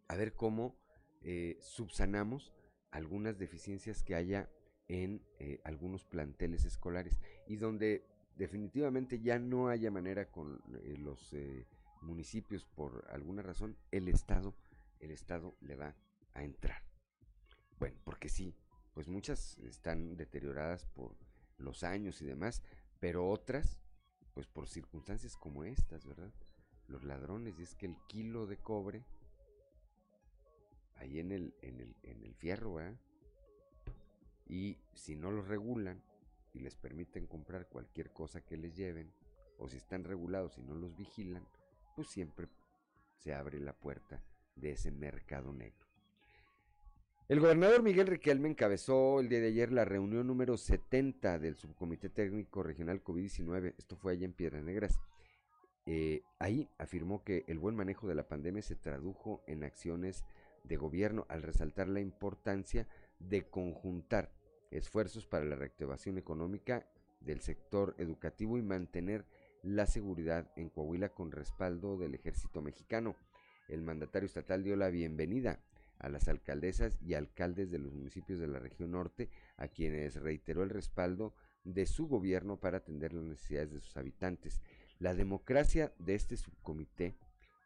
a 0.07 0.15
ver 0.15 0.33
cómo 0.33 0.77
eh, 1.21 1.57
subsanamos 1.61 2.53
algunas 2.91 3.37
deficiencias 3.37 4.03
que 4.03 4.15
haya 4.15 4.49
en 4.87 5.25
eh, 5.39 5.61
algunos 5.63 6.03
planteles 6.03 6.65
escolares 6.65 7.19
y 7.47 7.55
donde 7.55 8.05
definitivamente 8.35 9.19
ya 9.21 9.39
no 9.39 9.69
haya 9.69 9.91
manera 9.91 10.29
con 10.29 10.61
eh, 10.83 10.95
los 10.97 11.35
municipios 12.01 12.65
por 12.65 13.05
alguna 13.09 13.41
razón, 13.41 13.77
el 13.91 14.07
Estado, 14.07 14.53
el 14.99 15.11
Estado 15.11 15.55
le 15.61 15.75
va 15.75 15.95
a 16.33 16.43
entrar. 16.43 16.83
Bueno, 17.79 17.99
porque 18.03 18.29
sí, 18.29 18.55
pues 18.93 19.07
muchas 19.07 19.57
están 19.59 20.15
deterioradas 20.15 20.85
por 20.85 21.15
los 21.57 21.83
años 21.83 22.21
y 22.21 22.25
demás, 22.25 22.61
pero 22.99 23.29
otras, 23.29 23.79
pues 24.33 24.47
por 24.47 24.67
circunstancias 24.67 25.35
como 25.35 25.63
estas, 25.63 26.05
¿verdad? 26.05 26.31
Los 26.87 27.03
ladrones, 27.03 27.57
y 27.59 27.63
es 27.63 27.75
que 27.75 27.85
el 27.85 27.97
kilo 28.07 28.45
de 28.45 28.57
cobre, 28.57 29.05
ahí 30.95 31.19
en 31.19 31.31
el, 31.31 31.55
en 31.61 31.79
el, 31.79 31.95
en 32.03 32.23
el 32.23 32.35
fierro, 32.35 32.75
¿verdad? 32.75 32.99
Y 34.45 34.77
si 34.93 35.15
no 35.15 35.31
los 35.31 35.47
regulan 35.47 36.03
y 36.53 36.59
les 36.59 36.75
permiten 36.75 37.25
comprar 37.25 37.67
cualquier 37.67 38.11
cosa 38.11 38.41
que 38.41 38.57
les 38.57 38.75
lleven, 38.75 39.11
o 39.57 39.69
si 39.69 39.77
están 39.77 40.03
regulados 40.03 40.57
y 40.57 40.61
no 40.61 40.75
los 40.75 40.95
vigilan, 40.95 41.47
pues 41.95 42.09
siempre 42.09 42.47
se 43.17 43.33
abre 43.33 43.59
la 43.59 43.73
puerta 43.73 44.21
de 44.55 44.71
ese 44.71 44.91
mercado 44.91 45.53
negro. 45.53 45.82
El 47.33 47.39
gobernador 47.39 47.81
Miguel 47.81 48.05
Riquelme 48.05 48.47
encabezó 48.47 49.19
el 49.19 49.27
día 49.27 49.39
de 49.39 49.47
ayer 49.47 49.71
la 49.71 49.85
reunión 49.85 50.27
número 50.27 50.55
70 50.55 51.39
del 51.39 51.55
Subcomité 51.55 52.07
Técnico 52.07 52.61
Regional 52.61 53.03
COVID-19. 53.03 53.73
Esto 53.75 53.95
fue 53.95 54.11
allá 54.11 54.25
en 54.25 54.33
Piedras 54.33 54.63
Negras. 54.63 54.99
Eh, 55.87 56.21
ahí 56.37 56.69
afirmó 56.77 57.23
que 57.23 57.43
el 57.47 57.57
buen 57.57 57.75
manejo 57.75 58.07
de 58.07 58.13
la 58.13 58.27
pandemia 58.27 58.61
se 58.61 58.75
tradujo 58.75 59.43
en 59.47 59.63
acciones 59.63 60.23
de 60.63 60.75
gobierno 60.75 61.25
al 61.27 61.41
resaltar 61.41 61.87
la 61.87 62.01
importancia 62.01 62.87
de 63.17 63.49
conjuntar 63.49 64.31
esfuerzos 64.69 65.25
para 65.25 65.43
la 65.43 65.55
reactivación 65.55 66.19
económica 66.19 66.87
del 67.19 67.41
sector 67.41 67.95
educativo 67.97 68.59
y 68.59 68.61
mantener 68.61 69.25
la 69.63 69.87
seguridad 69.87 70.51
en 70.55 70.69
Coahuila 70.69 71.09
con 71.09 71.31
respaldo 71.31 71.97
del 71.97 72.13
ejército 72.13 72.61
mexicano. 72.61 73.15
El 73.69 73.81
mandatario 73.81 74.27
estatal 74.27 74.63
dio 74.63 74.75
la 74.75 74.89
bienvenida 74.89 75.59
a 76.03 76.09
las 76.09 76.27
alcaldesas 76.27 76.99
y 77.01 77.13
alcaldes 77.13 77.71
de 77.71 77.79
los 77.79 77.93
municipios 77.93 78.39
de 78.39 78.47
la 78.47 78.59
región 78.59 78.91
norte, 78.91 79.29
a 79.57 79.69
quienes 79.69 80.15
reiteró 80.21 80.61
el 80.61 80.69
respaldo 80.69 81.33
de 81.63 81.85
su 81.85 82.07
gobierno 82.07 82.59
para 82.59 82.79
atender 82.79 83.13
las 83.13 83.23
necesidades 83.23 83.71
de 83.71 83.79
sus 83.79 83.95
habitantes. 83.95 84.61
La 84.99 85.13
democracia 85.13 85.93
de 85.99 86.15
este 86.15 86.35
subcomité, 86.35 87.17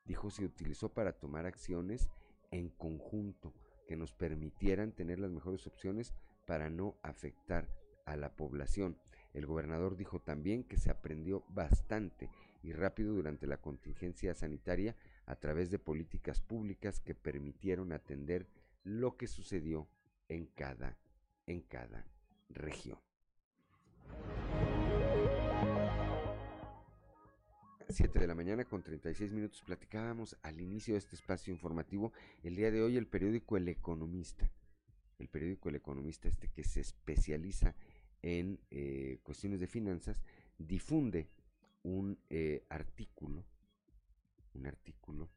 dijo, 0.05 0.30
se 0.30 0.45
utilizó 0.45 0.93
para 0.93 1.14
tomar 1.14 1.47
acciones 1.47 2.09
en 2.51 2.69
conjunto 2.69 3.53
que 3.88 3.97
nos 3.97 4.14
permitieran 4.14 4.91
tener 4.91 5.19
las 5.19 5.31
mejores 5.31 5.65
opciones 5.65 6.14
para 6.45 6.69
no 6.69 6.95
afectar 7.01 7.68
a 8.05 8.15
la 8.15 8.35
población. 8.35 8.99
El 9.34 9.47
gobernador 9.47 9.97
dijo 9.97 10.22
también 10.22 10.64
que 10.64 10.77
se 10.77 10.91
aprendió 10.91 11.43
bastante 11.49 12.30
y 12.61 12.72
rápido 12.72 13.14
durante 13.14 13.47
la 13.47 13.57
contingencia 13.57 14.35
sanitaria 14.35 14.95
a 15.27 15.35
través 15.35 15.69
de 15.69 15.77
políticas 15.77 16.41
públicas 16.41 16.99
que 16.99 17.13
permitieron 17.13 17.91
atender 17.91 18.47
lo 18.83 19.17
que 19.17 19.27
sucedió 19.27 19.87
en 20.29 20.47
cada, 20.47 20.97
en 21.45 21.61
cada 21.61 22.07
región. 22.49 22.97
7 27.89 28.19
de 28.19 28.27
la 28.27 28.35
mañana 28.35 28.65
con 28.65 28.83
36 28.83 29.31
minutos 29.33 29.61
platicábamos 29.65 30.35
al 30.41 30.59
inicio 30.59 30.93
de 30.93 30.99
este 30.99 31.15
espacio 31.15 31.53
informativo 31.53 32.11
el 32.43 32.55
día 32.55 32.69
de 32.69 32.81
hoy 32.81 32.97
el 32.97 33.07
periódico 33.07 33.55
El 33.55 33.69
Economista, 33.69 34.51
el 35.19 35.29
periódico 35.29 35.69
El 35.69 35.75
Economista 35.75 36.27
este 36.27 36.49
que 36.49 36.63
se 36.63 36.81
especializa 36.81 37.75
en 38.21 38.59
eh, 38.71 39.19
cuestiones 39.23 39.59
de 39.59 39.67
finanzas, 39.67 40.21
difunde 40.57 41.29
un 41.83 42.19
eh, 42.29 42.65
artículo, 42.69 43.45
un 44.53 44.68
artículo 44.68 45.30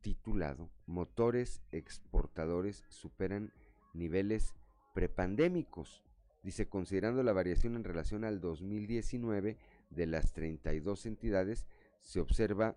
titulado 0.00 0.70
Motores 0.86 1.62
exportadores 1.72 2.84
superan 2.88 3.52
niveles 3.94 4.54
prepandémicos. 4.94 6.02
Dice, 6.42 6.68
considerando 6.68 7.22
la 7.22 7.32
variación 7.32 7.74
en 7.74 7.84
relación 7.84 8.24
al 8.24 8.40
2019 8.40 9.56
de 9.88 10.06
las 10.06 10.32
32 10.34 11.06
entidades, 11.06 11.66
se, 12.02 12.20
observa, 12.20 12.76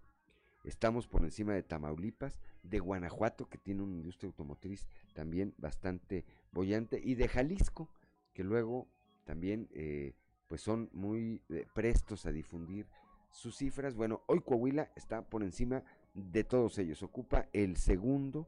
Estamos 0.64 1.08
por 1.08 1.24
encima 1.24 1.54
de 1.54 1.64
Tamaulipas, 1.64 2.40
de 2.64 2.80
Guanajuato, 2.80 3.48
que 3.48 3.58
tiene 3.58 3.84
una 3.84 3.96
industria 3.96 4.28
automotriz 4.30 4.88
también 5.14 5.54
bastante 5.58 6.26
bollante, 6.52 7.00
y 7.04 7.16
de 7.16 7.28
Jalisco, 7.28 7.90
que 8.34 8.44
luego 8.44 8.88
también 9.26 9.70
eh, 9.74 10.14
pues 10.48 10.62
son 10.62 10.90
muy 10.94 11.42
eh, 11.50 11.68
prestos 11.74 12.26
a 12.26 12.32
difundir 12.32 12.88
sus 13.32 13.58
cifras. 13.58 13.96
Bueno, 13.96 14.24
hoy 14.28 14.42
Coahuila 14.42 14.92
está 14.96 15.22
por 15.22 15.44
encima 15.44 15.84
de 16.14 16.44
todos 16.44 16.78
ellos. 16.80 17.04
Ocupa 17.04 17.48
el 17.54 17.78
segundo, 17.78 18.48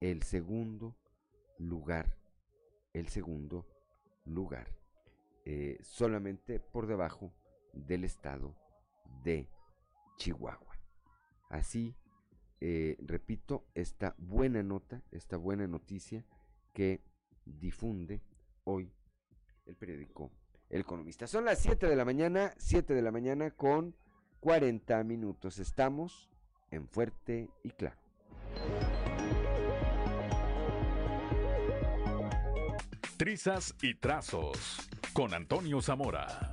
el 0.00 0.22
segundo 0.22 0.96
lugar. 1.58 2.16
El 2.92 3.08
segundo 3.08 3.66
lugar. 4.24 4.68
Eh, 5.44 5.78
solamente 5.82 6.60
por 6.60 6.86
debajo 6.86 7.32
del 7.72 8.04
estado 8.04 8.54
de 9.22 9.48
Chihuahua. 10.16 10.78
Así, 11.48 11.94
eh, 12.60 12.96
repito, 13.00 13.66
esta 13.74 14.14
buena 14.18 14.62
nota, 14.62 15.02
esta 15.10 15.36
buena 15.36 15.66
noticia 15.66 16.24
que 16.72 17.02
difunde 17.44 18.20
hoy 18.64 18.92
el 19.66 19.76
periódico 19.76 20.30
El 20.68 20.80
Economista. 20.80 21.26
Son 21.26 21.44
las 21.44 21.60
7 21.60 21.86
de 21.86 21.96
la 21.96 22.04
mañana, 22.04 22.52
7 22.58 22.94
de 22.94 23.02
la 23.02 23.12
mañana 23.12 23.50
con 23.50 23.94
40 24.40 25.02
minutos. 25.04 25.58
Estamos 25.58 26.28
en 26.70 26.88
Fuerte 26.88 27.48
y 27.62 27.70
Claro. 27.70 27.96
Trizas 33.16 33.74
y 33.82 33.94
Trazos 33.94 34.88
con 35.12 35.34
Antonio 35.34 35.82
Zamora. 35.82 36.52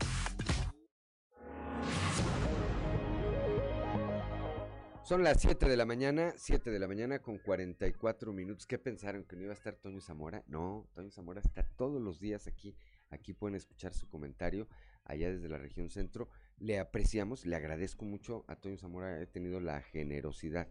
Son 5.06 5.23
las 5.23 5.40
7 5.40 5.69
de 5.69 5.77
la 5.77 5.86
mañana, 5.86 6.34
7 6.36 6.72
de 6.72 6.80
la 6.80 6.88
mañana 6.88 7.19
con 7.19 7.38
44 7.38 8.34
minutos. 8.34 8.65
¿Qué 8.65 8.80
pensaron? 8.80 9.23
¿Que 9.23 9.36
no 9.36 9.44
iba 9.44 9.52
a 9.52 9.56
estar 9.56 9.76
Toño 9.76 10.02
Zamora? 10.02 10.44
No, 10.48 10.88
Toño 10.94 11.11
Zamora 11.11 11.41
está 11.41 11.64
todos 11.77 12.02
los 12.02 12.19
días 12.19 12.48
aquí. 12.48 12.76
Aquí 13.11 13.34
pueden 13.34 13.56
escuchar 13.56 13.94
su 13.94 14.10
comentario 14.10 14.68
allá 15.03 15.32
desde 15.32 15.48
la 15.48 15.60
región 15.60 15.91
centro 15.91 16.27
le 16.57 16.80
apreciamos, 16.80 17.45
le 17.45 17.56
agradezco 17.56 18.06
mucho 18.06 18.45
a 18.48 18.56
Toño 18.56 18.77
Zamora, 18.77 19.22
he 19.22 19.27
tenido 19.27 19.60
la 19.60 19.82
generosidad 19.82 20.68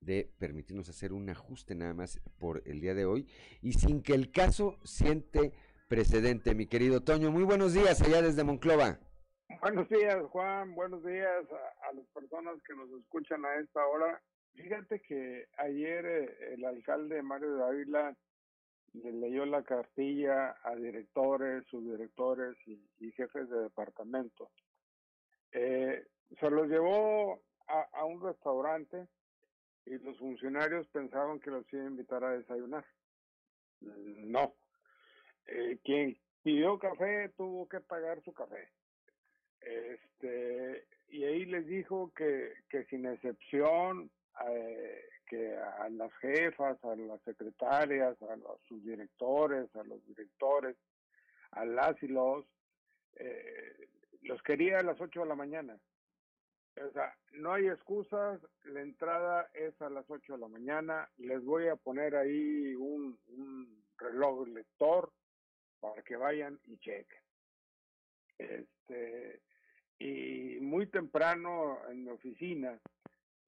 de 0.00 0.32
permitirnos 0.38 0.88
hacer 0.88 1.12
un 1.12 1.28
ajuste 1.30 1.74
nada 1.74 1.94
más 1.94 2.20
por 2.38 2.62
el 2.66 2.80
día 2.80 2.94
de 2.94 3.06
hoy 3.06 3.28
y 3.62 3.74
sin 3.74 4.02
que 4.02 4.14
el 4.14 4.30
caso 4.30 4.78
siente 4.84 5.52
precedente, 5.88 6.54
mi 6.54 6.66
querido 6.66 7.02
Toño. 7.02 7.30
Muy 7.30 7.44
buenos 7.44 7.72
días 7.72 8.02
allá 8.02 8.22
desde 8.22 8.44
Monclova. 8.44 8.98
Buenos 9.60 9.88
días, 9.88 10.22
Juan. 10.30 10.74
Buenos 10.74 11.04
días 11.04 11.44
a, 11.82 11.92
las 11.92 12.06
personas 12.08 12.62
que 12.62 12.74
nos 12.74 12.90
escuchan 13.00 13.44
a 13.44 13.54
esta 13.56 13.86
hora. 13.86 14.20
Fíjate 14.54 15.00
que 15.00 15.46
ayer 15.58 16.06
eh, 16.06 16.54
el 16.54 16.64
alcalde 16.64 17.22
Mario 17.22 17.56
de 17.56 17.64
Ávila 17.64 18.16
le 18.92 19.12
leyó 19.12 19.44
la 19.44 19.62
cartilla 19.62 20.56
a 20.62 20.74
directores, 20.74 21.66
subdirectores 21.66 22.56
y 22.66 23.12
jefes 23.12 23.50
de 23.50 23.64
departamento 23.64 24.50
eh, 25.52 26.06
se 26.38 26.50
los 26.50 26.68
llevó 26.68 27.40
a, 27.66 28.04
un 28.04 28.22
restaurante 28.22 29.08
y 29.86 29.98
los 29.98 30.18
funcionarios 30.18 30.86
pensaban 30.88 31.40
que 31.40 31.50
los 31.50 31.72
iba 31.72 31.82
a 31.82 31.86
invitar 31.86 32.22
a 32.24 32.32
desayunar. 32.32 32.84
No. 33.80 34.54
Eh, 35.46 35.78
quien 35.82 36.18
pidió 36.42 36.78
café 36.78 37.30
tuvo 37.36 37.68
que 37.68 37.80
pagar 37.80 38.22
su 38.22 38.32
café. 38.34 38.68
Este, 39.66 40.86
y 41.08 41.24
ahí 41.24 41.44
les 41.44 41.66
dijo 41.66 42.12
que, 42.14 42.52
que 42.68 42.84
sin 42.84 43.04
excepción, 43.06 44.10
eh, 44.48 45.08
que 45.26 45.56
a 45.56 45.88
las 45.88 46.12
jefas, 46.18 46.82
a 46.84 46.94
las 46.94 47.20
secretarias, 47.22 48.20
a 48.22 48.36
los 48.36 48.60
subdirectores, 48.68 49.74
a 49.74 49.82
los 49.82 50.04
directores, 50.06 50.76
a 51.50 51.64
las 51.64 52.00
y 52.02 52.08
los, 52.08 52.44
eh, 53.16 53.88
los 54.22 54.40
quería 54.42 54.78
a 54.78 54.82
las 54.82 55.00
8 55.00 55.20
de 55.20 55.26
la 55.26 55.34
mañana. 55.34 55.76
O 56.76 56.92
sea, 56.92 57.16
no 57.32 57.54
hay 57.54 57.66
excusas, 57.66 58.40
la 58.64 58.82
entrada 58.82 59.48
es 59.54 59.80
a 59.80 59.90
las 59.90 60.08
8 60.08 60.34
de 60.34 60.38
la 60.38 60.48
mañana, 60.48 61.08
les 61.16 61.42
voy 61.42 61.68
a 61.68 61.76
poner 61.76 62.14
ahí 62.14 62.74
un, 62.74 63.18
reloj 63.98 64.46
lector 64.48 65.10
para 65.80 66.02
que 66.02 66.16
vayan 66.16 66.60
y 66.66 66.76
chequen. 66.76 67.20
Este, 68.36 69.40
y 69.98 70.58
muy 70.60 70.86
temprano 70.86 71.78
en 71.90 72.04
mi 72.04 72.10
oficina 72.10 72.78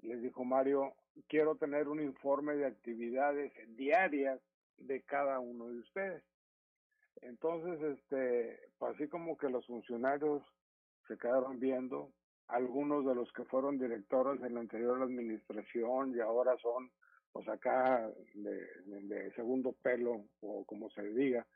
les 0.03 0.23
dijo 0.23 0.45
Mario, 0.45 0.95
quiero 1.27 1.57
tener 1.57 1.89
un 1.89 2.01
informe 2.01 2.55
de 2.55 2.67
actividades 2.67 3.53
diarias 3.77 4.41
de 4.77 5.03
cada 5.03 5.41
uno 5.41 5.69
de 5.69 5.79
ustedes. 5.81 6.23
Entonces, 7.23 7.99
este, 7.99 8.61
pues 8.79 8.95
así 8.95 9.09
como 9.09 9.37
que 9.37 9.49
los 9.49 9.67
funcionarios 9.67 10.43
se 11.09 11.19
quedaron 11.19 11.59
viendo, 11.59 12.13
algunos 12.47 13.05
de 13.05 13.15
los 13.15 13.31
que 13.33 13.45
fueron 13.45 13.79
directores 13.79 14.43
en 14.43 14.55
la 14.55 14.61
anterior 14.61 15.03
administración 15.03 16.15
y 16.17 16.21
ahora 16.21 16.57
son, 16.59 16.91
pues 17.33 17.49
acá 17.49 18.11
de, 18.35 19.33
segundo 19.35 19.73
pelo 19.83 20.25
o 20.41 20.65
como 20.65 20.91
se 20.91 21.03
diga, 21.13 21.47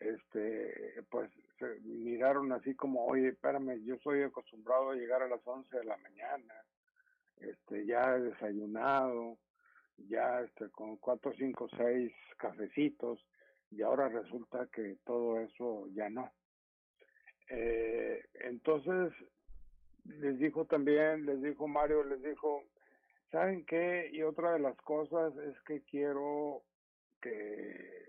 este, 0.00 1.02
pues 1.10 1.30
se 1.58 1.80
miraron 1.80 2.52
así 2.52 2.74
como, 2.74 3.06
oye, 3.06 3.28
espérame, 3.28 3.82
yo 3.84 3.96
soy 3.98 4.22
acostumbrado 4.22 4.90
a 4.90 4.94
llegar 4.94 5.22
a 5.22 5.28
las 5.28 5.46
11 5.46 5.76
de 5.76 5.84
la 5.84 5.96
mañana, 5.98 6.54
este, 7.38 7.86
ya 7.86 8.18
desayunado, 8.18 9.38
ya 10.08 10.40
este, 10.40 10.70
con 10.70 10.96
cuatro, 10.96 11.32
cinco, 11.36 11.68
seis 11.76 12.12
cafecitos, 12.38 13.24
y 13.70 13.82
ahora 13.82 14.08
resulta 14.08 14.68
que 14.72 14.96
todo 15.04 15.40
eso 15.40 15.86
ya 15.88 16.08
no. 16.08 16.30
Eh, 17.48 18.22
entonces, 18.34 19.12
les 20.04 20.38
dijo 20.38 20.66
también, 20.66 21.26
les 21.26 21.42
dijo 21.42 21.66
Mario, 21.66 22.04
les 22.04 22.22
dijo, 22.22 22.62
¿saben 23.30 23.64
qué? 23.64 24.08
Y 24.12 24.22
otra 24.22 24.52
de 24.52 24.60
las 24.60 24.76
cosas 24.78 25.36
es 25.36 25.60
que 25.62 25.82
quiero 25.82 26.62
que 27.20 28.05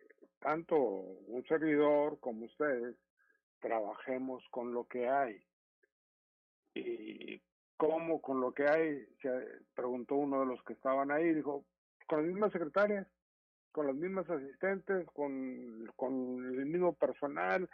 tanto 0.48 0.78
un 0.78 1.44
servidor 1.46 2.22
como 2.22 2.46
ustedes 2.46 2.96
trabajemos 3.60 4.42
con 4.50 4.74
lo 4.74 4.86
que 4.86 5.10
hay. 5.10 5.44
¿Y 6.74 7.42
cómo 7.76 8.22
con 8.22 8.40
lo 8.40 8.54
que 8.54 8.64
hay? 8.64 9.06
Se 9.22 9.30
preguntó 9.76 10.16
uno 10.16 10.40
de 10.40 10.46
los 10.46 10.64
que 10.64 10.72
estaban 10.72 11.12
ahí, 11.12 11.34
dijo, 11.34 11.66
con 12.08 12.20
las 12.20 12.28
mismas 12.28 12.54
secretarias, 12.54 13.06
con 13.74 13.88
las 13.88 13.96
mismas 13.98 14.30
asistentes, 14.30 15.06
con, 15.08 15.92
con 15.98 16.58
el 16.58 16.66
mismo 16.66 16.94
personal, 16.94 17.70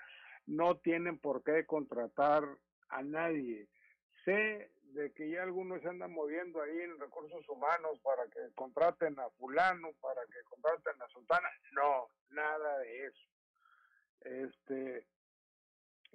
no 0.48 0.78
tienen 0.78 1.20
por 1.20 1.44
qué 1.44 1.68
contratar 1.68 2.44
a 2.90 3.04
nadie. 3.04 3.68
Sé 4.26 4.72
de 4.96 5.12
que 5.14 5.30
ya 5.30 5.44
algunos 5.44 5.80
se 5.84 5.90
andan 5.90 6.12
moviendo 6.12 6.60
ahí 6.60 6.82
en 6.82 7.00
recursos 7.00 7.48
humanos 7.48 8.00
para 8.02 8.24
que 8.32 8.52
contraten 8.56 9.20
a 9.20 9.30
fulano, 9.38 9.90
para 10.02 10.22
que 10.26 10.42
contraten 10.50 11.00
a 11.00 11.08
sultana. 11.10 11.50
No, 11.74 12.10
nada 12.34 12.80
de 12.80 13.06
eso. 13.06 13.30
Este, 14.22 15.08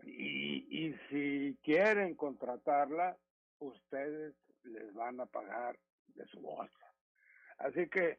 y, 0.04 0.86
y 0.86 0.94
si 1.08 1.58
quieren 1.62 2.14
contratarla, 2.14 3.16
ustedes 3.58 4.34
les 4.64 4.92
van 4.94 5.20
a 5.20 5.26
pagar 5.26 5.78
de 6.14 6.26
su 6.26 6.40
bolsa. 6.40 6.94
Así 7.58 7.88
que, 7.88 8.18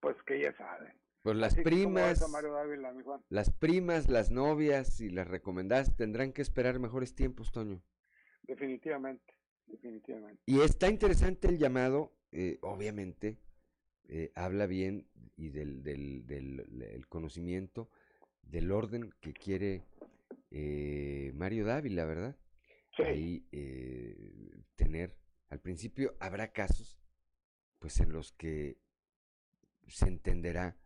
pues 0.00 0.16
que 0.26 0.40
ya 0.40 0.56
saben. 0.56 0.92
Pues 1.22 1.36
las 1.36 1.52
Así 1.52 1.62
que, 1.62 1.70
¿cómo 1.70 1.94
ves 1.96 2.24
primas, 2.24 2.32
Dávila, 2.42 2.94
las 3.28 3.50
primas, 3.50 4.08
las 4.08 4.30
novias 4.30 5.00
y 5.00 5.10
las 5.10 5.28
recomendadas 5.28 5.94
tendrán 5.94 6.32
que 6.32 6.40
esperar 6.40 6.78
mejores 6.78 7.14
tiempos, 7.14 7.52
Toño. 7.52 7.82
Definitivamente, 8.42 9.34
definitivamente. 9.66 10.42
Y 10.46 10.60
está 10.60 10.88
interesante 10.88 11.48
el 11.48 11.58
llamado, 11.58 12.12
eh, 12.32 12.58
obviamente, 12.62 13.38
eh, 14.12 14.32
habla 14.34 14.66
bien 14.66 15.06
y 15.36 15.48
del, 15.50 15.82
del, 15.82 16.26
del- 16.26 16.82
el 16.82 17.06
conocimiento 17.06 17.88
del 18.42 18.72
orden 18.72 19.14
que 19.20 19.32
quiere 19.32 19.84
eh, 20.50 21.30
Mario 21.34 21.64
Dávila, 21.64 22.04
¿verdad? 22.04 22.36
Ahí 23.06 23.46
eh, 23.52 24.50
tener, 24.74 25.16
al 25.48 25.60
principio 25.60 26.16
habrá 26.18 26.52
casos, 26.52 26.98
pues 27.78 28.00
en 28.00 28.12
los 28.12 28.32
que 28.32 28.78
se 29.86 30.06
entenderá 30.08 30.76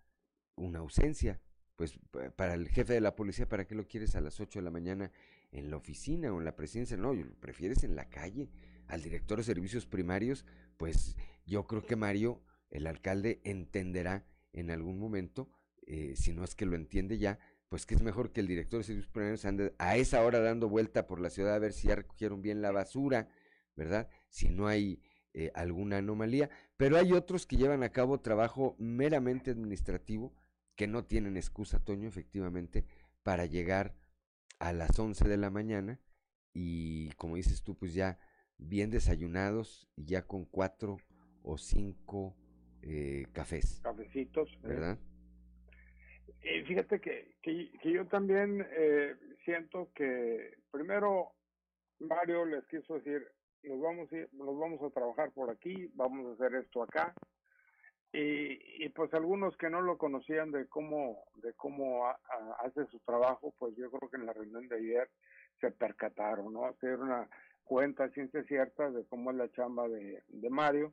una 0.57 0.81
ausencia. 0.81 1.41
Pues 1.77 1.99
pa- 2.11 2.31
para 2.31 2.55
el 2.55 2.69
jefe 2.69 2.93
de 2.93 3.01
la 3.01 3.17
policía, 3.17 3.49
¿para 3.49 3.67
qué 3.67 3.75
lo 3.75 3.87
quieres 3.89 4.15
a 4.17 4.21
las 4.21 4.39
8 4.39 4.59
de 4.59 4.65
la 4.65 4.71
mañana 4.71 5.11
en 5.51 5.71
la 5.71 5.77
oficina 5.77 6.33
o 6.33 6.39
en 6.39 6.45
la 6.45 6.55
presidencia? 6.57 6.97
No, 6.97 7.13
lo 7.15 7.35
prefieres 7.41 7.83
en 7.85 7.97
la 7.97 8.09
calle. 8.11 8.51
Al 8.87 9.03
director 9.03 9.39
de 9.39 9.45
servicios 9.45 9.87
primarios, 9.87 10.45
pues 10.77 11.17
yo 11.47 11.67
creo 11.67 11.85
que 11.87 11.97
Mario, 11.97 12.43
el 12.75 12.87
alcalde, 12.87 13.41
entenderá 13.45 14.27
en 14.53 14.71
algún 14.71 14.99
momento, 14.99 15.49
eh, 15.87 16.15
si 16.17 16.33
no 16.33 16.45
es 16.45 16.55
que 16.55 16.67
lo 16.67 16.77
entiende 16.77 17.19
ya, 17.19 17.39
pues 17.69 17.87
que 17.87 17.95
es 17.95 18.03
mejor 18.03 18.33
que 18.33 18.41
el 18.41 18.49
director 18.49 18.79
de 18.81 18.85
servicios 18.85 19.11
primarios 19.11 19.45
ande 19.45 19.75
a 19.79 19.97
esa 19.97 20.23
hora 20.23 20.41
dando 20.41 20.69
vuelta 20.69 21.07
por 21.07 21.21
la 21.21 21.31
ciudad 21.31 21.55
a 21.55 21.59
ver 21.59 21.73
si 21.73 21.89
ya 21.89 21.97
recogieron 21.97 22.43
bien 22.43 22.63
la 22.63 22.73
basura, 22.73 23.29
¿verdad? 23.77 24.09
Si 24.29 24.49
no 24.49 24.67
hay 24.67 25.03
eh, 25.33 25.51
alguna 25.55 25.99
anomalía. 25.99 26.51
Pero 26.77 26.97
hay 26.97 27.13
otros 27.13 27.47
que 27.47 27.57
llevan 27.57 27.83
a 27.83 27.93
cabo 27.93 28.21
trabajo 28.21 28.77
meramente 28.79 29.51
administrativo, 29.51 30.35
que 30.77 30.87
no 30.87 31.05
tienen 31.05 31.37
excusa, 31.37 31.85
Toño, 31.85 32.09
efectivamente, 32.09 32.85
para 33.23 33.47
llegar 33.47 33.95
a 34.59 34.73
las 34.73 34.99
11 34.99 35.29
de 35.29 35.37
la 35.37 35.51
mañana 35.51 36.01
y, 36.53 37.11
como 37.13 37.37
dices 37.37 37.63
tú, 37.63 37.77
pues 37.77 37.95
ya 37.95 38.19
bien 38.59 38.91
desayunados 38.91 39.89
y 39.97 40.07
ya 40.07 40.27
con 40.27 40.45
cuatro 40.45 40.99
o 41.43 41.59
cinco 41.59 42.37
eh, 42.87 43.27
cafés, 43.33 43.81
Cafecitos. 43.83 44.49
¿eh? 44.63 44.69
¿verdad? 44.69 44.99
Y 46.43 46.63
fíjate 46.65 47.01
que, 47.01 47.35
que, 47.43 47.71
que 47.83 47.91
yo 47.93 48.07
también 48.07 48.67
eh, 48.77 49.15
siento 49.45 49.91
que 49.95 50.55
primero 50.71 51.33
Mario 52.01 52.45
les 52.45 52.67
quiso 52.67 52.95
decir, 52.95 53.27
nos 53.63 53.81
vamos, 53.81 54.13
a 54.13 54.17
ir- 54.17 54.29
nos 54.33 54.59
vamos 54.59 54.83
a 54.83 54.91
trabajar 54.91 55.31
por 55.33 55.51
aquí, 55.51 55.91
vamos 55.95 56.27
a 56.27 56.35
hacer 56.35 56.55
esto 56.61 56.83
acá. 56.83 57.15
Y, 58.13 58.85
y 58.85 58.89
pues 58.91 59.13
algunos 59.15 59.57
que 59.57 59.69
no 59.71 59.81
lo 59.81 59.99
conocían 59.99 60.53
de 60.53 60.67
cómo, 60.69 61.25
de 61.37 61.53
cómo 61.55 62.07
ha- 62.07 62.21
ha- 62.31 62.57
hace 62.67 62.85
su 62.87 63.01
trabajo, 63.01 63.53
pues 63.59 63.75
yo 63.77 63.91
creo 63.91 64.09
que 64.11 64.17
en 64.19 64.27
la 64.27 64.33
reunión 64.33 64.69
de 64.69 64.77
ayer 64.77 65.11
se 65.61 65.71
percataron, 65.73 66.53
¿no? 66.53 66.73
Se 66.81 66.87
dieron 66.89 67.09
una 67.09 67.29
cuenta 67.65 68.09
ciencia 68.11 68.45
cierta 68.45 68.91
de 68.91 69.05
cómo 69.07 69.31
es 69.31 69.37
la 69.39 69.51
chamba 69.53 69.89
de, 69.89 70.23
de 70.29 70.51
Mario. 70.51 70.93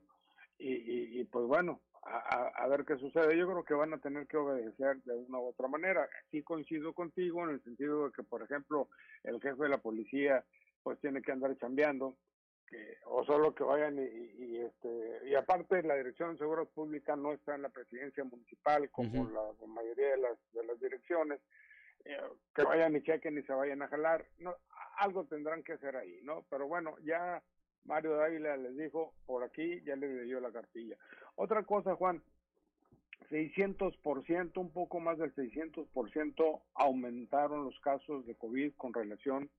Y, 0.62 0.74
y, 0.74 1.20
y, 1.20 1.24
pues 1.24 1.44
bueno, 1.46 1.80
a, 2.04 2.18
a- 2.18 2.68
ver 2.68 2.84
qué 2.84 2.96
sucede. 2.96 3.36
Yo 3.36 3.46
creo 3.48 3.64
que 3.64 3.74
van 3.74 3.92
a 3.94 3.98
tener 3.98 4.26
que 4.28 4.36
obedecer 4.36 5.02
de 5.02 5.14
una 5.16 5.38
u 5.40 5.48
otra 5.48 5.66
manera. 5.66 6.08
Sí 6.30 6.42
coincido 6.42 6.92
contigo 6.94 7.42
en 7.42 7.50
el 7.50 7.62
sentido 7.64 8.06
de 8.06 8.12
que, 8.12 8.22
por 8.22 8.42
ejemplo, 8.42 8.88
el 9.24 9.40
jefe 9.40 9.60
de 9.64 9.68
la 9.68 9.78
policía 9.78 10.44
pues 10.84 11.00
tiene 11.00 11.20
que 11.22 11.32
andar 11.32 11.56
chambeando, 11.58 12.16
que, 12.68 12.96
o 13.06 13.24
solo 13.24 13.54
que 13.54 13.64
vayan 13.64 13.98
y, 13.98 14.02
y- 14.02 14.34
y, 14.44 14.60
este 14.60 15.20
y 15.28 15.34
aparte 15.34 15.82
la 15.82 15.94
dirección 15.96 16.32
de 16.32 16.38
seguridad 16.38 16.68
pública 16.68 17.14
no 17.16 17.32
está 17.32 17.54
en 17.56 17.62
la 17.62 17.68
presidencia 17.68 18.22
municipal 18.24 18.88
como 18.90 19.28
la, 19.30 19.66
mayoría 19.66 20.10
de 20.10 20.16
las 20.18 20.38
de 20.52 20.64
las 20.64 20.80
direcciones 20.80 21.40
eh, 22.04 22.16
que 22.54 22.62
vayan 22.64 22.96
y 22.96 23.02
chequen 23.02 23.38
y 23.38 23.42
se 23.42 23.52
vayan 23.52 23.82
a 23.82 23.88
jalar 23.88 24.24
no 24.38 24.56
algo 24.98 25.24
tendrán 25.26 25.62
que 25.62 25.74
hacer 25.74 25.94
ahí 25.96 26.20
no 26.24 26.44
pero 26.50 26.66
bueno 26.66 26.96
ya 27.04 27.40
Mario 27.84 28.16
Dávila 28.16 28.56
les 28.56 28.76
dijo 28.76 29.14
por 29.26 29.42
aquí 29.44 29.82
ya 29.84 29.96
les 29.96 30.24
dio 30.24 30.40
la 30.40 30.52
cartilla 30.52 30.96
otra 31.36 31.62
cosa 31.64 31.94
Juan 31.94 32.22
600%, 33.32 34.58
un 34.58 34.70
poco 34.70 35.00
más 35.00 35.18
del 35.18 35.34
600% 35.34 36.62
aumentaron 36.74 37.64
los 37.64 37.78
casos 37.80 38.26
de 38.26 38.34
COVID 38.34 38.74
con 38.76 38.92
relación 38.92 39.50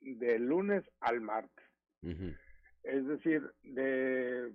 de 0.00 0.38
lunes 0.38 0.84
al 1.00 1.20
martes. 1.20 1.64
Es 2.82 3.06
decir, 3.06 3.50
de, 3.62 4.52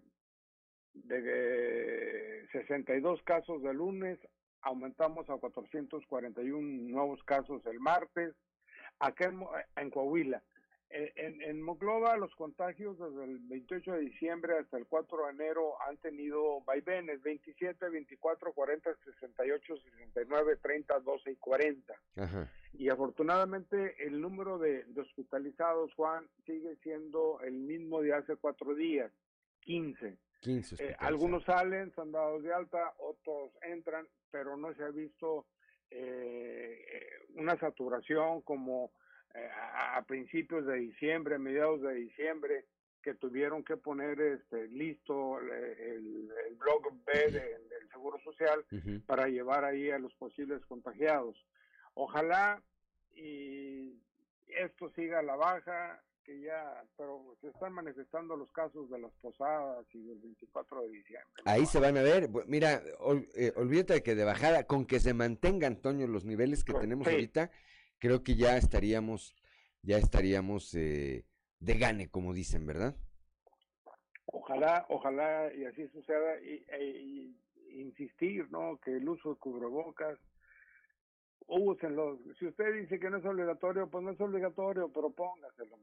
de 0.93 2.47
62 2.51 3.23
casos 3.23 3.63
de 3.63 3.73
lunes, 3.73 4.19
aumentamos 4.61 5.27
a 5.29 5.37
441 5.37 6.61
nuevos 6.91 7.23
casos 7.23 7.65
el 7.65 7.79
martes. 7.79 8.35
Acá 8.99 9.25
en, 9.29 9.39
en 9.77 9.89
Coahuila, 9.89 10.43
en, 10.91 11.41
en, 11.41 11.61
Monclova 11.61 12.17
los 12.17 12.33
contagios 12.35 12.97
desde 12.97 13.23
el 13.23 13.39
28 13.39 13.91
de 13.91 13.99
diciembre 13.99 14.57
hasta 14.57 14.77
el 14.77 14.87
4 14.87 15.25
de 15.25 15.31
enero 15.31 15.81
han 15.87 15.97
tenido 15.97 16.61
vaivenes, 16.61 17.21
27, 17.21 17.89
24, 17.89 18.53
40, 18.53 18.95
68, 19.05 19.77
69, 19.77 20.57
30, 20.61 20.99
12 20.99 21.31
y 21.31 21.35
40. 21.35 21.93
Ajá. 22.17 22.51
Y 22.73 22.89
afortunadamente 22.89 23.95
el 24.05 24.21
número 24.21 24.57
de, 24.57 24.83
de 24.85 25.01
hospitalizados, 25.01 25.93
Juan, 25.95 26.27
sigue 26.45 26.75
siendo 26.77 27.39
el 27.41 27.53
mismo 27.53 28.01
de 28.01 28.13
hace 28.13 28.35
cuatro 28.35 28.73
días, 28.73 29.11
15. 29.61 30.17
15 30.41 30.75
Eh, 30.79 30.95
algunos 30.99 31.43
salen, 31.43 31.91
son 31.93 32.11
dados 32.11 32.43
de 32.43 32.53
alta, 32.53 32.93
otros 32.99 33.51
entran, 33.61 34.07
pero 34.31 34.55
no 34.55 34.73
se 34.73 34.83
ha 34.83 34.89
visto 34.89 35.45
eh, 35.91 36.85
eh, 36.93 37.09
una 37.35 37.57
saturación 37.59 38.41
como 38.41 38.91
a, 39.35 39.97
a 39.97 40.05
principios 40.05 40.65
de 40.65 40.75
diciembre, 40.77 41.37
mediados 41.37 41.81
de 41.81 41.93
diciembre, 41.95 42.65
que 43.01 43.13
tuvieron 43.13 43.63
que 43.63 43.77
poner 43.77 44.19
este 44.19 44.67
listo 44.67 45.39
el, 45.39 45.49
el, 45.51 46.31
el 46.49 46.55
blog 46.55 46.91
B 47.05 47.13
de- 47.31 47.59
del 47.69 47.89
Seguro 47.91 48.19
Social 48.23 48.65
para 49.05 49.27
llevar 49.27 49.63
ahí 49.63 49.89
a 49.89 49.99
los 49.99 50.13
posibles 50.15 50.65
contagiados. 50.65 51.37
Ojalá 51.93 52.61
y 53.15 53.93
esto 54.47 54.89
siga 54.95 55.19
a 55.19 55.23
la 55.23 55.35
baja, 55.35 56.01
que 56.23 56.41
ya, 56.41 56.83
pero 56.97 57.35
se 57.41 57.47
están 57.47 57.73
manifestando 57.73 58.35
los 58.35 58.51
casos 58.51 58.89
de 58.89 58.99
las 58.99 59.11
posadas 59.21 59.85
y 59.93 60.03
del 60.05 60.19
24 60.19 60.81
de 60.83 60.89
diciembre. 60.89 61.43
Ahí 61.45 61.65
se 61.65 61.79
van 61.79 61.97
a 61.97 62.01
ver. 62.03 62.29
Mira, 62.47 62.81
ol- 62.99 63.27
eh, 63.35 63.51
olvídate 63.55 64.03
que 64.03 64.15
de 64.15 64.23
bajada, 64.25 64.65
con 64.65 64.85
que 64.85 64.99
se 64.99 65.13
mantengan, 65.13 65.77
Toño, 65.81 66.05
los 66.07 66.25
niveles 66.25 66.63
que 66.63 66.73
tenemos 66.73 67.07
sí. 67.07 67.13
ahorita, 67.13 67.49
creo 67.99 68.23
que 68.23 68.35
ya 68.35 68.57
estaríamos, 68.57 69.35
ya 69.83 69.97
estaríamos 69.97 70.73
eh, 70.75 71.25
de 71.59 71.73
gane, 71.77 72.09
como 72.09 72.33
dicen, 72.33 72.65
¿verdad? 72.65 72.95
Ojalá, 74.25 74.85
ojalá 74.89 75.53
y 75.53 75.65
así 75.65 75.87
suceda 75.89 76.39
y, 76.41 76.63
e- 76.69 77.01
y 77.01 77.81
insistir, 77.81 78.49
¿no? 78.51 78.77
Que 78.83 78.91
el 78.97 79.07
uso 79.07 79.31
de 79.33 79.39
cubrebocas, 79.39 80.19
úsenlo. 81.47 82.19
Si 82.37 82.45
usted 82.47 82.73
dice 82.81 82.99
que 82.99 83.09
no 83.09 83.17
es 83.17 83.25
obligatorio, 83.25 83.89
pues 83.89 84.03
no 84.03 84.11
es 84.11 84.21
obligatorio, 84.21 84.91
pero 84.93 85.09
póngaselo. 85.11 85.77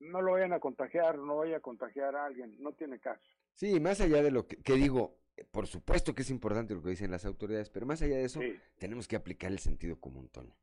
No 0.00 0.20
lo 0.22 0.32
vayan 0.32 0.52
a 0.52 0.60
contagiar, 0.60 1.18
no 1.18 1.36
vaya 1.36 1.56
a 1.56 1.60
contagiar 1.60 2.14
a 2.16 2.26
alguien, 2.26 2.54
no 2.62 2.72
tiene 2.72 2.98
caso. 3.00 3.22
Sí, 3.54 3.80
más 3.80 4.00
allá 4.00 4.22
de 4.22 4.30
lo 4.30 4.46
que, 4.46 4.56
que 4.58 4.74
digo, 4.74 5.16
eh, 5.36 5.44
por 5.50 5.66
supuesto 5.66 6.14
que 6.14 6.22
es 6.22 6.30
importante 6.30 6.74
lo 6.74 6.82
que 6.82 6.90
dicen 6.90 7.10
las 7.10 7.24
autoridades, 7.24 7.70
pero 7.70 7.86
más 7.86 8.02
allá 8.02 8.16
de 8.16 8.24
eso, 8.24 8.40
Sí. 8.40 8.60
tenemos 8.78 9.08
que 9.08 9.16
aplicar 9.16 9.50
el 9.50 9.58
sentido 9.58 9.98
común, 9.98 10.28
Toño. 10.28 10.54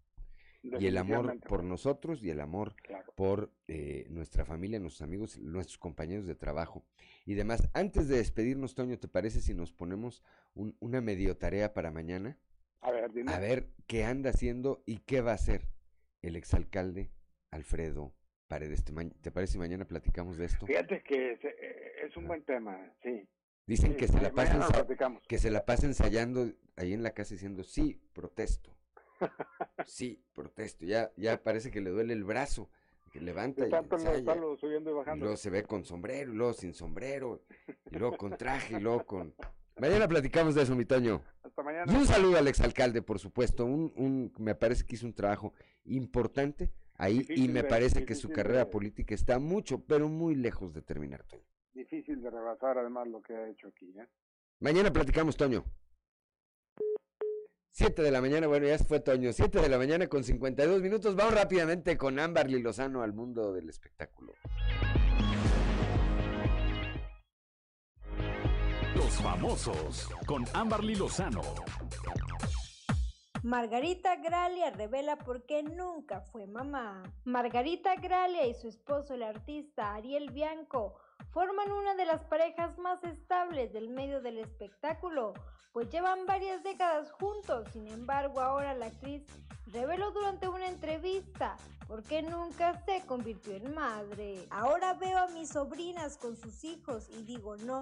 Y 0.64 0.88
el 0.88 0.98
amor 0.98 1.38
por 1.42 1.64
nosotros 1.64 2.24
y 2.24 2.30
el 2.30 2.40
amor 2.40 2.74
Claro. 2.82 3.12
por 3.16 3.52
eh, 3.68 4.08
nuestra 4.10 4.46
familia, 4.46 4.80
nuestros 4.80 5.02
amigos, 5.02 5.38
nuestros 5.38 5.78
compañeros 5.78 6.26
de 6.26 6.36
trabajo 6.36 6.86
y 7.26 7.34
demás. 7.34 7.68
Antes 7.74 8.08
de 8.08 8.18
despedirnos, 8.18 8.74
Toño, 8.74 8.98
¿te 8.98 9.10
parece 9.10 9.42
si 9.42 9.54
nos 9.54 9.74
ponemos 9.74 10.24
un- 10.56 10.76
una 10.80 11.02
medio 11.02 11.36
tarea 11.38 11.74
para 11.74 11.92
mañana? 11.92 12.38
A 12.80 12.92
ver, 12.92 13.12
dime. 13.12 13.34
A 13.34 13.40
ver 13.40 13.70
qué 13.88 14.06
anda 14.06 14.30
haciendo 14.30 14.84
y 14.86 15.00
qué 15.00 15.22
va 15.22 15.32
a 15.32 15.36
hacer 15.36 15.68
el 16.22 16.36
exalcalde 16.38 17.12
Alfredo 17.52 18.14
Paredes. 18.48 18.84
¿Te, 18.86 19.32
parece 19.32 19.54
si 19.54 19.58
mañana 19.60 19.86
platicamos 19.86 20.38
de 20.38 20.46
esto? 20.46 20.66
Fíjate 20.66 21.04
que 21.04 21.34
es, 21.34 21.44
eh, 21.44 21.92
es 22.06 22.16
un 22.16 22.28
buen 22.28 22.44
tema, 22.44 22.78
sí. 23.04 23.28
Dicen 23.68 23.92
Sí, 23.92 23.98
que 23.98 24.08
se 24.08 24.22
la 24.22 24.32
platicamos. 24.32 25.22
que 25.28 25.38
se 25.38 25.50
la 25.52 25.66
pasa 25.66 25.88
ensayando 25.88 26.52
ahí 26.76 26.94
en 26.94 27.04
la 27.04 27.12
casa 27.12 27.36
diciendo 27.36 27.64
sí, 27.64 28.02
protesto. 28.14 28.76
Sí, 29.86 30.22
protesto. 30.34 30.86
Ya, 30.86 31.12
ya 31.18 31.42
parece 31.42 31.72
que 31.72 31.82
le 31.82 31.90
duele 31.90 32.14
el 32.14 32.24
brazo. 32.24 32.70
Que 33.12 33.22
levanta 33.22 33.68
y 33.68 33.70
tanto 33.70 33.96
lo- 33.98 34.12
ensaya. 34.16 34.42
subiendo 34.60 34.90
y 34.90 34.94
Y 34.94 34.96
bajando. 34.98 35.26
luego 35.26 35.38
se 35.38 35.50
ve 35.52 35.64
con 35.64 35.86
sombrero, 35.86 36.32
y 36.32 36.36
luego 36.36 36.54
sin 36.54 36.74
sombrero, 36.74 37.44
y 37.92 37.96
luego 37.98 38.18
con 38.18 38.36
traje, 38.38 38.78
y 38.78 38.80
luego 38.82 39.06
con... 39.06 39.36
Mañana 39.78 40.08
platicamos 40.08 40.56
de 40.56 40.64
eso, 40.64 40.76
mi 40.76 40.86
Toño. 40.86 41.22
Hasta 41.44 41.62
mañana. 41.62 41.92
Y 41.92 41.96
un 41.96 42.08
saludo 42.08 42.38
al 42.38 42.48
exalcalde, 42.48 43.02
por 43.04 43.20
supuesto. 43.20 43.66
Un, 43.66 43.94
un, 43.98 44.34
me 44.40 44.56
parece 44.56 44.84
que 44.86 44.96
hizo 44.96 45.06
un 45.06 45.14
trabajo 45.14 45.54
importante 45.86 46.72
ahí 46.96 47.24
y 47.30 47.48
me 47.50 47.62
de- 47.62 47.70
parece 47.70 48.04
que 48.06 48.16
su 48.16 48.30
carrera 48.30 48.60
de- 48.60 48.66
política 48.72 49.14
está 49.14 49.38
mucho, 49.38 49.80
pero 49.86 50.10
muy 50.10 50.34
lejos 50.36 50.74
de 50.74 50.82
terminar, 50.82 51.24
Toño. 51.24 51.44
difícil 51.74 52.20
de 52.22 52.30
rebasar 52.32 52.78
además 52.80 53.08
lo 53.08 53.22
que 53.22 53.36
ha 53.36 53.48
hecho 53.48 53.68
aquí. 53.68 53.94
¿eh? 54.00 54.08
Mañana 54.60 54.92
platicamos, 54.92 55.38
Toño. 55.38 55.64
7 57.76 58.04
de 58.04 58.12
la 58.12 58.22
mañana, 58.22 58.46
bueno, 58.46 58.68
ya 58.68 58.78
se 58.78 58.84
fue 58.84 59.00
Toño. 59.00 59.34
7 59.34 59.60
de 59.60 59.68
la 59.68 59.80
mañana 59.80 60.06
con 60.06 60.24
52 60.24 60.80
minutos. 60.84 61.16
Vamos 61.16 61.34
rápidamente 61.34 61.98
con 61.98 62.20
Amberly 62.20 62.62
Lozano 62.62 63.02
al 63.02 63.14
mundo 63.14 63.52
del 63.52 63.68
espectáculo. 63.68 64.34
Los 68.96 69.14
famosos 69.16 70.08
con 70.28 70.46
Amberly 70.54 70.94
Lozano. 70.94 71.42
Margarita 73.42 74.18
Gralia 74.18 74.70
revela 74.70 75.18
por 75.18 75.44
qué 75.48 75.64
nunca 75.64 76.22
fue 76.22 76.46
mamá. 76.46 77.02
Margarita 77.26 77.96
Gralia 77.96 78.46
y 78.46 78.54
su 78.54 78.68
esposo, 78.68 79.16
el 79.16 79.24
artista 79.24 79.96
Ariel 79.96 80.30
Bianco, 80.30 81.00
forman 81.32 81.72
una 81.72 81.96
de 81.96 82.06
las 82.06 82.24
parejas 82.26 82.78
más 82.78 83.04
estables 83.04 83.74
del 83.74 83.90
medio 83.90 84.22
del 84.22 84.38
espectáculo, 84.38 85.34
pues 85.72 85.90
llevan 85.90 86.26
varias 86.26 86.64
décadas 86.64 87.12
juntos. 87.12 87.68
Sin 87.74 87.88
embargo, 87.88 88.40
ahora 88.40 88.74
la 88.74 88.88
actriz 88.88 89.24
reveló 89.68 90.12
durante 90.12 90.48
una 90.48 90.68
entrevista 90.68 91.58
por 91.88 92.04
qué 92.04 92.22
nunca 92.22 92.84
se 92.86 93.06
convirtió 93.06 93.54
en 93.54 93.74
madre. 93.74 94.48
Ahora 94.50 94.94
veo 94.94 95.18
a 95.18 95.28
mis 95.28 95.50
sobrinas 95.50 96.18
con 96.18 96.36
sus 96.36 96.64
hijos 96.64 97.08
y 97.10 97.24
digo, 97.24 97.58
no, 97.58 97.82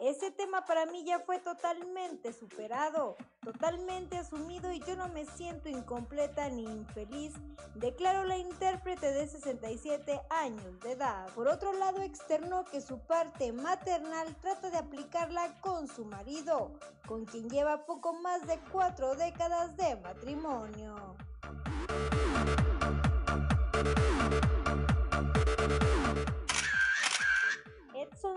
ese 0.00 0.30
tema 0.30 0.64
para 0.64 0.86
mí 0.86 1.04
ya 1.04 1.20
fue 1.20 1.38
totalmente 1.38 2.32
superado, 2.32 3.16
totalmente 3.40 4.16
asumido 4.16 4.72
y 4.72 4.80
yo 4.80 4.96
no 4.96 5.08
me 5.08 5.24
siento 5.24 5.68
incompleta 5.68 6.48
ni 6.48 6.64
infeliz, 6.64 7.34
declaró 7.74 8.24
la 8.24 8.36
intérprete 8.36 9.12
de 9.12 9.28
67 9.28 10.20
años 10.30 10.80
de 10.80 10.92
edad. 10.92 11.28
Por 11.34 11.48
otro 11.48 11.72
lado, 11.74 12.02
externó 12.02 12.64
que 12.64 12.80
su 12.80 12.98
parte 12.98 13.52
maternal 13.52 14.34
trata 14.40 14.70
de 14.70 14.78
aplicarla 14.78 15.60
con 15.60 15.86
su 15.86 16.04
marido, 16.04 16.72
con 17.06 17.24
quien 17.24 17.48
lleva 17.48 17.86
poco 17.86 18.12
más 18.14 18.46
de 18.46 18.58
cuatro 18.72 19.14
décadas 19.14 19.76
de 19.76 19.96
matrimonio. 19.96 21.16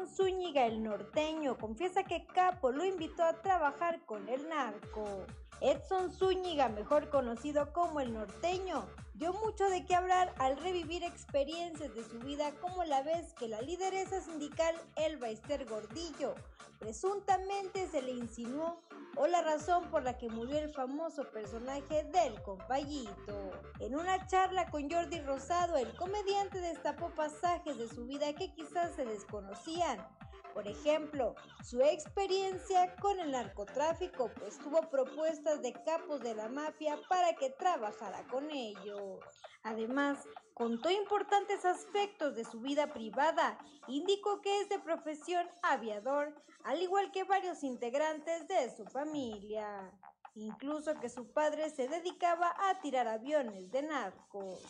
Zúñiga, 0.08 0.66
el 0.66 0.84
norteño, 0.84 1.58
confiesa 1.58 2.04
que 2.04 2.26
Capo 2.26 2.72
lo 2.72 2.86
invitó 2.86 3.24
a 3.24 3.42
trabajar 3.42 4.00
con 4.06 4.28
el 4.30 4.48
narco. 4.48 5.26
Edson 5.62 6.12
Zúñiga, 6.12 6.70
mejor 6.70 7.10
conocido 7.10 7.72
como 7.72 8.02
el 8.02 8.14
norteño, 8.14 8.86
dio 9.14 9.34
mucho 9.34 9.70
de 9.70 9.86
qué 9.86 9.96
hablar 9.96 10.34
al 10.38 10.58
revivir 10.58 11.04
experiencias 11.04 11.94
de 11.96 12.04
su 12.04 12.20
vida 12.20 12.52
como 12.62 12.84
la 12.84 13.02
vez 13.04 13.34
que 13.34 13.48
la 13.48 13.62
lideresa 13.62 14.22
sindical 14.22 14.76
Elba 14.96 15.30
Esther 15.30 15.66
Gordillo 15.66 16.36
presuntamente 16.80 17.88
se 17.88 18.02
le 18.02 18.12
insinuó 18.12 18.82
o 19.16 19.28
la 19.28 19.42
razón 19.42 19.90
por 19.90 20.04
la 20.04 20.18
que 20.18 20.30
murió 20.30 20.58
el 20.58 20.70
famoso 20.70 21.30
personaje 21.32 22.04
del 22.06 22.42
compayito. 22.42 23.52
En 23.80 23.96
una 23.96 24.26
charla 24.28 24.70
con 24.70 24.90
Jordi 24.90 25.20
Rosado, 25.22 25.78
el 25.78 25.96
comediante 25.96 26.60
destapó 26.60 27.10
pasajes 27.10 27.78
de 27.78 27.88
su 27.88 28.06
vida 28.06 28.34
que 28.34 28.54
quizás 28.54 28.96
se 28.96 29.06
desconocían. 29.06 30.06
Por 30.54 30.68
ejemplo, 30.68 31.36
su 31.64 31.82
experiencia 31.82 32.96
con 33.02 33.20
el 33.20 33.32
narcotráfico, 33.32 34.32
pues 34.40 34.58
tuvo 34.58 34.90
propuestas 34.90 35.62
de 35.62 35.74
capos 35.74 36.22
de 36.22 36.34
la 36.34 36.48
mafia 36.48 36.98
para 37.10 37.34
que 37.34 37.50
trabajara 37.50 38.26
con 38.28 38.50
ellos. 38.50 39.20
Además, 39.64 40.20
contó 40.56 40.90
importantes 40.90 41.66
aspectos 41.66 42.34
de 42.34 42.46
su 42.46 42.62
vida 42.62 42.94
privada, 42.94 43.60
indicó 43.88 44.42
que 44.42 44.62
es 44.62 44.70
de 44.70 44.80
profesión 44.80 45.46
aviador, 45.62 46.34
al 46.64 46.82
igual 46.82 47.12
que 47.12 47.26
varios 47.26 47.62
integrantes 47.64 48.48
de 48.48 48.74
su 48.76 48.86
familia. 48.86 49.92
Incluso 50.34 50.96
que 50.96 51.10
su 51.10 51.32
padre 51.32 51.70
se 51.70 51.88
dedicaba 51.88 52.56
a 52.58 52.80
tirar 52.82 53.08
aviones 53.08 53.70
de 53.70 53.84
narcos. 53.84 54.62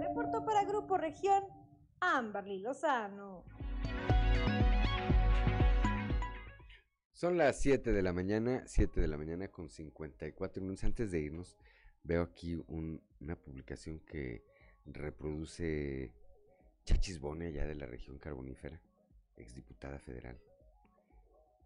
Reportó 0.00 0.44
para 0.44 0.64
Grupo 0.64 0.96
Región 0.96 1.44
Amberly 2.00 2.60
Lozano. 2.60 3.44
Son 7.18 7.36
las 7.36 7.58
7 7.60 7.90
de 7.90 8.00
la 8.00 8.12
mañana, 8.12 8.62
7 8.68 9.00
de 9.00 9.08
la 9.08 9.18
mañana 9.18 9.48
con 9.48 9.68
54 9.68 10.62
minutos. 10.62 10.84
Antes 10.84 11.10
de 11.10 11.18
irnos, 11.18 11.56
veo 12.04 12.22
aquí 12.22 12.54
un- 12.68 13.02
una 13.18 13.34
publicación 13.34 13.98
que 13.98 14.44
reproduce 14.86 16.12
Chachis 16.84 17.18
Bone, 17.18 17.48
allá 17.48 17.66
de 17.66 17.74
la 17.74 17.86
región 17.86 18.20
carbonífera, 18.20 18.80
exdiputada 19.36 19.98
federal. 19.98 20.38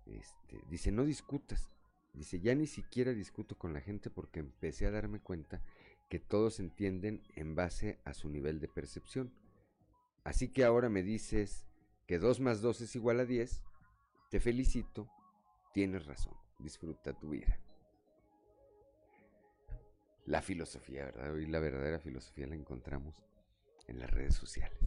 Este, 0.07 0.63
dice, 0.71 0.91
no 0.91 1.05
discutas. 1.05 1.69
Dice, 2.15 2.41
ya 2.41 2.55
ni 2.55 2.67
siquiera 2.67 3.13
discuto 3.13 3.59
con 3.59 3.75
la 3.75 3.83
gente 3.83 4.09
porque 4.09 4.41
empecé 4.41 4.87
a 4.87 4.91
darme 4.91 5.21
cuenta 5.21 5.63
que 6.09 6.19
todos 6.19 6.61
entienden 6.61 7.23
en 7.37 7.55
base 7.55 8.01
a 8.07 8.15
su 8.15 8.31
nivel 8.31 8.59
de 8.59 8.69
percepción. 8.69 9.35
Así 10.25 10.49
que 10.49 10.65
ahora 10.65 10.89
me 10.89 11.03
dices 11.03 11.67
que 12.07 12.19
2 12.19 12.41
más 12.41 12.63
2 12.63 12.81
es 12.81 12.97
igual 12.97 13.21
a 13.21 13.27
10. 13.27 13.63
Te 14.31 14.41
felicito, 14.41 15.11
tienes 15.73 16.07
razón, 16.07 16.35
disfruta 16.59 17.13
tu 17.13 17.31
vida. 17.31 17.59
La 20.27 20.41
filosofía, 20.41 21.05
¿verdad? 21.07 21.33
Hoy 21.33 21.47
la 21.47 21.59
verdadera 21.59 21.99
filosofía 21.99 22.47
la 22.47 22.55
encontramos 22.55 23.15
en 23.89 23.99
las 23.99 24.11
redes 24.11 24.35
sociales. 24.35 24.79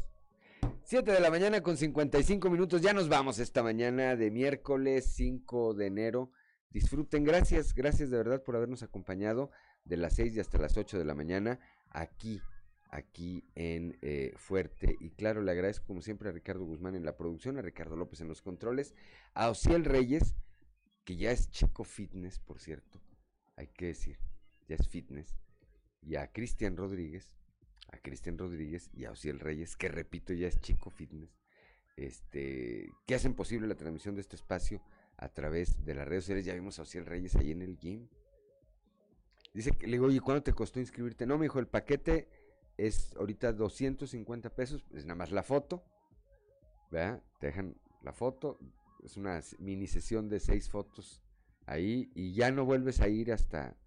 7 0.84 1.12
de 1.12 1.20
la 1.20 1.32
mañana 1.32 1.62
con 1.62 1.78
55 1.78 2.50
minutos, 2.50 2.82
ya 2.82 2.94
nos 2.94 3.10
vamos 3.10 3.40
esta 3.40 3.64
mañana 3.64 4.16
de 4.16 4.30
miércoles 4.32 5.06
5 5.16 5.74
de 5.74 5.88
enero. 5.88 6.32
Disfruten, 6.70 7.24
gracias, 7.24 7.74
gracias 7.74 8.12
de 8.12 8.18
verdad 8.18 8.44
por 8.44 8.56
habernos 8.56 8.84
acompañado 8.84 9.50
de 9.84 9.98
las 9.98 10.14
6 10.14 10.36
y 10.36 10.40
hasta 10.40 10.58
las 10.58 10.78
8 10.78 11.00
de 11.00 11.06
la 11.06 11.16
mañana 11.16 11.60
aquí, 11.90 12.42
aquí 12.90 13.44
en 13.56 13.98
eh, 14.02 14.34
Fuerte. 14.38 14.96
Y 15.00 15.12
claro, 15.12 15.42
le 15.42 15.52
agradezco 15.52 15.88
como 15.88 16.02
siempre 16.02 16.30
a 16.30 16.32
Ricardo 16.32 16.66
Guzmán 16.66 16.96
en 16.96 17.06
la 17.06 17.18
producción, 17.18 17.58
a 17.58 17.62
Ricardo 17.62 17.96
López 17.96 18.22
en 18.22 18.28
los 18.28 18.42
controles, 18.42 18.94
a 19.34 19.50
Ociel 19.50 19.86
Reyes, 19.86 20.36
que 21.06 21.16
ya 21.16 21.32
es 21.32 21.50
chico 21.52 21.84
fitness, 21.84 22.40
por 22.40 22.60
cierto, 22.60 23.00
hay 23.56 23.68
que 23.68 23.88
decir, 23.88 24.18
ya 24.68 24.76
es 24.76 24.88
fitness, 24.90 25.38
y 26.02 26.16
a 26.16 26.32
Cristian 26.32 26.76
Rodríguez, 26.76 27.36
a 27.92 27.98
Cristian 27.98 28.38
Rodríguez 28.38 28.90
y 28.94 29.06
a 29.06 29.12
Ociel 29.12 29.40
Reyes, 29.40 29.78
que 29.78 29.88
repito, 29.88 30.34
ya 30.34 30.48
es 30.48 30.60
chico 30.60 30.90
fitness, 30.90 31.38
este, 31.96 32.92
que 33.06 33.16
hacen 33.16 33.36
posible 33.36 33.68
la 33.68 33.76
transmisión 33.76 34.16
de 34.16 34.22
este 34.22 34.36
espacio 34.36 34.82
a 35.18 35.30
través 35.30 35.86
de 35.86 35.96
las 35.96 36.08
redes 36.08 36.26
sociales. 36.26 36.46
Ya 36.46 36.54
vimos 36.54 36.78
a 36.80 36.82
Ociel 36.82 37.06
Reyes 37.06 37.36
ahí 37.36 37.52
en 37.52 37.62
el 37.62 37.78
gym. 37.78 38.08
Dice 39.54 39.72
que 39.72 39.88
le 39.88 39.94
digo, 39.94 40.08
oye, 40.08 40.20
¿cuánto 40.20 40.44
te 40.44 40.54
costó 40.54 40.80
inscribirte? 40.80 41.26
No, 41.26 41.38
me 41.38 41.46
dijo, 41.46 41.60
el 41.60 41.68
paquete 41.68 42.28
es 42.78 43.16
ahorita 43.16 43.54
250 43.54 44.54
pesos, 44.54 44.86
es 44.94 45.06
nada 45.06 45.16
más 45.16 45.32
la 45.32 45.44
foto, 45.44 45.86
¿verdad? 46.92 47.24
Te 47.40 47.48
dejan 47.48 47.78
la 48.02 48.12
foto, 48.12 48.60
es 49.06 49.18
una 49.18 49.40
mini 49.60 49.86
sesión 49.88 50.30
de 50.30 50.40
seis 50.40 50.70
fotos 50.70 51.22
ahí 51.68 52.12
y 52.16 52.34
ya 52.34 52.52
no 52.52 52.66
vuelves 52.66 53.02
a 53.02 53.08
ir 53.08 53.32
hasta 53.32 53.78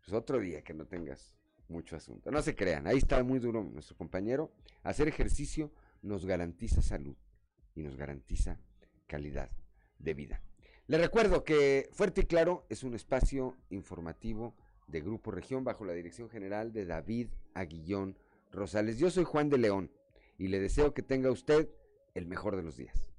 pues, 0.00 0.12
otro 0.12 0.38
día 0.38 0.62
que 0.62 0.74
no 0.74 0.86
tengas 0.86 1.34
mucho 1.68 1.96
asunto. 1.96 2.30
No 2.30 2.42
se 2.42 2.54
crean, 2.54 2.86
ahí 2.86 2.98
está 2.98 3.22
muy 3.24 3.38
duro 3.38 3.64
nuestro 3.64 3.96
compañero. 3.96 4.52
Hacer 4.82 5.08
ejercicio 5.08 5.72
nos 6.02 6.26
garantiza 6.26 6.82
salud 6.82 7.16
y 7.74 7.82
nos 7.82 7.96
garantiza 7.96 8.60
calidad 9.06 9.50
de 9.98 10.14
vida. 10.14 10.42
Les 10.86 11.00
recuerdo 11.00 11.44
que 11.44 11.88
Fuerte 11.92 12.22
y 12.22 12.24
Claro 12.24 12.66
es 12.68 12.82
un 12.82 12.94
espacio 12.94 13.56
informativo 13.70 14.54
de 14.86 15.00
Grupo 15.00 15.30
Región 15.30 15.64
bajo 15.64 15.86
la 15.86 15.94
dirección 15.94 16.28
general 16.28 16.72
de 16.72 16.84
David 16.84 17.28
Aguillón 17.54 18.18
Rosales. 18.50 18.98
Yo 18.98 19.10
soy 19.10 19.24
Juan 19.24 19.48
de 19.48 19.56
León 19.56 19.90
y 20.36 20.48
le 20.48 20.60
deseo 20.60 20.92
que 20.92 21.02
tenga 21.02 21.30
usted 21.30 21.70
el 22.14 22.26
mejor 22.26 22.56
de 22.56 22.62
los 22.62 22.76
días. 22.76 23.11